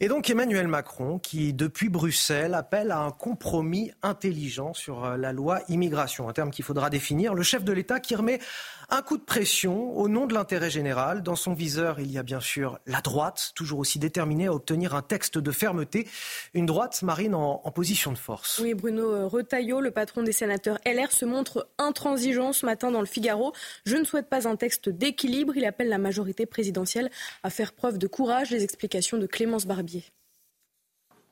Et 0.00 0.06
donc 0.06 0.30
Emmanuel 0.30 0.68
Macron, 0.68 1.18
qui 1.18 1.52
depuis 1.52 1.88
Bruxelles 1.88 2.54
appelle 2.54 2.92
à 2.92 3.00
un 3.00 3.10
compromis 3.10 3.90
intelligent 4.04 4.72
sur 4.72 5.04
euh, 5.04 5.16
la 5.16 5.32
loi 5.32 5.60
immigration, 5.68 6.28
un 6.28 6.32
terme 6.32 6.52
qu'il 6.52 6.64
faudra 6.64 6.88
définir, 6.88 7.34
le 7.34 7.42
chef 7.42 7.64
de 7.64 7.72
l'État 7.72 7.98
qui 7.98 8.14
remet 8.14 8.38
un 8.90 9.02
coup 9.02 9.18
de 9.18 9.22
pression 9.22 9.96
au 9.96 10.08
nom 10.08 10.26
de 10.26 10.34
l'intérêt 10.34 10.70
général. 10.70 11.22
Dans 11.22 11.36
son 11.36 11.52
viseur, 11.52 12.00
il 12.00 12.10
y 12.10 12.18
a 12.18 12.22
bien 12.22 12.40
sûr 12.40 12.78
la 12.86 13.00
droite, 13.00 13.52
toujours 13.54 13.80
aussi 13.80 13.98
déterminée 13.98 14.46
à 14.46 14.54
obtenir 14.54 14.94
un 14.94 15.02
texte 15.02 15.36
de 15.38 15.50
fermeté. 15.50 16.08
Une 16.54 16.66
droite 16.66 17.02
marine 17.02 17.34
en, 17.34 17.58
position 17.70 18.12
de 18.12 18.18
force. 18.18 18.60
Oui, 18.62 18.74
Bruno 18.74 19.28
Retailleau, 19.28 19.80
le 19.80 19.90
patron 19.90 20.22
des 20.22 20.32
sénateurs 20.32 20.78
LR, 20.86 21.12
se 21.12 21.24
montre 21.24 21.68
intransigeant 21.78 22.52
ce 22.52 22.66
matin 22.66 22.90
dans 22.90 23.00
le 23.00 23.06
Figaro. 23.06 23.52
Je 23.84 23.96
ne 23.96 24.04
souhaite 24.04 24.28
pas 24.28 24.48
un 24.48 24.56
texte 24.56 24.88
d'équilibre. 24.88 25.56
Il 25.56 25.64
appelle 25.64 25.88
la 25.88 25.98
majorité 25.98 26.46
présidentielle 26.46 27.10
à 27.42 27.50
faire 27.50 27.72
preuve 27.72 27.98
de 27.98 28.06
courage. 28.06 28.50
Les 28.50 28.64
explications 28.64 29.18
de 29.18 29.26
Clémence 29.26 29.66
Barbier. 29.66 30.04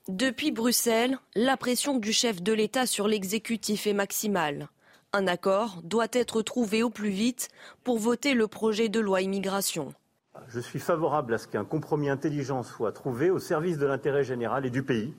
Depuis 0.09 0.53
Bruxelles, 0.53 1.19
la 1.35 1.57
pression 1.57 1.99
du 1.99 2.13
chef 2.13 2.43
de 2.43 2.53
l'État 2.53 2.87
sur 2.87 3.09
l'exécutif 3.09 3.87
est 3.89 3.93
maximale. 3.93 4.69
Un 5.19 5.29
accord 5.29 5.81
doit 5.83 6.09
être 6.13 6.43
trouvé 6.43 6.83
au 6.83 6.91
plus 6.91 7.09
vite 7.09 7.49
pour 7.85 7.99
voter 7.99 8.35
le 8.35 8.49
projet 8.49 8.91
de 8.91 9.01
loi 9.01 9.23
immigration. 9.23 9.95
Je 10.49 10.61
suis 10.61 10.79
favorable 10.79 11.33
à 11.33 11.39
ce 11.39 11.49
qu'un 11.49 11.65
compromis 11.65 12.11
intelligent 12.11 12.63
soit 12.63 12.93
trouvé 12.93 13.31
au 13.31 13.39
service 13.39 13.79
de 13.79 13.87
l'intérêt 13.87 14.25
général 14.25 14.67
et 14.67 14.71
du 14.71 14.83
pays 14.83 15.15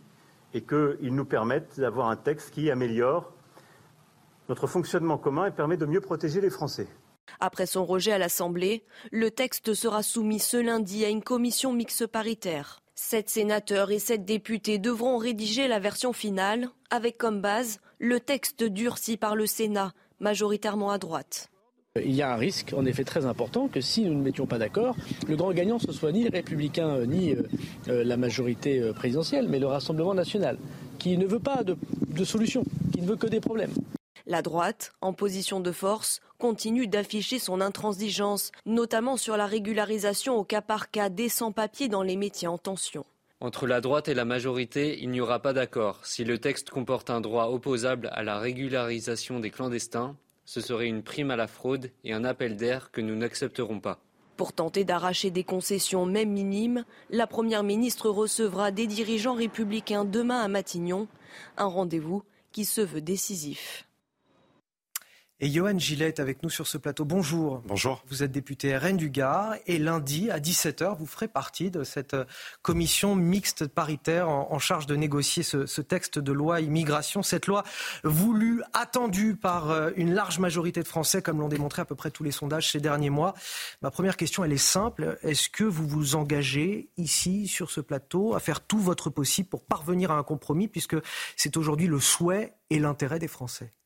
et 0.54 0.62
qu'il 0.62 1.16
nous 1.16 1.26
permette 1.26 1.80
d'avoir 1.80 2.10
un 2.10 2.16
texte 2.16 2.52
qui 2.52 2.70
améliore 2.70 3.34
notre 4.50 4.68
fonctionnement 4.68 5.18
commun 5.18 5.48
et 5.48 5.52
permet 5.52 5.78
de 5.78 5.88
mieux 5.88 6.00
protéger 6.00 6.42
les 6.42 6.52
Français. 6.52 6.88
Après 7.40 7.66
son 7.66 7.84
rejet 7.84 8.12
à 8.12 8.20
l'Assemblée, 8.20 8.86
le 9.12 9.32
texte 9.32 9.74
sera 9.74 10.04
soumis 10.04 10.38
ce 10.38 10.58
lundi 10.58 11.06
à 11.06 11.10
une 11.10 11.24
commission 11.24 11.74
mixte 11.74 12.06
paritaire. 12.06 12.84
Sept 13.00 13.30
sénateurs 13.30 13.92
et 13.92 14.00
sept 14.00 14.26
députés 14.26 14.80
devront 14.80 15.18
rédiger 15.18 15.68
la 15.68 15.78
version 15.78 16.14
finale, 16.14 16.68
avec 16.90 17.20
comme 17.20 17.42
base 17.42 17.80
le 18.00 18.20
texte 18.20 18.64
durci 18.64 19.18
par 19.18 19.36
le 19.36 19.46
Sénat, 19.46 19.94
majoritairement 20.20 20.90
à 20.90 20.98
droite. 20.98 21.52
Il 22.04 22.16
y 22.16 22.24
a 22.24 22.34
un 22.34 22.38
risque, 22.38 22.74
en 22.76 22.86
effet, 22.86 23.04
très 23.04 23.28
important 23.28 23.68
que 23.68 23.82
si 23.82 24.04
nous 24.04 24.16
ne 24.16 24.24
mettions 24.24 24.48
pas 24.48 24.58
d'accord, 24.58 24.96
le 25.28 25.36
grand 25.36 25.54
gagnant 25.54 25.78
ce 25.78 25.92
soit 25.92 26.12
ni 26.12 26.24
les 26.24 26.30
républicains 26.30 26.90
euh, 26.90 27.06
ni 27.06 27.34
euh, 27.34 27.44
euh, 27.88 28.04
la 28.04 28.18
majorité 28.18 28.92
présidentielle, 28.96 29.48
mais 29.48 29.60
le 29.60 29.68
Rassemblement 29.68 30.16
national, 30.16 30.58
qui 30.98 31.20
ne 31.20 31.28
veut 31.28 31.40
pas 31.40 31.64
de, 31.64 31.78
de 32.08 32.24
solution, 32.24 32.64
qui 32.94 33.02
ne 33.02 33.08
veut 33.08 33.16
que 33.16 33.28
des 33.28 33.40
problèmes. 33.40 33.74
La 34.30 34.42
droite, 34.42 34.92
en 35.00 35.14
position 35.14 35.62
de 35.62 35.72
force, 35.72 36.20
continue 36.38 36.86
d'afficher 36.86 37.40
son 37.40 37.62
intransigeance, 37.62 38.52
notamment 38.66 39.16
sur 39.16 39.38
la 39.38 39.46
régularisation 39.46 40.36
au 40.36 40.44
cas 40.44 40.62
par 40.62 40.92
cas 40.92 41.08
des 41.08 41.30
sans-papiers 41.30 41.88
dans 41.88 42.04
les 42.04 42.18
métiers 42.18 42.50
en 42.50 42.58
tension. 42.58 43.06
Entre 43.40 43.68
la 43.68 43.80
droite 43.80 44.10
et 44.10 44.14
la 44.14 44.26
majorité, 44.26 45.02
il 45.02 45.12
n'y 45.12 45.22
aura 45.22 45.40
pas 45.40 45.54
d'accord. 45.54 46.06
Si 46.06 46.26
le 46.26 46.40
texte 46.40 46.72
comporte 46.72 47.10
un 47.10 47.22
droit 47.22 47.46
opposable 47.46 48.10
à 48.12 48.22
la 48.22 48.38
régularisation 48.38 49.40
des 49.40 49.50
clandestins, 49.50 50.18
ce 50.44 50.60
serait 50.60 50.88
une 50.88 51.04
prime 51.04 51.32
à 51.32 51.38
la 51.38 51.48
fraude 51.48 51.90
et 52.04 52.12
un 52.12 52.26
appel 52.26 52.58
d'air 52.58 52.92
que 52.92 53.00
nous 53.00 53.16
n'accepterons 53.16 53.80
pas. 53.80 54.02
Pour 54.36 54.52
tenter 54.52 54.84
d'arracher 54.84 55.32
des 55.32 55.46
concessions 55.46 56.06
même 56.06 56.32
minimes, 56.32 56.84
la 57.12 57.28
Première 57.28 57.64
ministre 57.64 58.10
recevra 58.10 58.72
des 58.72 58.88
dirigeants 58.88 59.36
républicains 59.36 60.04
demain 60.04 60.42
à 60.42 60.50
Matignon, 60.50 61.08
un 61.56 61.68
rendez-vous 61.68 62.24
qui 62.52 62.66
se 62.66 62.82
veut 62.82 63.02
décisif. 63.02 63.87
Et 65.40 65.52
Johan 65.52 65.78
Gillette 65.78 66.20
avec 66.20 66.42
nous 66.42 66.50
sur 66.50 66.66
ce 66.66 66.80
plateau. 66.80 67.06
Bonjour. 67.06 67.62
Bonjour. 67.68 68.04
Vous 68.08 68.24
êtes 68.24 68.32
député 68.32 68.76
RN 68.76 68.98
du 68.98 69.12
Gard 69.12 69.54
et 69.68 69.78
lundi 69.78 70.32
à 70.32 70.40
17h, 70.40 70.98
vous 70.98 71.06
ferez 71.06 71.28
partie 71.28 71.70
de 71.70 71.84
cette 71.84 72.16
euh, 72.16 72.26
commission 72.64 73.16
mixte 73.16 73.68
paritaire 73.68 74.30
en, 74.30 74.58
charge 74.58 74.88
de 74.88 74.96
négocier 74.96 75.44
ce, 75.44 75.82
texte 75.82 76.18
de 76.18 76.32
loi 76.32 76.62
immigration. 76.62 77.22
Cette 77.22 77.46
loi 77.46 77.64
voulue, 78.04 78.64
attendue 78.74 79.36
par 79.36 79.70
euh, 79.70 79.92
une 79.96 80.16
large 80.16 80.40
majorité 80.40 80.82
de 80.82 80.88
Français, 80.88 81.22
comme 81.22 81.40
l'ont 81.40 81.50
démontré 81.50 81.84
à 81.84 81.86
peu 81.86 81.94
près 81.94 82.10
tous 82.10 82.24
les 82.24 82.32
sondages 82.32 82.72
ces 82.72 82.80
derniers 82.80 83.12
mois. 83.12 83.36
Ma 83.84 83.92
première 83.92 84.18
question, 84.18 84.44
elle 84.44 84.54
est 84.54 84.58
simple. 84.58 85.20
Est-ce 85.22 85.50
que 85.50 85.64
vous 85.64 85.88
vous 85.88 86.16
engagez 86.16 86.90
ici, 86.98 87.48
sur 87.48 87.70
ce 87.70 87.80
plateau, 87.80 88.34
à 88.34 88.40
faire 88.40 88.62
tout 88.62 88.80
votre 88.80 89.12
possible 89.12 89.50
pour 89.50 89.64
parvenir 89.64 90.10
à 90.10 90.18
un 90.18 90.24
compromis, 90.24 90.68
puisque 90.68 90.98
c'est 91.36 91.58
aujourd'hui 91.58 91.86
le 91.86 92.00
souhait 92.00 92.56
et 92.72 92.80
l'intérêt 92.80 93.20
des 93.20 93.28
Français? 93.28 93.77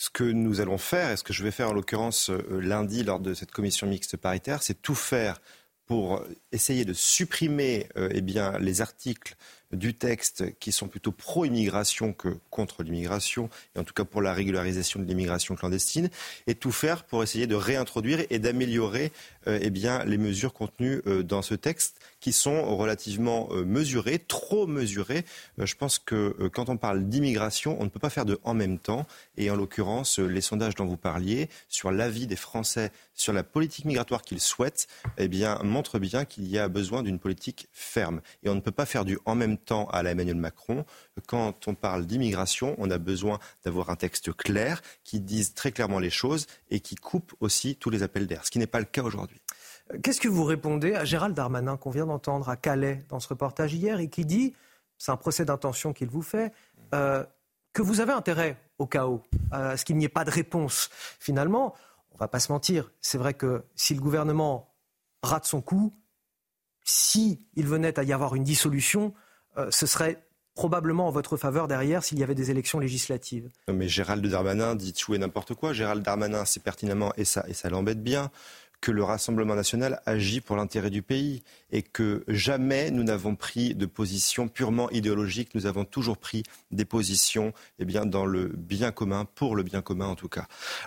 Ce 0.00 0.08
que 0.08 0.24
nous 0.24 0.62
allons 0.62 0.78
faire, 0.78 1.10
et 1.10 1.16
ce 1.18 1.22
que 1.22 1.34
je 1.34 1.44
vais 1.44 1.50
faire 1.50 1.68
en 1.68 1.72
l'occurrence 1.74 2.30
euh, 2.30 2.58
lundi 2.58 3.04
lors 3.04 3.20
de 3.20 3.34
cette 3.34 3.50
commission 3.50 3.86
mixte 3.86 4.16
paritaire, 4.16 4.62
c'est 4.62 4.80
tout 4.80 4.94
faire 4.94 5.42
pour 5.84 6.24
essayer 6.52 6.86
de 6.86 6.94
supprimer 6.94 7.86
euh, 7.98 8.08
eh 8.10 8.22
bien, 8.22 8.58
les 8.60 8.80
articles 8.80 9.36
du 9.72 9.94
texte 9.94 10.58
qui 10.58 10.72
sont 10.72 10.88
plutôt 10.88 11.12
pro-immigration 11.12 12.12
que 12.12 12.36
contre 12.50 12.82
l'immigration, 12.82 13.50
et 13.74 13.78
en 13.78 13.84
tout 13.84 13.94
cas 13.94 14.04
pour 14.04 14.22
la 14.22 14.32
régularisation 14.32 15.00
de 15.00 15.04
l'immigration 15.04 15.54
clandestine, 15.54 16.10
et 16.46 16.54
tout 16.54 16.72
faire 16.72 17.04
pour 17.04 17.22
essayer 17.22 17.46
de 17.46 17.54
réintroduire 17.54 18.24
et 18.30 18.38
d'améliorer 18.38 19.12
euh, 19.46 19.58
eh 19.62 19.70
bien, 19.70 20.04
les 20.04 20.18
mesures 20.18 20.52
contenues 20.52 21.02
dans 21.24 21.42
ce 21.42 21.54
texte 21.54 22.00
qui 22.20 22.32
sont 22.32 22.76
relativement 22.76 23.48
euh, 23.50 23.64
mesurés, 23.64 24.18
trop 24.18 24.66
mesurés. 24.66 25.24
Euh, 25.58 25.66
je 25.66 25.74
pense 25.74 25.98
que 25.98 26.36
euh, 26.38 26.48
quand 26.50 26.68
on 26.68 26.76
parle 26.76 27.08
d'immigration, 27.08 27.76
on 27.80 27.84
ne 27.84 27.88
peut 27.88 27.98
pas 27.98 28.10
faire 28.10 28.26
de 28.26 28.38
en 28.44 28.54
même 28.54 28.78
temps. 28.78 29.06
Et 29.36 29.50
en 29.50 29.56
l'occurrence, 29.56 30.18
les 30.18 30.40
sondages 30.40 30.74
dont 30.74 30.84
vous 30.84 30.98
parliez 30.98 31.48
sur 31.68 31.90
l'avis 31.90 32.26
des 32.26 32.36
Français 32.36 32.92
sur 33.14 33.32
la 33.32 33.42
politique 33.42 33.84
migratoire 33.84 34.22
qu'ils 34.22 34.40
souhaitent, 34.40 34.86
eh 35.18 35.28
bien, 35.28 35.58
montrent 35.62 35.98
bien 35.98 36.24
qu'il 36.24 36.46
y 36.48 36.58
a 36.58 36.68
besoin 36.68 37.02
d'une 37.02 37.18
politique 37.18 37.68
ferme. 37.72 38.22
Et 38.42 38.48
on 38.48 38.54
ne 38.54 38.60
peut 38.60 38.70
pas 38.70 38.86
faire 38.86 39.04
du 39.04 39.18
en 39.26 39.34
même 39.34 39.58
temps 39.58 39.59
à 39.90 40.02
la 40.02 40.10
Emmanuel 40.10 40.36
Macron. 40.36 40.84
Quand 41.26 41.68
on 41.68 41.74
parle 41.74 42.06
d'immigration, 42.06 42.74
on 42.78 42.90
a 42.90 42.98
besoin 42.98 43.38
d'avoir 43.64 43.90
un 43.90 43.96
texte 43.96 44.32
clair 44.32 44.82
qui 45.04 45.20
dise 45.20 45.54
très 45.54 45.72
clairement 45.72 45.98
les 45.98 46.10
choses 46.10 46.46
et 46.70 46.80
qui 46.80 46.94
coupe 46.96 47.34
aussi 47.40 47.76
tous 47.76 47.90
les 47.90 48.02
appels 48.02 48.26
d'air, 48.26 48.44
ce 48.44 48.50
qui 48.50 48.58
n'est 48.58 48.66
pas 48.66 48.80
le 48.80 48.86
cas 48.86 49.02
aujourd'hui. 49.02 49.40
Qu'est-ce 50.02 50.20
que 50.20 50.28
vous 50.28 50.44
répondez 50.44 50.94
à 50.94 51.04
Gérald 51.04 51.34
Darmanin 51.34 51.76
qu'on 51.76 51.90
vient 51.90 52.06
d'entendre 52.06 52.48
à 52.48 52.56
Calais 52.56 53.04
dans 53.08 53.18
ce 53.18 53.28
reportage 53.28 53.74
hier 53.74 53.98
et 53.98 54.08
qui 54.08 54.24
dit, 54.24 54.54
c'est 54.98 55.10
un 55.10 55.16
procès 55.16 55.44
d'intention 55.44 55.92
qu'il 55.92 56.08
vous 56.08 56.22
fait, 56.22 56.52
euh, 56.94 57.24
que 57.72 57.82
vous 57.82 58.00
avez 58.00 58.12
intérêt 58.12 58.56
au 58.78 58.86
chaos, 58.86 59.22
à 59.50 59.76
ce 59.76 59.84
qu'il 59.84 59.96
n'y 59.96 60.04
ait 60.04 60.08
pas 60.08 60.24
de 60.24 60.30
réponse. 60.30 60.90
Finalement, 61.18 61.74
on 62.12 62.14
ne 62.14 62.18
va 62.20 62.28
pas 62.28 62.40
se 62.40 62.52
mentir, 62.52 62.90
c'est 63.00 63.18
vrai 63.18 63.34
que 63.34 63.64
si 63.74 63.94
le 63.94 64.00
gouvernement 64.00 64.74
rate 65.22 65.44
son 65.44 65.60
coup, 65.60 65.92
si 66.84 67.46
il 67.54 67.66
venait 67.66 67.98
à 67.98 68.02
y 68.02 68.12
avoir 68.12 68.34
une 68.34 68.44
dissolution, 68.44 69.06
euh, 69.08 69.29
ce 69.70 69.86
serait 69.86 70.22
probablement 70.54 71.08
en 71.08 71.10
votre 71.10 71.36
faveur 71.36 71.68
derrière 71.68 72.02
s'il 72.02 72.18
y 72.18 72.22
avait 72.22 72.34
des 72.34 72.50
élections 72.50 72.78
législatives. 72.78 73.48
mais 73.72 73.88
Gérald 73.88 74.26
Darmanin 74.26 74.74
dit 74.74 74.92
tout 74.92 75.14
et 75.14 75.18
n'importe 75.18 75.54
quoi. 75.54 75.72
Gérald 75.72 76.02
Darmanin, 76.02 76.44
c'est 76.44 76.62
pertinemment, 76.62 77.12
et 77.16 77.24
ça, 77.24 77.44
et 77.48 77.54
ça 77.54 77.70
l'embête 77.70 78.02
bien, 78.02 78.30
que 78.80 78.90
le 78.90 79.02
Rassemblement 79.02 79.54
national 79.54 80.00
agit 80.06 80.40
pour 80.40 80.56
l'intérêt 80.56 80.90
du 80.90 81.02
pays 81.02 81.42
et 81.70 81.82
que 81.82 82.24
jamais 82.28 82.90
nous 82.90 83.04
n'avons 83.04 83.36
pris 83.36 83.74
de 83.74 83.86
position 83.86 84.48
purement 84.48 84.90
idéologique. 84.90 85.54
Nous 85.54 85.66
avons 85.66 85.84
toujours 85.84 86.16
pris 86.16 86.42
des 86.70 86.84
positions 86.84 87.52
eh 87.78 87.84
bien, 87.84 88.06
dans 88.06 88.24
le 88.24 88.48
bien 88.48 88.90
commun, 88.90 89.26
pour 89.34 89.54
le 89.54 89.62
bien 89.62 89.82
commun 89.82 90.06
en 90.06 90.14
tout 90.14 90.28
cas. 90.28 90.46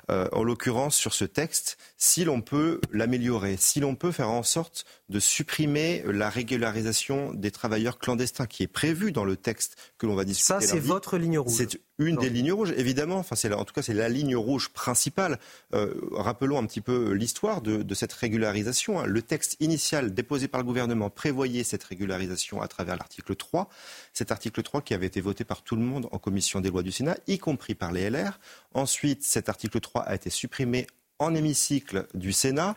Euh, 0.09 0.27
en 0.31 0.43
l'occurrence, 0.43 0.95
sur 0.95 1.13
ce 1.13 1.25
texte, 1.25 1.77
si 1.97 2.23
l'on 2.23 2.41
peut 2.41 2.81
l'améliorer, 2.91 3.57
si 3.57 3.79
l'on 3.79 3.95
peut 3.95 4.11
faire 4.11 4.29
en 4.29 4.43
sorte 4.43 4.85
de 5.13 5.19
supprimer 5.19 6.03
la 6.07 6.27
régularisation 6.27 7.35
des 7.35 7.51
travailleurs 7.51 7.99
clandestins 7.99 8.47
qui 8.47 8.63
est 8.63 8.67
prévue 8.67 9.11
dans 9.11 9.25
le 9.25 9.35
texte 9.35 9.77
que 9.99 10.07
l'on 10.07 10.15
va 10.15 10.25
discuter. 10.25 10.47
Ça, 10.47 10.59
c'est 10.59 10.79
votre 10.79 11.19
ligne 11.19 11.37
rouge. 11.37 11.53
C'est 11.55 11.79
une 11.99 12.17
des 12.17 12.31
lignes 12.31 12.51
rouges, 12.51 12.73
évidemment. 12.75 13.17
Enfin, 13.17 13.35
c'est 13.35 13.53
en 13.53 13.63
tout 13.63 13.75
cas, 13.75 13.83
c'est 13.83 13.93
la 13.93 14.09
ligne 14.09 14.35
rouge 14.35 14.69
principale. 14.69 15.37
Euh, 15.75 15.93
rappelons 16.13 16.57
un 16.57 16.65
petit 16.65 16.81
peu 16.81 17.11
l'histoire 17.11 17.61
de, 17.61 17.83
de, 17.83 17.93
cette 17.93 18.11
régularisation. 18.11 18.99
Hein. 18.99 19.05
Le 19.05 19.21
texte 19.21 19.55
initial 19.59 20.15
déposé 20.15 20.47
par 20.47 20.59
le 20.59 20.65
gouvernement 20.65 21.11
prévoyait 21.11 21.63
cette 21.63 21.83
régularisation 21.83 22.63
à 22.63 22.67
travers 22.67 22.97
l'article 22.97 23.35
3. 23.35 23.69
Cet 24.13 24.31
article 24.31 24.63
3 24.63 24.81
qui 24.81 24.95
avait 24.95 25.05
été 25.05 25.21
voté 25.21 25.43
par 25.43 25.61
tout 25.61 25.75
le 25.75 25.83
monde 25.83 26.07
en 26.11 26.17
commission 26.17 26.59
des 26.59 26.71
lois 26.71 26.81
du 26.81 26.91
Sénat, 26.91 27.17
y 27.27 27.37
compris 27.37 27.75
par 27.75 27.91
les 27.91 28.09
LR. 28.09 28.39
Ensuite, 28.73 29.23
cet 29.23 29.47
article 29.47 29.79
3 29.79 30.01
a 30.01 30.15
été 30.15 30.31
supprimé 30.31 30.87
en 31.19 31.35
hémicycle 31.35 32.07
du 32.15 32.33
Sénat 32.33 32.75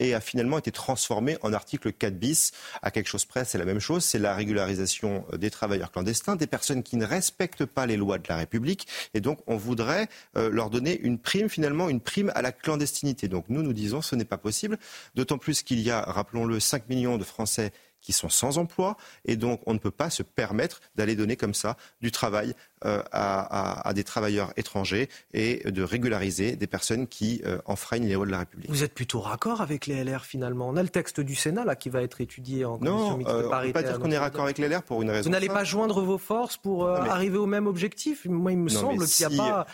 et 0.00 0.14
a 0.14 0.20
finalement 0.20 0.58
été 0.58 0.70
transformé 0.70 1.36
en 1.42 1.52
article 1.52 1.92
4 1.92 2.18
bis. 2.18 2.52
À 2.82 2.90
quelque 2.90 3.08
chose 3.08 3.24
près, 3.24 3.44
c'est 3.44 3.58
la 3.58 3.64
même 3.64 3.80
chose. 3.80 4.04
C'est 4.04 4.18
la 4.18 4.34
régularisation 4.34 5.24
des 5.36 5.50
travailleurs 5.50 5.92
clandestins, 5.92 6.36
des 6.36 6.46
personnes 6.46 6.82
qui 6.82 6.96
ne 6.96 7.04
respectent 7.04 7.64
pas 7.64 7.86
les 7.86 7.96
lois 7.96 8.18
de 8.18 8.24
la 8.28 8.36
République. 8.36 8.86
Et 9.14 9.20
donc, 9.20 9.38
on 9.46 9.56
voudrait 9.56 10.08
euh, 10.36 10.50
leur 10.50 10.70
donner 10.70 10.98
une 11.00 11.18
prime, 11.18 11.48
finalement, 11.48 11.88
une 11.88 12.00
prime 12.00 12.30
à 12.34 12.42
la 12.42 12.52
clandestinité. 12.52 13.28
Donc, 13.28 13.46
nous, 13.48 13.62
nous 13.62 13.72
disons, 13.72 14.02
ce 14.02 14.16
n'est 14.16 14.24
pas 14.24 14.38
possible. 14.38 14.78
D'autant 15.14 15.38
plus 15.38 15.62
qu'il 15.62 15.80
y 15.80 15.90
a, 15.90 16.02
rappelons-le, 16.02 16.60
5 16.60 16.88
millions 16.88 17.18
de 17.18 17.24
Français 17.24 17.72
qui 18.06 18.12
sont 18.12 18.28
sans 18.28 18.56
emploi 18.56 18.96
et 19.24 19.34
donc 19.34 19.60
on 19.66 19.74
ne 19.74 19.80
peut 19.80 19.90
pas 19.90 20.10
se 20.10 20.22
permettre 20.22 20.80
d'aller 20.94 21.16
donner 21.16 21.34
comme 21.34 21.54
ça 21.54 21.76
du 22.00 22.12
travail 22.12 22.54
euh, 22.84 23.02
à, 23.10 23.92
des 23.94 24.04
travailleurs 24.04 24.52
étrangers 24.56 25.08
et 25.32 25.68
de 25.68 25.82
régulariser 25.82 26.54
des 26.54 26.68
personnes 26.68 27.08
qui 27.08 27.42
euh, 27.44 27.58
enfreignent 27.64 28.06
les 28.06 28.14
lois 28.14 28.26
de 28.26 28.30
la 28.30 28.38
République. 28.38 28.70
Vous 28.70 28.84
êtes 28.84 28.94
plutôt 28.94 29.18
raccord 29.18 29.60
avec 29.60 29.86
les 29.86 30.04
LR 30.04 30.24
finalement 30.24 30.68
On 30.68 30.76
a 30.76 30.84
le 30.84 30.88
texte 30.88 31.18
du 31.18 31.34
Sénat 31.34 31.64
là 31.64 31.74
qui 31.74 31.88
va 31.88 32.02
être 32.02 32.20
étudié 32.20 32.64
en 32.64 32.78
commission 32.78 33.16
mixte 33.16 33.32
paritaire. 33.32 33.42
Non, 33.42 33.56
on 33.56 33.66
ne 33.66 33.66
peut 33.66 33.72
pas 33.72 33.82
dire 33.82 33.98
qu'on 33.98 34.10
est 34.12 34.18
raccord 34.18 34.44
avec 34.44 34.58
les 34.58 34.68
LR 34.68 34.84
pour 34.84 35.02
une 35.02 35.10
raison. 35.10 35.28
Vous 35.28 35.32
n'allez 35.32 35.48
pas 35.48 35.64
joindre 35.64 36.00
vos 36.00 36.18
forces 36.18 36.58
pour 36.58 36.84
euh, 36.84 37.00
arriver 37.00 37.38
au 37.38 37.46
même 37.46 37.66
objectif 37.66 38.24
Moi, 38.26 38.52
il 38.52 38.58
me 38.58 38.68
semble 38.68 39.04
qu'il 39.04 39.26
n'y 39.26 39.34
a 39.34 39.36
pas 39.36 39.66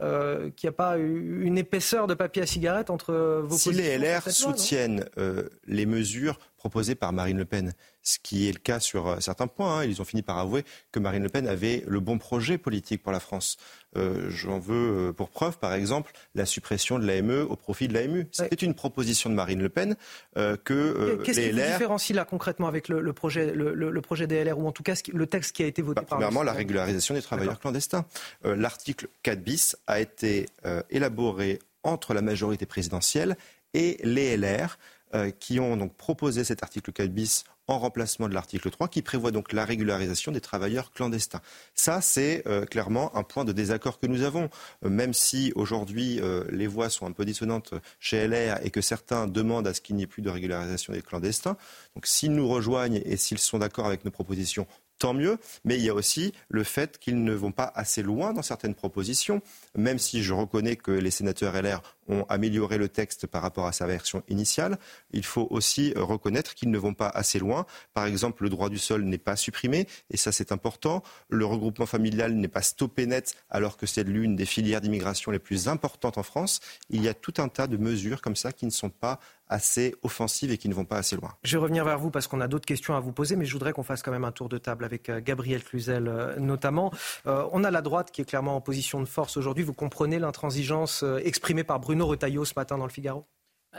euh, 0.00 0.50
qu'il 0.50 0.68
n'y 0.68 0.74
a 0.74 0.76
pas 0.76 0.96
une 0.96 1.58
épaisseur 1.58 2.06
de 2.06 2.14
papier 2.14 2.42
à 2.42 2.46
cigarette 2.46 2.88
entre 2.88 3.42
vos 3.44 3.56
Si 3.56 3.72
les 3.72 3.98
LR 3.98 4.30
soutiennent 4.30 5.04
euh, 5.18 5.48
les 5.66 5.86
mesures 5.86 6.38
proposées 6.58 6.94
par 6.94 7.12
Marine 7.12 7.38
Le 7.38 7.44
Pen, 7.44 7.72
ce 8.02 8.18
qui 8.22 8.48
est 8.48 8.52
le 8.52 8.58
cas 8.58 8.80
sur 8.80 9.06
euh, 9.06 9.20
certains 9.20 9.46
points. 9.46 9.78
Hein. 9.78 9.84
Ils 9.84 10.02
ont 10.02 10.04
fini 10.04 10.22
par 10.22 10.36
avouer 10.38 10.64
que 10.92 10.98
Marine 10.98 11.22
Le 11.22 11.28
Pen 11.28 11.46
avait 11.46 11.84
le 11.86 12.00
bon 12.00 12.18
projet 12.18 12.58
politique 12.58 13.02
pour 13.02 13.12
la 13.12 13.20
France. 13.20 13.56
Euh, 13.96 14.28
j'en 14.28 14.58
veux 14.58 15.14
pour 15.16 15.30
preuve, 15.30 15.58
par 15.58 15.72
exemple, 15.72 16.12
la 16.34 16.44
suppression 16.44 16.98
de 16.98 17.06
l'AME 17.06 17.46
au 17.48 17.56
profit 17.56 17.88
de 17.88 17.94
l'AMU. 17.94 18.28
C'était 18.32 18.56
une 18.56 18.74
proposition 18.74 19.30
de 19.30 19.34
Marine 19.34 19.62
Le 19.62 19.70
Pen 19.70 19.96
que 20.34 21.22
Qu'est-ce 21.24 21.40
qui 21.40 21.52
LR... 21.52 21.72
différencie 21.72 22.14
là 22.14 22.24
concrètement 22.24 22.68
avec 22.68 22.88
le, 22.88 23.12
projet, 23.12 23.52
le, 23.52 24.00
projet 24.02 24.26
des 24.26 24.44
LR, 24.44 24.58
ou 24.58 24.66
en 24.66 24.72
tout 24.72 24.82
cas 24.82 24.94
le 25.12 25.26
texte 25.26 25.56
qui 25.56 25.62
a 25.62 25.66
été 25.66 25.80
voté 25.80 26.00
bah, 26.00 26.06
par 26.06 26.18
Premièrement, 26.18 26.42
la 26.42 26.52
régularisation 26.52 27.14
des 27.14 27.22
travailleurs 27.22 27.58
clandestins. 27.58 28.04
L'article 28.44 29.08
4 29.22 29.40
bis 29.40 29.76
a 29.86 30.00
été 30.00 30.46
élaboré 30.90 31.60
entre 31.82 32.14
la 32.14 32.22
majorité 32.22 32.66
présidentielle 32.66 33.36
et 33.74 33.98
les 34.02 34.36
LR. 34.36 34.78
Euh, 35.14 35.30
qui 35.30 35.58
ont 35.58 35.78
donc 35.78 35.96
proposé 35.96 36.44
cet 36.44 36.62
article 36.62 36.92
4 36.92 37.08
bis 37.08 37.44
en 37.66 37.78
remplacement 37.78 38.28
de 38.28 38.34
l'article 38.34 38.68
3 38.70 38.88
qui 38.88 39.00
prévoit 39.00 39.30
donc 39.30 39.54
la 39.54 39.64
régularisation 39.64 40.32
des 40.32 40.42
travailleurs 40.42 40.92
clandestins. 40.92 41.40
Ça, 41.74 42.02
c'est 42.02 42.46
euh, 42.46 42.66
clairement 42.66 43.16
un 43.16 43.22
point 43.22 43.46
de 43.46 43.52
désaccord 43.52 44.00
que 44.00 44.06
nous 44.06 44.20
avons, 44.22 44.50
euh, 44.84 44.90
même 44.90 45.14
si 45.14 45.50
aujourd'hui 45.54 46.20
les 46.50 46.66
voix 46.66 46.90
sont 46.90 47.06
un 47.06 47.12
peu 47.12 47.24
dissonantes 47.24 47.72
chez 48.00 48.28
LR 48.28 48.58
et 48.62 48.70
que 48.70 48.82
certains 48.82 49.26
demandent 49.26 49.66
à 49.66 49.72
ce 49.72 49.80
qu'il 49.80 49.96
n'y 49.96 50.02
ait 50.02 50.06
plus 50.06 50.20
de 50.20 50.28
régularisation 50.28 50.92
des 50.92 51.00
clandestins. 51.00 51.56
Donc 51.94 52.06
s'ils 52.06 52.32
nous 52.32 52.46
rejoignent 52.48 53.00
et 53.06 53.16
s'ils 53.16 53.38
sont 53.38 53.58
d'accord 53.58 53.86
avec 53.86 54.04
nos 54.04 54.10
propositions, 54.10 54.66
tant 54.98 55.14
mieux. 55.14 55.38
Mais 55.64 55.76
il 55.76 55.84
y 55.84 55.88
a 55.88 55.94
aussi 55.94 56.32
le 56.48 56.64
fait 56.64 56.98
qu'ils 56.98 57.22
ne 57.22 57.32
vont 57.32 57.52
pas 57.52 57.72
assez 57.74 58.02
loin 58.02 58.34
dans 58.34 58.42
certaines 58.42 58.74
propositions, 58.74 59.40
même 59.74 59.98
si 59.98 60.22
je 60.22 60.34
reconnais 60.34 60.76
que 60.76 60.90
les 60.90 61.10
sénateurs 61.10 61.54
LR 61.54 61.80
ont 62.08 62.24
amélioré 62.28 62.78
le 62.78 62.88
texte 62.88 63.26
par 63.26 63.42
rapport 63.42 63.66
à 63.66 63.72
sa 63.72 63.86
version 63.86 64.22
initiale. 64.28 64.78
Il 65.12 65.24
faut 65.24 65.46
aussi 65.50 65.92
reconnaître 65.96 66.54
qu'ils 66.54 66.70
ne 66.70 66.78
vont 66.78 66.94
pas 66.94 67.08
assez 67.08 67.38
loin. 67.38 67.66
Par 67.94 68.06
exemple, 68.06 68.42
le 68.42 68.50
droit 68.50 68.68
du 68.68 68.78
sol 68.78 69.04
n'est 69.04 69.18
pas 69.18 69.36
supprimé, 69.36 69.86
et 70.10 70.16
ça 70.16 70.32
c'est 70.32 70.52
important. 70.52 71.02
Le 71.28 71.44
regroupement 71.44 71.86
familial 71.86 72.34
n'est 72.34 72.48
pas 72.48 72.62
stoppé 72.62 73.06
net, 73.06 73.34
alors 73.50 73.76
que 73.76 73.86
c'est 73.86 74.04
l'une 74.04 74.36
des 74.36 74.46
filières 74.46 74.80
d'immigration 74.80 75.30
les 75.30 75.38
plus 75.38 75.68
importantes 75.68 76.18
en 76.18 76.22
France. 76.22 76.60
Il 76.90 77.02
y 77.02 77.08
a 77.08 77.14
tout 77.14 77.34
un 77.38 77.48
tas 77.48 77.66
de 77.66 77.76
mesures 77.76 78.20
comme 78.20 78.36
ça 78.36 78.52
qui 78.52 78.66
ne 78.66 78.70
sont 78.70 78.90
pas 78.90 79.20
assez 79.48 79.94
offensives 80.02 80.50
et 80.50 80.58
qui 80.58 80.68
ne 80.68 80.74
vont 80.74 80.84
pas 80.84 80.96
assez 80.96 81.16
loin. 81.16 81.30
Je 81.42 81.56
vais 81.56 81.62
revenir 81.62 81.84
vers 81.84 81.98
vous 81.98 82.10
parce 82.10 82.26
qu'on 82.26 82.40
a 82.40 82.48
d'autres 82.48 82.66
questions 82.66 82.94
à 82.94 83.00
vous 83.00 83.12
poser, 83.12 83.36
mais 83.36 83.44
je 83.44 83.52
voudrais 83.52 83.72
qu'on 83.72 83.82
fasse 83.82 84.02
quand 84.02 84.10
même 84.10 84.24
un 84.24 84.32
tour 84.32 84.48
de 84.48 84.58
table 84.58 84.84
avec 84.84 85.08
euh, 85.08 85.20
Gabriel 85.24 85.62
Cluzel 85.64 86.08
euh, 86.08 86.38
notamment. 86.38 86.92
Euh, 87.26 87.46
on 87.52 87.64
a 87.64 87.70
la 87.70 87.82
droite 87.82 88.10
qui 88.10 88.20
est 88.20 88.24
clairement 88.24 88.56
en 88.56 88.60
position 88.60 89.00
de 89.00 89.06
force 89.06 89.36
aujourd'hui. 89.36 89.64
Vous 89.64 89.74
comprenez 89.74 90.18
l'intransigeance 90.18 91.04
exprimée 91.22 91.64
par 91.64 91.80
Bruno 91.80 91.97
Retailleau 92.04 92.44
ce 92.44 92.54
matin 92.56 92.78
dans 92.78 92.86
le 92.86 92.90
Figaro? 92.90 93.26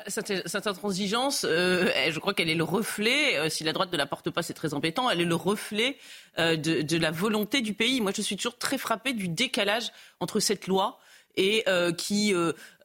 Cette, 0.07 0.31
intransigeance, 0.67 1.41
je 1.43 2.19
crois 2.19 2.35
qu'elle 2.35 2.49
est 2.49 2.55
le 2.55 2.63
reflet, 2.63 3.49
si 3.49 3.63
la 3.63 3.73
droite 3.73 3.91
ne 3.91 3.97
la 3.97 4.05
porte 4.05 4.29
pas, 4.29 4.43
c'est 4.43 4.53
très 4.53 4.75
embêtant, 4.75 5.09
elle 5.09 5.19
est 5.19 5.25
le 5.25 5.35
reflet 5.35 5.97
de, 6.37 6.97
la 6.97 7.09
volonté 7.09 7.61
du 7.61 7.73
pays. 7.73 7.99
Moi, 7.99 8.11
je 8.15 8.21
suis 8.21 8.37
toujours 8.37 8.59
très 8.59 8.77
frappée 8.77 9.13
du 9.13 9.27
décalage 9.27 9.91
entre 10.19 10.39
cette 10.39 10.67
loi 10.67 10.99
et 11.39 11.65
qui 11.97 12.33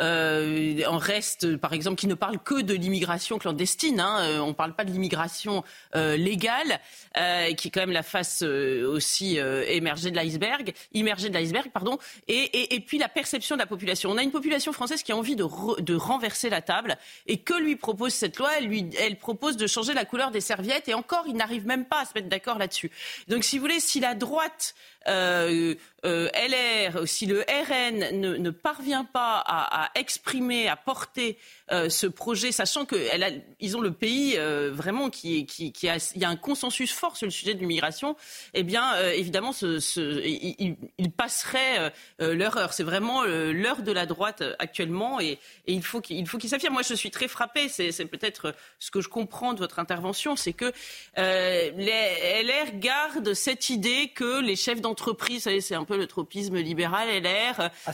euh, 0.01 0.83
en 0.87 0.99
reste, 0.99 1.57
par 1.57 1.73
exemple, 1.73 1.97
qui 1.97 2.07
ne 2.07 2.15
parle 2.15 2.39
que 2.39 2.61
de 2.61 2.75
l'immigration 2.75 3.39
clandestine. 3.39 4.01
Hein, 4.01 4.19
euh, 4.23 4.39
on 4.41 4.49
ne 4.49 4.53
parle 4.53 4.75
pas 4.75 4.85
de 4.85 4.91
l'immigration 4.91 5.63
euh, 5.95 6.17
légale, 6.17 6.81
euh, 7.17 7.53
qui 7.53 7.69
est 7.69 7.71
quand 7.71 7.81
même 7.81 7.93
la 7.93 8.03
face 8.03 8.43
euh, 8.43 8.89
aussi 8.89 9.39
émergée 9.69 10.11
de 10.11 10.17
l'iceberg, 10.17 10.73
immergée 10.93 11.29
de 11.29 11.35
l'iceberg, 11.35 11.71
pardon. 11.73 11.99
Et, 12.29 12.35
et, 12.35 12.75
et, 12.75 12.81
puis 12.81 12.99
la 12.99 13.09
perception 13.09 13.57
de 13.57 13.61
la 13.61 13.67
population. 13.67 14.11
On 14.11 14.17
a 14.17 14.23
une 14.23 14.31
population 14.31 14.73
française 14.73 15.03
qui 15.03 15.13
a 15.13 15.17
envie 15.17 15.37
de, 15.37 15.47
de 15.81 15.95
renverser 15.95 16.51
la 16.51 16.61
table. 16.61 16.97
Et 17.27 17.39
que 17.39 17.55
lui 17.55 17.77
propose 17.77 18.13
cette 18.13 18.39
loi? 18.39 18.51
Elle, 18.59 18.67
lui, 18.67 18.91
elle 18.99 19.17
propose 19.17 19.57
de 19.57 19.67
changer 19.67 19.95
la 19.95 20.05
couleur 20.05 20.31
des 20.31 20.41
serviettes. 20.41 20.89
Et 20.89 20.95
encore, 20.95 21.25
il 21.27 21.35
n'arrive 21.35 21.67
même 21.67 21.85
pas 21.85 22.01
à 22.01 22.05
se 22.05 22.11
mettre 22.15 22.29
d'accord 22.29 22.59
là-dessus. 22.59 22.91
Donc, 23.29 23.45
si 23.45 23.59
vous 23.59 23.63
voulez, 23.63 23.81
si 23.81 24.01
la 24.01 24.15
droite 24.15 24.75
euh, 25.09 25.75
euh, 26.05 26.29
LR, 26.35 27.07
si 27.07 27.27
le 27.27 27.41
RN 27.41 28.21
ne, 28.21 28.51
parvient 28.51 29.05
pas 29.05 29.39
à, 29.39 29.85
à, 29.85 29.91
exprimer, 29.95 30.69
à 30.69 30.77
porter 30.77 31.39
euh, 31.73 31.89
ce 31.89 32.07
projet, 32.07 32.53
sachant 32.53 32.85
qu'ils 32.85 33.77
ont 33.77 33.81
le 33.81 33.91
pays 33.91 34.35
euh, 34.37 34.71
vraiment 34.71 35.09
qui, 35.09 35.47
qui, 35.47 35.73
qui 35.73 35.89
a, 35.89 35.97
il 36.15 36.21
y 36.21 36.25
a 36.27 36.29
un 36.29 36.37
consensus 36.37 36.93
fort 36.93 37.17
sur 37.17 37.27
le 37.27 37.31
sujet 37.31 37.55
de 37.55 37.61
l'immigration, 37.61 38.17
eh 38.53 38.63
bien, 38.63 38.95
euh, 38.97 39.13
évidemment, 39.13 39.53
ce, 39.53 39.81
ce, 39.81 40.23
ils, 40.23 40.77
il 40.99 41.11
passeraient 41.11 41.93
leur 42.19 42.59
heure. 42.59 42.75
C'est 42.75 42.83
vraiment 42.83 43.25
l'heure 43.25 43.83
de 43.83 43.93
la 43.93 44.05
droite 44.05 44.43
actuellement 44.59 45.21
et, 45.21 45.39
et 45.67 45.73
il 45.73 45.83
faut 45.83 46.01
qu'il 46.01 46.27
faut 46.27 46.37
qu'ils 46.37 46.51
s'affirment. 46.51 46.75
Moi, 46.75 46.83
je 46.83 46.95
suis 46.95 47.11
très 47.11 47.29
frappée. 47.29 47.69
C'est 47.69 48.05
peut-être 48.07 48.55
ce 48.79 48.91
que 48.91 49.01
je 49.01 49.09
comprends 49.09 49.55
de 49.55 49.59
votre 49.59 49.79
intervention, 49.79 50.37
c'est 50.37 50.53
que 50.53 50.73
les 51.17 52.43
LR 52.43 52.79
gardent 52.79 53.33
cette 53.35 53.71
idée 53.71 54.09
que 54.15 54.41
les 54.41 54.57
chefs 54.57 54.81
d'entreprise, 54.81 55.49
c'est 55.61 55.75
un 55.75 55.85
peu 55.85 55.97
le 55.97 56.07
tropisme 56.07 56.57
libéral 56.57 57.09
LR, 57.23 57.71
ah, 57.87 57.93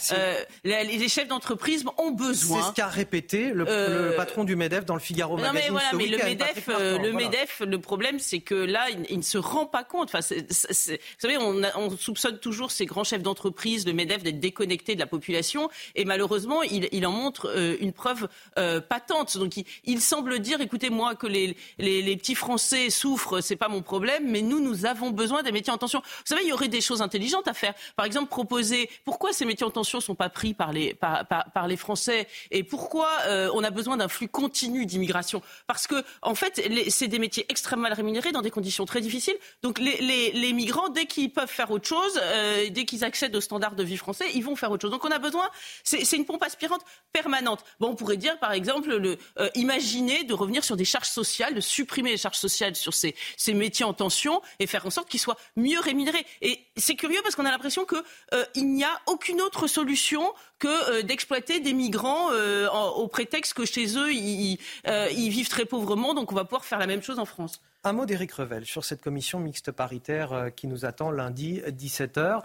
les, 0.65 0.85
les, 0.85 1.09
chefs 1.09 1.29
d'entreprise 1.29 1.85
ont 1.99 2.11
besoin. 2.11 2.63
C'est 2.63 2.69
ce 2.69 2.73
qu'a 2.73 2.89
répété 2.89 3.53
le, 3.65 3.71
euh, 3.71 4.17
patron 4.17 4.45
du 4.45 4.57
MEDEF 4.57 4.85
dans 4.85 4.95
le 4.95 5.01
Figaro 5.01 5.39
non, 5.39 5.53
mais 5.53 5.69
voilà, 5.71 5.91
mais 5.95 6.07
le 6.07 6.19
MEDEF, 6.19 6.69
euh, 6.69 6.99
le 6.99 7.13
MEDEF, 7.13 7.63
le 7.67 7.81
problème, 7.81 8.19
c'est 8.19 8.41
que 8.41 8.55
là, 8.55 8.87
il, 9.09 9.19
ne 9.19 9.23
se 9.23 9.39
rend 9.39 9.67
pas 9.67 9.85
compte. 9.85 10.11
Enfin, 10.15 10.21
vous 10.21 10.95
savez, 11.19 11.39
on, 11.39 11.63
on, 11.77 11.97
soupçonne 11.97 12.39
toujours 12.39 12.71
ces 12.71 12.87
grands 12.87 13.05
chefs 13.05 13.23
d'entreprise, 13.23 13.87
le 13.87 13.93
MEDEF, 13.93 14.23
d'être 14.23 14.41
déconnectés 14.41 14.95
de 14.95 15.01
la 15.01 15.07
population, 15.07 15.71
et 15.95 16.05
malheureusement, 16.05 16.63
il, 16.63 16.89
il 16.93 17.07
en 17.07 17.13
montre 17.13 17.51
euh, 17.55 17.77
une 17.81 17.93
preuve 17.93 18.29
patente. 18.89 19.37
Donc, 19.37 19.57
il, 19.57 19.65
il, 19.85 20.01
semble 20.01 20.39
dire, 20.39 20.61
écoutez, 20.61 20.91
moi, 20.91 21.15
que 21.15 21.27
les, 21.27 21.57
les, 21.79 22.03
les 22.03 22.17
petits 22.17 22.35
Français 22.35 22.91
souffrent, 22.91 23.41
c'est 23.41 23.57
pas 23.57 23.69
mon 23.69 23.83
problème, 23.83 24.25
mais 24.29 24.43
nous, 24.43 24.61
nous 24.61 24.87
avons 24.87 25.11
besoin 25.11 25.43
des 25.43 25.53
métiers 25.53 25.73
en 25.73 25.79
tension. 25.79 26.01
Vous 26.01 26.25
savez, 26.25 26.43
il 26.45 26.49
y 26.49 26.53
aurait 26.53 26.69
des 26.69 26.81
choses 26.81 27.03
intelligentes 27.03 27.49
à 27.49 27.55
faire. 27.55 27.75
Par 27.97 28.07
exemple, 28.07 28.29
proposer 28.29 28.91
pourquoi 29.05 29.33
ces 29.33 29.45
métiers 29.45 29.67
en 29.67 29.71
tension 29.71 30.01
sont 30.01 30.15
pas 30.15 30.29
pris 30.29 30.55
par 30.55 30.73
les 30.73 30.95
par, 30.95 31.27
par, 31.27 31.51
par 31.53 31.69
les 31.69 31.77
Français 31.77 32.27
et 32.51 32.63
pourquoi 32.63 33.09
on 33.53 33.65
a 33.65 33.71
besoin 33.71 33.97
d'un 33.97 34.09
flux 34.09 34.29
continu 34.29 34.87
d'immigration 34.87 35.43
parce 35.67 35.87
que 35.87 36.05
en 36.23 36.35
fait 36.35 36.61
c'est 36.89 37.09
des 37.09 37.19
métiers 37.19 37.47
extrêmement 37.49 37.81
mal 37.81 37.93
rémunérés 37.95 38.33
dans 38.33 38.43
des 38.43 38.51
conditions 38.51 38.85
très 38.85 39.01
difficiles. 39.01 39.37
Donc 39.63 39.79
les, 39.79 40.53
migrants 40.53 40.89
dès 40.89 41.07
qu'ils 41.07 41.33
peuvent 41.33 41.49
faire 41.49 41.71
autre 41.71 41.87
chose, 41.87 42.21
euh, 42.23 42.69
dès 42.71 42.85
qu'ils 42.85 43.05
accèdent 43.05 43.35
aux 43.35 43.41
standards 43.41 43.75
de 43.75 43.83
vie 43.83 43.97
français, 43.97 44.27
ils 44.35 44.45
vont 44.45 44.57
faire 44.57 44.71
autre 44.71 44.83
chose. 44.83 44.91
Donc 44.91 45.05
on 45.05 45.11
a 45.11 45.19
besoin, 45.19 45.49
c'est 45.85 46.17
une 46.17 46.25
pompe 46.25 46.43
aspirante 46.43 46.83
permanente. 47.13 47.65
Bon, 47.79 47.89
on 47.89 47.95
pourrait 47.95 48.17
dire 48.17 48.39
par 48.39 48.53
exemple, 48.53 48.95
le, 48.95 49.17
euh, 49.39 49.49
imaginer 49.55 50.25
de 50.25 50.35
revenir 50.35 50.65
sur 50.65 50.77
des 50.77 50.85
charges 50.85 51.09
sociales, 51.09 51.55
de 51.55 51.61
supprimer 51.61 52.11
les 52.11 52.17
charges 52.17 52.39
sociales 52.39 52.77
sur 52.77 52.95
ces, 52.95 53.15
ces 53.37 53.55
métiers 53.55 53.85
en 53.85 53.95
tension 53.95 54.43
et 54.59 54.67
faire 54.67 54.85
en 54.87 54.91
sorte 54.91 55.09
qu'ils 55.09 55.21
soient 55.21 55.39
mieux 55.57 55.81
rémunérés. 55.81 56.27
Et 56.43 56.61
c'est 56.77 56.97
curieux 56.97 57.21
parce 57.23 57.35
qu'on 57.35 57.47
a 57.47 57.51
l'impression 57.51 57.85
qu'il 57.85 58.03
euh, 58.35 58.45
n'y 58.57 58.85
a 58.85 59.01
aucune 59.07 59.41
autre 59.41 59.67
solution 59.67 60.33
que 60.59 60.69
euh, 60.91 61.03
d'exploiter 61.03 61.61
des 61.61 61.73
migrants 61.73 62.31
au 62.97 63.09
prétexte 63.09 63.40
que 63.55 63.65
chez 63.65 63.97
eux, 63.97 64.09
euh, 64.09 65.09
ils, 65.11 65.31
vivent 65.31 65.49
très 65.49 65.65
pauvrement, 65.65 66.15
donc 66.15 66.33
on 66.33 66.35
va 66.35 66.45
pouvoir 66.45 66.65
faire 66.65 66.79
la 66.79 66.87
même 66.87 67.03
chose 67.03 67.19
en 67.19 67.25
France. 67.25 67.61
Un 67.85 67.93
mot 67.93 68.07
d'Éric 68.07 68.33
Revel 68.33 68.65
sur 68.65 68.85
cette 68.85 69.03
commission 69.03 69.41
mixte 69.41 69.71
paritaire 69.71 70.51
qui 70.55 70.67
nous 70.67 70.85
attend 70.85 71.11
lundi 71.11 71.63
17h. 71.67 72.43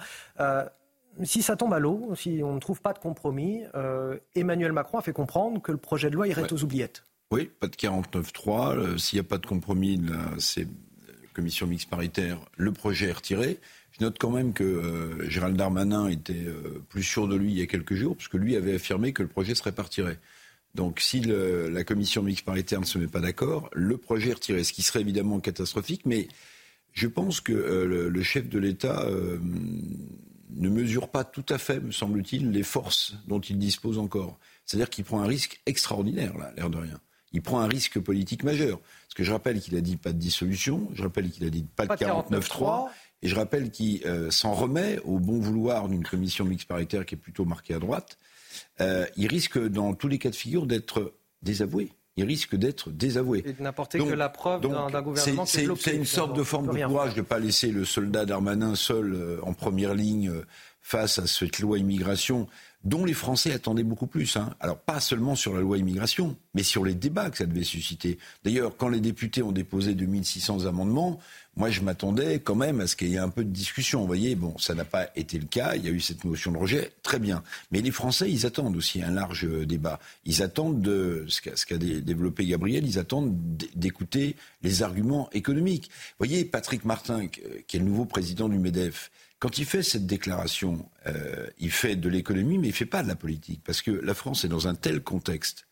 si 1.24 1.42
ça 1.42 1.56
tombe 1.58 1.74
à 1.74 1.80
l'eau, 1.80 2.14
si 2.16 2.40
on 2.42 2.54
ne 2.54 2.60
trouve 2.60 2.82
pas 2.82 2.94
de 2.94 3.00
compromis, 3.00 3.64
Emmanuel 4.34 4.72
Macron 4.72 4.98
a 5.00 5.02
fait 5.02 5.12
comprendre 5.12 5.62
que 5.62 5.74
le 5.74 5.78
projet 5.78 6.10
de 6.10 6.16
loi 6.16 6.30
irait 6.30 6.52
aux 6.54 6.64
oubliettes. 6.64 7.04
Oui, 7.32 7.52
pas 7.60 7.68
de 7.68 7.76
49-3. 7.76 8.98
S'il 8.98 9.18
n'y 9.18 9.26
a 9.26 9.28
pas 9.28 9.38
de 9.38 9.46
compromis, 9.46 10.02
c'est 10.40 10.68
commission 11.36 11.68
mixte 11.68 11.90
paritaire, 11.90 12.40
le 12.58 12.72
projet 12.72 13.10
est 13.10 13.12
retiré. 13.12 13.60
Je 13.92 14.04
note 14.04 14.18
quand 14.20 14.32
même 14.32 14.54
que 14.54 14.64
euh, 14.64 15.30
Gérald 15.30 15.56
Darmanin 15.56 16.08
était 16.08 16.34
euh, 16.34 16.82
plus 16.90 17.04
sûr 17.04 17.28
de 17.28 17.36
lui 17.36 17.52
il 17.52 17.60
y 17.60 17.62
a 17.62 17.68
quelques 17.68 17.94
jours, 17.94 18.16
puisque 18.16 18.34
lui 18.34 18.56
avait 18.56 18.76
affirmé 18.76 19.14
que 19.14 19.22
le 19.22 19.30
projet 19.30 19.54
serait 19.54 19.72
pas 19.72 19.84
retiré. 19.84 20.18
Donc 20.76 21.00
si 21.00 21.22
la 21.22 21.84
commission 21.86 22.22
mixte 22.22 22.46
paritaire 22.46 22.82
ne 22.82 22.86
se 22.86 22.98
met 22.98 23.08
pas 23.08 23.22
d'accord, 23.22 23.70
le 23.74 23.98
projet 23.98 24.32
est 24.32 24.34
retiré, 24.34 24.64
ce 24.66 24.74
qui 24.74 24.82
serait 24.82 25.00
évidemment 25.00 25.40
catastrophique, 25.40 26.02
mais 26.06 26.28
je 26.92 27.08
pense 27.08 27.42
que 27.42 27.54
euh, 27.54 28.10
le, 28.10 28.24
chef 28.24 28.50
de 28.50 28.60
l'État 28.60 29.04
euh, 29.04 29.38
ne 30.50 30.70
mesure 30.70 31.10
pas 31.10 31.24
tout 31.24 31.46
à 31.50 31.58
fait, 31.58 31.80
me 31.80 31.92
semble-t-il, 31.92 32.52
les 32.52 32.64
forces 32.64 33.16
dont 33.28 33.40
il 33.40 33.58
dispose 33.58 33.98
encore. 33.98 34.38
C'est-à-dire 34.66 34.90
qu'il 34.90 35.06
prend 35.06 35.22
un 35.22 35.28
risque 35.28 35.62
extraordinaire, 35.66 36.38
là, 36.38 36.54
l'air 36.56 36.70
de 36.70 36.78
rien. 36.78 37.00
Il 37.36 37.42
prend 37.42 37.60
un 37.60 37.68
risque 37.68 38.00
politique 38.00 38.44
majeur. 38.44 38.80
Parce 38.80 39.14
que 39.16 39.24
je 39.24 39.32
rappelle 39.32 39.60
qu'il 39.60 39.76
a 39.76 39.82
dit 39.82 39.98
pas 39.98 40.12
de 40.12 40.18
dissolution, 40.18 40.90
je 40.94 41.04
rappelle 41.04 41.30
qu'il 41.30 41.46
a 41.46 41.50
dit 41.50 41.64
pas, 41.64 41.86
de 41.86 41.94
49-3, 41.94 42.88
et 43.22 43.28
je 43.28 43.36
rappelle 43.36 43.70
qu'il 43.70 44.06
euh, 44.06 44.32
s'en 44.32 44.54
remet 44.54 45.00
au 45.06 45.20
bon 45.20 45.40
vouloir 45.40 45.88
d'une 45.88 46.04
commission 46.04 46.46
mixte 46.46 46.68
paritaire 46.68 47.06
qui 47.06 47.16
est 47.16 47.18
plutôt 47.20 47.46
marquée 47.46 47.74
à 47.74 47.80
droite. 47.80 48.18
il 48.80 49.28
risque, 49.28 49.60
dans 49.60 49.94
tous 49.94 50.08
les 50.08 50.18
cas 50.18 50.32
de 50.32 50.36
figure, 50.36 50.66
d'être 50.66 51.14
désavoué 51.42 51.92
il 52.18 52.24
risque 52.24 52.56
d'être 52.56 52.92
désavoué. 52.92 53.44
Et 53.46 53.54
de 53.54 53.62
n'apporter 53.62 54.00
que 54.00 54.14
la 54.14 54.30
preuve 54.30 54.62
d'un 54.62 55.02
gouvernement 55.02 55.46
C'est 55.46 55.96
une 55.96 56.06
sorte 56.06 56.36
de 56.36 56.44
forme 56.44 56.68
de 56.68 56.86
courage 56.86 57.14
de 57.14 57.20
ne 57.20 57.26
pas 57.26 57.40
laisser 57.40 57.72
le 57.72 57.86
soldat 57.86 58.26
Darmanin 58.26 58.76
seul 58.76 59.14
euh, 59.14 59.40
en 59.44 59.54
première 59.54 59.94
ligne 59.94 60.30
euh, 60.30 60.46
face 60.86 61.18
à 61.18 61.26
cette 61.26 61.58
loi 61.58 61.80
immigration 61.80 62.48
dont 62.84 63.06
les 63.06 63.16
Français 63.16 63.52
attendaient 63.52 63.82
beaucoup 63.82 64.06
plus. 64.06 64.38
Hein. 64.38 64.54
Alors 64.60 64.78
pas 64.78 65.00
seulement 65.00 65.36
sur 65.36 65.56
la 65.56 65.62
loi 65.62 65.80
immigration, 65.80 66.38
mais 66.54 66.62
sur 66.62 66.86
les 66.86 66.94
débats 66.94 67.32
que 67.32 67.40
ça 67.40 67.48
devait 67.48 67.64
susciter. 67.64 68.20
D'ailleurs, 68.44 68.78
quand 68.78 68.90
les 68.90 69.00
députés 69.00 69.42
ont 69.42 69.52
déposé 69.52 69.96
2600 69.96 70.68
amendements, 70.68 71.20
moi 71.56 71.72
je 71.72 71.82
m'attendais 71.82 72.40
quand 72.40 72.54
même 72.54 72.82
à 72.82 72.86
ce 72.86 72.96
qu'il 72.96 73.08
y 73.08 73.16
ait 73.16 73.18
un 73.18 73.30
peu 73.30 73.44
de 73.44 73.50
discussion. 73.50 74.02
Vous 74.02 74.06
voyez, 74.06 74.36
bon, 74.36 74.56
ça 74.60 74.76
n'a 74.76 74.86
pas 74.86 75.10
été 75.16 75.40
le 75.40 75.48
cas, 75.48 75.76
il 75.76 75.84
y 75.84 75.88
a 75.88 75.92
eu 75.92 76.00
cette 76.00 76.24
motion 76.24 76.52
de 76.52 76.58
rejet, 76.58 76.92
très 77.02 77.18
bien. 77.18 77.42
Mais 77.72 77.82
les 77.82 77.90
Français, 77.90 78.30
ils 78.30 78.46
attendent 78.46 78.78
aussi 78.78 79.02
un 79.02 79.10
large 79.10 79.46
euh, 79.46 79.66
débat. 79.66 80.00
Ils 80.26 80.44
attendent 80.44 80.82
de, 80.82 81.26
ce 81.28 81.66
qu'a 81.66 81.78
développé 81.78 82.46
Gabriel, 82.46 82.86
ils 82.86 83.00
attendent 83.00 83.36
d'écouter 83.74 84.36
les 84.62 84.84
arguments 84.84 85.32
économiques. 85.32 85.90
Vous 86.20 86.28
voyez, 86.28 86.46
Patrick 86.46 86.86
Martin, 86.86 87.26
qui 87.26 87.78
est 87.78 87.80
le 87.80 87.86
nouveau 87.86 88.06
président 88.06 88.50
du 88.50 88.60
MEDEF, 88.60 89.10
quand 89.40 89.58
il 89.58 89.66
fait 89.66 89.84
cette 89.84 90.06
déclaration, 90.06 90.90
euh, 91.08 91.48
il 91.60 91.72
fait 91.72 91.96
de 91.96 92.10
l'économie, 92.10 92.58
mais 92.58 92.68
il 92.68 92.72
ne 92.72 92.76
fait 92.76 92.86
pas 92.86 93.04
de 93.04 93.08
la 93.08 93.16
politique. 93.16 93.62
Parce 93.64 93.82
que 93.82 93.92
la 93.92 94.14
France 94.14 94.46
est 94.46 94.48
dans 94.48 94.68
un 94.68 94.76
tel 94.76 95.04
contexte 95.04 95.68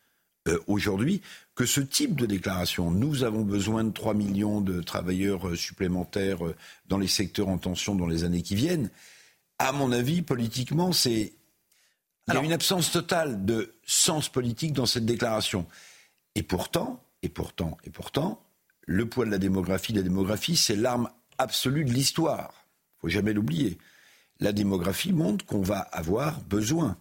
euh, 0.47 0.59
aujourd'hui 0.67 1.21
que 1.55 1.65
ce 1.65 1.79
type 1.79 2.15
de 2.15 2.25
déclaration, 2.25 2.91
nous 2.91 3.23
avons 3.23 3.43
besoin 3.43 3.83
de 3.83 3.91
3 3.91 4.13
millions 4.13 4.59
de 4.59 4.81
travailleurs 4.81 5.47
euh, 5.47 5.55
supplémentaires 5.55 6.39
dans 6.87 6.97
les 6.97 7.07
secteurs 7.07 7.47
en 7.47 7.57
tension 7.57 7.95
dans 7.95 8.07
les 8.07 8.23
années 8.23 8.41
qui 8.41 8.55
viennent, 8.55 8.89
à 9.59 9.71
mon 9.71 9.91
avis, 9.91 10.21
politiquement, 10.21 10.91
c'est. 10.91 11.33
Il 12.27 12.33
y 12.33 12.37
a 12.37 12.41
une 12.41 12.53
absence 12.53 12.91
totale 12.91 13.43
de 13.45 13.73
sens 13.85 14.29
politique 14.29 14.71
dans 14.71 14.85
cette 14.85 15.05
déclaration. 15.05 15.65
Et 16.35 16.43
pourtant, 16.43 17.03
et 17.21 17.27
pourtant, 17.27 17.77
et 17.83 17.89
pourtant, 17.89 18.41
le 18.85 19.07
poids 19.09 19.25
de 19.25 19.31
la 19.31 19.37
démographie, 19.37 19.91
la 19.91 20.03
démographie, 20.03 20.55
c'est 20.55 20.77
l'arme 20.77 21.09
absolue 21.37 21.83
de 21.83 21.91
l'histoire 21.91 22.62
faut 23.03 23.09
jamais 23.09 23.33
l'oublier. 23.33 23.77
La 24.39 24.53
démographie 24.53 25.11
montre 25.11 25.45
qu'on 25.45 25.61
va 25.61 25.79
avoir 25.79 26.41
besoin 26.41 26.97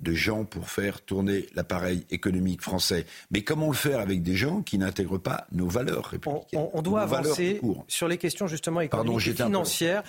de 0.00 0.12
gens 0.12 0.44
pour 0.44 0.68
faire 0.68 1.00
tourner 1.02 1.46
l'appareil 1.54 2.04
économique 2.10 2.62
français. 2.62 3.06
Mais 3.30 3.42
comment 3.42 3.68
le 3.68 3.74
faire 3.74 4.00
avec 4.00 4.22
des 4.22 4.34
gens 4.34 4.62
qui 4.62 4.78
n'intègrent 4.78 5.18
pas 5.18 5.46
nos 5.52 5.68
valeurs 5.68 6.06
républicaines 6.06 6.68
On, 6.72 6.82
doit 6.82 7.02
avancer 7.02 7.60
sur 7.88 8.08
les 8.08 8.18
questions 8.18 8.46
justement 8.46 8.80
économiques 8.80 9.28
et 9.28 9.34
financières. 9.34 10.02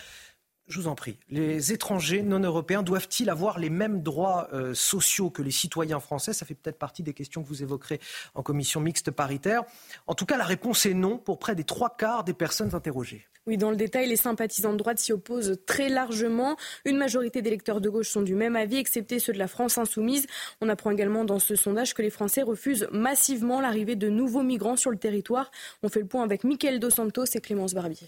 Je 0.68 0.82
vous 0.82 0.88
en 0.88 0.96
prie. 0.96 1.18
Les 1.30 1.72
étrangers 1.72 2.22
non 2.22 2.40
européens 2.40 2.84
doivent-ils 2.84 3.30
avoir 3.30 3.58
les 3.58 3.70
mêmes 3.70 4.02
droits 4.02 4.50
euh, 4.52 4.74
sociaux 4.74 5.30
que 5.30 5.42
les 5.42 5.52
citoyens 5.52 6.02
français? 6.02 6.34
Ça 6.34 6.46
fait 6.46 6.56
peut-être 6.56 6.78
partie 6.78 7.04
des 7.04 7.14
questions 7.14 7.42
que 7.42 7.48
vous 7.48 7.64
évoquerez 7.64 8.02
en 8.36 8.44
commission 8.44 8.82
mixte 8.82 9.12
paritaire. 9.12 9.64
En 10.08 10.14
tout 10.14 10.26
cas, 10.26 10.36
la 10.36 10.44
réponse 10.44 10.86
est 10.86 10.94
non 10.94 11.20
pour 11.20 11.40
près 11.40 11.56
des 11.56 11.64
trois 11.64 11.96
quarts 11.96 12.26
des 12.26 12.34
personnes 12.34 12.76
interrogées. 12.76 13.28
Oui, 13.46 13.56
dans 13.56 13.70
le 13.70 13.78
détail, 13.78 14.10
les 14.10 14.18
sympathisants 14.18 14.74
de 14.74 14.78
droite 14.78 15.00
s'y 15.00 15.14
opposent 15.14 15.58
très 15.66 15.88
largement. 15.88 16.58
Une 16.84 16.98
majorité 16.98 17.42
d'électeurs 17.42 17.80
de 17.80 17.88
gauche 17.88 18.10
sont 18.10 18.22
du 18.22 18.36
même 18.36 18.58
avis, 18.58 18.76
excepté 18.76 19.20
ceux 19.20 19.32
de 19.32 19.40
la 19.40 19.48
France 19.48 19.78
insoumise. 19.78 20.28
On 20.60 20.68
apprend 20.68 20.92
également 20.92 21.24
dans 21.24 21.40
ce 21.40 21.56
sondage 21.56 21.94
que 21.94 22.02
les 22.02 22.10
Français 22.10 22.42
refusent 22.42 22.90
massivement 22.92 23.62
l'arrivée 23.62 23.96
de 23.96 24.10
nouveaux 24.10 24.44
migrants 24.44 24.76
sur 24.76 24.92
le 24.92 24.98
territoire. 24.98 25.50
On 25.82 25.88
fait 25.88 26.02
le 26.02 26.08
point 26.08 26.26
avec 26.26 26.44
Mickaël 26.44 26.82
Dos 26.82 26.90
Santos 26.90 27.24
et 27.36 27.40
Clémence 27.40 27.74
Barbier. 27.74 28.08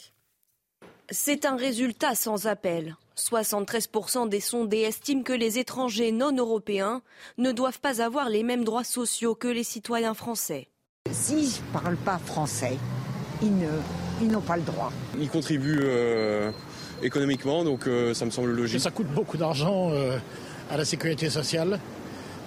C'est 1.11 1.45
un 1.45 1.55
résultat 1.55 2.13
sans 2.13 2.45
appel. 2.45 2.95
73% 3.17 4.29
des 4.29 4.39
sondés 4.39 4.81
estiment 4.81 5.23
que 5.23 5.33
les 5.33 5.57
étrangers 5.57 6.11
non 6.11 6.35
européens 6.35 7.01
ne 7.39 7.51
doivent 7.51 7.79
pas 7.79 8.03
avoir 8.03 8.29
les 8.29 8.43
mêmes 8.43 8.63
droits 8.63 8.83
sociaux 8.83 9.33
que 9.33 9.47
les 9.47 9.63
citoyens 9.63 10.13
français. 10.13 10.67
S'ils 11.11 11.47
ne 11.47 11.73
parlent 11.73 11.97
pas 11.97 12.19
français, 12.19 12.77
ils 13.41 13.57
ne 13.57 13.69
ils 14.21 14.27
n'ont 14.27 14.41
pas 14.41 14.57
le 14.57 14.61
droit. 14.61 14.91
Ils 15.19 15.29
contribuent 15.29 15.81
euh, 15.81 16.51
économiquement, 17.01 17.63
donc 17.63 17.87
euh, 17.87 18.13
ça 18.13 18.25
me 18.25 18.29
semble 18.29 18.51
logique. 18.51 18.79
Ça 18.79 18.91
coûte 18.91 19.07
beaucoup 19.07 19.37
d'argent 19.37 19.89
euh, 19.89 20.19
à 20.69 20.77
la 20.77 20.85
sécurité 20.85 21.31
sociale. 21.31 21.79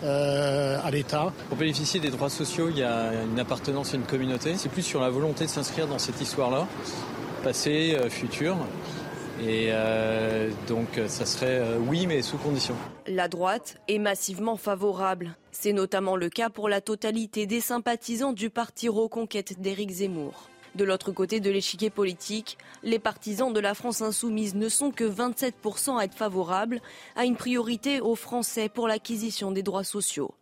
à 0.04 0.90
l'État. 0.90 1.32
Pour 1.48 1.58
bénéficier 1.58 1.98
des 1.98 2.10
droits 2.10 2.30
sociaux, 2.30 2.68
il 2.68 2.78
y 2.78 2.82
a 2.82 3.12
une 3.24 3.38
appartenance 3.40 3.94
à 3.94 3.96
une 3.96 4.04
communauté. 4.04 4.54
C'est 4.56 4.68
plus 4.68 4.82
sur 4.82 5.00
la 5.00 5.10
volonté 5.10 5.46
de 5.46 5.50
s'inscrire 5.50 5.86
dans 5.86 5.98
cette 5.98 6.20
histoire-là, 6.20 6.66
passé, 7.43 7.97
futur. 8.09 8.57
Et 9.47 9.70
donc 10.68 10.88
ça 11.09 11.26
serait 11.26 11.62
oui, 11.86 12.07
mais 12.07 12.22
sous 12.22 12.38
condition. 12.38 12.74
La 13.07 13.28
droite 13.28 13.76
est 13.88 13.99
massivement 13.99 14.57
favorable. 14.57 15.36
C'est 15.51 15.72
notamment 15.72 16.16
le 16.16 16.28
cas 16.28 16.51
pour 16.51 16.68
la 16.68 16.80
totalité 16.80 17.47
des 17.47 17.61
sympathisants 17.61 18.32
du 18.32 18.51
parti 18.51 18.88
Reconquête 18.88 19.61
d'Éric 19.61 19.90
Zemmour. 19.90 20.49
De 20.74 20.84
l'autre 20.84 21.12
côté 21.12 21.40
de 21.40 21.51
l'échiquier 21.51 21.90
politique, 21.90 22.57
les 22.82 22.99
partisans 22.99 23.53
de 23.53 23.61
la 23.61 23.74
France 23.74 24.01
insoumise 24.01 24.55
ne 24.55 24.70
sont 24.70 24.90
que 24.90 25.05
27% 25.05 25.99
à 25.99 26.05
être 26.05 26.14
favorables 26.14 26.80
à 27.14 27.26
une 27.26 27.36
priorité 27.36 28.01
aux 28.01 28.14
Français 28.14 28.70
pour 28.70 28.88
l'acquisition 28.88 29.51
des 29.51 29.62
droits 29.62 29.84
sociaux. 29.84 30.34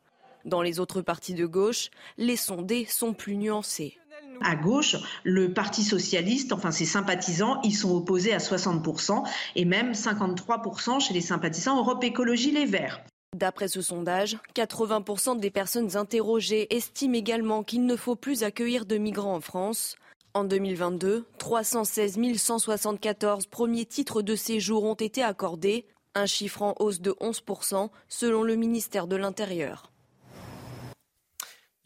Dans 0.45 0.63
les 0.63 0.79
autres 0.79 1.03
partis 1.03 1.35
de 1.35 1.47
gauche, 1.47 1.91
les 2.17 2.37
sondés 2.37 2.87
sont 2.87 3.13
plus 3.13 3.37
nuancés. 3.37 3.99
À 4.43 4.57
gauche, 4.57 4.97
le 5.23 5.53
Parti 5.53 5.85
socialiste, 5.85 6.53
enfin 6.53 6.71
ses 6.71 6.87
sympathisants, 6.87 7.61
ils 7.63 7.75
sont 7.75 7.95
opposés 7.95 8.33
à 8.33 8.39
60% 8.39 9.23
et 9.57 9.65
même 9.65 9.93
53% 9.93 11.01
chez 11.01 11.13
les 11.13 11.21
sympathisants 11.21 11.79
Europe 11.79 12.03
Écologie 12.03 12.51
Les 12.51 12.65
Verts. 12.65 13.03
D'après 13.37 13.69
ce 13.69 13.83
sondage, 13.83 14.39
80% 14.57 15.39
des 15.39 15.51
personnes 15.51 15.97
interrogées 15.97 16.75
estiment 16.75 17.15
également 17.15 17.63
qu'il 17.63 17.85
ne 17.85 17.97
faut 17.97 18.17
plus 18.17 18.43
accueillir 18.43 18.87
de 18.87 18.97
migrants 18.97 19.37
en 19.37 19.41
France. 19.41 19.97
En 20.35 20.45
2022, 20.45 21.27
316 21.39 22.19
174 22.37 23.47
premiers 23.47 23.85
titres 23.85 24.23
de 24.23 24.35
séjour 24.35 24.85
ont 24.85 24.95
été 24.95 25.23
accordés, 25.23 25.87
un 26.15 26.27
chiffre 26.27 26.63
en 26.63 26.75
hausse 26.79 27.01
de 27.01 27.13
11% 27.21 27.91
selon 28.09 28.43
le 28.43 28.57
ministère 28.57 29.07
de 29.07 29.17
l'Intérieur. 29.17 29.90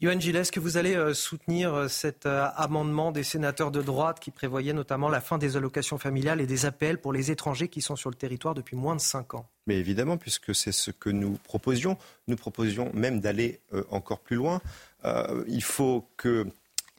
Yoann 0.01 0.19
Gilles, 0.19 0.35
est-ce 0.35 0.51
que 0.51 0.59
vous 0.59 0.75
allez 0.75 0.93
euh, 0.93 1.13
soutenir 1.13 1.73
euh, 1.73 1.87
cet 1.87 2.25
euh, 2.25 2.47
amendement 2.57 3.13
des 3.13 3.23
sénateurs 3.23 3.71
de 3.71 3.81
droite 3.81 4.19
qui 4.19 4.29
prévoyait 4.29 4.73
notamment 4.73 5.07
la 5.07 5.21
fin 5.21 5.37
des 5.37 5.55
allocations 5.55 5.97
familiales 5.97 6.41
et 6.41 6.45
des 6.45 6.65
appels 6.65 6.99
pour 6.99 7.13
les 7.13 7.31
étrangers 7.31 7.69
qui 7.69 7.81
sont 7.81 7.95
sur 7.95 8.09
le 8.09 8.15
territoire 8.17 8.53
depuis 8.53 8.75
moins 8.75 8.97
de 8.97 9.01
5 9.01 9.35
ans? 9.35 9.47
Mais 9.67 9.77
évidemment, 9.77 10.17
puisque 10.17 10.53
c'est 10.53 10.73
ce 10.73 10.91
que 10.91 11.09
nous 11.09 11.37
proposions. 11.45 11.97
Nous 12.27 12.35
proposions 12.35 12.91
même 12.93 13.21
d'aller 13.21 13.61
encore 13.89 14.19
plus 14.19 14.35
loin. 14.35 14.61
il 15.47 15.63
faut 15.63 16.09
que 16.17 16.45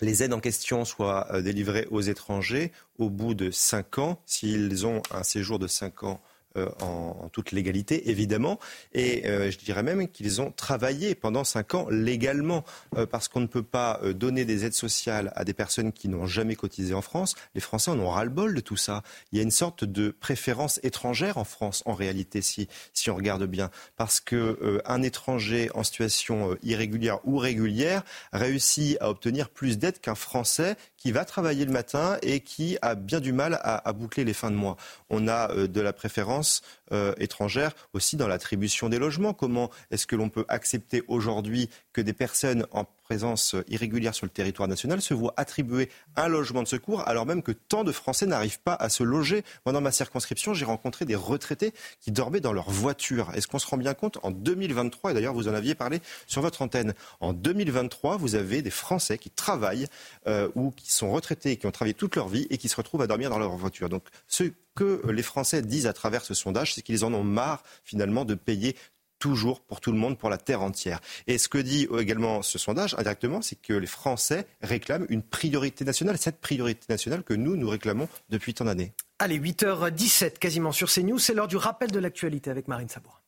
les 0.00 0.22
aides 0.22 0.32
en 0.32 0.40
question 0.40 0.84
soient 0.84 1.28
délivrées 1.42 1.86
aux 1.90 2.00
étrangers 2.00 2.72
au 2.98 3.10
bout 3.10 3.34
de 3.34 3.50
cinq 3.50 3.98
ans, 3.98 4.20
s'ils 4.26 4.86
ont 4.86 5.02
un 5.10 5.22
séjour 5.22 5.58
de 5.58 5.66
cinq 5.66 6.02
ans 6.02 6.20
euh, 6.56 6.68
en, 6.80 7.28
toute 7.32 7.52
légalité, 7.52 8.08
évidemment. 8.10 8.58
Et 8.94 9.26
euh, 9.26 9.50
je 9.50 9.58
dirais 9.58 9.82
même 9.82 10.08
qu'ils 10.08 10.40
ont 10.40 10.50
travaillé 10.50 11.14
pendant 11.14 11.44
cinq 11.44 11.74
ans 11.74 11.86
légalement, 11.90 12.64
euh, 12.96 13.04
parce 13.04 13.28
qu'on 13.28 13.40
ne 13.40 13.46
peut 13.46 13.62
pas 13.62 14.00
donner 14.14 14.44
des 14.44 14.64
aides 14.64 14.74
sociales 14.74 15.32
à 15.34 15.44
des 15.44 15.52
personnes 15.52 15.92
qui 15.92 16.08
n'ont 16.08 16.26
jamais 16.26 16.54
cotisé 16.54 16.94
en 16.94 17.02
France. 17.02 17.34
Les 17.54 17.60
Français 17.60 17.90
en 17.90 17.98
ont 17.98 18.08
ras-le-bol 18.08 18.54
de 18.54 18.60
tout 18.60 18.76
ça. 18.76 19.02
Il 19.32 19.38
y 19.38 19.40
a 19.40 19.42
une 19.42 19.50
sorte 19.50 19.84
de 19.84 20.10
préférence 20.10 20.80
étrangère 20.82 21.36
en 21.36 21.44
France, 21.44 21.82
en 21.84 21.94
réalité, 21.94 22.40
si, 22.42 22.68
on 23.08 23.16
regarde 23.16 23.44
bien, 23.44 23.70
parce 23.96 24.20
que 24.20 24.80
un 24.86 25.02
étranger 25.02 25.70
en 25.74 25.82
situation 25.82 26.56
irrégulière 26.62 27.18
ou 27.24 27.38
régulière 27.38 28.02
réussit 28.32 28.96
à 29.00 29.10
obtenir 29.10 29.50
plus 29.50 29.78
d'aides 29.78 30.00
qu'un 30.00 30.14
Français 30.14 30.76
qui 30.96 31.12
va 31.12 31.24
travailler 31.24 31.64
le 31.64 31.72
matin 31.72 32.18
et 32.22 32.40
qui 32.40 32.78
a 32.82 32.94
bien 32.94 33.20
du 33.20 33.32
mal 33.32 33.60
à 33.62 33.92
boucler 33.92 34.24
les 34.24 34.32
fins 34.32 34.50
de 34.50 34.56
mois. 34.56 34.76
On 35.10 35.28
a 35.28 35.54
de 35.54 35.80
la 35.80 35.92
préférence 35.92 36.45
France 36.46 36.62
euh, 36.92 37.14
étrangères 37.18 37.72
aussi 37.92 38.16
dans 38.16 38.28
l'attribution 38.28 38.88
des 38.88 38.98
logements. 38.98 39.34
Comment 39.34 39.70
est-ce 39.90 40.06
que 40.06 40.16
l'on 40.16 40.28
peut 40.28 40.44
accepter 40.48 41.02
aujourd'hui 41.08 41.68
que 41.92 42.00
des 42.00 42.12
personnes 42.12 42.66
en 42.70 42.84
présence 43.06 43.54
irrégulière 43.68 44.14
sur 44.14 44.26
le 44.26 44.30
territoire 44.30 44.68
national 44.68 45.00
se 45.00 45.14
voient 45.14 45.34
attribuer 45.36 45.88
un 46.16 46.26
logement 46.26 46.62
de 46.64 46.68
secours 46.68 47.06
alors 47.06 47.24
même 47.24 47.42
que 47.42 47.52
tant 47.52 47.84
de 47.84 47.92
Français 47.92 48.26
n'arrivent 48.26 48.60
pas 48.60 48.74
à 48.74 48.88
se 48.88 49.04
loger? 49.04 49.44
Moi, 49.64 49.72
dans 49.72 49.80
ma 49.80 49.92
circonscription, 49.92 50.54
j'ai 50.54 50.64
rencontré 50.64 51.04
des 51.04 51.14
retraités 51.14 51.72
qui 52.00 52.10
dormaient 52.10 52.40
dans 52.40 52.52
leur 52.52 52.68
voiture. 52.68 53.30
Est-ce 53.34 53.46
qu'on 53.46 53.60
se 53.60 53.66
rend 53.66 53.76
bien 53.76 53.94
compte? 53.94 54.18
En 54.22 54.32
2023, 54.32 55.12
et 55.12 55.14
d'ailleurs 55.14 55.34
vous 55.34 55.48
en 55.48 55.54
aviez 55.54 55.74
parlé 55.74 56.00
sur 56.26 56.42
votre 56.42 56.62
antenne, 56.62 56.94
en 57.20 57.32
2023, 57.32 58.16
vous 58.16 58.34
avez 58.34 58.62
des 58.62 58.70
Français 58.70 59.18
qui 59.18 59.30
travaillent 59.30 59.86
euh, 60.26 60.48
ou 60.54 60.72
qui 60.72 60.90
sont 60.92 61.12
retraités, 61.12 61.56
qui 61.56 61.66
ont 61.66 61.72
travaillé 61.72 61.94
toute 61.94 62.16
leur 62.16 62.28
vie 62.28 62.46
et 62.50 62.58
qui 62.58 62.68
se 62.68 62.76
retrouvent 62.76 63.02
à 63.02 63.06
dormir 63.06 63.30
dans 63.30 63.38
leur 63.38 63.56
voiture. 63.56 63.88
Donc 63.88 64.02
ce 64.26 64.44
que 64.76 65.02
les 65.10 65.22
Français 65.22 65.62
disent 65.62 65.86
à 65.86 65.92
travers 65.92 66.24
ce 66.24 66.34
sondage, 66.34 66.74
c'est 66.76 66.82
qu'ils 66.82 67.04
en 67.04 67.14
ont 67.14 67.24
marre 67.24 67.62
finalement 67.84 68.26
de 68.26 68.34
payer 68.34 68.76
toujours 69.18 69.60
pour 69.62 69.80
tout 69.80 69.92
le 69.92 69.98
monde, 69.98 70.18
pour 70.18 70.28
la 70.28 70.36
terre 70.36 70.60
entière. 70.60 71.00
Et 71.26 71.38
ce 71.38 71.48
que 71.48 71.56
dit 71.56 71.88
également 71.98 72.42
ce 72.42 72.58
sondage, 72.58 72.94
indirectement, 72.98 73.40
c'est 73.40 73.60
que 73.60 73.72
les 73.72 73.86
Français 73.86 74.46
réclament 74.60 75.06
une 75.08 75.22
priorité 75.22 75.86
nationale, 75.86 76.18
cette 76.18 76.40
priorité 76.40 76.84
nationale 76.90 77.22
que 77.22 77.32
nous, 77.32 77.56
nous 77.56 77.68
réclamons 77.68 78.08
depuis 78.28 78.52
tant 78.52 78.66
d'années. 78.66 78.92
Allez, 79.18 79.38
8h17, 79.38 80.38
quasiment 80.38 80.72
sur 80.72 80.92
CNews, 80.92 81.18
c'est 81.18 81.32
l'heure 81.32 81.48
du 81.48 81.56
rappel 81.56 81.90
de 81.90 81.98
l'actualité 81.98 82.50
avec 82.50 82.68
Marine 82.68 82.90
Sabour. 82.90 83.22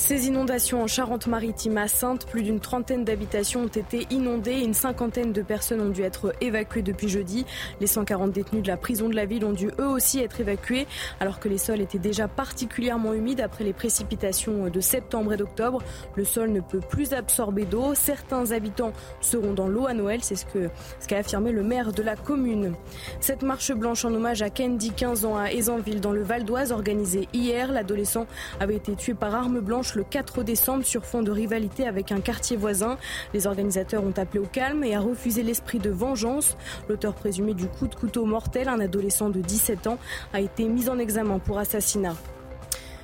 Ces 0.00 0.26
inondations 0.26 0.82
en 0.82 0.86
Charente-Maritime 0.86 1.76
à 1.76 1.86
Sainte, 1.86 2.26
plus 2.26 2.42
d'une 2.42 2.58
trentaine 2.58 3.04
d'habitations 3.04 3.64
ont 3.64 3.68
été 3.68 4.06
inondées 4.10 4.52
et 4.52 4.64
une 4.64 4.74
cinquantaine 4.74 5.32
de 5.32 5.42
personnes 5.42 5.82
ont 5.82 5.90
dû 5.90 6.02
être 6.02 6.34
évacuées 6.40 6.80
depuis 6.80 7.08
jeudi. 7.08 7.44
Les 7.80 7.86
140 7.86 8.32
détenus 8.32 8.62
de 8.62 8.68
la 8.68 8.78
prison 8.78 9.10
de 9.10 9.14
la 9.14 9.26
ville 9.26 9.44
ont 9.44 9.52
dû 9.52 9.68
eux 9.78 9.86
aussi 9.86 10.18
être 10.18 10.40
évacués 10.40 10.86
alors 11.20 11.38
que 11.38 11.50
les 11.50 11.58
sols 11.58 11.82
étaient 11.82 11.98
déjà 11.98 12.28
particulièrement 12.28 13.12
humides 13.12 13.42
après 13.42 13.62
les 13.62 13.74
précipitations 13.74 14.68
de 14.68 14.80
septembre 14.80 15.34
et 15.34 15.36
d'octobre. 15.36 15.82
Le 16.16 16.24
sol 16.24 16.50
ne 16.50 16.60
peut 16.60 16.80
plus 16.80 17.12
absorber 17.12 17.66
d'eau. 17.66 17.94
Certains 17.94 18.52
habitants 18.52 18.94
seront 19.20 19.52
dans 19.52 19.68
l'eau 19.68 19.86
à 19.86 19.92
Noël, 19.92 20.20
c'est 20.22 20.34
ce 20.34 20.46
qu'a 20.46 20.70
ce 20.98 21.14
affirmé 21.14 21.52
le 21.52 21.62
maire 21.62 21.92
de 21.92 22.02
la 22.02 22.16
commune. 22.16 22.72
Cette 23.20 23.42
marche 23.42 23.70
blanche 23.72 24.06
en 24.06 24.14
hommage 24.14 24.40
à 24.40 24.48
Kendi, 24.48 24.92
15 24.92 25.26
ans, 25.26 25.36
à 25.36 25.52
Aisanville, 25.52 26.00
dans 26.00 26.12
le 26.12 26.22
Val 26.22 26.44
d'Oise, 26.44 26.72
organisée 26.72 27.28
hier, 27.34 27.70
l'adolescent 27.70 28.26
avait 28.60 28.76
été 28.76 28.96
tué 28.96 29.12
par 29.12 29.34
arme 29.34 29.60
blanche 29.60 29.89
le 29.94 30.04
4 30.04 30.42
décembre 30.42 30.84
sur 30.84 31.04
fond 31.04 31.22
de 31.22 31.30
rivalité 31.30 31.86
avec 31.86 32.12
un 32.12 32.20
quartier 32.20 32.56
voisin. 32.56 32.98
Les 33.34 33.46
organisateurs 33.46 34.04
ont 34.04 34.14
appelé 34.16 34.40
au 34.40 34.46
calme 34.46 34.84
et 34.84 34.94
à 34.94 35.00
refuser 35.00 35.42
l'esprit 35.42 35.78
de 35.78 35.90
vengeance. 35.90 36.56
L'auteur 36.88 37.14
présumé 37.14 37.54
du 37.54 37.66
coup 37.66 37.88
de 37.88 37.94
couteau 37.94 38.24
mortel, 38.24 38.68
un 38.68 38.80
adolescent 38.80 39.30
de 39.30 39.40
17 39.40 39.86
ans, 39.86 39.98
a 40.32 40.40
été 40.40 40.64
mis 40.64 40.88
en 40.88 40.98
examen 40.98 41.38
pour 41.38 41.58
assassinat. 41.58 42.14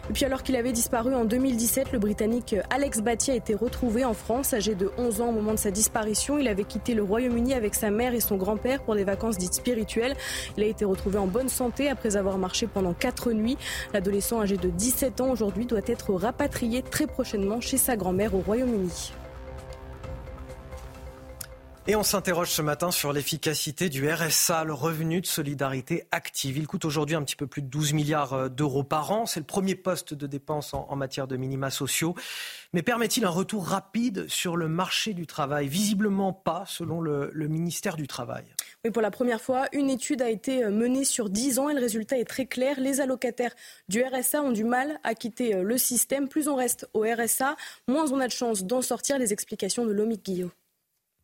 Et 0.09 0.13
puis 0.13 0.25
alors 0.25 0.45
qu'il 0.45 0.55
avait 0.55 0.73
disparu 0.73 1.15
en 1.15 1.25
2017, 1.25 1.91
le 1.93 1.99
Britannique 1.99 2.55
Alex 2.71 3.01
Batty 3.01 3.33
a 3.33 3.35
été 3.35 3.55
retrouvé 3.55 4.05
en 4.05 4.15
France, 4.15 4.55
âgé 4.55 4.77
de 4.77 4.91
11 4.99 5.21
ans 5.21 5.29
au 5.31 5.33
moment 5.33 5.53
de 5.53 5.59
sa 5.59 5.73
disparition. 5.73 6.39
Il 6.39 6.47
avait 6.47 6.65
quitté 6.65 6.95
le 6.95 7.03
Royaume-Uni 7.03 7.55
avec 7.55 7.75
sa 7.75 7.91
mère 7.91 8.15
et 8.15 8.21
son 8.21 8.37
grand-père 8.37 8.83
pour 8.83 8.95
des 8.95 9.03
vacances 9.03 9.37
dites 9.37 9.55
spirituelles. 9.55 10.15
Il 10.57 10.63
a 10.63 10.67
été 10.67 10.85
retrouvé 10.85 11.19
en 11.19 11.27
bonne 11.27 11.49
santé 11.49 11.89
après 11.89 12.17
avoir 12.17 12.39
marché 12.39 12.69
pendant 12.69 12.95
quatre 12.95 13.33
nuits. 13.33 13.59
L'adolescent 13.93 14.41
âgé 14.41 14.57
de 14.57 14.69
17 14.69 15.21
ans 15.21 15.31
aujourd'hui 15.31 15.67
doit 15.67 15.81
être 15.87 16.15
rapatrié 16.15 16.83
très 16.83 17.09
prochainement 17.09 17.61
chez 17.61 17.77
sa 17.77 17.97
grand-mère 17.97 18.35
au 18.35 18.39
Royaume-Uni. 18.39 19.13
Et 21.89 21.95
on 21.95 22.03
s'interroge 22.03 22.51
ce 22.51 22.63
matin 22.63 22.91
sur 22.91 23.13
l'efficacité 23.13 23.89
du 23.89 24.11
RSA, 24.11 24.65
le 24.65 24.73
revenu 24.73 25.21
de 25.21 25.27
solidarité 25.27 26.03
active. 26.11 26.59
Il 26.59 26.67
coûte 26.67 26.85
aujourd'hui 26.85 27.15
un 27.15 27.23
petit 27.23 27.37
peu 27.37 27.47
plus 27.47 27.63
de 27.63 27.69
12 27.69 27.93
milliards 27.93 28.33
euh, 28.33 28.49
d'euros 28.49 28.83
par 28.83 29.13
an. 29.13 29.25
C'est 29.25 29.39
le 29.39 29.47
premier 29.47 29.77
poste 29.77 30.13
de 30.13 30.27
dépense 30.27 30.75
en, 30.75 30.97
matière 30.97 31.29
de 31.29 31.37
minima 31.37 31.71
sociaux. 31.71 32.17
Mais 32.73 32.83
permet-il 32.83 33.25
un 33.25 33.31
retour 33.31 33.69
rapide 33.69 34.27
sur 34.29 34.57
le 34.57 34.67
marché 34.67 35.15
du 35.15 35.29
travail? 35.29 35.69
Visiblement 35.69 36.33
pas, 36.33 36.65
selon 36.67 37.01
le, 37.01 37.31
ministère 37.47 37.95
du 37.95 38.09
Travail. 38.09 38.45
Oui, 38.85 38.91
pour 38.91 39.01
la 39.01 39.13
première 39.13 39.41
fois, 39.41 39.67
une 39.71 39.89
étude 39.89 40.23
a 40.23 40.29
été 40.29 40.65
euh, 40.65 40.73
menée 40.73 41.05
sur 41.05 41.31
10 41.31 41.61
ans 41.61 41.69
et 41.69 41.75
le 41.75 41.81
résultat 41.81 42.19
est 42.19 42.25
très 42.25 42.47
clair. 42.47 42.81
Les 42.81 43.01
allocataires 43.01 43.55
du 43.89 44.03
RSA 44.03 44.43
ont 44.43 44.51
du 44.51 44.65
mal 44.65 44.99
à 45.05 45.15
quitter 45.15 45.55
euh, 45.55 45.63
le 45.63 45.79
système. 45.79 46.29
Plus 46.29 46.49
on 46.49 46.57
reste 46.57 46.89
au 46.95 47.03
RSA, 47.03 47.55
moins 47.87 48.11
on 48.11 48.19
a 48.19 48.27
de 48.27 48.33
chances 48.33 48.65
d'en 48.65 48.83
sortir. 48.83 49.21
Les 49.21 49.33
explications 49.33 49.87
de 49.87 49.95
Guillot. 50.17 50.51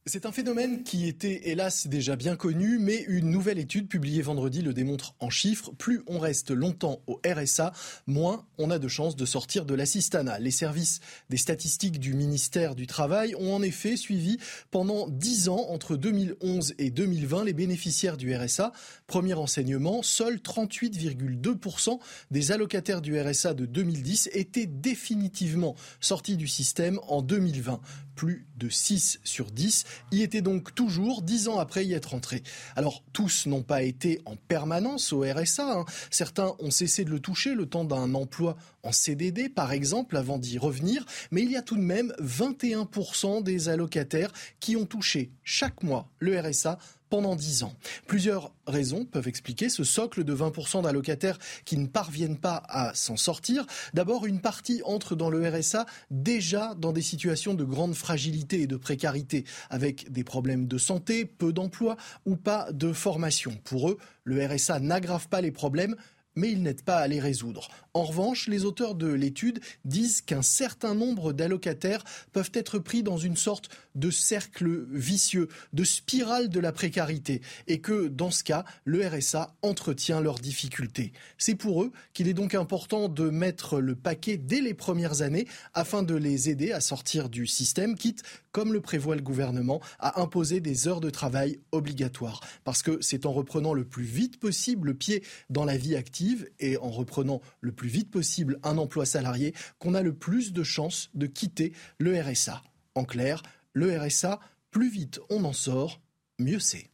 C'est 0.05 0.27
un 0.27 0.33
phénomène 0.33 0.83
qui 0.83 1.07
était 1.07 1.49
hélas 1.49 1.87
déjà 1.87 2.17
bien 2.17 2.35
connu, 2.35 2.81
mais 2.81 3.05
une 3.07 3.31
nouvelle 3.31 3.61
étude 3.61 3.87
publiée 3.87 4.21
vendredi 4.21 4.61
le 4.61 4.75
démontre 4.75 5.15
en 5.21 5.31
chiffres. 5.31 5.71
Plus 5.79 6.03
on 6.09 6.19
reste 6.19 6.51
longtemps 6.51 7.01
au 7.07 7.21
RSA, 7.25 7.73
moins 8.09 8.45
on 8.59 8.73
a 8.73 8.81
de 8.81 8.89
chances 8.89 9.15
de 9.15 9.25
sortir 9.25 9.65
de 9.65 9.75
l'assistanat. 9.75 10.41
Les 10.41 10.51
services 10.51 10.99
des 11.31 11.37
statistiques 11.37 12.01
du 12.01 12.15
ministère 12.15 12.75
du 12.75 12.89
Travail 12.89 13.37
ont 13.37 13.55
en 13.55 13.63
effet 13.63 13.97
suivi 13.97 14.39
pendant 14.73 15.09
10 15.09 15.49
ans, 15.51 15.67
entre 15.69 15.95
2011 15.95 16.75
et 16.79 16.91
2020, 16.91 17.45
les 17.45 17.53
bénéficiaires 17.53 18.17
du 18.17 18.35
RSA. 18.35 18.73
Premier 19.07 19.35
enseignement, 19.35 20.03
seuls 20.03 20.39
38,2% 20.39 22.01
des 22.33 22.51
allocataires 22.51 23.03
du 23.03 23.21
RSA 23.21 23.55
de 23.55 23.67
2010 23.67 24.31
étaient 24.33 24.67
définitivement 24.67 25.77
sortis 26.01 26.37
du 26.37 26.49
système 26.49 26.99
en 27.07 27.23
2020 27.23 27.81
plus 28.15 28.47
de 28.57 28.69
6 28.69 29.21
sur 29.25 29.51
10, 29.51 29.85
y 30.13 30.23
étaient 30.23 30.41
donc 30.41 30.75
toujours 30.75 31.23
10 31.23 31.49
ans 31.49 31.59
après 31.59 31.85
y 31.85 31.95
être 31.95 32.15
entrés. 32.15 32.43
Alors 32.77 33.03
tous 33.13 33.47
n'ont 33.47 33.63
pas 33.63 33.83
été 33.83 34.21
en 34.25 34.37
permanence 34.37 35.13
au 35.13 35.21
RSA, 35.23 35.81
hein. 35.81 35.85
certains 36.11 36.55
ont 36.59 36.71
cessé 36.71 37.05
de 37.05 37.11
le 37.11 37.21
toucher 37.21 37.55
le 37.55 37.67
temps 37.67 37.85
d'un 37.85 38.15
emploi 38.15 38.57
en 38.83 38.93
CDD 38.93 39.49
par 39.49 39.73
exemple 39.73 40.17
avant 40.17 40.39
d'y 40.39 40.59
revenir, 40.59 41.05
mais 41.31 41.43
il 41.43 41.51
y 41.51 41.57
a 41.57 41.63
tout 41.63 41.77
de 41.77 41.83
même 41.83 42.13
21% 42.21 43.43
des 43.43 43.69
allocataires 43.69 44.33
qui 44.61 44.77
ont 44.77 44.87
touché 44.87 45.33
chaque 45.43 45.83
mois 45.83 46.09
le 46.19 46.39
RSA 46.39 46.79
pendant 47.13 47.37
10 47.37 47.65
ans. 47.65 47.75
Plusieurs 48.07 48.55
raisons 48.67 49.05
peuvent 49.05 49.29
expliquer 49.29 49.69
ce 49.69 49.85
socle 49.85 50.25
de 50.25 50.35
20% 50.35 50.85
d'allocataires 50.85 51.39
qui 51.67 51.77
ne 51.77 51.87
parviennent 51.87 52.39
pas 52.39 52.63
à 52.71 52.95
s'en 52.95 53.19
sortir. 53.19 53.67
D'abord, 53.93 54.25
une 54.25 54.41
partie 54.41 54.81
entre 54.87 55.15
dans 55.15 55.29
le 55.29 55.47
RSA 55.47 55.85
déjà 56.11 56.75
dans 56.75 56.91
des 56.91 57.03
situations 57.03 57.53
de 57.53 57.65
grande 57.65 57.95
fragilité 57.95 58.63
et 58.63 58.67
de 58.67 58.77
précarité, 58.77 59.45
avec 59.69 60.11
des 60.11 60.25
problèmes 60.25 60.67
de 60.67 60.79
santé, 60.79 61.27
peu 61.27 61.53
d'emploi 61.53 61.99
ou 62.25 62.37
pas 62.37 62.73
de 62.73 62.95
formation. 62.95 63.61
Pour 63.63 63.91
eux, 63.91 63.99
le 64.25 64.47
RSA 64.47 64.81
n'aggrave 64.81 65.29
pas 65.29 65.43
les 65.43 65.53
problèmes, 65.53 65.97
mais 66.35 66.51
il 66.51 66.63
n'aide 66.63 66.83
pas 66.83 66.97
à 66.97 67.09
les 67.09 67.21
résoudre. 67.21 67.69
En 67.95 68.05
revanche, 68.05 68.49
les 68.49 68.65
auteurs 68.65 68.95
de 68.95 69.07
l'étude 69.07 69.61
disent 69.85 70.23
qu'un 70.23 70.41
certain 70.41 70.95
nombre 70.95 71.35
d'allocataires 71.35 72.05
peuvent 72.33 72.51
être 72.55 72.79
pris 72.79 73.03
dans 73.03 73.19
une 73.19 73.37
sorte 73.37 73.69
de 73.95 74.11
cercle 74.11 74.87
vicieux, 74.91 75.49
de 75.75 75.85
spirale 75.85 76.49
de 76.49 76.59
la 76.59 76.73
précarité, 76.73 77.43
et 77.67 77.81
que 77.83 78.09
dans 78.09 78.31
ce 78.31 78.45
cas, 78.45 78.65
le 78.87 79.07
RSA 79.07 79.55
entretient 79.61 80.23
leurs 80.23 80.39
difficultés. 80.39 81.13
C'est 81.37 81.55
pour 81.55 81.83
eux 81.83 81.93
qu'il 82.15 82.29
est 82.29 82.35
donc 82.35 82.55
important 82.55 83.11
de 83.11 83.29
mettre 83.29 83.79
le 83.79 83.95
paquet 83.95 84.39
dès 84.39 84.63
les 84.63 84.73
premières 84.73 85.21
années 85.21 85.47
afin 85.75 86.03
de 86.03 86.15
les 86.15 86.49
aider 86.49 86.73
à 86.73 86.81
sortir 86.81 87.29
du 87.29 87.47
système, 87.47 87.95
quitte, 87.95 88.23
comme 88.53 88.73
le 88.73 88.81
prévoit 88.81 89.17
le 89.17 89.23
gouvernement, 89.23 89.83
à 89.99 90.23
imposer 90.23 90.61
des 90.61 90.89
heures 90.89 91.01
de 91.01 91.11
travail 91.11 91.59
obligatoires. 91.73 92.41
Parce 92.65 92.83
que 92.83 93.03
c'est 93.03 93.27
en 93.27 93.33
reprenant 93.33 93.75
le 93.75 93.85
plus 93.85 94.05
vite 94.05 94.41
possible 94.41 94.89
le 94.89 94.95
pied 94.95 95.23
dans 95.51 95.67
la 95.67 95.77
vie 95.77 95.97
active 95.97 96.49
et 96.59 96.79
en 96.79 96.91
reprenant 96.91 97.43
le 97.61 97.73
plus 97.73 97.82
vite 97.89 98.11
possible 98.11 98.59
un 98.63 98.79
emploi 98.79 99.07
salarié 99.07 99.55
qu'on 99.79 99.95
a 99.95 100.03
le 100.03 100.15
plus 100.15 100.53
de 100.53 100.63
chances 100.63 101.11
de 101.15 101.27
quitter 101.27 101.73
le 101.99 102.21
RSA. 102.21 102.63
En 102.95 103.05
clair, 103.05 103.43
le 103.73 103.99
RSA, 103.99 104.41
plus 104.71 104.91
vite 104.91 105.21
on 105.31 105.45
en 105.45 105.53
sort, 105.53 106.01
mieux 106.39 106.61
c'est. 106.61 106.92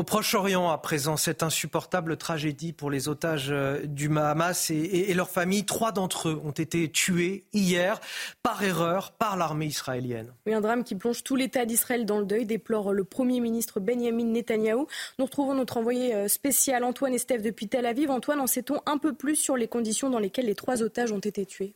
Au 0.00 0.02
Proche-Orient, 0.02 0.70
à 0.70 0.78
présent, 0.78 1.18
cette 1.18 1.42
insupportable 1.42 2.16
tragédie 2.16 2.72
pour 2.72 2.90
les 2.90 3.10
otages 3.10 3.50
euh, 3.50 3.82
du 3.84 4.10
Hamas 4.16 4.70
et, 4.70 5.12
leurs 5.12 5.28
familles. 5.28 5.66
Trois 5.66 5.92
d'entre 5.92 6.30
eux 6.30 6.40
ont 6.42 6.52
été 6.52 6.90
tués 6.90 7.44
hier 7.52 8.00
par 8.42 8.62
erreur 8.62 9.12
par 9.12 9.36
l'armée 9.36 9.66
israélienne. 9.66 10.32
Oui, 10.46 10.54
un 10.54 10.62
drame 10.62 10.84
qui 10.84 10.94
plonge 10.94 11.22
tout 11.22 11.36
l'État 11.36 11.66
d'Israël 11.66 12.06
dans 12.06 12.18
le 12.18 12.24
deuil, 12.24 12.46
déplore 12.46 12.94
le 12.94 13.04
Premier 13.04 13.40
ministre 13.40 13.78
Benjamin 13.78 14.24
Netanyahou. 14.24 14.86
Nous 15.18 15.24
retrouvons 15.26 15.52
notre 15.54 15.76
envoyé 15.76 16.14
euh, 16.14 16.28
spécial 16.28 16.82
Antoine 16.82 17.12
Estève 17.12 17.42
depuis 17.42 17.68
Tel 17.68 17.84
Aviv. 17.84 18.10
Antoine, 18.10 18.40
en 18.40 18.46
sait-on 18.46 18.80
un 18.86 18.96
peu 18.96 19.12
plus 19.12 19.36
sur 19.36 19.58
les 19.58 19.68
conditions 19.68 20.08
dans 20.08 20.18
lesquelles 20.18 20.46
les 20.46 20.54
trois 20.54 20.82
otages 20.82 21.12
ont 21.12 21.18
été 21.18 21.44
tués? 21.44 21.74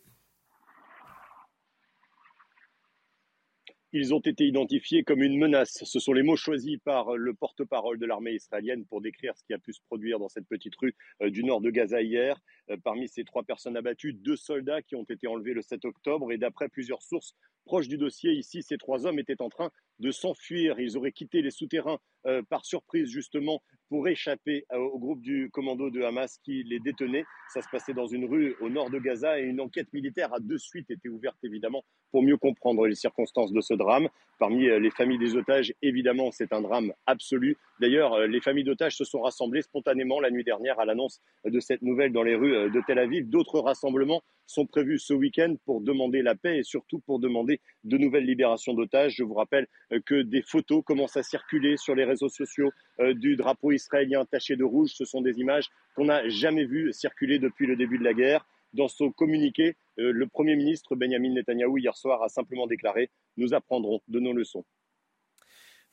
Ils 3.97 4.13
ont 4.13 4.19
été 4.19 4.45
identifiés 4.45 5.05
comme 5.05 5.23
une 5.23 5.39
menace. 5.39 5.85
Ce 5.85 6.01
sont 6.01 6.13
les 6.13 6.25
mots 6.25 6.35
choisis 6.35 6.79
par 6.79 7.17
le 7.17 7.33
porte-parole 7.33 7.97
de 7.97 8.07
l'armée 8.07 8.33
israélienne 8.33 8.85
pour 8.85 9.01
décrire 9.01 9.37
ce 9.37 9.45
qui 9.45 9.55
a 9.55 9.59
pu 9.61 9.73
se 9.73 9.81
produire 9.87 10.19
dans 10.19 10.29
cette 10.29 10.49
petite 10.49 10.75
rue 10.75 10.97
euh, 11.23 11.31
du 11.31 11.45
nord 11.45 11.61
de 11.61 11.71
Gaza 11.71 12.03
hier. 12.03 12.37
Euh, 12.71 12.77
parmi 12.83 13.07
ces 13.07 13.23
trois 13.23 13.45
personnes 13.45 13.77
abattues, 13.77 14.13
deux 14.13 14.35
soldats 14.35 14.83
qui 14.83 14.97
ont 14.97 15.05
été 15.05 15.29
enlevés 15.29 15.55
le 15.55 15.63
7 15.63 15.85
octobre. 15.85 16.33
Et 16.33 16.39
d'après 16.39 16.69
plusieurs 16.69 17.03
sources 17.03 17.37
proches 17.67 17.87
du 17.87 17.97
dossier, 17.97 18.33
ici, 18.33 18.65
ces 18.65 18.79
trois 18.79 19.07
hommes 19.07 19.21
étaient 19.21 19.41
en 19.41 19.49
train 19.49 19.71
de 19.99 20.11
s'enfuir. 20.11 20.79
Ils 20.81 20.97
auraient 20.97 21.13
quitté 21.13 21.43
les 21.43 21.51
souterrains 21.51 21.99
euh, 22.27 22.43
par 22.43 22.65
surprise 22.65 23.09
justement 23.09 23.63
pour 23.91 24.09
échapper 24.09 24.65
au 24.73 24.99
groupe 24.99 25.21
du 25.21 25.51
commando 25.53 25.91
de 25.91 26.03
Hamas 26.03 26.39
qui 26.43 26.65
les 26.65 26.81
détenait. 26.81 27.25
Ça 27.53 27.61
se 27.61 27.69
passait 27.71 27.93
dans 27.93 28.07
une 28.07 28.25
rue 28.25 28.57
au 28.61 28.71
nord 28.71 28.91
de 28.91 28.99
Gaza 28.99 29.39
et 29.39 29.45
une 29.45 29.61
enquête 29.61 29.93
militaire 29.93 30.33
a 30.33 30.41
de 30.41 30.57
suite 30.57 30.91
été 30.91 31.09
ouverte 31.09 31.37
évidemment 31.43 31.85
pour 32.11 32.23
mieux 32.23 32.39
comprendre 32.39 32.87
les 32.87 32.95
circonstances 32.95 33.53
de 33.53 33.61
ce 33.61 33.75
drame. 33.75 34.09
Parmi 34.39 34.69
euh, 34.69 34.81
les 34.81 34.91
familles 34.91 35.19
des 35.19 35.37
otages, 35.37 35.75
évidemment, 35.83 36.31
c'est 36.33 36.53
un 36.53 36.63
drame 36.63 36.93
absolu. 37.07 37.57
D'ailleurs, 37.79 38.15
euh, 38.15 38.27
les 38.27 38.41
familles 38.41 38.65
d'otages 38.65 38.97
se 38.97 39.05
sont 39.05 39.21
rassemblées 39.21 39.63
spontanément 39.63 40.19
la 40.19 40.31
nuit 40.31 40.45
dernière 40.45 40.81
à 40.81 40.87
l'annonce 40.87 41.21
de 41.45 41.61
cette 41.61 41.83
nouvelle 41.83 42.13
dans 42.13 42.23
les 42.23 42.35
rues 42.35 42.71
de 42.71 42.83
Tel 42.87 42.99
Aviv. 42.99 43.29
D'autres 43.29 43.61
rassemblements 43.61 44.23
sont 44.47 44.67
prévus 44.67 44.99
ce 44.99 45.13
week-end 45.13 45.57
pour 45.67 45.83
demander 45.83 46.23
la 46.23 46.35
paix 46.35 46.59
et 46.59 46.63
surtout 46.63 47.01
pour 47.01 47.19
demander 47.19 47.61
de 47.85 47.99
nouvelles 47.99 48.25
libérations 48.25 48.73
d'otages. 48.73 49.15
Je 49.17 49.25
vous 49.25 49.35
rappelle 49.35 49.67
que 50.07 50.23
des 50.23 50.43
photos 50.43 50.83
commencent 50.85 51.17
à 51.17 51.23
circuler 51.23 51.77
sur 51.77 51.95
les 51.95 52.05
réseaux 52.05 52.15
réseaux 52.15 52.29
sociaux 52.29 52.71
euh, 53.01 53.13
du 53.13 53.35
drapeau 53.37 53.73
israélien 53.73 54.25
taché 54.25 54.57
de 54.57 54.65
rouge. 54.65 54.93
Ce 54.95 55.05
sont 55.05 55.21
des 55.21 55.39
images 55.41 55.69
qu'on 55.95 56.07
n'a 56.07 56.29
jamais 56.29 56.65
vues 56.65 56.93
circuler 56.93 57.39
depuis 57.39 57.67
le 57.67 57.77
début 57.77 57.99
de 57.99 58.05
la 58.05 58.15
guerre. 58.15 58.47
Dans 58.73 58.89
son 58.89 59.11
communiqué, 59.11 59.77
euh, 59.99 60.13
le 60.13 60.27
Premier 60.27 60.57
ministre 60.57 60.95
Benjamin 60.95 61.31
Netanyahou 61.31 61.79
hier 61.79 61.97
soir 61.97 62.23
a 62.23 62.29
simplement 62.29 62.67
déclaré 62.67 63.11
Nous 63.37 63.53
apprendrons 63.53 64.01
de 64.09 64.21
nos 64.21 64.33
leçons. 64.33 64.65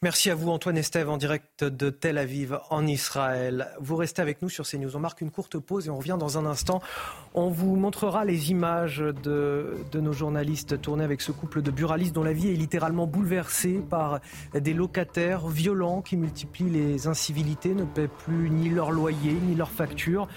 Merci 0.04 0.32
à 0.32 0.36
vous 0.36 0.50
Antoine 0.50 0.80
Estève 0.80 1.12
en 1.12 1.18
direct 1.18 1.64
de 1.64 1.92
Tel 1.92 2.18
Aviv 2.18 2.58
en 2.72 2.88
Israël. 2.88 3.68
Vous 3.80 3.96
restez 3.96 4.20
avec 4.20 4.42
nous 4.42 4.50
sur 4.50 4.66
CNews. 4.66 4.96
On 4.96 5.00
marque 5.00 5.22
une 5.22 5.30
courte 5.30 5.60
pause 5.60 5.86
et 5.86 5.92
on 5.92 5.98
revient 5.98 6.18
dans 6.20 6.40
un 6.40 6.48
instant. 6.48 6.82
On 7.36 7.50
vous 7.52 7.76
montrera 7.76 8.26
les 8.26 8.50
images 8.50 8.98
de, 8.98 9.76
de 9.92 10.00
nos 10.00 10.12
journalistes 10.12 10.82
tournées 10.82 11.04
avec 11.04 11.22
ce 11.22 11.32
couple 11.32 11.62
de 11.62 11.70
buralistes 11.70 12.16
dont 12.16 12.24
la 12.24 12.34
vie 12.34 12.50
est 12.50 12.56
littéralement 12.56 13.06
bouleversée 13.06 13.80
par 13.92 14.22
des 14.56 14.74
locataires 14.74 15.48
violents 15.48 16.02
qui 16.02 16.18
multiplient 16.18 16.72
les 16.72 17.06
incivilités, 17.06 17.76
ne 17.76 17.86
paient 17.86 18.08
plus 18.08 18.50
ni 18.50 18.70
leur 18.70 18.90
loyer 18.90 19.34
ni 19.34 19.54
leurs 19.54 19.70
factures. 19.70 20.28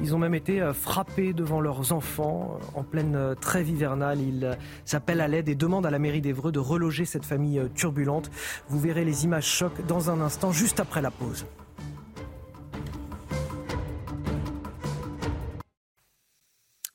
Ils 0.00 0.14
ont 0.14 0.18
même 0.18 0.34
été 0.34 0.70
frappés 0.72 1.34
devant 1.34 1.60
leurs 1.60 1.92
enfants 1.92 2.58
en 2.74 2.82
pleine 2.82 3.36
trêve 3.42 3.68
hivernale. 3.68 4.20
Ils 4.22 4.56
appellent 4.94 5.20
à 5.20 5.28
l'aide 5.28 5.50
et 5.50 5.54
demandent 5.54 5.84
à 5.84 5.90
la 5.90 5.98
mairie 5.98 6.22
d'Evreux 6.22 6.50
de 6.50 6.60
reloger 6.60 7.04
cette 7.04 7.26
famille 7.26 7.60
turbulente. 7.74 8.30
Vous 8.70 8.80
verrez 8.80 9.01
les 9.04 9.24
images 9.24 9.46
choc 9.46 9.72
dans 9.86 10.10
un 10.10 10.20
instant, 10.20 10.52
juste 10.52 10.80
après 10.80 11.02
la 11.02 11.10
pause. 11.10 11.46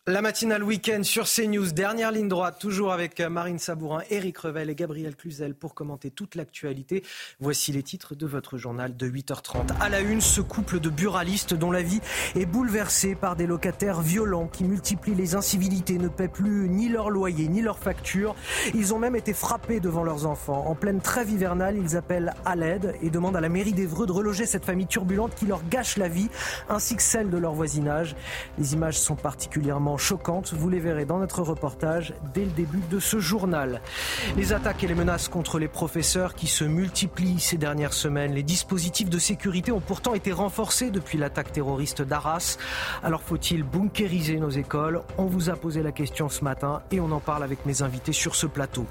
La 0.10 0.22
matinale 0.22 0.64
week-end 0.64 1.04
sur 1.04 1.26
CNews, 1.26 1.74
dernière 1.74 2.14
ligne 2.14 2.30
droite, 2.30 2.60
toujours 2.62 2.94
avec 2.94 3.20
Marine 3.20 3.60
Sabourin, 3.60 4.04
Éric 4.10 4.38
Revel 4.38 4.70
et 4.70 4.76
Gabriel 4.76 5.18
Cluzel 5.18 5.54
pour 5.54 5.74
commenter 5.74 6.12
toute 6.12 6.36
l'actualité. 6.36 7.04
Voici 7.42 7.74
les 7.74 7.84
titres 7.84 8.16
de 8.16 8.26
votre 8.26 8.58
journal 8.58 8.96
de 8.96 9.06
8h30. 9.06 9.68
À 9.82 9.90
la 9.90 10.00
une, 10.00 10.22
ce 10.22 10.40
couple 10.40 10.80
de 10.80 10.90
buralistes 10.90 11.54
dont 11.54 11.72
la 11.72 11.82
vie 11.82 12.00
est 12.38 12.46
bouleversée 12.46 13.16
par 13.16 13.36
des 13.36 13.46
locataires 13.46 14.00
violents 14.00 14.48
qui 14.48 14.64
multiplient 14.64 15.14
les 15.14 15.36
incivilités, 15.36 15.98
ne 15.98 16.08
paient 16.08 16.30
plus 16.30 16.70
ni 16.70 16.88
leur 16.88 17.10
loyer 17.10 17.50
ni 17.50 17.62
leurs 17.62 17.80
factures. 17.80 18.34
Ils 18.74 18.94
ont 18.94 19.00
même 19.00 19.18
été 19.18 19.34
frappés 19.34 19.82
devant 19.82 20.06
leurs 20.06 20.26
enfants. 20.26 20.68
En 20.68 20.76
pleine 20.76 21.02
trêve 21.02 21.30
hivernale, 21.32 21.76
ils 21.76 21.98
appellent 21.98 22.34
à 22.46 22.56
l'aide 22.56 22.96
et 23.02 23.10
demandent 23.10 23.36
à 23.36 23.42
la 23.42 23.50
mairie 23.50 23.74
d'Evreux 23.74 24.08
de 24.08 24.14
reloger 24.14 24.46
cette 24.46 24.64
famille 24.64 24.88
turbulente 24.88 25.36
qui 25.36 25.48
leur 25.48 25.68
gâche 25.68 25.98
la 25.98 26.08
vie 26.08 26.30
ainsi 26.70 26.96
que 26.96 27.04
celle 27.04 27.30
de 27.30 27.38
leur 27.38 27.52
voisinage. 27.52 28.16
Les 28.58 28.74
images 28.74 28.98
sont 28.98 29.18
particulièrement 29.18 29.97
choquantes. 29.98 30.54
Vous 30.54 30.70
les 30.70 30.80
verrez 30.80 31.06
dans 31.06 31.20
notre 31.20 31.42
reportage 31.42 32.14
dès 32.34 32.46
le 32.46 32.52
début 32.52 32.82
de 32.90 33.00
ce 33.00 33.20
journal. 33.20 33.82
Les 34.36 34.54
attaques 34.54 34.84
et 34.84 34.88
les 34.88 34.96
menaces 34.96 35.28
contre 35.28 35.60
les 35.60 35.68
professeurs 35.68 36.36
qui 36.36 36.48
se 36.48 36.64
multiplient 36.64 37.40
ces 37.40 37.58
dernières 37.58 37.94
semaines. 37.94 38.34
Les 38.34 38.44
dispositifs 38.44 39.10
de 39.10 39.20
sécurité 39.20 39.72
ont 39.72 39.82
pourtant 39.82 40.14
été 40.14 40.32
renforcés 40.32 40.92
depuis 40.92 41.18
l'attaque 41.18 41.52
terroriste 41.52 42.02
d'Arras. 42.02 42.58
Alors 43.04 43.22
faut-il 43.22 43.64
bunkériser 43.64 44.38
nos 44.38 44.50
écoles? 44.50 45.02
On 45.18 45.26
vous 45.26 45.50
a 45.50 45.56
posé 45.56 45.82
la 45.82 45.92
question 45.92 46.30
ce 46.30 46.44
matin 46.44 46.82
et 46.92 47.00
on 47.00 47.12
en 47.12 47.20
parle 47.20 47.44
avec 47.44 47.66
mes 47.66 47.82
invités 47.82 48.14
sur 48.14 48.36
ce 48.36 48.48
plateau. 48.48 48.86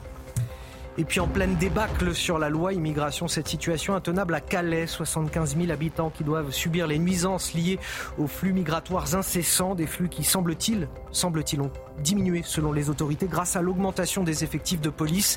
Et 0.99 1.05
puis 1.05 1.21
en 1.21 1.29
pleine 1.29 1.57
débâcle 1.57 2.15
sur 2.15 2.39
la 2.39 2.49
loi 2.49 2.73
immigration, 2.73 3.29
cette 3.29 3.49
situation 3.49 3.95
intenable 3.95 4.35
à 4.35 4.41
Calais, 4.41 4.87
75 4.87 5.57
000 5.57 5.71
habitants 5.71 6.09
qui 6.09 6.25
doivent 6.25 6.53
subir 6.53 6.87
les 6.87 6.99
nuisances 6.99 7.53
liées 7.53 7.79
aux 8.17 8.27
flux 8.27 8.55
migratoires 8.55 9.15
incessants, 9.15 9.75
des 9.75 9.87
flux 9.87 10.09
qui 10.09 10.25
semble-t-il, 10.25 10.89
semble-t-il, 11.13 11.61
ont 11.61 11.71
diminué 11.99 12.43
selon 12.43 12.73
les 12.73 12.89
autorités 12.89 13.27
grâce 13.27 13.57
à 13.57 13.63
l'augmentation 13.63 14.25
des 14.25 14.43
effectifs 14.43 14.81
de 14.81 14.91
police. 14.91 15.37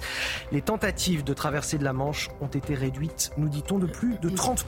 Les 0.54 0.62
tentatives 0.62 1.26
de 1.26 1.34
traversée 1.34 1.78
de 1.78 1.84
la 1.84 1.94
Manche 1.94 2.30
ont 2.40 2.48
été 2.48 2.74
réduites, 2.74 3.32
nous 3.38 3.50
dit-on, 3.50 3.80
de 3.80 3.88
plus 3.88 4.18
de 4.20 4.30
30 4.30 4.66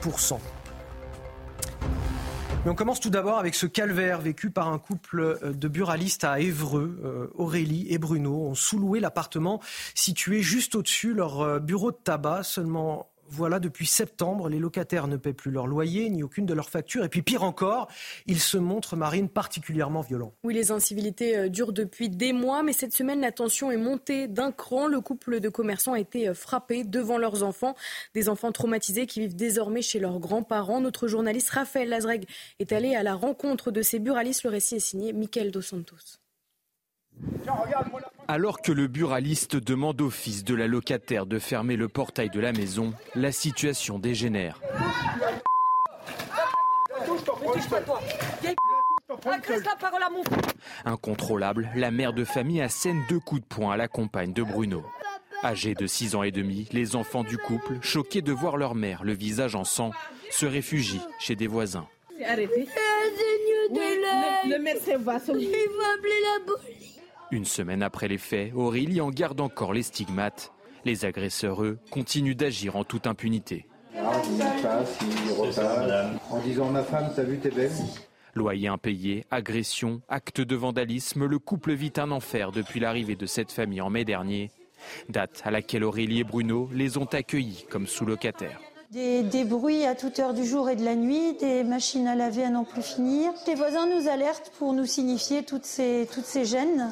mais 2.63 2.69
on 2.69 2.75
commence 2.75 2.99
tout 2.99 3.09
d'abord 3.09 3.39
avec 3.39 3.55
ce 3.55 3.65
calvaire 3.65 4.21
vécu 4.21 4.51
par 4.51 4.67
un 4.67 4.77
couple 4.77 5.19
euh, 5.19 5.51
de 5.51 5.67
buralistes 5.67 6.23
à 6.23 6.39
Évreux. 6.39 6.99
Euh, 7.03 7.27
Aurélie 7.33 7.87
et 7.89 7.97
Bruno 7.97 8.45
ont 8.45 8.53
sous-loué 8.53 8.99
l'appartement 8.99 9.59
situé 9.95 10.43
juste 10.43 10.75
au-dessus 10.75 11.15
leur 11.15 11.41
euh, 11.41 11.59
bureau 11.59 11.91
de 11.91 11.97
tabac. 11.97 12.43
Seulement 12.43 13.10
voilà, 13.31 13.59
depuis 13.59 13.85
septembre, 13.85 14.49
les 14.49 14.59
locataires 14.59 15.07
ne 15.07 15.15
paient 15.15 15.33
plus 15.33 15.51
leur 15.51 15.65
loyer 15.65 16.09
ni 16.09 16.21
aucune 16.21 16.45
de 16.45 16.53
leurs 16.53 16.69
factures. 16.69 17.05
Et 17.05 17.09
puis 17.09 17.21
pire 17.21 17.43
encore, 17.43 17.87
ils 18.25 18.39
se 18.39 18.57
montrent, 18.57 18.95
Marine, 18.95 19.29
particulièrement 19.29 20.01
violents. 20.01 20.33
Oui, 20.43 20.53
les 20.53 20.71
incivilités 20.71 21.37
euh, 21.37 21.49
durent 21.49 21.71
depuis 21.71 22.09
des 22.09 22.33
mois, 22.33 22.61
mais 22.61 22.73
cette 22.73 22.93
semaine, 22.93 23.21
la 23.21 23.31
tension 23.31 23.71
est 23.71 23.77
montée 23.77 24.27
d'un 24.27 24.51
cran. 24.51 24.87
Le 24.87 24.99
couple 24.99 25.39
de 25.39 25.49
commerçants 25.49 25.93
a 25.93 25.99
été 25.99 26.27
euh, 26.27 26.33
frappé 26.33 26.83
devant 26.83 27.17
leurs 27.17 27.43
enfants, 27.43 27.75
des 28.13 28.27
enfants 28.27 28.51
traumatisés 28.51 29.05
qui 29.05 29.21
vivent 29.21 29.35
désormais 29.35 29.81
chez 29.81 29.99
leurs 29.99 30.19
grands-parents. 30.19 30.81
Notre 30.81 31.07
journaliste 31.07 31.49
Raphaël 31.51 31.89
Lazreg 31.89 32.25
est 32.59 32.71
allé 32.73 32.95
à 32.95 33.03
la 33.03 33.15
rencontre 33.15 33.71
de 33.71 33.81
ces 33.81 33.99
buralistes. 33.99 34.43
Le 34.43 34.49
récit 34.49 34.75
est 34.75 34.79
signé 34.79 35.13
Michael 35.13 35.51
Dos 35.51 35.61
Santos. 35.61 36.19
Alors 38.33 38.61
que 38.61 38.71
le 38.71 38.87
buraliste 38.87 39.57
demande 39.57 39.99
au 39.99 40.09
fils 40.09 40.45
de 40.45 40.55
la 40.55 40.65
locataire 40.65 41.25
de 41.25 41.37
fermer 41.37 41.75
le 41.75 41.89
portail 41.89 42.29
de 42.29 42.39
la 42.39 42.53
maison, 42.53 42.93
la 43.13 43.33
situation 43.33 43.99
dégénère. 43.99 44.61
Incontrôlable, 50.85 51.71
la 51.75 51.91
mère 51.91 52.13
de 52.13 52.23
famille 52.23 52.61
assène 52.61 53.03
deux 53.09 53.19
coups 53.19 53.41
de 53.41 53.47
poing 53.47 53.73
à 53.73 53.77
la 53.77 53.89
compagne 53.89 54.31
de 54.31 54.43
Bruno. 54.43 54.81
Âgés 55.43 55.73
de 55.73 55.85
6 55.85 56.15
ans 56.15 56.23
et 56.23 56.31
demi, 56.31 56.69
les 56.71 56.95
enfants 56.95 57.25
du 57.25 57.37
couple, 57.37 57.79
choqués 57.81 58.21
de 58.21 58.31
voir 58.31 58.55
leur 58.55 58.75
mère 58.75 59.03
le 59.03 59.11
visage 59.11 59.55
en 59.55 59.65
sang, 59.65 59.91
se 60.29 60.45
réfugient 60.45 61.05
chez 61.19 61.35
des 61.35 61.47
voisins. 61.47 61.89
Le 62.17 62.47
médecin 64.57 64.97
va 64.99 65.15
appeler 65.15 65.51
la 65.51 66.45
police. 66.45 67.00
Une 67.33 67.45
semaine 67.45 67.81
après 67.81 68.09
les 68.09 68.17
faits, 68.17 68.51
Aurélie 68.53 68.99
en 68.99 69.09
garde 69.09 69.39
encore 69.39 69.71
les 69.71 69.83
stigmates. 69.83 70.51
Les 70.83 71.05
agresseurs, 71.05 71.63
eux, 71.63 71.79
continuent 71.89 72.35
d'agir 72.35 72.75
en 72.75 72.83
toute 72.83 73.07
impunité. 73.07 73.67
En 76.29 76.39
disant 76.43 76.69
ma 76.69 76.83
femme, 76.83 77.09
t'as 77.15 77.23
vu 77.23 77.37
tes 77.37 77.49
belles 77.49 77.71
Loyer 78.35 78.67
impayé, 78.67 79.25
agression, 79.31 80.01
acte 80.09 80.41
de 80.41 80.55
vandalisme, 80.57 81.25
le 81.25 81.39
couple 81.39 81.71
vit 81.73 81.93
un 81.97 82.11
enfer 82.11 82.51
depuis 82.51 82.81
l'arrivée 82.81 83.15
de 83.15 83.25
cette 83.25 83.51
famille 83.51 83.81
en 83.81 83.89
mai 83.89 84.03
dernier. 84.03 84.51
Date 85.07 85.41
à 85.45 85.51
laquelle 85.51 85.85
Aurélie 85.85 86.19
et 86.19 86.23
Bruno 86.25 86.69
les 86.73 86.97
ont 86.97 87.05
accueillis 87.05 87.65
comme 87.69 87.87
sous-locataires. 87.87 88.59
Des, 88.91 89.23
des, 89.23 89.45
bruits 89.45 89.85
à 89.85 89.95
toute 89.95 90.19
heure 90.19 90.33
du 90.33 90.45
jour 90.45 90.69
et 90.69 90.75
de 90.75 90.83
la 90.83 90.95
nuit, 90.95 91.37
des 91.39 91.63
machines 91.63 92.07
à 92.07 92.15
laver 92.15 92.43
à 92.43 92.49
n'en 92.49 92.65
plus 92.65 92.81
finir. 92.81 93.31
Les 93.47 93.55
voisins 93.55 93.87
nous 93.87 94.09
alertent 94.09 94.51
pour 94.59 94.73
nous 94.73 94.85
signifier 94.85 95.43
toutes 95.43 95.63
ces, 95.63 96.09
toutes 96.13 96.25
ces 96.25 96.43
gênes. 96.43 96.91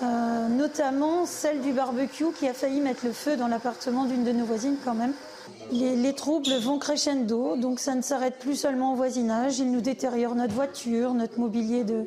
Euh, 0.00 0.48
notamment 0.48 1.26
celle 1.26 1.60
du 1.60 1.72
barbecue 1.72 2.32
qui 2.38 2.46
a 2.46 2.54
failli 2.54 2.80
mettre 2.80 3.04
le 3.04 3.12
feu 3.12 3.36
dans 3.36 3.48
l'appartement 3.48 4.04
d'une 4.04 4.22
de 4.22 4.30
nos 4.30 4.44
voisines 4.44 4.76
quand 4.84 4.94
même. 4.94 5.12
Les, 5.72 5.96
les, 5.96 6.14
troubles 6.14 6.52
vont 6.60 6.78
crescendo, 6.78 7.56
donc 7.56 7.80
ça 7.80 7.94
ne 7.96 8.02
s'arrête 8.02 8.38
plus 8.38 8.54
seulement 8.54 8.92
au 8.92 8.96
voisinage, 8.96 9.58
ils 9.58 9.72
nous 9.72 9.80
détériorent 9.80 10.36
notre 10.36 10.54
voiture, 10.54 11.14
notre 11.14 11.40
mobilier 11.40 11.82
de, 11.82 12.04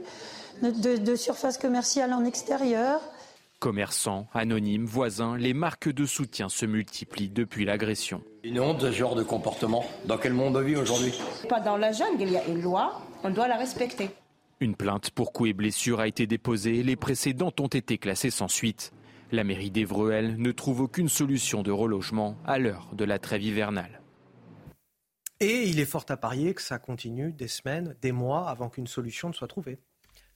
de, 0.61 0.97
de 0.97 1.15
surface 1.15 1.57
commerciale 1.57 2.13
en 2.13 2.23
extérieur. 2.23 3.01
Commerçants, 3.59 4.27
anonymes, 4.33 4.85
voisins, 4.85 5.35
les 5.37 5.53
marques 5.53 5.89
de 5.89 6.05
soutien 6.05 6.49
se 6.49 6.65
multiplient 6.65 7.29
depuis 7.29 7.65
l'agression. 7.65 8.21
Une 8.43 8.59
honte, 8.59 8.81
ce 8.81 8.91
genre 8.91 9.15
de 9.15 9.23
comportement. 9.23 9.83
Dans 10.05 10.17
quel 10.17 10.33
monde 10.33 10.55
on 10.55 10.61
vit 10.61 10.77
aujourd'hui? 10.77 11.13
Pas 11.49 11.59
dans 11.59 11.77
la 11.77 11.91
jungle, 11.91 12.21
il 12.21 12.31
y 12.31 12.37
a 12.37 12.45
une 12.47 12.61
loi, 12.61 13.01
on 13.23 13.31
doit 13.31 13.47
la 13.47 13.57
respecter. 13.57 14.09
Une 14.61 14.75
plainte 14.75 15.09
pour 15.09 15.33
coups 15.33 15.49
et 15.49 15.53
blessures 15.53 15.99
a 15.99 16.07
été 16.07 16.27
déposée. 16.27 16.83
Les 16.83 16.95
précédentes 16.95 17.59
ont 17.59 17.67
été 17.67 17.97
classées 17.97 18.29
sans 18.29 18.47
suite. 18.47 18.93
La 19.31 19.43
mairie 19.43 19.71
d'Evreux, 19.71 20.11
elle, 20.11 20.37
ne 20.37 20.51
trouve 20.51 20.81
aucune 20.81 21.09
solution 21.09 21.63
de 21.63 21.71
relogement 21.71 22.37
à 22.45 22.59
l'heure 22.59 22.87
de 22.93 23.03
la 23.03 23.17
trêve 23.17 23.41
hivernale. 23.41 24.01
Et 25.39 25.63
il 25.63 25.79
est 25.79 25.85
fort 25.85 26.05
à 26.09 26.17
parier 26.17 26.53
que 26.53 26.61
ça 26.61 26.77
continue 26.77 27.31
des 27.31 27.47
semaines, 27.47 27.95
des 28.03 28.11
mois 28.11 28.49
avant 28.49 28.69
qu'une 28.69 28.85
solution 28.85 29.29
ne 29.29 29.33
soit 29.33 29.47
trouvée. 29.47 29.79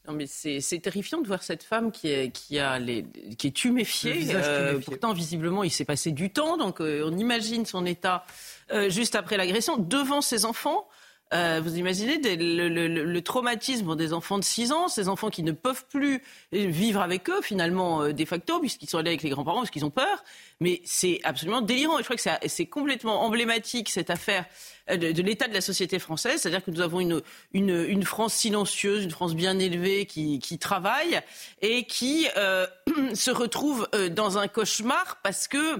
Non, 0.08 0.14
mais 0.14 0.26
c'est 0.26 0.80
terrifiant 0.80 1.22
de 1.22 1.28
voir 1.28 1.44
cette 1.44 1.64
femme 1.64 1.92
qui 1.92 2.10
est, 2.10 2.32
qui 2.32 2.58
a 2.58 2.80
les, 2.80 3.06
qui 3.38 3.48
est 3.48 3.56
tuméfiée. 3.56 4.34
Euh, 4.34 4.80
pourtant, 4.80 5.14
visiblement, 5.14 5.64
il 5.64 5.72
s'est 5.72 5.86
passé 5.86 6.12
du 6.12 6.32
temps. 6.32 6.58
Donc, 6.58 6.82
euh, 6.82 7.04
on 7.06 7.16
imagine 7.18 7.66
son 7.66 7.86
état 7.86 8.26
euh, 8.72 8.90
juste 8.90 9.14
après 9.14 9.38
l'agression 9.38 9.78
devant 9.78 10.22
ses 10.22 10.46
enfants. 10.46 10.88
Euh, 11.34 11.60
vous 11.64 11.78
imaginez 11.78 12.20
le, 12.36 13.20
traumatisme 13.22 13.96
des 13.96 14.14
enfants 14.14 14.38
de 14.38 14.44
6 14.44 14.72
ans, 14.72 14.88
ces 14.88 15.10
enfants 15.10 15.32
qui 15.32 15.42
ne 15.42 15.52
peuvent 15.52 15.86
plus 15.88 16.22
vivre 16.52 17.02
avec 17.02 17.30
eux 17.32 17.42
finalement 17.42 18.04
euh, 18.04 18.14
de 18.14 18.26
facto 18.26 18.60
puisqu'ils 18.60 18.88
sont 18.88 19.00
allés 19.00 19.10
avec 19.10 19.24
les 19.24 19.32
grands-parents 19.32 19.60
parce 19.60 19.72
qu'ils 19.72 19.86
ont 19.86 19.90
peur. 19.90 20.24
Mais 20.60 20.82
c'est 20.86 21.20
absolument 21.24 21.62
délirant. 21.62 21.98
Et 21.98 22.04
je 22.04 22.08
crois 22.08 22.16
que 22.16 22.48
c'est 22.48 22.66
complètement 22.68 23.24
emblématique 23.24 23.90
cette 23.90 24.12
affaire 24.12 24.46
euh, 24.92 24.98
de, 24.98 25.22
l'état 25.24 25.48
de 25.48 25.54
la 25.54 25.62
société 25.62 25.98
française, 25.98 26.42
c'est-à-dire 26.42 26.64
que 26.64 26.70
nous 26.70 26.82
avons 26.82 27.00
une, 27.00 27.22
une, 27.54 28.04
France 28.04 28.36
silencieuse, 28.36 29.04
une 29.04 29.12
France 29.12 29.34
bien 29.34 29.58
élevée 29.58 30.06
qui, 30.06 30.38
qui 30.38 30.60
travaille 30.60 31.22
et 31.62 31.86
qui 31.86 32.28
se 33.16 33.32
retrouve 33.32 33.90
dans 34.12 34.38
un 34.38 34.48
cauchemar 34.48 35.18
parce 35.24 35.48
que 35.48 35.80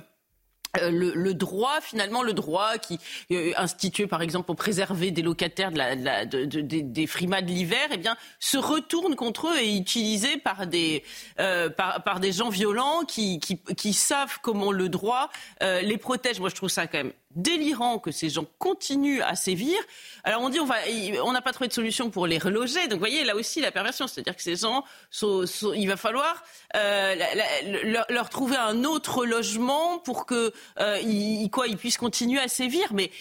euh, 0.82 0.90
le, 0.92 1.34
droit, 1.34 1.82
finalement, 1.82 2.24
le 2.24 2.34
droit 2.34 2.78
qui 2.78 3.00
euh, 3.32 3.52
institué 3.58 4.08
par 4.08 4.22
exemple 4.22 4.46
pour 4.46 4.56
préserver 4.56 5.12
des 5.12 5.22
locataires 5.22 5.72
de 5.72 5.78
la, 5.78 6.26
de, 6.26 6.46
des 6.46 7.08
frimas 7.08 7.42
de 7.42 7.48
l'hiver, 7.48 7.88
eh 7.92 7.98
bien, 7.98 8.16
se 8.40 8.58
retourne 8.58 9.16
contre 9.16 9.48
eux 9.48 9.58
et 9.58 9.76
est 9.76 9.78
utilisé 9.78 10.38
par 10.38 10.68
des 10.68 11.04
euh, 11.40 11.70
par, 11.70 12.20
des 12.20 12.32
gens 12.32 12.50
violents 12.50 13.04
qui, 13.06 13.40
qui, 13.40 13.58
qui 13.58 13.94
savent 13.94 14.40
comment 14.42 14.72
le 14.72 14.90
droit 14.90 15.30
les 15.62 15.98
protège. 15.98 16.40
Moi, 16.40 16.50
je 16.50 16.56
trouve 16.56 16.70
ça 16.70 16.88
quand 16.88 17.00
même 17.00 17.14
délirant 17.36 18.00
que 18.00 18.12
ces 18.12 18.30
gens 18.30 18.46
continuent 18.58 19.22
à 19.22 19.36
sévir. 19.36 19.78
Alors 20.24 20.42
on 20.42 20.50
dit 20.50 20.60
on 20.60 20.66
va, 20.66 20.76
on 21.24 21.32
n'a 21.32 21.42
pas 21.42 21.52
trouvé 21.52 21.68
de 21.68 21.74
solution 21.74 22.10
pour 22.10 22.28
les 22.28 22.38
reloger. 22.38 22.82
Donc 22.88 22.94
vous 22.94 23.00
voyez 23.00 23.24
là 23.24 23.36
aussi 23.36 23.62
la 23.62 23.72
perversion, 23.72 24.08
c'est-à-dire 24.08 24.36
que 24.36 24.42
ces 24.42 24.56
gens, 24.56 24.84
il 25.76 25.88
va 25.88 25.98
falloir 25.98 26.44
euh, 26.76 27.16
leur, 28.10 28.30
trouver 28.30 28.58
un 28.58 28.84
autre 28.84 29.26
logement 29.26 30.00
pour 30.00 30.26
que 30.26 30.54
euh, 30.80 31.48
quoi, 31.50 31.68
ils 31.68 31.78
puissent 31.78 31.98
continuer 31.98 32.40
à 32.40 32.48
sévir. 32.48 32.94
Mais 32.94 33.12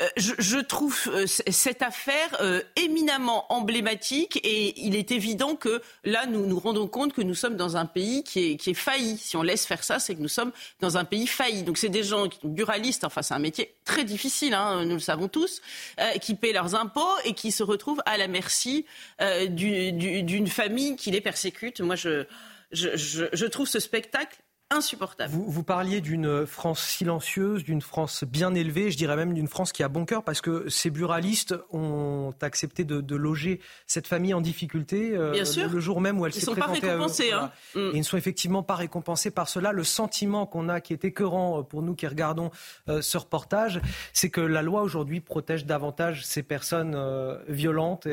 euh, 0.00 0.08
je, 0.16 0.58
trouve 0.58 1.08
euh, 1.08 1.26
cette 1.26 1.80
affaire 1.80 2.36
euh, 2.40 2.60
éminemment 2.76 3.50
emblématique 3.50 4.38
et 4.44 4.78
il 4.78 4.94
est 4.94 5.10
évident 5.10 5.56
que 5.56 5.80
là, 6.04 6.26
nous 6.26 6.44
nous 6.44 6.58
rendons 6.58 6.86
compte 6.86 7.14
que 7.14 7.22
nous 7.22 7.34
sommes 7.34 7.56
dans 7.56 7.78
un 7.78 7.86
pays 7.86 8.22
qui 8.22 8.52
est, 8.52 8.56
qui 8.56 8.70
est 8.70 8.74
failli. 8.74 9.16
Si 9.16 9.38
on 9.38 9.42
laisse 9.42 9.64
faire 9.64 9.82
ça, 9.82 9.98
c'est 9.98 10.14
que 10.14 10.20
nous 10.20 10.28
sommes 10.28 10.52
dans 10.80 10.98
un 10.98 11.06
pays 11.06 11.26
failli. 11.26 11.62
Donc 11.62 11.78
c'est 11.78 11.88
des 11.88 12.02
gens 12.02 12.28
qui 12.28 12.38
sont 12.40 12.48
buralistes, 12.48 13.04
enfin 13.04 13.22
c'est 13.22 13.32
un 13.32 13.38
métier 13.38 13.74
très 13.86 14.04
difficile, 14.04 14.52
hein, 14.52 14.84
nous 14.84 14.94
le 14.94 15.00
savons 15.00 15.28
tous, 15.28 15.62
qui 16.20 16.34
paient 16.34 16.52
leurs 16.52 16.74
impôts 16.74 17.16
et 17.24 17.32
qui 17.32 17.50
se 17.50 17.62
retrouvent 17.62 18.02
à 18.04 18.18
la 18.18 18.28
merci 18.28 18.84
d'une 19.48 20.46
famille 20.48 20.96
qui 20.96 21.10
les 21.10 21.22
persécute. 21.22 21.80
Moi, 21.80 21.96
je, 21.96 22.24
je 22.72 23.46
trouve 23.46 23.66
ce 23.66 23.80
spectacle 23.80 24.36
insupportable. 24.70 25.32
Vous, 25.32 25.44
vous 25.48 25.62
parliez 25.62 26.00
d'une 26.00 26.44
France 26.44 26.82
silencieuse, 26.82 27.62
d'une 27.62 27.80
France 27.80 28.24
bien 28.24 28.52
élevée, 28.54 28.90
je 28.90 28.96
dirais 28.96 29.14
même 29.14 29.32
d'une 29.32 29.46
France 29.46 29.70
qui 29.72 29.84
a 29.84 29.88
bon 29.88 30.04
cœur, 30.04 30.24
parce 30.24 30.40
que 30.40 30.68
ces 30.68 30.90
buralistes 30.90 31.54
ont 31.70 32.34
accepté 32.42 32.84
de, 32.84 33.16
loger 33.16 33.60
cette 33.86 34.06
famille 34.06 34.34
en 34.34 34.40
difficulté 34.40 35.16
euh, 35.16 35.32
le, 35.32 35.80
jour 35.80 36.00
même 36.00 36.18
où 36.20 36.26
elle 36.26 36.32
s'est 36.32 36.50
présentée 36.50 36.90
à 36.90 36.96
eux. 36.96 37.02
Hein. 37.32 37.50
Mm. 37.74 37.78
Et 37.78 37.90
ils 37.94 37.98
ne 37.98 38.02
sont 38.02 38.16
effectivement 38.16 38.62
pas 38.62 38.74
récompensés 38.74 39.30
par 39.30 39.48
cela. 39.48 39.72
Le 39.72 39.84
sentiment 39.84 40.44
qu'on 40.46 40.68
a, 40.68 40.80
qui 40.80 40.92
est 40.92 41.04
écœurant 41.04 41.60
euh, 41.60 41.62
pour 41.62 41.82
nous 41.82 41.94
qui 41.94 42.06
regardons 42.06 42.50
euh, 42.88 43.00
ce 43.00 43.16
reportage, 43.16 43.80
c'est 44.12 44.30
que 44.30 44.40
la 44.40 44.62
loi 44.62 44.82
aujourd'hui 44.82 45.20
protège 45.20 45.64
davantage 45.64 46.26
ces 46.26 46.42
personnes 46.42 46.96
violentes 47.48 48.08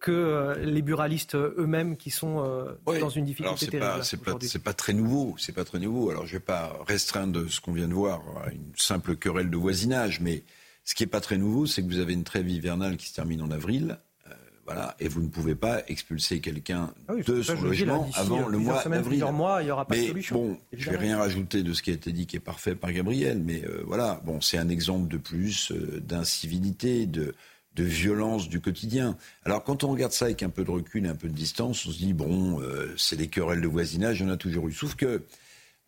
que 0.00 0.56
les 0.60 0.82
buralistes 0.82 1.34
eux-mêmes 1.36 1.96
qui 1.96 2.10
sont 2.10 2.44
dans 2.86 3.08
une 3.08 3.24
difficulté 3.24 3.66
terrible. 3.66 4.02
C'est 4.02 4.22
pas, 4.22 4.38
pas, 4.64 4.72
très 4.72 4.92
nouveau. 4.92 5.34
C'est 5.38 5.52
pas 5.52 5.64
très 5.64 5.78
nouveau 5.78 5.89
alors, 6.10 6.26
je 6.26 6.34
ne 6.34 6.38
vais 6.38 6.44
pas 6.44 6.78
restreindre 6.86 7.50
ce 7.50 7.60
qu'on 7.60 7.72
vient 7.72 7.88
de 7.88 7.94
voir 7.94 8.22
à 8.44 8.50
une 8.50 8.72
simple 8.76 9.16
querelle 9.16 9.50
de 9.50 9.56
voisinage, 9.56 10.20
mais 10.20 10.44
ce 10.84 10.94
qui 10.94 11.02
n'est 11.02 11.08
pas 11.08 11.20
très 11.20 11.38
nouveau, 11.38 11.66
c'est 11.66 11.82
que 11.82 11.88
vous 11.88 11.98
avez 11.98 12.14
une 12.14 12.24
trêve 12.24 12.48
hivernale 12.48 12.96
qui 12.96 13.08
se 13.08 13.14
termine 13.14 13.42
en 13.42 13.50
avril. 13.50 13.98
Euh, 14.26 14.34
voilà, 14.64 14.96
et 14.98 15.08
vous 15.08 15.22
ne 15.22 15.28
pouvez 15.28 15.54
pas 15.54 15.82
expulser 15.88 16.40
quelqu'un 16.40 16.92
ah 17.08 17.14
de 17.14 17.42
son 17.42 17.60
logement 17.60 18.08
avant 18.14 18.48
le 18.48 18.58
mois 18.58 18.82
d'avril. 18.84 19.24
mois, 19.32 19.62
il 19.62 19.66
n'y 19.66 19.70
aura 19.70 19.84
pas 19.84 19.96
de 19.96 20.06
solution. 20.06 20.36
Bon, 20.36 20.58
je 20.72 20.86
ne 20.86 20.92
vais 20.92 20.98
rien 20.98 21.18
rajouter 21.18 21.62
de 21.62 21.72
ce 21.72 21.82
qui 21.82 21.90
a 21.90 21.94
été 21.94 22.12
dit 22.12 22.26
qui 22.26 22.36
est 22.36 22.40
parfait 22.40 22.74
par 22.74 22.92
Gabriel, 22.92 23.40
mais 23.40 23.62
euh, 23.64 23.82
voilà, 23.86 24.20
bon, 24.24 24.40
c'est 24.40 24.58
un 24.58 24.68
exemple 24.68 25.08
de 25.08 25.18
plus 25.18 25.70
euh, 25.72 26.00
d'incivilité, 26.00 27.06
de, 27.06 27.34
de 27.76 27.84
violence 27.84 28.48
du 28.48 28.60
quotidien. 28.60 29.16
Alors 29.44 29.62
quand 29.62 29.84
on 29.84 29.92
regarde 29.92 30.12
ça 30.12 30.24
avec 30.24 30.42
un 30.42 30.50
peu 30.50 30.64
de 30.64 30.70
recul 30.70 31.06
et 31.06 31.08
un 31.08 31.14
peu 31.14 31.28
de 31.28 31.34
distance, 31.34 31.86
on 31.86 31.92
se 31.92 31.98
dit 31.98 32.14
bon, 32.14 32.60
c'est 32.96 33.16
des 33.16 33.28
querelles 33.28 33.60
de 33.60 33.68
voisinage, 33.68 34.18
il 34.20 34.26
y 34.26 34.28
en 34.28 34.32
a 34.32 34.36
toujours 34.36 34.66
eu. 34.66 34.72
Sauf 34.72 34.96
que 34.96 35.22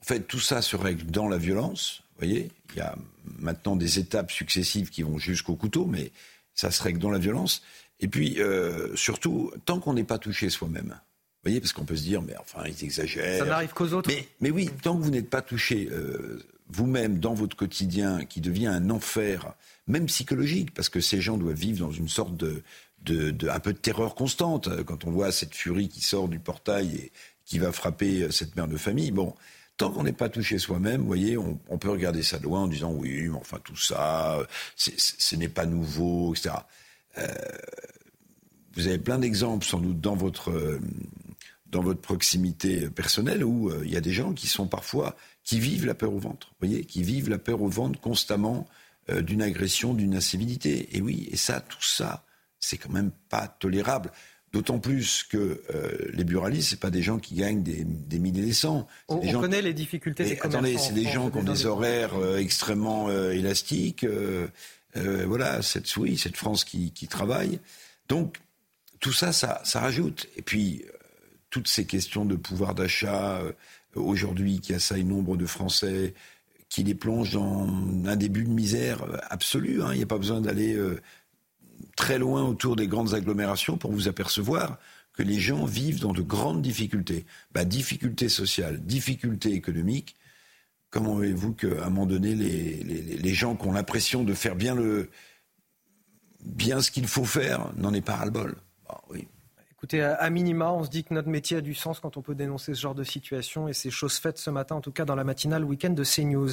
en 0.02 0.04
fait, 0.04 0.20
tout 0.26 0.40
ça 0.40 0.62
se 0.62 0.74
règle 0.74 1.06
dans 1.06 1.28
la 1.28 1.38
violence. 1.38 2.02
Vous 2.14 2.26
voyez, 2.26 2.50
il 2.70 2.78
y 2.78 2.80
a 2.80 2.96
maintenant 3.38 3.76
des 3.76 4.00
étapes 4.00 4.32
successives 4.32 4.90
qui 4.90 5.02
vont 5.02 5.16
jusqu'au 5.16 5.54
couteau, 5.54 5.86
mais 5.86 6.10
ça 6.54 6.72
se 6.72 6.82
règle 6.82 6.98
dans 6.98 7.10
la 7.10 7.20
violence. 7.20 7.62
Et 8.00 8.08
puis, 8.08 8.40
euh, 8.40 8.94
surtout, 8.96 9.52
tant 9.64 9.78
qu'on 9.78 9.94
n'est 9.94 10.02
pas 10.02 10.18
touché 10.18 10.50
soi-même. 10.50 10.88
Vous 10.88 11.48
voyez, 11.48 11.60
parce 11.60 11.72
qu'on 11.72 11.84
peut 11.84 11.94
se 11.94 12.02
dire, 12.02 12.20
mais 12.20 12.34
enfin, 12.36 12.64
ils 12.66 12.84
exagèrent. 12.84 13.38
Ça 13.38 13.44
n'arrive 13.44 13.72
qu'aux 13.72 13.92
autres. 13.92 14.10
Mais, 14.40 14.50
oui, 14.50 14.70
tant 14.82 14.96
que 14.96 15.02
vous 15.02 15.10
n'êtes 15.10 15.30
pas 15.30 15.42
touché 15.42 15.88
euh, 15.92 16.42
vous-même 16.68 17.20
dans 17.20 17.34
votre 17.34 17.56
quotidien, 17.56 18.24
qui 18.24 18.40
devient 18.40 18.66
un 18.66 18.90
enfer, 18.90 19.54
même 19.86 20.06
psychologique, 20.06 20.74
parce 20.74 20.88
que 20.88 21.00
ces 21.00 21.20
gens 21.20 21.38
doivent 21.38 21.54
vivre 21.54 21.86
dans 21.86 21.92
une 21.92 22.08
sorte 22.08 22.36
de, 22.36 22.62
de, 23.04 23.48
un 23.48 23.60
peu 23.60 23.72
de 23.72 23.78
terreur 23.78 24.16
constante. 24.16 24.82
Quand 24.84 25.04
on 25.04 25.12
voit 25.12 25.30
cette 25.30 25.54
furie 25.54 25.88
qui 25.88 26.00
sort 26.00 26.28
du 26.28 26.40
portail 26.40 26.96
et 26.96 27.12
qui 27.44 27.60
va 27.60 27.70
frapper 27.70 28.32
cette 28.32 28.56
mère 28.56 28.66
de 28.66 28.76
famille, 28.76 29.12
bon, 29.12 29.34
Tant 29.82 29.90
qu'on 29.90 30.04
n'est 30.04 30.12
pas 30.12 30.28
touché 30.28 30.58
soi-même, 30.58 31.00
vous 31.00 31.06
voyez, 31.08 31.36
on, 31.36 31.78
peut 31.78 31.90
regarder 31.90 32.22
ça 32.22 32.38
de 32.38 32.44
loin 32.44 32.60
en 32.60 32.68
disant 32.68 32.92
oui, 32.92 33.28
mais 33.28 33.36
enfin 33.36 33.58
tout 33.64 33.76
ça, 33.76 34.38
ce 34.76 35.34
n'est 35.34 35.48
pas 35.48 35.66
nouveau, 35.66 36.32
etc. 36.34 36.54
Euh, 37.18 37.26
vous 38.74 38.86
avez 38.86 38.98
plein 38.98 39.18
d'exemples 39.18 39.66
sans 39.66 39.80
doute 39.80 40.00
dans 40.00 40.14
votre 40.14 40.78
dans 41.66 41.82
votre 41.82 42.00
proximité 42.00 42.88
personnelle 42.90 43.42
où 43.42 43.70
euh, 43.70 43.82
il 43.84 43.90
y 43.90 43.96
a 43.96 44.00
des 44.00 44.12
gens 44.12 44.34
qui 44.34 44.46
sont 44.46 44.68
parfois 44.68 45.16
qui 45.42 45.58
vivent 45.58 45.86
la 45.86 45.94
peur 45.94 46.12
au 46.12 46.18
ventre, 46.18 46.54
voyez, 46.60 46.84
qui 46.84 47.02
vivent 47.02 47.28
la 47.28 47.38
peur 47.38 47.60
au 47.60 47.68
ventre 47.68 47.98
constamment 48.00 48.68
euh, 49.10 49.20
d'une 49.20 49.42
agression, 49.42 49.94
d'une 49.94 50.14
incivilité. 50.14 50.96
Et 50.96 51.00
oui, 51.00 51.28
et 51.32 51.36
ça, 51.36 51.60
tout 51.60 51.82
ça, 51.82 52.24
c'est 52.60 52.76
quand 52.76 52.92
même 52.92 53.10
pas 53.28 53.48
tolérable. 53.48 54.12
D'autant 54.52 54.78
plus 54.78 55.24
que 55.24 55.62
euh, 55.74 56.10
les 56.12 56.24
buralistes, 56.24 56.68
c'est 56.68 56.80
pas 56.80 56.90
des 56.90 57.00
gens 57.00 57.18
qui 57.18 57.36
gagnent 57.36 57.62
des, 57.62 57.84
des 57.84 58.18
milliers 58.18 58.44
des 58.44 58.52
cents. 58.52 58.86
On, 59.08 59.18
connaît 59.40 59.62
les 59.62 59.72
difficultés 59.72 60.24
des 60.24 60.38
Attendez, 60.42 60.76
c'est 60.76 60.92
des 60.92 61.08
gens 61.08 61.30
qui 61.30 61.38
ont 61.38 61.42
des 61.42 61.64
horaires 61.64 62.14
euh, 62.16 62.36
extrêmement 62.36 63.08
euh, 63.08 63.30
élastiques. 63.30 64.06
voilà, 64.94 65.62
cette, 65.62 65.96
oui, 65.96 66.18
cette 66.18 66.36
France 66.36 66.64
qui, 66.64 66.92
qui, 66.92 67.08
travaille. 67.08 67.60
Donc, 68.10 68.36
tout 69.00 69.14
ça, 69.14 69.32
ça, 69.32 69.62
ça 69.64 69.80
rajoute. 69.80 70.28
Et 70.36 70.42
puis, 70.42 70.84
toutes 71.48 71.68
ces 71.68 71.86
questions 71.86 72.26
de 72.26 72.36
pouvoir 72.36 72.74
d'achat, 72.74 73.40
aujourd'hui, 73.94 74.60
qui 74.60 74.74
assaillent 74.74 75.04
nombre 75.04 75.38
de 75.38 75.46
Français, 75.46 76.12
qui 76.68 76.82
les 76.82 76.94
plongent 76.94 77.32
dans 77.32 77.66
un 78.04 78.16
début 78.16 78.44
de 78.44 78.50
misère 78.50 79.06
absolue. 79.30 79.82
Hein. 79.82 79.92
Il 79.92 79.96
n'y 79.96 80.02
a 80.02 80.06
pas 80.06 80.18
besoin 80.18 80.42
d'aller 80.42 80.78
très 81.96 82.18
loin 82.18 82.42
autour 82.42 82.76
des 82.76 82.88
grandes 82.88 83.14
agglomérations 83.14 83.76
pour 83.76 83.92
vous 83.92 84.08
apercevoir 84.08 84.78
que 85.12 85.22
les 85.22 85.38
gens 85.38 85.64
vivent 85.64 86.00
dans 86.00 86.12
de 86.12 86.22
grandes 86.22 86.62
difficultés. 86.62 87.26
Bah, 87.52 87.64
difficultés 87.64 88.28
sociales, 88.28 88.80
difficultés 88.84 89.52
économiques. 89.52 90.16
Comment 90.90 91.14
voulez-vous 91.14 91.54
qu'à 91.54 91.84
un 91.84 91.90
moment 91.90 92.06
donné, 92.06 92.34
les, 92.34 93.34
gens 93.34 93.56
qui 93.56 93.66
ont 93.66 93.72
l'impression 93.72 94.24
de 94.24 94.34
faire 94.34 94.56
bien, 94.56 94.74
le, 94.74 95.10
bien 96.40 96.80
ce 96.80 96.90
qu'il 96.90 97.06
faut 97.06 97.24
faire 97.24 97.70
n'en 97.76 97.94
aient 97.94 98.02
pas 98.02 98.16
ras-le-bol? 98.16 98.56
Bah, 98.88 99.00
oui. 99.10 99.26
Écoutez, 99.82 100.00
à 100.00 100.30
minima, 100.30 100.70
on 100.70 100.84
se 100.84 100.90
dit 100.90 101.02
que 101.02 101.12
notre 101.12 101.28
métier 101.28 101.56
a 101.56 101.60
du 101.60 101.74
sens 101.74 101.98
quand 101.98 102.16
on 102.16 102.22
peut 102.22 102.36
dénoncer 102.36 102.72
ce 102.72 102.80
genre 102.80 102.94
de 102.94 103.02
situation 103.02 103.66
et 103.66 103.72
c'est 103.72 103.90
chose 103.90 104.16
faite 104.16 104.38
ce 104.38 104.48
matin, 104.48 104.76
en 104.76 104.80
tout 104.80 104.92
cas 104.92 105.04
dans 105.04 105.16
la 105.16 105.24
matinale 105.24 105.64
week-end 105.64 105.90
de 105.90 106.04
CNews. 106.04 106.50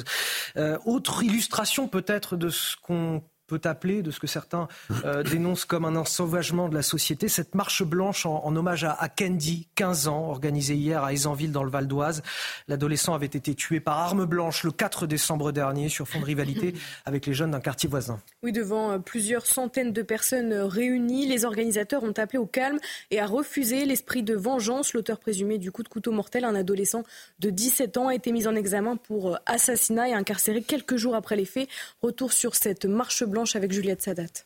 Euh, 0.56 0.78
autre 0.84 1.22
illustration 1.22 1.86
peut-être 1.86 2.36
de 2.36 2.48
ce 2.48 2.76
qu'on 2.82 3.22
peut 3.50 3.68
appeler, 3.68 4.02
de 4.02 4.12
ce 4.12 4.20
que 4.20 4.28
certains 4.28 4.68
euh, 5.04 5.24
dénoncent 5.24 5.64
comme 5.64 5.84
un 5.84 5.96
ensauvagement 5.96 6.68
de 6.68 6.74
la 6.74 6.82
société. 6.82 7.28
Cette 7.28 7.56
marche 7.56 7.82
blanche 7.82 8.26
en, 8.26 8.54
hommage 8.54 8.84
à, 8.84 8.92
à, 8.92 9.08
Candy, 9.08 9.66
15 9.74 10.06
ans, 10.06 10.30
organisée 10.30 10.76
hier 10.76 11.02
à 11.02 11.12
Aisanville 11.12 11.50
dans 11.50 11.64
le 11.64 11.70
Val 11.70 11.88
d'Oise. 11.88 12.22
L'adolescent 12.68 13.12
avait 13.12 13.26
été 13.26 13.54
tué 13.54 13.80
par 13.80 13.98
arme 13.98 14.24
blanche 14.24 14.62
le 14.62 14.70
4 14.70 15.06
décembre 15.06 15.50
dernier 15.50 15.88
sur 15.88 16.06
fond 16.06 16.20
de 16.20 16.24
rivalité 16.24 16.74
avec 17.04 17.26
les 17.26 17.34
jeunes 17.34 17.50
d'un 17.50 17.60
quartier 17.60 17.88
voisin. 17.88 18.20
Oui, 18.44 18.52
devant 18.52 18.92
euh, 18.92 18.98
plusieurs 18.98 19.46
centaines 19.46 19.92
de 19.92 20.02
personnes 20.02 20.52
euh, 20.52 20.66
réunies, 20.66 21.26
les 21.26 21.44
organisateurs 21.44 22.04
ont 22.04 22.14
appelé 22.16 22.38
au 22.38 22.46
calme 22.46 22.78
et 23.10 23.18
à 23.18 23.26
refuser 23.26 23.84
l'esprit 23.84 24.22
de 24.22 24.34
vengeance. 24.34 24.94
L'auteur 24.94 25.18
présumé 25.18 25.58
du 25.58 25.72
coup 25.72 25.82
de 25.82 25.88
couteau 25.88 26.12
mortel, 26.12 26.44
un 26.44 26.54
adolescent 26.54 27.02
de 27.40 27.50
17 27.50 27.96
ans, 27.96 28.08
a 28.08 28.14
été 28.14 28.30
mis 28.30 28.46
en 28.46 28.54
examen 28.54 28.96
pour 28.96 29.38
assassinat 29.46 30.08
et 30.08 30.12
incarcéré 30.12 30.62
quelques 30.62 30.96
jours 30.96 31.16
après 31.16 31.34
les 31.34 31.44
faits. 31.44 31.68
Retour 32.00 32.32
sur 32.32 32.54
cette 32.54 32.84
marche 32.84 33.24
blanche 33.24 33.39
avec 33.56 33.72
Juliette 33.72 34.02
Sadat. 34.02 34.44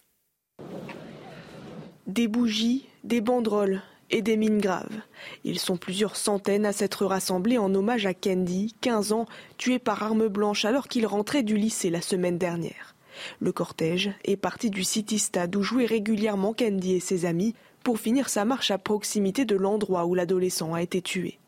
Des 2.06 2.28
bougies, 2.28 2.86
des 3.02 3.20
banderoles, 3.20 3.82
et 4.10 4.22
des 4.22 4.36
mines 4.36 4.60
graves. 4.60 5.00
Ils 5.42 5.58
sont 5.58 5.76
plusieurs 5.76 6.16
centaines 6.16 6.66
à 6.66 6.72
s'être 6.72 7.04
rassemblés 7.04 7.58
en 7.58 7.74
hommage 7.74 8.06
à 8.06 8.14
Kendi, 8.14 8.74
15 8.80 9.12
ans, 9.12 9.26
tué 9.58 9.78
par 9.78 10.02
arme 10.02 10.28
blanche 10.28 10.64
alors 10.64 10.88
qu'il 10.88 11.06
rentrait 11.06 11.42
du 11.42 11.56
lycée 11.56 11.90
la 11.90 12.00
semaine 12.00 12.38
dernière. 12.38 12.94
Le 13.40 13.52
cortège 13.52 14.12
est 14.24 14.36
parti 14.36 14.70
du 14.70 14.84
City 14.84 15.18
Stade 15.18 15.56
où 15.56 15.62
jouaient 15.62 15.86
régulièrement 15.86 16.52
Kendi 16.52 16.94
et 16.94 17.00
ses 17.00 17.26
amis 17.26 17.54
pour 17.82 17.98
finir 17.98 18.28
sa 18.28 18.44
marche 18.44 18.70
à 18.70 18.78
proximité 18.78 19.44
de 19.44 19.56
l'endroit 19.56 20.06
où 20.06 20.14
l'adolescent 20.14 20.74
a 20.74 20.82
été 20.82 21.02
tué. 21.02 21.38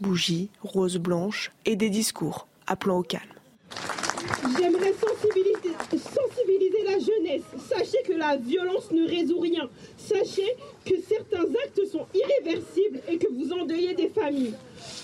Bougies, 0.00 0.50
roses 0.62 0.98
blanches 0.98 1.52
et 1.64 1.76
des 1.76 1.90
discours 1.90 2.46
appelant 2.66 2.98
au 2.98 3.02
calme. 3.02 3.22
J'aimerais 4.56 4.94
sensibiliser. 4.94 5.74
Sachez 7.68 7.98
que 8.06 8.14
la 8.14 8.36
violence 8.36 8.90
ne 8.92 9.06
résout 9.06 9.40
rien. 9.40 9.68
Sachez 9.98 10.56
que 10.86 10.94
certains 11.06 11.44
actes 11.64 11.84
sont 11.86 12.06
irréversibles 12.14 13.00
et 13.08 13.18
que 13.18 13.28
vous 13.30 13.52
endeuillez 13.52 13.94
des 13.94 14.08
familles. 14.08 14.54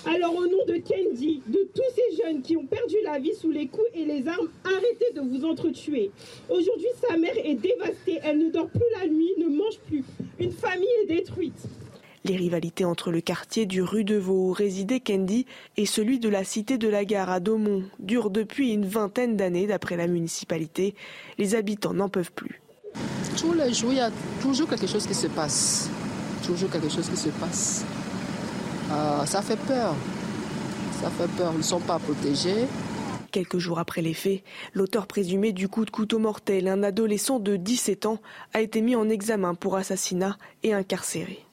Alors 0.06 0.34
au 0.34 0.46
nom 0.46 0.64
de 0.66 0.76
Kendi, 0.76 1.42
de 1.46 1.68
tous 1.74 1.82
ces 1.94 2.22
jeunes 2.22 2.40
qui 2.40 2.56
ont 2.56 2.64
perdu 2.64 2.96
la 3.04 3.18
vie 3.18 3.34
sous 3.34 3.50
les 3.50 3.66
coups 3.66 3.86
et 3.94 4.06
les 4.06 4.26
armes, 4.26 4.48
arrêtez 4.64 5.12
de 5.14 5.20
vous 5.20 5.44
entretuer. 5.44 6.10
Aujourd'hui, 6.48 6.88
sa 7.06 7.18
mère 7.18 7.36
est 7.36 7.54
dévastée, 7.54 8.20
elle 8.22 8.38
ne 8.38 8.50
dort 8.50 8.70
plus 8.70 8.82
la 8.98 9.08
nuit, 9.08 9.32
ne 9.36 9.48
mange 9.48 9.78
plus. 9.86 10.04
Une 10.38 10.52
famille 10.52 10.88
est 11.02 11.06
détruite. 11.06 11.68
Les 12.26 12.36
rivalités 12.36 12.86
entre 12.86 13.10
le 13.10 13.20
quartier 13.20 13.66
du 13.66 13.82
rue 13.82 14.02
de 14.02 14.16
Vaux 14.16 14.48
où 14.48 14.52
résidait 14.52 15.01
Kendi 15.01 15.44
et 15.76 15.84
celui 15.84 16.18
de 16.18 16.30
la 16.30 16.42
cité 16.42 16.78
de 16.78 16.88
la 16.88 17.05
gare 17.05 17.28
à 17.28 17.38
Daumont 17.38 17.82
durent 17.98 18.30
depuis 18.30 18.72
une 18.72 18.86
vingtaine 18.86 19.36
d'années 19.36 19.66
d'après 19.66 19.98
la 19.98 20.06
municipalité. 20.06 20.94
Les 21.36 21.55
habitants 21.55 21.92
n'en 21.92 22.09
peuvent 22.09 22.32
plus. 22.32 22.62
Tous 23.36 23.52
les 23.52 23.74
jours, 23.74 23.92
il 23.92 23.98
y 23.98 24.01
a 24.01 24.10
toujours 24.40 24.66
quelque 24.70 24.86
chose 24.86 25.06
qui 25.06 25.12
se 25.12 25.26
passe. 25.26 25.90
Toujours 26.42 26.70
quelque 26.70 26.88
chose 26.88 27.10
qui 27.10 27.16
se 27.16 27.28
passe. 27.28 27.84
Euh, 28.90 29.26
ça 29.26 29.42
fait 29.42 29.59
peur. 29.59 29.94
Ça 31.02 31.10
fait 31.10 31.28
peur. 31.36 31.52
Ils 31.52 31.59
ne 31.59 31.62
sont 31.62 31.80
pas 31.80 31.98
protégés. 31.98 32.64
Quelques 33.32 33.59
jours 33.59 33.78
après 33.78 34.01
les 34.01 34.14
faits, 34.14 34.42
l'auteur 34.72 35.06
présumé 35.06 35.52
du 35.52 35.68
coup 35.68 35.84
de 35.84 35.90
couteau 35.90 36.18
mortel, 36.18 36.68
un 36.68 36.84
adolescent 36.84 37.38
de 37.38 37.56
17 37.56 38.06
ans, 38.06 38.18
a 38.55 38.62
été 38.62 38.80
mis 38.80 38.96
en 38.96 39.10
examen 39.10 39.55
pour 39.55 39.76
assassinat 39.76 40.38
et 40.62 40.72
incarcéré. 40.72 41.44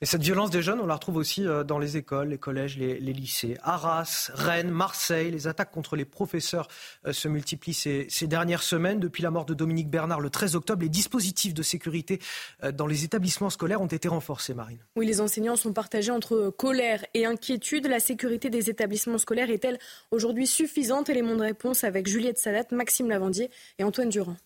Et 0.00 0.06
cette 0.06 0.22
violence 0.22 0.50
des 0.50 0.62
jeunes, 0.62 0.80
on 0.80 0.86
la 0.86 0.94
retrouve 0.94 1.16
aussi 1.16 1.44
euh, 1.44 1.64
dans 1.64 1.80
les 1.80 1.96
écoles, 1.96 2.28
les 2.28 2.38
collèges, 2.38 2.78
les, 2.78 3.00
lycées. 3.00 3.56
Arras, 3.64 4.30
Rennes, 4.32 4.70
Marseille, 4.70 5.32
les 5.32 5.48
attaques 5.48 5.72
contre 5.72 5.96
les 5.96 6.04
professeurs 6.04 6.68
euh, 7.04 7.12
se 7.12 7.26
multiplient 7.26 7.74
ces, 7.74 8.26
dernières 8.28 8.62
semaines. 8.62 9.00
Depuis 9.00 9.24
la 9.24 9.32
mort 9.32 9.44
de 9.44 9.54
Dominique 9.54 9.90
Bernard 9.90 10.20
le 10.20 10.30
13 10.30 10.54
octobre, 10.54 10.82
les 10.82 10.88
dispositifs 10.88 11.52
de 11.52 11.64
sécurité 11.64 12.20
euh, 12.62 12.70
dans 12.70 12.86
les 12.86 13.02
établissements 13.02 13.50
scolaires 13.50 13.82
ont 13.82 13.86
été 13.86 14.06
renforcés, 14.06 14.54
Marine. 14.54 14.78
Oui, 14.94 15.04
les 15.04 15.20
enseignants 15.20 15.56
sont 15.56 15.72
partagés 15.72 16.12
entre 16.12 16.50
colère 16.56 17.04
et 17.14 17.26
inquiétude. 17.26 17.88
La 17.88 17.98
sécurité 17.98 18.50
des 18.50 18.70
établissements 18.70 19.18
scolaires 19.18 19.50
est-elle 19.50 19.80
aujourd'hui 20.12 20.46
suffisante? 20.46 21.08
Élément 21.08 21.34
de 21.34 21.42
réponse 21.42 21.82
avec 21.82 22.06
Juliette 22.06 22.38
Salat, 22.38 22.62
Maxime 22.70 23.08
Lavandier 23.08 23.50
et 23.80 23.84
Antoine 23.84 24.10
Durand. 24.10 24.36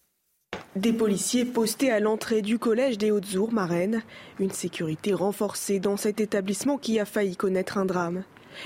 Des 0.76 0.94
policiers 0.94 1.44
postés 1.44 1.90
à 1.90 2.00
l'entrée 2.00 2.40
du 2.40 2.58
collège 2.58 2.96
des 2.96 3.10
Hautes-Ours, 3.10 3.52
Marennes. 3.52 4.02
Une 4.40 4.50
sécurité 4.50 5.12
renforcée 5.12 5.80
dans 5.80 5.98
cet 5.98 6.18
établissement 6.18 6.78
qui 6.78 6.98
a 6.98 7.04
failli 7.04 7.36
connaître 7.36 7.76
un 7.76 7.84
drame. 7.84 8.24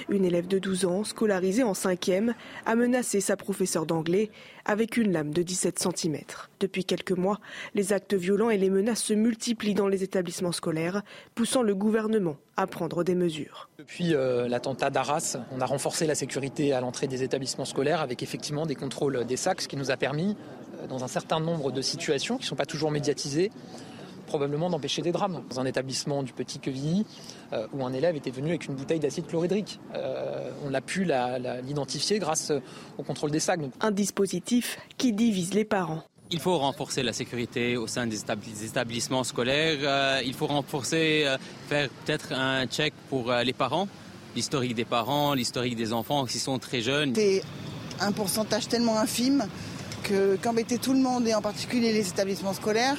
Une 0.09 0.25
élève 0.25 0.47
de 0.47 0.59
12 0.59 0.85
ans, 0.85 1.05
scolarisée 1.05 1.65
en 1.65 1.73
5e, 1.73 2.33
a 2.65 2.75
menacé 2.77 3.21
sa 3.21 3.37
professeure 3.37 3.87
d'anglais 3.87 4.31
avec 4.65 4.97
une 4.97 5.13
lame 5.13 5.33
de 5.33 5.43
17 5.43 5.79
cm. 5.79 6.19
Depuis 6.61 6.85
quelques 6.85 7.13
mois, 7.13 7.41
les 7.75 7.93
actes 7.93 8.15
violents 8.15 8.51
et 8.51 8.59
les 8.59 8.71
menaces 8.71 9.03
se 9.03 9.15
multiplient 9.15 9.75
dans 9.75 9.89
les 9.89 10.03
établissements 10.03 10.53
scolaires, 10.53 11.03
poussant 11.35 11.63
le 11.63 11.75
gouvernement 11.75 12.37
à 12.57 12.67
prendre 12.67 13.05
des 13.05 13.15
mesures. 13.15 13.69
Depuis 13.79 14.15
euh, 14.15 14.49
l'attentat 14.49 14.91
d'Arras, 14.91 15.37
on 15.53 15.61
a 15.61 15.67
renforcé 15.67 16.07
la 16.07 16.15
sécurité 16.15 16.73
à 16.73 16.81
l'entrée 16.81 17.07
des 17.07 17.23
établissements 17.23 17.65
scolaires 17.65 18.01
avec 18.01 18.23
effectivement 18.23 18.67
des 18.67 18.75
contrôles 18.75 19.25
des 19.25 19.37
sacs, 19.37 19.61
ce 19.61 19.69
qui 19.69 19.77
nous 19.77 19.91
a 19.91 19.97
permis, 19.97 20.37
dans 20.89 21.05
un 21.05 21.09
certain 21.09 21.41
nombre 21.41 21.73
de 21.73 21.83
situations 21.83 22.37
qui 22.37 22.45
ne 22.45 22.49
sont 22.49 22.57
pas 22.57 22.67
toujours 22.67 22.91
médiatisées, 22.91 23.51
probablement 24.27 24.69
d'empêcher 24.69 25.01
des 25.01 25.13
drames. 25.13 25.43
Dans 25.49 25.61
un 25.61 25.65
établissement 25.65 26.23
du 26.23 26.33
Petit 26.33 26.59
Quevilly, 26.59 27.07
euh, 27.53 27.67
où 27.73 27.85
un 27.87 27.93
élève 27.93 28.17
était 28.17 28.31
venu 28.31 28.51
avec 28.51 28.67
une 28.67 28.75
bouteille 28.75 29.01
d'acide 29.01 29.27
chlorhydrique. 29.27 29.81
Euh, 29.95 30.51
on 30.67 30.75
a 30.75 30.81
pu 30.81 31.09
l'identifier 31.65 32.19
grâce 32.19 32.53
au 32.99 33.03
contrôle 33.03 33.31
des 33.31 33.41
sacs. 33.41 33.61
Un 33.81 33.91
dispositif 33.91 34.77
qui 34.99 35.13
divise 35.13 35.55
les 35.55 35.65
parents. 35.65 36.03
Il 36.33 36.41
faut 36.41 36.59
renforcer 36.59 37.05
la 37.05 37.13
sécurité 37.13 37.77
au 37.77 37.87
sein 37.87 38.09
des 38.09 38.19
établissements 38.65 39.23
scolaires. 39.23 39.79
Euh, 39.81 40.21
il 40.27 40.35
faut 40.35 40.49
renforcer, 40.49 41.25
faire 41.69 41.89
peut-être 41.89 42.33
un 42.33 42.67
check 42.67 42.93
pour 43.09 43.33
les 43.33 43.53
parents, 43.53 43.87
l'historique 44.35 44.75
des 44.75 44.85
parents, 44.85 45.35
l'historique 45.35 45.77
des 45.77 45.93
enfants 45.93 46.27
qui 46.27 46.41
sont 46.41 46.59
très 46.59 46.81
jeunes. 46.81 47.15
C'est 47.15 47.43
un 48.01 48.11
pourcentage 48.11 48.67
tellement 48.67 48.99
infime 48.99 49.47
qu'embêter 50.07 50.79
tout 50.79 50.93
le 50.93 51.01
monde 51.01 51.27
et 51.27 51.35
en 51.35 51.43
particulier 51.43 51.93
les 51.93 52.09
établissements 52.09 52.53
scolaires, 52.55 52.97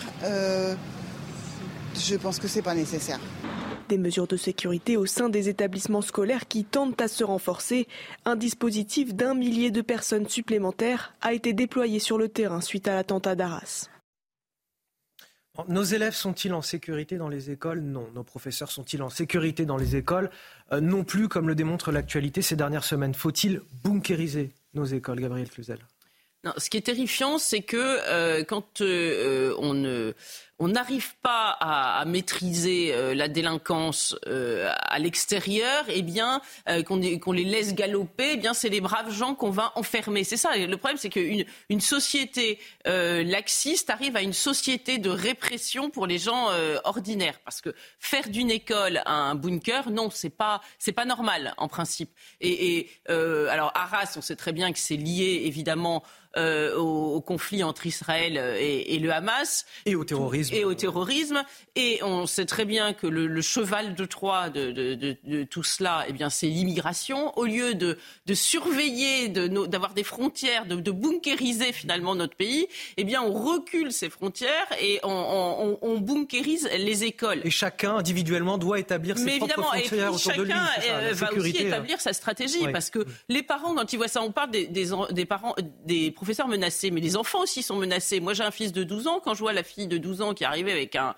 je 1.96 2.16
pense 2.16 2.40
que 2.40 2.48
ce 2.48 2.58
n'est 2.58 2.64
pas 2.64 2.76
nécessaire. 2.76 3.20
Des 3.90 3.98
mesures 3.98 4.28
de 4.28 4.36
sécurité 4.36 4.98
au 4.98 5.06
sein 5.06 5.30
des 5.30 5.48
établissements 5.48 6.02
scolaires 6.02 6.48
qui 6.48 6.66
tentent 6.66 7.00
à 7.00 7.08
se 7.08 7.24
renforcer. 7.24 7.88
Un 8.26 8.36
dispositif 8.36 9.16
d'un 9.16 9.34
millier 9.34 9.72
de 9.72 9.82
personnes 9.82 10.28
supplémentaires 10.28 11.14
a 11.22 11.34
été 11.34 11.54
déployé 11.54 12.00
sur 12.00 12.18
le 12.18 12.28
terrain 12.28 12.60
suite 12.62 12.88
à 12.88 12.96
l'attentat 12.96 13.36
d'Arras. 13.36 13.88
Nos 15.70 15.84
élèves 15.84 16.14
sont-ils 16.14 16.54
en 16.54 16.62
sécurité 16.62 17.18
dans 17.18 17.30
les 17.30 17.50
écoles? 17.50 17.80
Non. 17.80 18.08
Nos 18.14 18.24
professeurs 18.24 18.72
sont-ils 18.72 19.02
en 19.02 19.10
sécurité 19.10 19.66
dans 19.66 19.78
les 19.78 19.96
écoles? 19.96 20.30
Euh, 20.72 20.82
Non 20.82 21.04
plus, 21.04 21.28
comme 21.30 21.48
le 21.48 21.56
démontre 21.56 21.92
l'actualité 21.92 22.44
ces 22.44 22.56
dernières 22.56 22.84
semaines. 22.84 23.16
Faut-il 23.16 23.62
bunkériser 23.84 24.52
nos 24.76 24.86
écoles, 24.86 25.20
Gabriel 25.20 25.50
Cluzel 25.50 25.80
non, 26.44 26.54
Ce 26.58 26.70
qui 26.70 26.78
est 26.78 26.82
terrifiant, 26.82 27.38
c'est 27.40 27.62
que 27.62 27.78
euh, 27.78 28.44
quand 28.44 28.82
euh, 28.82 29.56
on 29.58 29.74
ne 29.74 30.14
on 30.60 30.70
n'arrive 30.70 31.16
pas 31.22 31.56
à, 31.60 32.04
maîtriser 32.06 32.94
euh, 32.94 33.14
la 33.14 33.28
délinquance 33.28 34.16
euh, 34.28 34.72
à 34.80 34.98
l'extérieur, 34.98 35.86
eh 35.88 36.02
bien, 36.02 36.42
euh, 36.68 36.84
qu'on 36.84 37.32
les 37.32 37.44
laisse 37.44 37.76
galoper, 37.76 38.34
eh 38.34 38.38
bien, 38.38 38.54
c'est 38.54 38.70
les 38.70 38.82
braves 38.82 39.14
gens 39.14 39.36
qu'on 39.36 39.52
va 39.52 39.72
enfermer. 39.76 40.24
C'est 40.24 40.38
ça. 40.38 40.56
Le 40.56 40.78
problème, 40.78 40.98
c'est 40.98 41.10
qu'une 41.10 41.46
une 41.70 41.82
société 41.82 42.60
laxiste 42.86 43.90
arrive 43.90 44.16
à 44.16 44.22
une 44.22 44.34
société 44.34 44.98
de 44.98 45.10
répression 45.10 45.90
pour 45.90 46.08
les 46.08 46.18
gens 46.18 46.50
ordinaires. 46.84 47.40
Parce 47.44 47.62
que 47.62 47.74
faire 48.00 48.30
d'une 48.30 48.50
école 48.50 49.02
un 49.06 49.36
bunker, 49.36 49.90
non, 49.92 50.10
c'est 50.10 50.30
pas, 50.30 50.62
pas 50.96 51.06
normal 51.06 51.54
en 51.58 51.68
principe. 51.68 52.10
Et, 52.42 52.78
et 52.78 52.90
alors, 53.10 53.72
Arras, 53.76 54.14
on 54.18 54.22
sait 54.22 54.36
très 54.36 54.54
bien 54.54 54.72
que 54.72 54.80
c'est 54.80 54.96
lié 54.96 55.44
évidemment 55.46 56.04
au, 56.36 57.22
conflit 57.22 57.64
entre 57.64 57.86
Israël 57.86 58.38
et, 58.38 59.00
le 59.00 59.12
Hamas. 59.12 59.66
Et 59.86 59.96
au 59.96 60.04
terrorisme. 60.04 60.47
Et 60.52 60.66
au 60.66 60.74
terrorisme. 60.74 61.44
Et 61.76 62.00
on 62.04 62.26
sait 62.26 62.46
très 62.46 62.66
bien 62.66 62.94
que 62.94 63.08
le, 63.08 63.42
cheval 63.42 63.96
de 63.96 64.06
Troie 64.06 64.50
de, 64.50 65.44
tout 65.44 65.64
cela, 65.64 66.06
eh 66.08 66.14
bien, 66.14 66.30
c'est 66.30 66.48
l'immigration. 66.48 67.38
Au 67.38 67.46
lieu 67.46 67.76
de, 67.76 67.98
surveiller, 68.34 69.30
d'avoir 69.30 69.94
des 69.94 70.04
frontières, 70.04 70.66
de, 70.66 70.92
bunkériser 70.92 71.74
finalement 71.74 72.16
notre 72.16 72.36
pays, 72.36 72.68
eh 72.98 73.04
bien, 73.04 73.22
on 73.22 73.34
recule 73.34 73.92
ces 73.92 74.10
frontières 74.10 74.68
et 74.82 75.00
on, 75.04 75.78
on, 75.82 75.98
bunkérise 75.98 76.70
les 76.78 77.04
écoles. 77.04 77.42
Et 77.44 77.50
chacun 77.50 77.98
individuellement 77.98 78.58
doit 78.58 78.80
établir 78.80 79.18
ses 79.18 79.26
Mais 79.26 79.38
propres 79.38 79.62
frontières 79.64 80.14
autour 80.14 80.34
de 80.34 80.44
lui. 80.44 80.52
Chacun 80.52 80.92
euh, 80.94 81.14
va 81.14 81.34
aussi 81.34 81.58
hein. 81.60 81.68
établir 81.68 82.02
sa 82.02 82.14
stratégie 82.14 82.66
parce 82.72 82.90
que 82.90 83.06
les 83.30 83.44
parents, 83.44 83.76
quand 83.76 83.92
ils 83.94 83.98
voient 83.98 84.08
ça, 84.08 84.22
on 84.22 84.32
parle 84.32 84.52
des, 84.52 84.68
des, 84.68 84.90
des 85.12 85.26
parents, 85.26 85.56
des 85.86 86.12
professeurs 86.12 86.48
menacés, 86.48 86.92
mais 86.92 87.02
les 87.02 87.18
enfants 87.18 87.42
aussi 87.42 87.64
sont 87.64 87.76
menacés. 87.76 88.20
Moi, 88.20 88.34
j'ai 88.34 88.44
un 88.44 88.52
fils 88.52 88.72
de 88.72 88.84
12 88.84 89.08
ans. 89.08 89.22
Quand 89.24 89.34
je 89.34 89.40
vois 89.40 89.54
la 89.54 89.64
fille 89.64 89.88
de 89.88 89.98
12 89.98 90.22
ans 90.22 90.34
qui 90.38 90.44
est 90.44 90.48
arrivée 90.48 90.72
avec 90.72 90.96
un, 90.96 91.16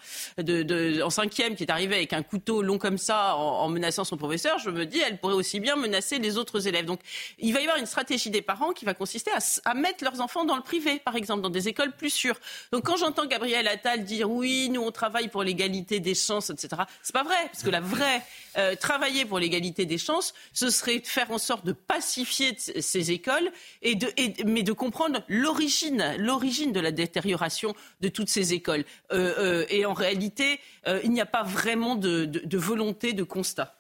en 1.04 1.10
cinquième, 1.10 1.56
qui 1.56 1.64
est 1.64 1.72
arrivée 1.72 1.96
avec 1.96 2.14
un 2.14 2.24
couteau 2.24 2.62
long 2.62 2.78
comme 2.78 2.98
ça, 2.98 3.36
en, 3.36 3.70
menaçant 3.70 4.04
son 4.04 4.18
professeur, 4.18 4.58
je 4.60 4.70
me 4.70 4.86
dis, 4.86 5.00
elle 5.00 5.20
pourrait 5.20 5.34
aussi 5.34 5.60
bien 5.60 5.76
menacer 5.76 6.18
les 6.20 6.38
autres 6.38 6.68
élèves. 6.68 6.86
Donc, 6.86 7.02
il 7.38 7.54
va 7.54 7.60
y 7.60 7.64
avoir 7.64 7.78
une 7.78 7.86
stratégie 7.86 8.30
des 8.30 8.42
parents 8.42 8.72
qui 8.72 8.86
va 8.86 8.94
consister 8.94 9.32
à, 9.32 9.70
à 9.70 9.74
mettre 9.74 10.04
leurs 10.04 10.22
enfants 10.22 10.46
dans 10.46 10.56
le 10.56 10.64
privé, 10.64 11.00
par 11.00 11.16
exemple, 11.16 11.42
dans 11.42 11.50
des 11.50 11.68
écoles 11.68 11.92
plus 11.92 12.10
sûres. 12.10 12.40
Donc, 12.72 12.86
quand 12.86 12.98
j'entends 12.98 13.26
Gabriel 13.26 13.68
Attal 13.68 14.04
dire, 14.06 14.32
oui, 14.32 14.70
nous, 14.70 14.82
on 14.82 14.92
travaille 14.92 15.28
pour 15.28 15.44
l'égalité 15.44 16.00
des 16.00 16.16
chances, 16.16 16.50
etc., 16.50 16.84
c'est 17.04 17.14
pas 17.14 17.24
vrai, 17.24 17.36
parce 17.52 17.64
que 17.64 17.70
la 17.70 17.82
vraie 17.82 18.24
euh, 18.58 18.76
travailler 18.76 19.26
pour 19.26 19.40
l'égalité 19.40 19.86
des 19.86 19.98
chances, 19.98 20.34
ce 20.54 20.70
serait 20.70 21.00
de 21.00 21.08
faire 21.08 21.30
en 21.32 21.38
sorte 21.38 21.66
de 21.66 21.74
pacifier 21.74 22.56
ces 22.58 23.12
écoles, 23.12 23.52
et 23.82 23.96
de, 23.96 24.08
mais 24.46 24.64
de 24.64 24.74
comprendre 24.74 25.22
l'origine, 25.28 26.16
l'origine 26.18 26.72
de 26.72 26.80
la 26.80 26.92
détérioration 26.92 27.76
de 28.02 28.10
toutes 28.10 28.30
ces 28.30 28.54
écoles. 28.54 28.86
Euh, 29.12 29.34
euh, 29.40 29.66
et 29.70 29.86
en 29.86 29.94
réalité, 29.94 30.60
il 31.04 31.12
n'y 31.12 31.22
a 31.22 31.26
pas 31.26 31.44
vraiment 31.44 31.96
de, 31.96 32.58
volonté 32.58 33.14
de 33.14 33.24
constat. 33.24 33.76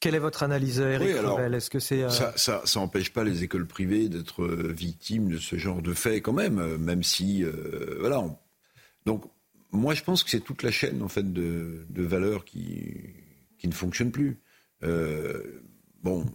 Quelle 0.00 0.14
est 0.14 0.20
votre 0.20 0.42
analyse, 0.42 0.80
Eric 0.80 1.08
Est-ce 1.08 1.68
que 1.68 1.78
c'est 1.78 2.08
ça, 2.10 2.32
ça, 2.36 2.80
empêche 2.80 3.12
pas 3.12 3.22
les 3.22 3.44
écoles 3.44 3.66
privées 3.66 4.08
d'être 4.08 4.46
victimes 4.46 5.28
de 5.28 5.38
ce 5.38 5.56
genre 5.56 5.82
de 5.82 5.92
faits 5.92 6.22
quand 6.22 6.32
même, 6.32 6.76
même 6.78 7.02
si 7.02 7.44
voilà. 7.98 8.24
Donc 9.04 9.24
moi, 9.72 9.94
je 9.94 10.02
pense 10.02 10.24
que 10.24 10.30
c'est 10.30 10.40
toute 10.40 10.62
la 10.62 10.70
chaîne 10.70 11.02
en 11.02 11.08
fait 11.08 11.32
de, 11.32 11.84
valeurs 11.90 12.44
qui, 12.44 12.94
qui 13.58 13.68
ne 13.68 13.72
fonctionne 13.72 14.10
plus. 14.10 14.40
Euh, 14.82 15.62
bon, 16.02 16.26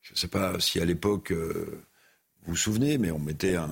je 0.00 0.12
ne 0.12 0.16
sais 0.16 0.28
pas 0.28 0.58
si 0.60 0.80
à 0.80 0.84
l'époque, 0.84 1.32
euh, 1.32 1.82
vous 2.44 2.52
vous 2.52 2.56
souvenez, 2.56 2.98
mais 2.98 3.10
on 3.10 3.18
mettait 3.18 3.56
un, 3.56 3.70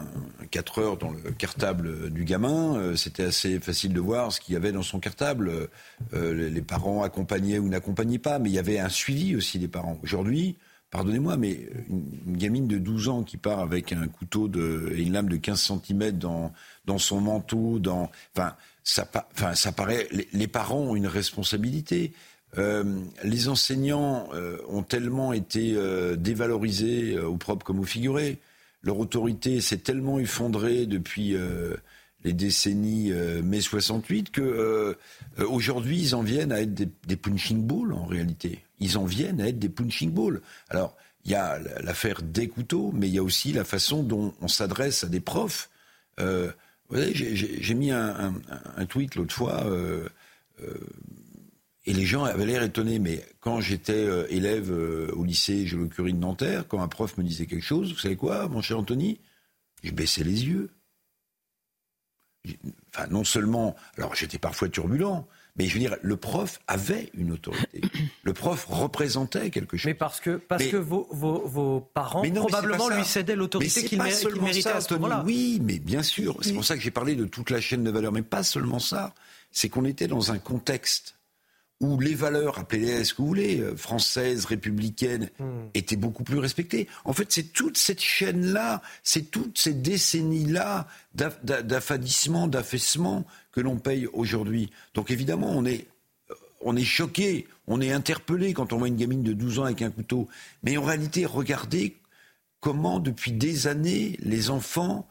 4 0.50 0.78
heures 0.78 0.96
dans 0.96 1.10
le 1.10 1.32
cartable 1.32 2.10
du 2.10 2.24
gamin. 2.24 2.76
Euh, 2.76 2.96
c'était 2.96 3.24
assez 3.24 3.58
facile 3.60 3.92
de 3.92 4.00
voir 4.00 4.32
ce 4.32 4.40
qu'il 4.40 4.54
y 4.54 4.56
avait 4.56 4.72
dans 4.72 4.82
son 4.82 5.00
cartable. 5.00 5.68
les, 6.12 6.62
parents 6.62 7.02
accompagnaient 7.02 7.58
ou 7.58 7.68
n'accompagnaient 7.68 8.18
pas, 8.18 8.38
mais 8.38 8.48
il 8.48 8.54
y 8.54 8.58
avait 8.58 8.78
un 8.78 8.88
suivi 8.88 9.34
aussi 9.34 9.58
des 9.58 9.68
parents. 9.68 9.98
Aujourd'hui, 10.02 10.56
pardonnez-moi, 10.90 11.36
mais 11.36 11.68
une, 11.88 12.36
gamine 12.36 12.66
de 12.68 12.78
12 12.78 13.08
ans 13.08 13.22
qui 13.22 13.36
part 13.36 13.60
avec 13.60 13.92
un 13.92 14.06
couteau 14.08 14.48
de, 14.48 14.92
et 14.94 15.02
une 15.02 15.12
lame 15.12 15.28
de 15.28 15.36
15 15.36 15.72
cm 15.84 16.12
dans, 16.12 16.52
dans 16.84 16.98
son 16.98 17.20
manteau, 17.20 17.78
dans, 17.78 18.10
enfin, 18.36 18.54
ça, 18.82 19.08
enfin, 19.34 19.54
ça 19.54 19.72
paraît. 19.72 20.08
Les, 20.32 20.48
parents 20.48 20.80
ont 20.80 20.96
une 20.96 21.06
responsabilité. 21.06 22.12
Euh, 22.58 23.00
les 23.22 23.48
enseignants 23.48 24.28
euh, 24.34 24.58
ont 24.68 24.82
tellement 24.82 25.32
été 25.32 25.74
euh, 25.76 26.16
dévalorisés 26.16 27.18
au 27.18 27.36
propre 27.36 27.64
comme 27.64 27.78
au 27.78 27.84
figuré. 27.84 28.38
Leur 28.82 28.98
autorité 28.98 29.60
s'est 29.60 29.78
tellement 29.78 30.18
effondrée 30.18 30.86
depuis 30.86 31.36
les 32.24 32.32
décennies 32.32 33.12
mai 33.42 33.60
68 33.60 34.30
que 34.30 34.96
aujourd'hui 35.38 36.00
ils 36.00 36.14
en 36.14 36.22
viennent 36.22 36.52
à 36.52 36.62
être 36.62 36.72
des, 36.74 37.16
punching 37.16 37.66
balls 37.66 37.92
en 37.92 38.06
réalité. 38.06 38.64
Ils 38.78 38.96
en 38.96 39.04
viennent 39.04 39.40
à 39.40 39.48
être 39.48 39.58
des 39.58 39.68
punching 39.68 40.12
balls. 40.12 40.40
Alors 40.70 40.96
il 41.26 41.32
y 41.32 41.34
a 41.34 41.58
l'affaire 41.82 42.22
des 42.22 42.48
couteaux, 42.48 42.90
mais 42.94 43.08
il 43.08 43.14
y 43.14 43.18
a 43.18 43.22
aussi 43.22 43.52
la 43.52 43.64
façon 43.64 44.02
dont 44.02 44.32
on 44.40 44.48
s'adresse 44.48 45.04
à 45.04 45.08
des 45.08 45.20
profs. 45.20 45.68
Vous 46.90 46.96
savez, 46.96 47.14
j'ai 47.14 47.74
mis 47.74 47.92
un, 47.92 48.34
tweet 48.88 49.14
l'autre 49.14 49.32
fois, 49.32 49.64
euh, 49.64 50.08
euh, 50.62 50.74
et 51.86 51.92
les 51.92 52.04
gens 52.04 52.24
avaient 52.24 52.46
l'air 52.46 52.62
étonnés. 52.62 52.98
Mais 52.98 53.24
quand 53.40 53.60
j'étais 53.60 53.92
euh, 53.92 54.26
élève 54.30 54.70
au 55.14 55.24
lycée 55.24 55.66
Jules 55.66 55.88
Curie 55.88 56.12
de 56.12 56.18
Nanterre, 56.18 56.66
quand 56.68 56.80
un 56.80 56.88
prof 56.88 57.16
me 57.18 57.24
disait 57.24 57.46
quelque 57.46 57.64
chose, 57.64 57.92
vous 57.92 57.98
savez 57.98 58.16
quoi, 58.16 58.48
mon 58.48 58.62
cher 58.62 58.78
Anthony? 58.78 59.20
Je 59.82 59.92
baissais 59.92 60.24
les 60.24 60.46
yeux. 60.46 60.70
Enfin, 62.94 63.06
non 63.08 63.24
seulement, 63.24 63.76
alors 63.96 64.14
j'étais 64.14 64.38
parfois 64.38 64.68
turbulent, 64.68 65.26
mais 65.56 65.66
je 65.66 65.74
veux 65.74 65.80
dire, 65.80 65.96
le 66.00 66.16
prof 66.16 66.60
avait 66.66 67.10
une 67.14 67.32
autorité. 67.32 67.82
Le 68.22 68.34
prof 68.34 68.66
représentait 68.68 69.50
quelque 69.50 69.76
chose. 69.78 69.86
Mais 69.86 69.94
parce 69.94 70.20
que, 70.20 70.36
parce 70.36 70.66
que 70.66 70.76
vos, 70.76 71.08
vos, 71.10 71.46
vos 71.46 71.80
parents 71.80 72.22
probablement 72.22 72.90
lui 72.90 73.04
cédaient 73.04 73.34
l'autorité 73.34 73.82
qu'il 73.84 74.00
méritait 74.00 74.68
à 74.68 74.80
ce 74.80 74.94
moment-là. 74.94 75.22
Oui, 75.26 75.58
mais 75.62 75.78
bien 75.78 76.02
sûr. 76.02 76.36
C'est 76.42 76.52
pour 76.52 76.64
ça 76.64 76.76
que 76.76 76.82
j'ai 76.82 76.90
parlé 76.90 77.14
de 77.14 77.24
toute 77.24 77.50
la 77.50 77.60
chaîne 77.60 77.82
de 77.82 77.90
valeur. 77.90 78.12
Mais 78.12 78.22
pas 78.22 78.42
seulement 78.42 78.78
ça. 78.78 79.14
C'est 79.50 79.68
qu'on 79.68 79.84
était 79.86 80.06
dans 80.06 80.32
un 80.32 80.38
contexte 80.38 81.16
où 81.80 81.98
les 81.98 82.14
valeurs, 82.14 82.58
appelez-les 82.58 83.04
ce 83.04 83.14
que 83.14 83.22
vous 83.22 83.28
voulez, 83.28 83.60
euh, 83.60 83.74
françaises, 83.74 84.44
républicaines, 84.44 85.30
hmm. 85.38 85.68
étaient 85.74 85.96
beaucoup 85.96 86.24
plus 86.24 86.38
respectées. 86.38 86.86
En 87.04 87.12
fait, 87.12 87.32
c'est 87.32 87.52
toute 87.52 87.78
cette 87.78 88.00
chaîne-là, 88.00 88.82
c'est 89.02 89.30
toutes 89.30 89.58
ces 89.58 89.72
décennies-là 89.72 90.86
d'affadissement, 91.14 92.46
d'affaissement 92.46 93.26
que 93.52 93.60
l'on 93.60 93.78
paye 93.78 94.06
aujourd'hui. 94.12 94.70
Donc 94.94 95.10
évidemment, 95.10 95.50
on 95.50 95.64
est, 95.64 95.86
euh, 96.30 96.34
on 96.60 96.76
est 96.76 96.84
choqué, 96.84 97.48
on 97.66 97.80
est 97.80 97.92
interpellé 97.92 98.52
quand 98.52 98.72
on 98.72 98.78
voit 98.78 98.88
une 98.88 98.96
gamine 98.96 99.22
de 99.22 99.32
12 99.32 99.60
ans 99.60 99.64
avec 99.64 99.80
un 99.80 99.90
couteau. 99.90 100.28
Mais 100.62 100.76
en 100.76 100.84
réalité, 100.84 101.24
regardez 101.24 101.96
comment, 102.60 103.00
depuis 103.00 103.32
des 103.32 103.66
années, 103.66 104.18
les 104.22 104.50
enfants 104.50 105.08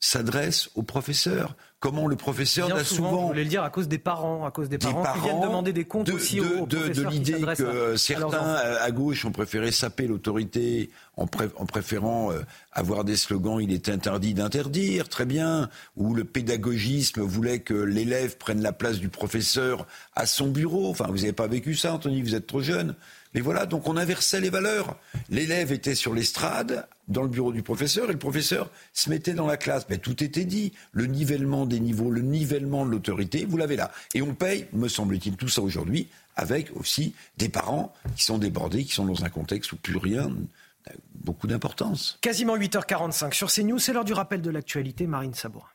s'adressent 0.00 0.70
aux 0.74 0.82
professeurs 0.82 1.54
comment 1.80 2.06
le 2.06 2.16
professeur 2.16 2.66
a 2.66 2.84
souvent, 2.84 3.10
souvent... 3.10 3.20
Vous 3.22 3.28
voulez 3.28 3.44
le 3.44 3.48
dire 3.48 3.62
à 3.62 3.70
cause 3.70 3.88
des 3.88 3.98
parents, 3.98 4.44
à 4.44 4.50
cause 4.50 4.68
des 4.68 4.78
parents, 4.78 5.02
qui 5.14 5.20
viennent 5.20 5.40
demander 5.40 5.72
des 5.72 5.86
comptes 5.86 6.10
aussi 6.10 6.36
de, 6.36 6.42
aux, 6.42 6.66
de, 6.66 6.88
de 6.88 7.08
l'idée 7.08 7.40
que 7.56 7.96
certains 7.96 8.54
à 8.54 8.90
gauche 8.90 9.24
ont 9.24 9.32
préféré 9.32 9.72
saper 9.72 10.06
l'autorité 10.06 10.90
en, 11.16 11.24
en, 11.24 11.66
préférant 11.66 12.32
euh, 12.32 12.40
avoir 12.72 13.04
des 13.04 13.16
slogans 13.16 13.60
il 13.60 13.72
est 13.72 13.88
interdit 13.88 14.34
d'interdire, 14.34 15.08
très 15.08 15.24
bien, 15.24 15.70
ou 15.96 16.14
le 16.14 16.24
pédagogisme 16.24 17.22
voulait 17.22 17.60
que 17.60 17.74
l'élève 17.74 18.36
prenne 18.36 18.62
la 18.62 18.72
place 18.72 18.98
du 18.98 19.08
professeur 19.08 19.86
à 20.14 20.26
son 20.26 20.48
bureau. 20.48 20.90
Enfin, 20.90 21.06
vous 21.08 21.18
n'avez 21.18 21.32
pas 21.32 21.46
vécu 21.46 21.74
ça, 21.74 21.94
Anthony, 21.94 22.22
vous 22.22 22.34
êtes 22.34 22.46
trop 22.46 22.60
jeune. 22.60 22.94
Mais 23.34 23.40
voilà, 23.40 23.66
donc 23.66 23.86
on 23.88 23.96
inversait 23.96 24.40
les 24.40 24.50
valeurs. 24.50 24.96
L'élève 25.28 25.72
était 25.72 25.94
sur 25.94 26.14
l'estrade, 26.14 26.86
dans 27.08 27.22
le 27.22 27.28
bureau 27.28 27.52
du 27.52 27.62
professeur, 27.62 28.08
et 28.08 28.12
le 28.12 28.18
professeur 28.18 28.70
se 28.92 29.10
mettait 29.10 29.34
dans 29.34 29.46
la 29.46 29.56
classe. 29.56 29.86
Mais 29.88 29.98
tout 29.98 30.22
était 30.22 30.44
dit. 30.44 30.72
Le 30.92 31.06
nivellement 31.06 31.66
des 31.66 31.80
niveaux, 31.80 32.10
le 32.10 32.22
nivellement 32.22 32.84
de 32.84 32.90
l'autorité, 32.90 33.44
vous 33.44 33.56
l'avez 33.56 33.76
là. 33.76 33.92
Et 34.14 34.22
on 34.22 34.34
paye, 34.34 34.66
me 34.72 34.88
semble-t-il, 34.88 35.36
tout 35.36 35.48
ça 35.48 35.62
aujourd'hui, 35.62 36.08
avec 36.36 36.74
aussi 36.76 37.14
des 37.36 37.48
parents 37.48 37.92
qui 38.16 38.24
sont 38.24 38.38
débordés, 38.38 38.84
qui 38.84 38.92
sont 38.92 39.04
dans 39.04 39.24
un 39.24 39.28
contexte 39.28 39.72
où 39.72 39.76
plus 39.76 39.96
rien 39.96 40.28
n'a 40.28 40.92
beaucoup 41.14 41.46
d'importance. 41.46 42.18
Quasiment 42.20 42.56
8h45 42.56 43.32
sur 43.34 43.50
CNews, 43.52 43.78
c'est 43.78 43.92
l'heure 43.92 44.04
du 44.04 44.12
rappel 44.12 44.40
de 44.42 44.50
l'actualité, 44.50 45.06
Marine 45.06 45.34
Sabourin. 45.34 45.68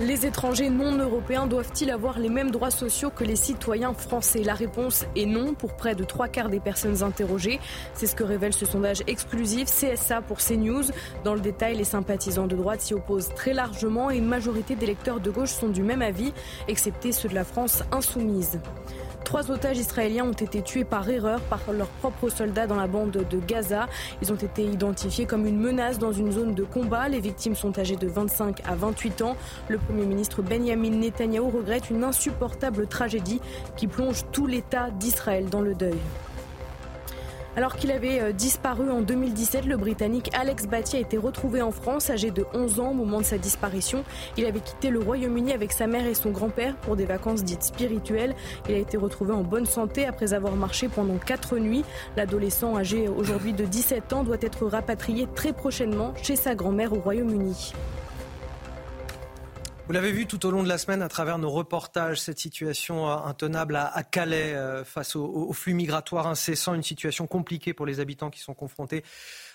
Les 0.00 0.26
étrangers 0.26 0.70
non 0.70 0.98
européens 0.98 1.46
doivent-ils 1.46 1.88
avoir 1.88 2.18
les 2.18 2.28
mêmes 2.28 2.50
droits 2.50 2.72
sociaux 2.72 3.10
que 3.10 3.22
les 3.22 3.36
citoyens 3.36 3.94
français 3.94 4.42
La 4.42 4.54
réponse 4.54 5.04
est 5.14 5.24
non 5.24 5.54
pour 5.54 5.76
près 5.76 5.94
de 5.94 6.02
trois 6.02 6.26
quarts 6.26 6.48
des 6.48 6.58
personnes 6.58 7.04
interrogées. 7.04 7.60
C'est 7.94 8.08
ce 8.08 8.16
que 8.16 8.24
révèle 8.24 8.52
ce 8.52 8.66
sondage 8.66 9.04
exclusif 9.06 9.66
CSA 9.66 10.20
pour 10.20 10.38
CNews. 10.38 10.82
Dans 11.22 11.34
le 11.34 11.40
détail, 11.40 11.76
les 11.76 11.84
sympathisants 11.84 12.48
de 12.48 12.56
droite 12.56 12.80
s'y 12.80 12.92
opposent 12.92 13.32
très 13.36 13.52
largement 13.52 14.10
et 14.10 14.16
une 14.16 14.26
majorité 14.26 14.74
d'électeurs 14.74 15.20
de 15.20 15.30
gauche 15.30 15.52
sont 15.52 15.68
du 15.68 15.84
même 15.84 16.02
avis, 16.02 16.32
excepté 16.66 17.12
ceux 17.12 17.28
de 17.28 17.34
la 17.36 17.44
France 17.44 17.84
insoumise. 17.92 18.58
Trois 19.24 19.50
otages 19.50 19.78
israéliens 19.78 20.26
ont 20.26 20.32
été 20.32 20.62
tués 20.62 20.84
par 20.84 21.08
erreur 21.08 21.40
par 21.40 21.60
leurs 21.72 21.88
propres 21.88 22.28
soldats 22.28 22.66
dans 22.66 22.76
la 22.76 22.86
bande 22.86 23.10
de 23.10 23.38
Gaza. 23.38 23.88
Ils 24.22 24.32
ont 24.32 24.36
été 24.36 24.62
identifiés 24.62 25.24
comme 25.24 25.46
une 25.46 25.58
menace 25.58 25.98
dans 25.98 26.12
une 26.12 26.30
zone 26.30 26.54
de 26.54 26.62
combat. 26.62 27.08
Les 27.08 27.20
victimes 27.20 27.56
sont 27.56 27.78
âgées 27.78 27.96
de 27.96 28.06
25 28.06 28.60
à 28.66 28.74
28 28.74 29.22
ans. 29.22 29.36
Le 29.68 29.78
Premier 29.78 30.04
ministre 30.04 30.42
Benjamin 30.42 30.90
Netanyahou 30.90 31.48
regrette 31.48 31.90
une 31.90 32.04
insupportable 32.04 32.86
tragédie 32.86 33.40
qui 33.76 33.86
plonge 33.86 34.24
tout 34.30 34.46
l'État 34.46 34.90
d'Israël 34.90 35.48
dans 35.48 35.62
le 35.62 35.74
deuil. 35.74 35.98
Alors 37.56 37.76
qu'il 37.76 37.92
avait 37.92 38.20
euh, 38.20 38.32
disparu 38.32 38.90
en 38.90 39.00
2017, 39.00 39.66
le 39.66 39.76
Britannique 39.76 40.28
Alex 40.34 40.66
Batty 40.66 40.96
a 40.96 41.00
été 41.00 41.16
retrouvé 41.16 41.62
en 41.62 41.70
France, 41.70 42.10
âgé 42.10 42.32
de 42.32 42.44
11 42.52 42.80
ans 42.80 42.90
au 42.90 42.94
moment 42.94 43.20
de 43.20 43.24
sa 43.24 43.38
disparition. 43.38 44.02
Il 44.36 44.44
avait 44.46 44.58
quitté 44.58 44.90
le 44.90 44.98
Royaume-Uni 44.98 45.52
avec 45.52 45.70
sa 45.70 45.86
mère 45.86 46.04
et 46.04 46.14
son 46.14 46.30
grand-père 46.30 46.74
pour 46.76 46.96
des 46.96 47.06
vacances 47.06 47.44
dites 47.44 47.62
spirituelles. 47.62 48.34
Il 48.68 48.74
a 48.74 48.78
été 48.78 48.96
retrouvé 48.96 49.32
en 49.32 49.44
bonne 49.44 49.66
santé 49.66 50.04
après 50.04 50.34
avoir 50.34 50.56
marché 50.56 50.88
pendant 50.88 51.16
4 51.16 51.58
nuits. 51.58 51.84
L'adolescent 52.16 52.76
âgé 52.76 53.06
aujourd'hui 53.06 53.52
de 53.52 53.64
17 53.64 54.12
ans 54.14 54.24
doit 54.24 54.36
être 54.40 54.66
rapatrié 54.66 55.28
très 55.32 55.52
prochainement 55.52 56.12
chez 56.20 56.34
sa 56.34 56.56
grand-mère 56.56 56.92
au 56.92 56.98
Royaume-Uni. 56.98 57.72
Vous 59.86 59.92
l'avez 59.92 60.12
vu 60.12 60.24
tout 60.24 60.46
au 60.46 60.50
long 60.50 60.62
de 60.62 60.68
la 60.68 60.78
semaine 60.78 61.02
à 61.02 61.08
travers 61.08 61.36
nos 61.36 61.50
reportages, 61.50 62.18
cette 62.18 62.38
situation 62.38 63.06
euh, 63.06 63.16
intenable 63.16 63.76
à, 63.76 64.02
Calais 64.02 64.54
euh, 64.54 64.82
face 64.82 65.14
au, 65.14 65.52
flux 65.52 65.74
migratoire 65.74 66.26
incessant, 66.26 66.72
une 66.72 66.82
situation 66.82 67.26
compliquée 67.26 67.74
pour 67.74 67.84
les 67.84 68.00
habitants 68.00 68.30
qui 68.30 68.40
sont 68.40 68.54
confrontés 68.54 69.04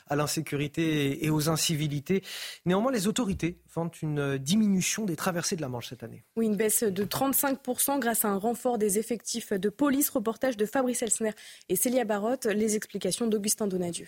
à 0.05 0.15
l'insécurité 0.15 1.25
et 1.25 1.31
aux 1.31 1.49
incivilités. 1.49 2.23
Néanmoins, 2.67 2.91
les 2.91 3.07
autorités 3.07 3.57
vantent 3.73 4.03
une 4.03 4.37
diminution 4.37 5.05
des 5.05 5.15
traversées 5.15 5.55
de 5.55 5.61
la 5.61 5.69
Manche 5.69 5.89
cette 5.89 6.03
année. 6.03 6.23
Oui, 6.35 6.45
une 6.45 6.55
baisse 6.55 6.83
de 6.83 7.03
35% 7.03 7.97
grâce 7.97 8.23
à 8.23 8.27
un 8.27 8.37
renfort 8.37 8.77
des 8.77 8.99
effectifs 8.99 9.51
de 9.51 9.69
police. 9.69 10.09
Reportage 10.09 10.57
de 10.57 10.67
Fabrice 10.67 11.01
Elsner 11.01 11.31
et 11.69 11.75
Célia 11.75 12.05
Barotte. 12.05 12.45
Les 12.45 12.75
explications 12.75 13.25
d'Augustin 13.25 13.65
Donadieu. 13.65 14.05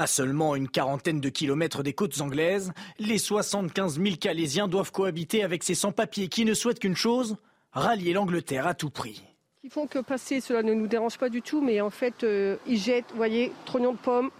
À 0.00 0.06
seulement 0.06 0.54
une 0.54 0.68
quarantaine 0.68 1.20
de 1.20 1.28
kilomètres 1.28 1.82
des 1.82 1.92
côtes 1.92 2.20
anglaises, 2.20 2.72
les 3.00 3.18
75 3.18 4.00
000 4.00 4.14
Calaisiens 4.20 4.68
doivent 4.68 4.92
cohabiter 4.92 5.42
avec 5.42 5.64
ces 5.64 5.74
sans-papiers 5.74 6.28
qui 6.28 6.44
ne 6.44 6.54
souhaitent 6.54 6.78
qu'une 6.78 6.94
chose, 6.94 7.36
rallier 7.72 8.12
l'Angleterre 8.12 8.68
à 8.68 8.74
tout 8.74 8.90
prix. 8.90 9.24
Ils 9.64 9.70
font 9.70 9.88
que 9.88 9.98
passer, 9.98 10.40
cela 10.40 10.62
ne 10.62 10.72
nous 10.72 10.86
dérange 10.86 11.18
pas 11.18 11.28
du 11.28 11.42
tout, 11.42 11.60
mais 11.60 11.80
en 11.80 11.90
fait, 11.90 12.22
euh, 12.22 12.56
ils 12.64 12.78
jettent, 12.78 13.10
vous 13.10 13.16
voyez, 13.16 13.50
trognons 13.64 13.90
de 13.90 13.98
pommes, 13.98 14.30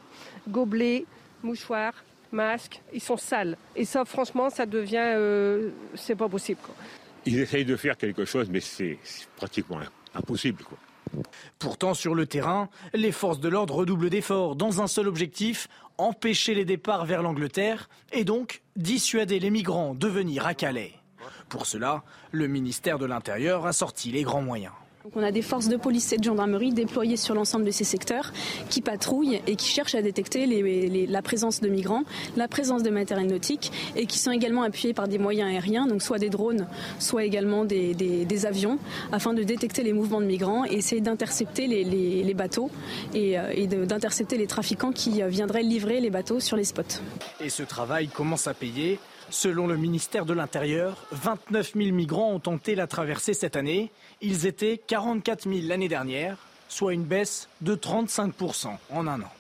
gobelets, 0.48 1.06
mouchoirs, 1.43 2.05
masques, 2.30 2.80
ils 2.93 3.02
sont 3.02 3.16
sales. 3.16 3.56
Et 3.74 3.85
ça, 3.85 4.05
franchement, 4.05 4.51
ça 4.51 4.64
devient. 4.64 5.14
Euh, 5.16 5.70
c'est 5.97 6.14
pas 6.14 6.28
possible. 6.28 6.60
Ils 7.26 7.40
essayent 7.40 7.64
de 7.64 7.74
faire 7.74 7.97
quelque 7.97 8.24
chose, 8.24 8.48
mais 8.48 8.60
c'est 8.60 8.97
pratiquement 9.36 9.80
impossible. 10.14 10.62
Quoi. 10.62 10.78
Pourtant, 11.59 11.94
sur 11.94 12.14
le 12.14 12.26
terrain, 12.26 12.68
les 12.94 13.12
forces 13.12 13.40
de 13.40 13.48
l'ordre 13.48 13.74
redoublent 13.74 14.10
d'efforts 14.10 14.56
dans 14.56 14.80
un 14.80 14.86
seul 14.86 15.09
objectif, 15.09 15.68
empêcher 15.98 16.55
les 16.55 16.64
départs 16.64 17.06
vers 17.06 17.22
l'Angleterre 17.22 17.89
et 18.12 18.24
donc 18.24 18.62
dissuader 18.76 19.40
les 19.40 19.51
migrants 19.51 19.94
de 19.94 20.09
venir 20.09 20.47
à 20.47 20.55
Calais. 20.55 20.94
Pour 21.48 21.66
cela, 21.66 22.05
le 22.30 22.47
ministère 22.47 22.98
de 22.98 23.06
l'Intérieur 23.06 23.66
a 23.66 23.72
sorti 23.72 24.10
les 24.10 24.22
grands 24.22 24.43
moyens. 24.43 24.74
On 25.15 25.23
a 25.23 25.31
des 25.31 25.43
forces 25.43 25.69
de 25.69 25.77
police 25.77 26.12
et 26.12 26.16
de 26.16 26.25
gendarmerie 26.25 26.73
déployées 26.73 27.16
sur 27.16 27.35
l'ensemble 27.35 27.65
de 27.65 27.70
ces 27.70 27.85
secteurs 27.85 28.33
qui 28.69 28.81
patrouillent 28.81 29.41
et 29.47 29.57
qui 29.57 29.69
cherchent 29.69 29.95
à 29.95 30.03
détecter 30.03 30.47
la 31.07 31.23
présence 31.23 31.61
de 31.61 31.69
migrants, 31.69 32.05
la 32.37 32.49
présence 32.49 32.83
de 32.83 32.91
matériel 32.91 33.29
nautique 33.29 33.73
et 33.97 34.07
qui 34.07 34.19
sont 34.19 34.31
également 34.31 34.62
appuyés 34.62 34.95
par 34.95 35.09
des 35.09 35.19
moyens 35.19 35.51
aériens, 35.51 35.87
donc 35.87 36.03
soit 36.03 36.19
des 36.19 36.31
drones, 36.31 36.66
soit 36.99 37.25
également 37.25 37.65
des, 37.65 38.47
avions, 38.47 38.79
afin 39.12 39.35
de 39.35 39.43
détecter 39.43 39.83
les 39.83 39.93
mouvements 39.93 40.20
de 40.20 40.27
migrants 40.27 40.65
et 40.65 40.75
essayer 40.75 41.01
d'intercepter 41.01 41.66
les, 41.66 42.35
bateaux 42.35 42.70
et, 43.15 43.39
euh, 43.39 43.51
et 43.53 43.66
d'intercepter 43.66 44.37
les 44.37 44.47
trafiquants 44.47 44.93
qui 44.93 45.23
euh, 45.23 45.29
viendraient 45.29 45.62
livrer 45.62 46.01
les 46.01 46.11
bateaux 46.11 46.39
sur 46.39 46.57
les 46.57 46.65
spots. 46.65 46.83
Et 47.41 47.51
ce 47.51 47.65
travail 47.65 48.09
commence 48.09 48.47
à 48.47 48.55
payer. 48.55 49.01
Selon 49.30 49.66
le 49.66 49.76
ministère 49.76 50.24
de 50.24 50.32
l'Intérieur, 50.32 50.96
29 51.12 51.74
000 51.74 51.94
migrants 51.94 52.32
ont 52.32 52.40
tenté 52.40 52.74
la 52.74 52.86
traversée 52.86 53.34
cette 53.34 53.56
année. 53.56 53.90
Ils 54.22 54.46
étaient 54.46 54.80
44 54.86 55.48
000 55.48 55.66
l'année 55.66 55.88
dernière, 55.88 56.38
soit 56.68 56.94
une 56.94 57.05
baisse 57.05 57.48
de 57.60 57.74
35% 57.74 58.68
en 58.90 59.06
un 59.06 59.20
an. 59.20 59.32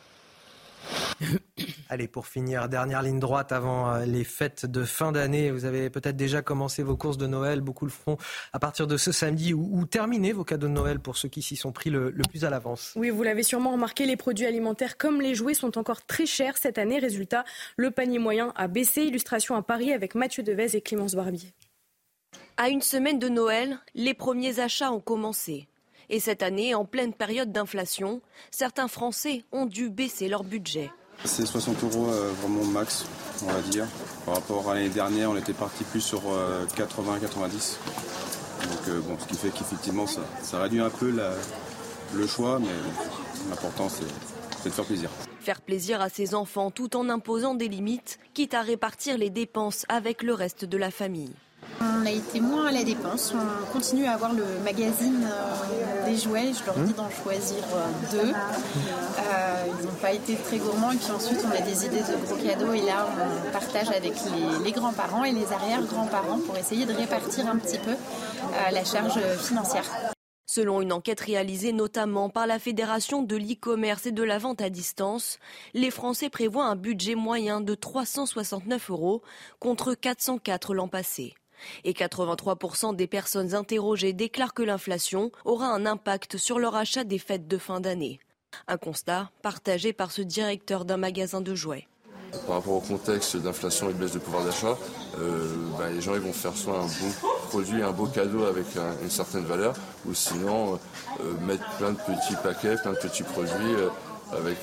Allez, 1.90 2.06
pour 2.06 2.26
finir, 2.26 2.68
dernière 2.68 3.02
ligne 3.02 3.18
droite 3.18 3.50
avant 3.50 3.90
euh, 3.90 4.04
les 4.04 4.24
fêtes 4.24 4.66
de 4.66 4.84
fin 4.84 5.10
d'année. 5.10 5.50
Vous 5.50 5.64
avez 5.64 5.88
peut-être 5.90 6.16
déjà 6.16 6.42
commencé 6.42 6.82
vos 6.82 6.96
courses 6.96 7.16
de 7.16 7.26
Noël. 7.26 7.60
Beaucoup 7.60 7.86
le 7.86 7.90
feront 7.90 8.18
à 8.52 8.58
partir 8.58 8.86
de 8.86 8.96
ce 8.96 9.10
samedi 9.10 9.54
ou, 9.54 9.86
terminé 9.86 10.32
vos 10.32 10.44
cadeaux 10.44 10.68
de 10.68 10.72
Noël 10.72 11.00
pour 11.00 11.16
ceux 11.16 11.28
qui 11.28 11.40
s'y 11.40 11.56
sont 11.56 11.72
pris 11.72 11.90
le, 11.90 12.12
plus 12.28 12.44
à 12.44 12.50
l'avance. 12.50 12.92
Oui, 12.96 13.10
vous 13.10 13.22
l'avez 13.22 13.42
sûrement 13.42 13.72
remarqué, 13.72 14.06
les 14.06 14.16
produits 14.16 14.46
alimentaires 14.46 14.98
comme 14.98 15.20
les 15.20 15.34
jouets 15.34 15.54
sont 15.54 15.78
encore 15.78 16.04
très 16.04 16.26
chers 16.26 16.58
cette 16.58 16.78
année. 16.78 16.98
Résultat, 16.98 17.44
le 17.76 17.90
panier 17.90 18.18
moyen 18.18 18.52
a 18.56 18.68
baissé. 18.68 19.02
Illustration 19.02 19.56
à 19.56 19.62
Paris 19.62 19.92
avec 19.92 20.14
Mathieu 20.14 20.42
Devez 20.42 20.76
et 20.76 20.80
Clémence 20.80 21.14
Barbier. 21.14 21.54
À 22.56 22.68
une 22.68 22.82
semaine 22.82 23.18
de 23.18 23.28
Noël, 23.28 23.78
les 23.94 24.14
premiers 24.14 24.60
achats 24.60 24.92
ont 24.92 25.00
commencé. 25.00 25.68
Et 26.10 26.20
cette 26.20 26.42
année, 26.42 26.74
en 26.74 26.84
pleine 26.84 27.12
période 27.12 27.52
d'inflation, 27.52 28.22
certains 28.50 28.88
Français 28.88 29.44
ont 29.52 29.66
dû 29.66 29.90
baisser 29.90 30.28
leur 30.28 30.42
budget. 30.42 30.90
C'est 31.24 31.44
60 31.44 31.82
euros 31.84 32.08
euh, 32.08 32.32
vraiment 32.40 32.64
max, 32.64 33.04
on 33.42 33.46
va 33.46 33.60
dire. 33.60 33.86
Par 34.24 34.36
rapport 34.36 34.70
à 34.70 34.74
l'année 34.74 34.88
dernière, 34.88 35.30
on 35.30 35.36
était 35.36 35.52
parti 35.52 35.84
plus 35.84 36.00
sur 36.00 36.22
80-90. 36.22 36.24
Euh, 36.24 38.66
Donc 38.66 38.88
euh, 38.88 39.00
bon, 39.00 39.18
ce 39.18 39.26
qui 39.26 39.34
fait 39.34 39.50
qu'effectivement, 39.50 40.06
ça, 40.06 40.60
réduit 40.60 40.80
un 40.80 40.90
peu 40.90 41.12
le 42.14 42.26
choix, 42.26 42.58
mais 42.58 42.68
l'important, 43.50 43.88
c'est 43.88 44.68
de 44.68 44.74
faire 44.74 44.84
plaisir. 44.84 45.10
Faire 45.40 45.60
plaisir 45.60 46.00
à 46.00 46.08
ses 46.08 46.34
enfants 46.34 46.70
tout 46.70 46.96
en 46.96 47.08
imposant 47.08 47.54
des 47.54 47.68
limites, 47.68 48.18
quitte 48.34 48.54
à 48.54 48.62
répartir 48.62 49.18
les 49.18 49.30
dépenses 49.30 49.86
avec 49.88 50.22
le 50.22 50.34
reste 50.34 50.64
de 50.64 50.76
la 50.76 50.90
famille. 50.90 51.32
On 52.00 52.06
a 52.06 52.10
été 52.12 52.40
moins 52.40 52.66
à 52.66 52.72
la 52.72 52.84
dépense. 52.84 53.34
On 53.34 53.72
continue 53.72 54.06
à 54.06 54.12
avoir 54.12 54.32
le 54.32 54.44
magazine 54.62 55.26
euh, 55.26 56.06
des 56.06 56.16
jouets. 56.16 56.52
Je 56.52 56.64
leur 56.64 56.76
dis 56.76 56.92
d'en 56.92 57.10
choisir 57.10 57.64
euh, 57.74 58.12
deux. 58.12 58.32
Euh, 58.32 59.64
ils 59.80 59.86
n'ont 59.86 59.94
pas 59.94 60.12
été 60.12 60.36
très 60.36 60.58
gourmands. 60.58 60.92
Et 60.92 60.96
puis 60.96 61.10
ensuite, 61.10 61.40
on 61.44 61.50
a 61.50 61.60
des 61.60 61.86
idées 61.86 62.02
de 62.02 62.24
gros 62.24 62.36
cadeaux. 62.36 62.72
Et 62.72 62.82
là, 62.82 63.08
on 63.48 63.50
partage 63.50 63.88
avec 63.88 64.14
les, 64.64 64.72
grands-parents 64.72 65.24
et 65.24 65.32
les 65.32 65.52
arrière-grands-parents 65.52 66.38
pour 66.46 66.56
essayer 66.56 66.86
de 66.86 66.92
répartir 66.92 67.48
un 67.48 67.56
petit 67.56 67.78
peu 67.78 67.94
la 68.72 68.84
charge 68.84 69.18
financière. 69.38 69.84
Selon 70.46 70.80
une 70.80 70.92
enquête 70.92 71.20
réalisée 71.20 71.72
notamment 71.72 72.30
par 72.30 72.46
la 72.46 72.58
Fédération 72.58 73.22
de 73.22 73.36
l'e-commerce 73.36 74.06
et 74.06 74.12
de 74.12 74.22
la 74.22 74.38
vente 74.38 74.60
à 74.60 74.70
distance, 74.70 75.38
les 75.74 75.90
Français 75.90 76.30
prévoient 76.30 76.66
un 76.66 76.76
budget 76.76 77.16
moyen 77.16 77.60
de 77.60 77.74
369 77.74 78.90
euros 78.90 79.22
contre 79.58 79.94
404 79.94 80.74
l'an 80.74 80.88
passé. 80.88 81.34
Et 81.84 81.92
83% 81.92 82.94
des 82.94 83.06
personnes 83.06 83.54
interrogées 83.54 84.12
déclarent 84.12 84.54
que 84.54 84.62
l'inflation 84.62 85.30
aura 85.44 85.66
un 85.66 85.86
impact 85.86 86.36
sur 86.36 86.58
leur 86.58 86.76
achat 86.76 87.04
des 87.04 87.18
fêtes 87.18 87.48
de 87.48 87.58
fin 87.58 87.80
d'année. 87.80 88.20
Un 88.66 88.76
constat 88.76 89.30
partagé 89.42 89.92
par 89.92 90.10
ce 90.10 90.22
directeur 90.22 90.84
d'un 90.84 90.96
magasin 90.96 91.40
de 91.40 91.54
jouets. 91.54 91.86
Par 92.46 92.56
rapport 92.56 92.74
au 92.74 92.80
contexte 92.80 93.36
d'inflation 93.36 93.88
et 93.88 93.94
de 93.94 93.98
baisse 93.98 94.12
de 94.12 94.18
pouvoir 94.18 94.44
d'achat, 94.44 94.76
euh, 95.18 95.54
bah, 95.78 95.88
les 95.90 96.00
gens 96.00 96.12
vont 96.12 96.32
faire 96.32 96.54
soit 96.54 96.78
un 96.78 96.86
bon 96.86 97.12
produit, 97.48 97.82
un 97.82 97.92
beau 97.92 98.06
cadeau 98.06 98.44
avec 98.44 98.66
une 99.02 99.10
certaine 99.10 99.44
valeur, 99.44 99.74
ou 100.06 100.12
sinon 100.12 100.74
euh, 101.20 101.32
mettre 101.46 101.64
plein 101.78 101.92
de 101.92 101.96
petits 101.96 102.36
paquets, 102.42 102.76
plein 102.76 102.92
de 102.92 102.98
petits 102.98 103.22
produits 103.22 103.74
euh, 103.74 103.88
avec 104.36 104.58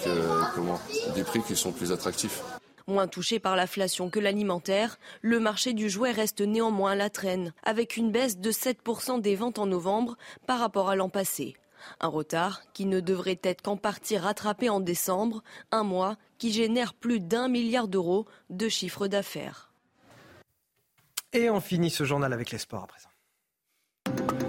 des 1.15 1.23
prix 1.23 1.41
qui 1.41 1.55
sont 1.55 1.71
plus 1.71 1.91
attractifs. 1.91 2.43
Moins 2.87 3.07
touché 3.07 3.39
par 3.39 3.55
l'inflation 3.55 4.11
que 4.11 4.19
l'alimentaire, 4.19 4.99
le 5.23 5.39
marché 5.39 5.73
du 5.73 5.89
jouet 5.89 6.11
reste 6.11 6.41
néanmoins 6.41 6.91
à 6.91 6.95
la 6.95 7.09
traîne, 7.09 7.51
avec 7.63 7.97
une 7.97 8.11
baisse 8.11 8.37
de 8.37 8.51
7% 8.51 9.21
des 9.21 9.35
ventes 9.35 9.57
en 9.57 9.65
novembre 9.65 10.17
par 10.45 10.59
rapport 10.59 10.89
à 10.89 10.95
l'an 10.95 11.09
passé. 11.09 11.55
Un 11.99 12.07
retard 12.07 12.61
qui 12.73 12.85
ne 12.85 12.99
devrait 12.99 13.39
être 13.41 13.63
qu'en 13.63 13.75
partie 13.75 14.17
rattrapé 14.17 14.69
en 14.69 14.79
décembre, 14.79 15.41
un 15.71 15.83
mois 15.83 16.17
qui 16.37 16.51
génère 16.51 16.93
plus 16.93 17.19
d'un 17.19 17.47
milliard 17.47 17.87
d'euros 17.87 18.27
de 18.51 18.69
chiffre 18.69 19.07
d'affaires. 19.07 19.71
Et 21.33 21.49
on 21.49 21.61
finit 21.61 21.89
ce 21.89 22.03
journal 22.03 22.33
avec 22.33 22.51
les 22.51 22.59
sports 22.59 22.83
à 22.83 22.87
présent. 22.87 24.44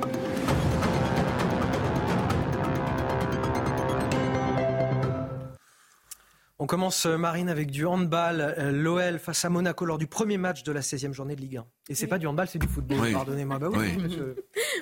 On 6.58 6.66
commence, 6.66 7.04
euh, 7.04 7.18
Marine, 7.18 7.50
avec 7.50 7.70
du 7.70 7.84
handball. 7.84 8.40
Euh, 8.40 8.72
L'OL 8.72 9.18
face 9.18 9.44
à 9.44 9.50
Monaco 9.50 9.84
lors 9.84 9.98
du 9.98 10.06
premier 10.06 10.38
match 10.38 10.62
de 10.62 10.72
la 10.72 10.80
16e 10.80 11.12
journée 11.12 11.36
de 11.36 11.42
Ligue 11.42 11.58
1. 11.58 11.66
Et 11.90 11.94
c'est 11.94 12.06
pas 12.06 12.16
du 12.16 12.26
handball, 12.26 12.48
c'est 12.48 12.58
du 12.58 12.66
football. 12.66 13.12
Pardonnez-moi. 13.12 13.58
Bah 13.58 13.68
oui, 13.70 13.88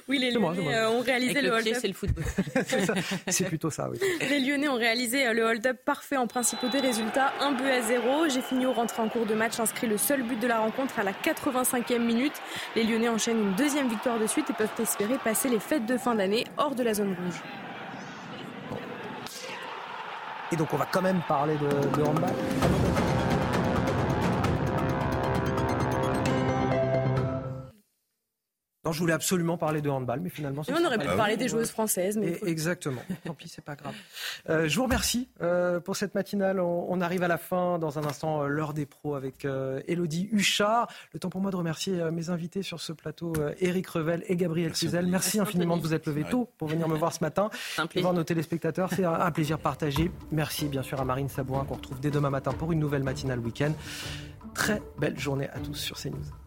oui. 0.06 0.18
les 0.20 0.30
Lyonnais 0.30 0.72
euh, 0.72 0.90
ont 0.90 1.00
réalisé 1.00 1.42
le, 1.42 1.50
hold-up. 1.50 1.74
C'est 1.80 1.88
le 1.88 1.94
football. 1.94 2.24
c'est 3.28 3.46
plutôt 3.46 3.70
ça, 3.70 3.90
oui. 3.90 3.98
Les 4.20 4.38
Lyonnais 4.38 4.68
ont 4.68 4.76
réalisé 4.76 5.32
le 5.32 5.42
hold-up 5.42 5.78
parfait 5.84 6.16
en 6.16 6.28
principauté. 6.28 6.78
Résultat, 6.78 7.32
un 7.40 7.50
but 7.50 7.68
à 7.68 7.82
zéro. 7.82 8.28
J'ai 8.28 8.42
fini 8.42 8.66
au 8.66 8.72
rentré 8.72 9.02
en 9.02 9.08
cours 9.08 9.26
de 9.26 9.34
match, 9.34 9.58
inscrit 9.58 9.88
le 9.88 9.98
seul 9.98 10.22
but 10.22 10.38
de 10.38 10.46
la 10.46 10.60
rencontre 10.60 11.00
à 11.00 11.02
la 11.02 11.12
85e 11.12 11.98
minute. 11.98 12.34
Les 12.76 12.84
Lyonnais 12.84 13.08
enchaînent 13.08 13.40
une 13.40 13.54
deuxième 13.56 13.88
victoire 13.88 14.20
de 14.20 14.28
suite 14.28 14.48
et 14.48 14.52
peuvent 14.52 14.68
espérer 14.78 15.18
passer 15.24 15.48
les 15.48 15.58
fêtes 15.58 15.86
de 15.86 15.96
fin 15.96 16.14
d'année 16.14 16.44
hors 16.56 16.76
de 16.76 16.84
la 16.84 16.94
zone 16.94 17.16
rouge. 17.20 17.42
Donc 20.56 20.72
on 20.72 20.76
va 20.76 20.86
quand 20.90 21.02
même 21.02 21.20
parler 21.26 21.56
de, 21.56 21.98
de 21.98 22.02
handball. 22.04 22.30
Non, 28.84 28.92
je 28.92 28.98
voulais 28.98 29.14
absolument 29.14 29.56
parler 29.56 29.80
de 29.80 29.88
handball, 29.88 30.20
mais 30.20 30.28
finalement. 30.28 30.62
On 30.68 30.84
aurait 30.84 30.98
pu 30.98 31.06
parler 31.06 31.36
des 31.36 31.48
joueuses 31.48 31.70
françaises, 31.70 32.16
mais. 32.16 32.38
exactement. 32.46 33.02
Tant 33.24 33.34
pis, 33.34 33.48
c'est 33.48 33.64
pas 33.64 33.76
grave. 33.76 33.94
Euh, 34.50 34.68
je 34.68 34.76
vous 34.76 34.84
remercie 34.84 35.28
euh, 35.42 35.80
pour 35.80 35.96
cette 35.96 36.14
matinale. 36.14 36.60
On, 36.60 37.00
arrive 37.00 37.22
à 37.22 37.28
la 37.28 37.38
fin. 37.38 37.78
Dans 37.78 37.98
un 37.98 38.04
instant, 38.04 38.42
euh, 38.42 38.46
l'heure 38.46 38.74
des 38.74 38.86
pros 38.86 39.14
avec 39.14 39.46
Elodie 39.88 40.28
Huchard. 40.32 40.88
Le 41.12 41.20
temps 41.20 41.30
pour 41.30 41.40
moi 41.40 41.50
de 41.50 41.56
remercier 41.56 41.92
mes 42.10 42.30
invités 42.30 42.62
sur 42.62 42.80
ce 42.80 42.92
plateau, 42.92 43.32
Éric 43.60 43.86
Revel 43.88 44.24
et 44.28 44.36
Gabriel 44.36 44.72
Cluzel. 44.72 45.06
Merci, 45.06 45.40
infiniment 45.40 45.76
de 45.76 45.82
vous 45.82 45.94
être 45.94 46.06
levé 46.06 46.24
tôt 46.24 46.48
pour 46.58 46.68
venir 46.68 46.88
me 46.88 46.96
voir 46.96 47.12
ce 47.12 47.22
matin. 47.22 47.50
Et 47.94 48.02
voir 48.02 48.12
nos 48.12 48.24
téléspectateurs. 48.24 48.90
C'est 48.94 49.04
un, 49.04 49.30
plaisir 49.30 49.58
partagé. 49.58 50.10
Merci 50.30 50.66
bien 50.66 50.82
sûr 50.82 51.00
à 51.00 51.04
Marine 51.04 51.28
Sabouin 51.28 51.64
qu'on 51.64 51.74
retrouve 51.74 52.00
dès 52.00 52.10
demain 52.10 52.30
matin 52.30 52.52
pour 52.52 52.72
une 52.72 52.78
nouvelle 52.78 53.02
matinale 53.02 53.40
week-end. 53.40 53.72
Très 54.54 54.80
belle 54.98 55.18
journée 55.18 55.48
à 55.50 55.58
tous 55.58 55.74
sur 55.74 55.96
CNews. 55.96 56.43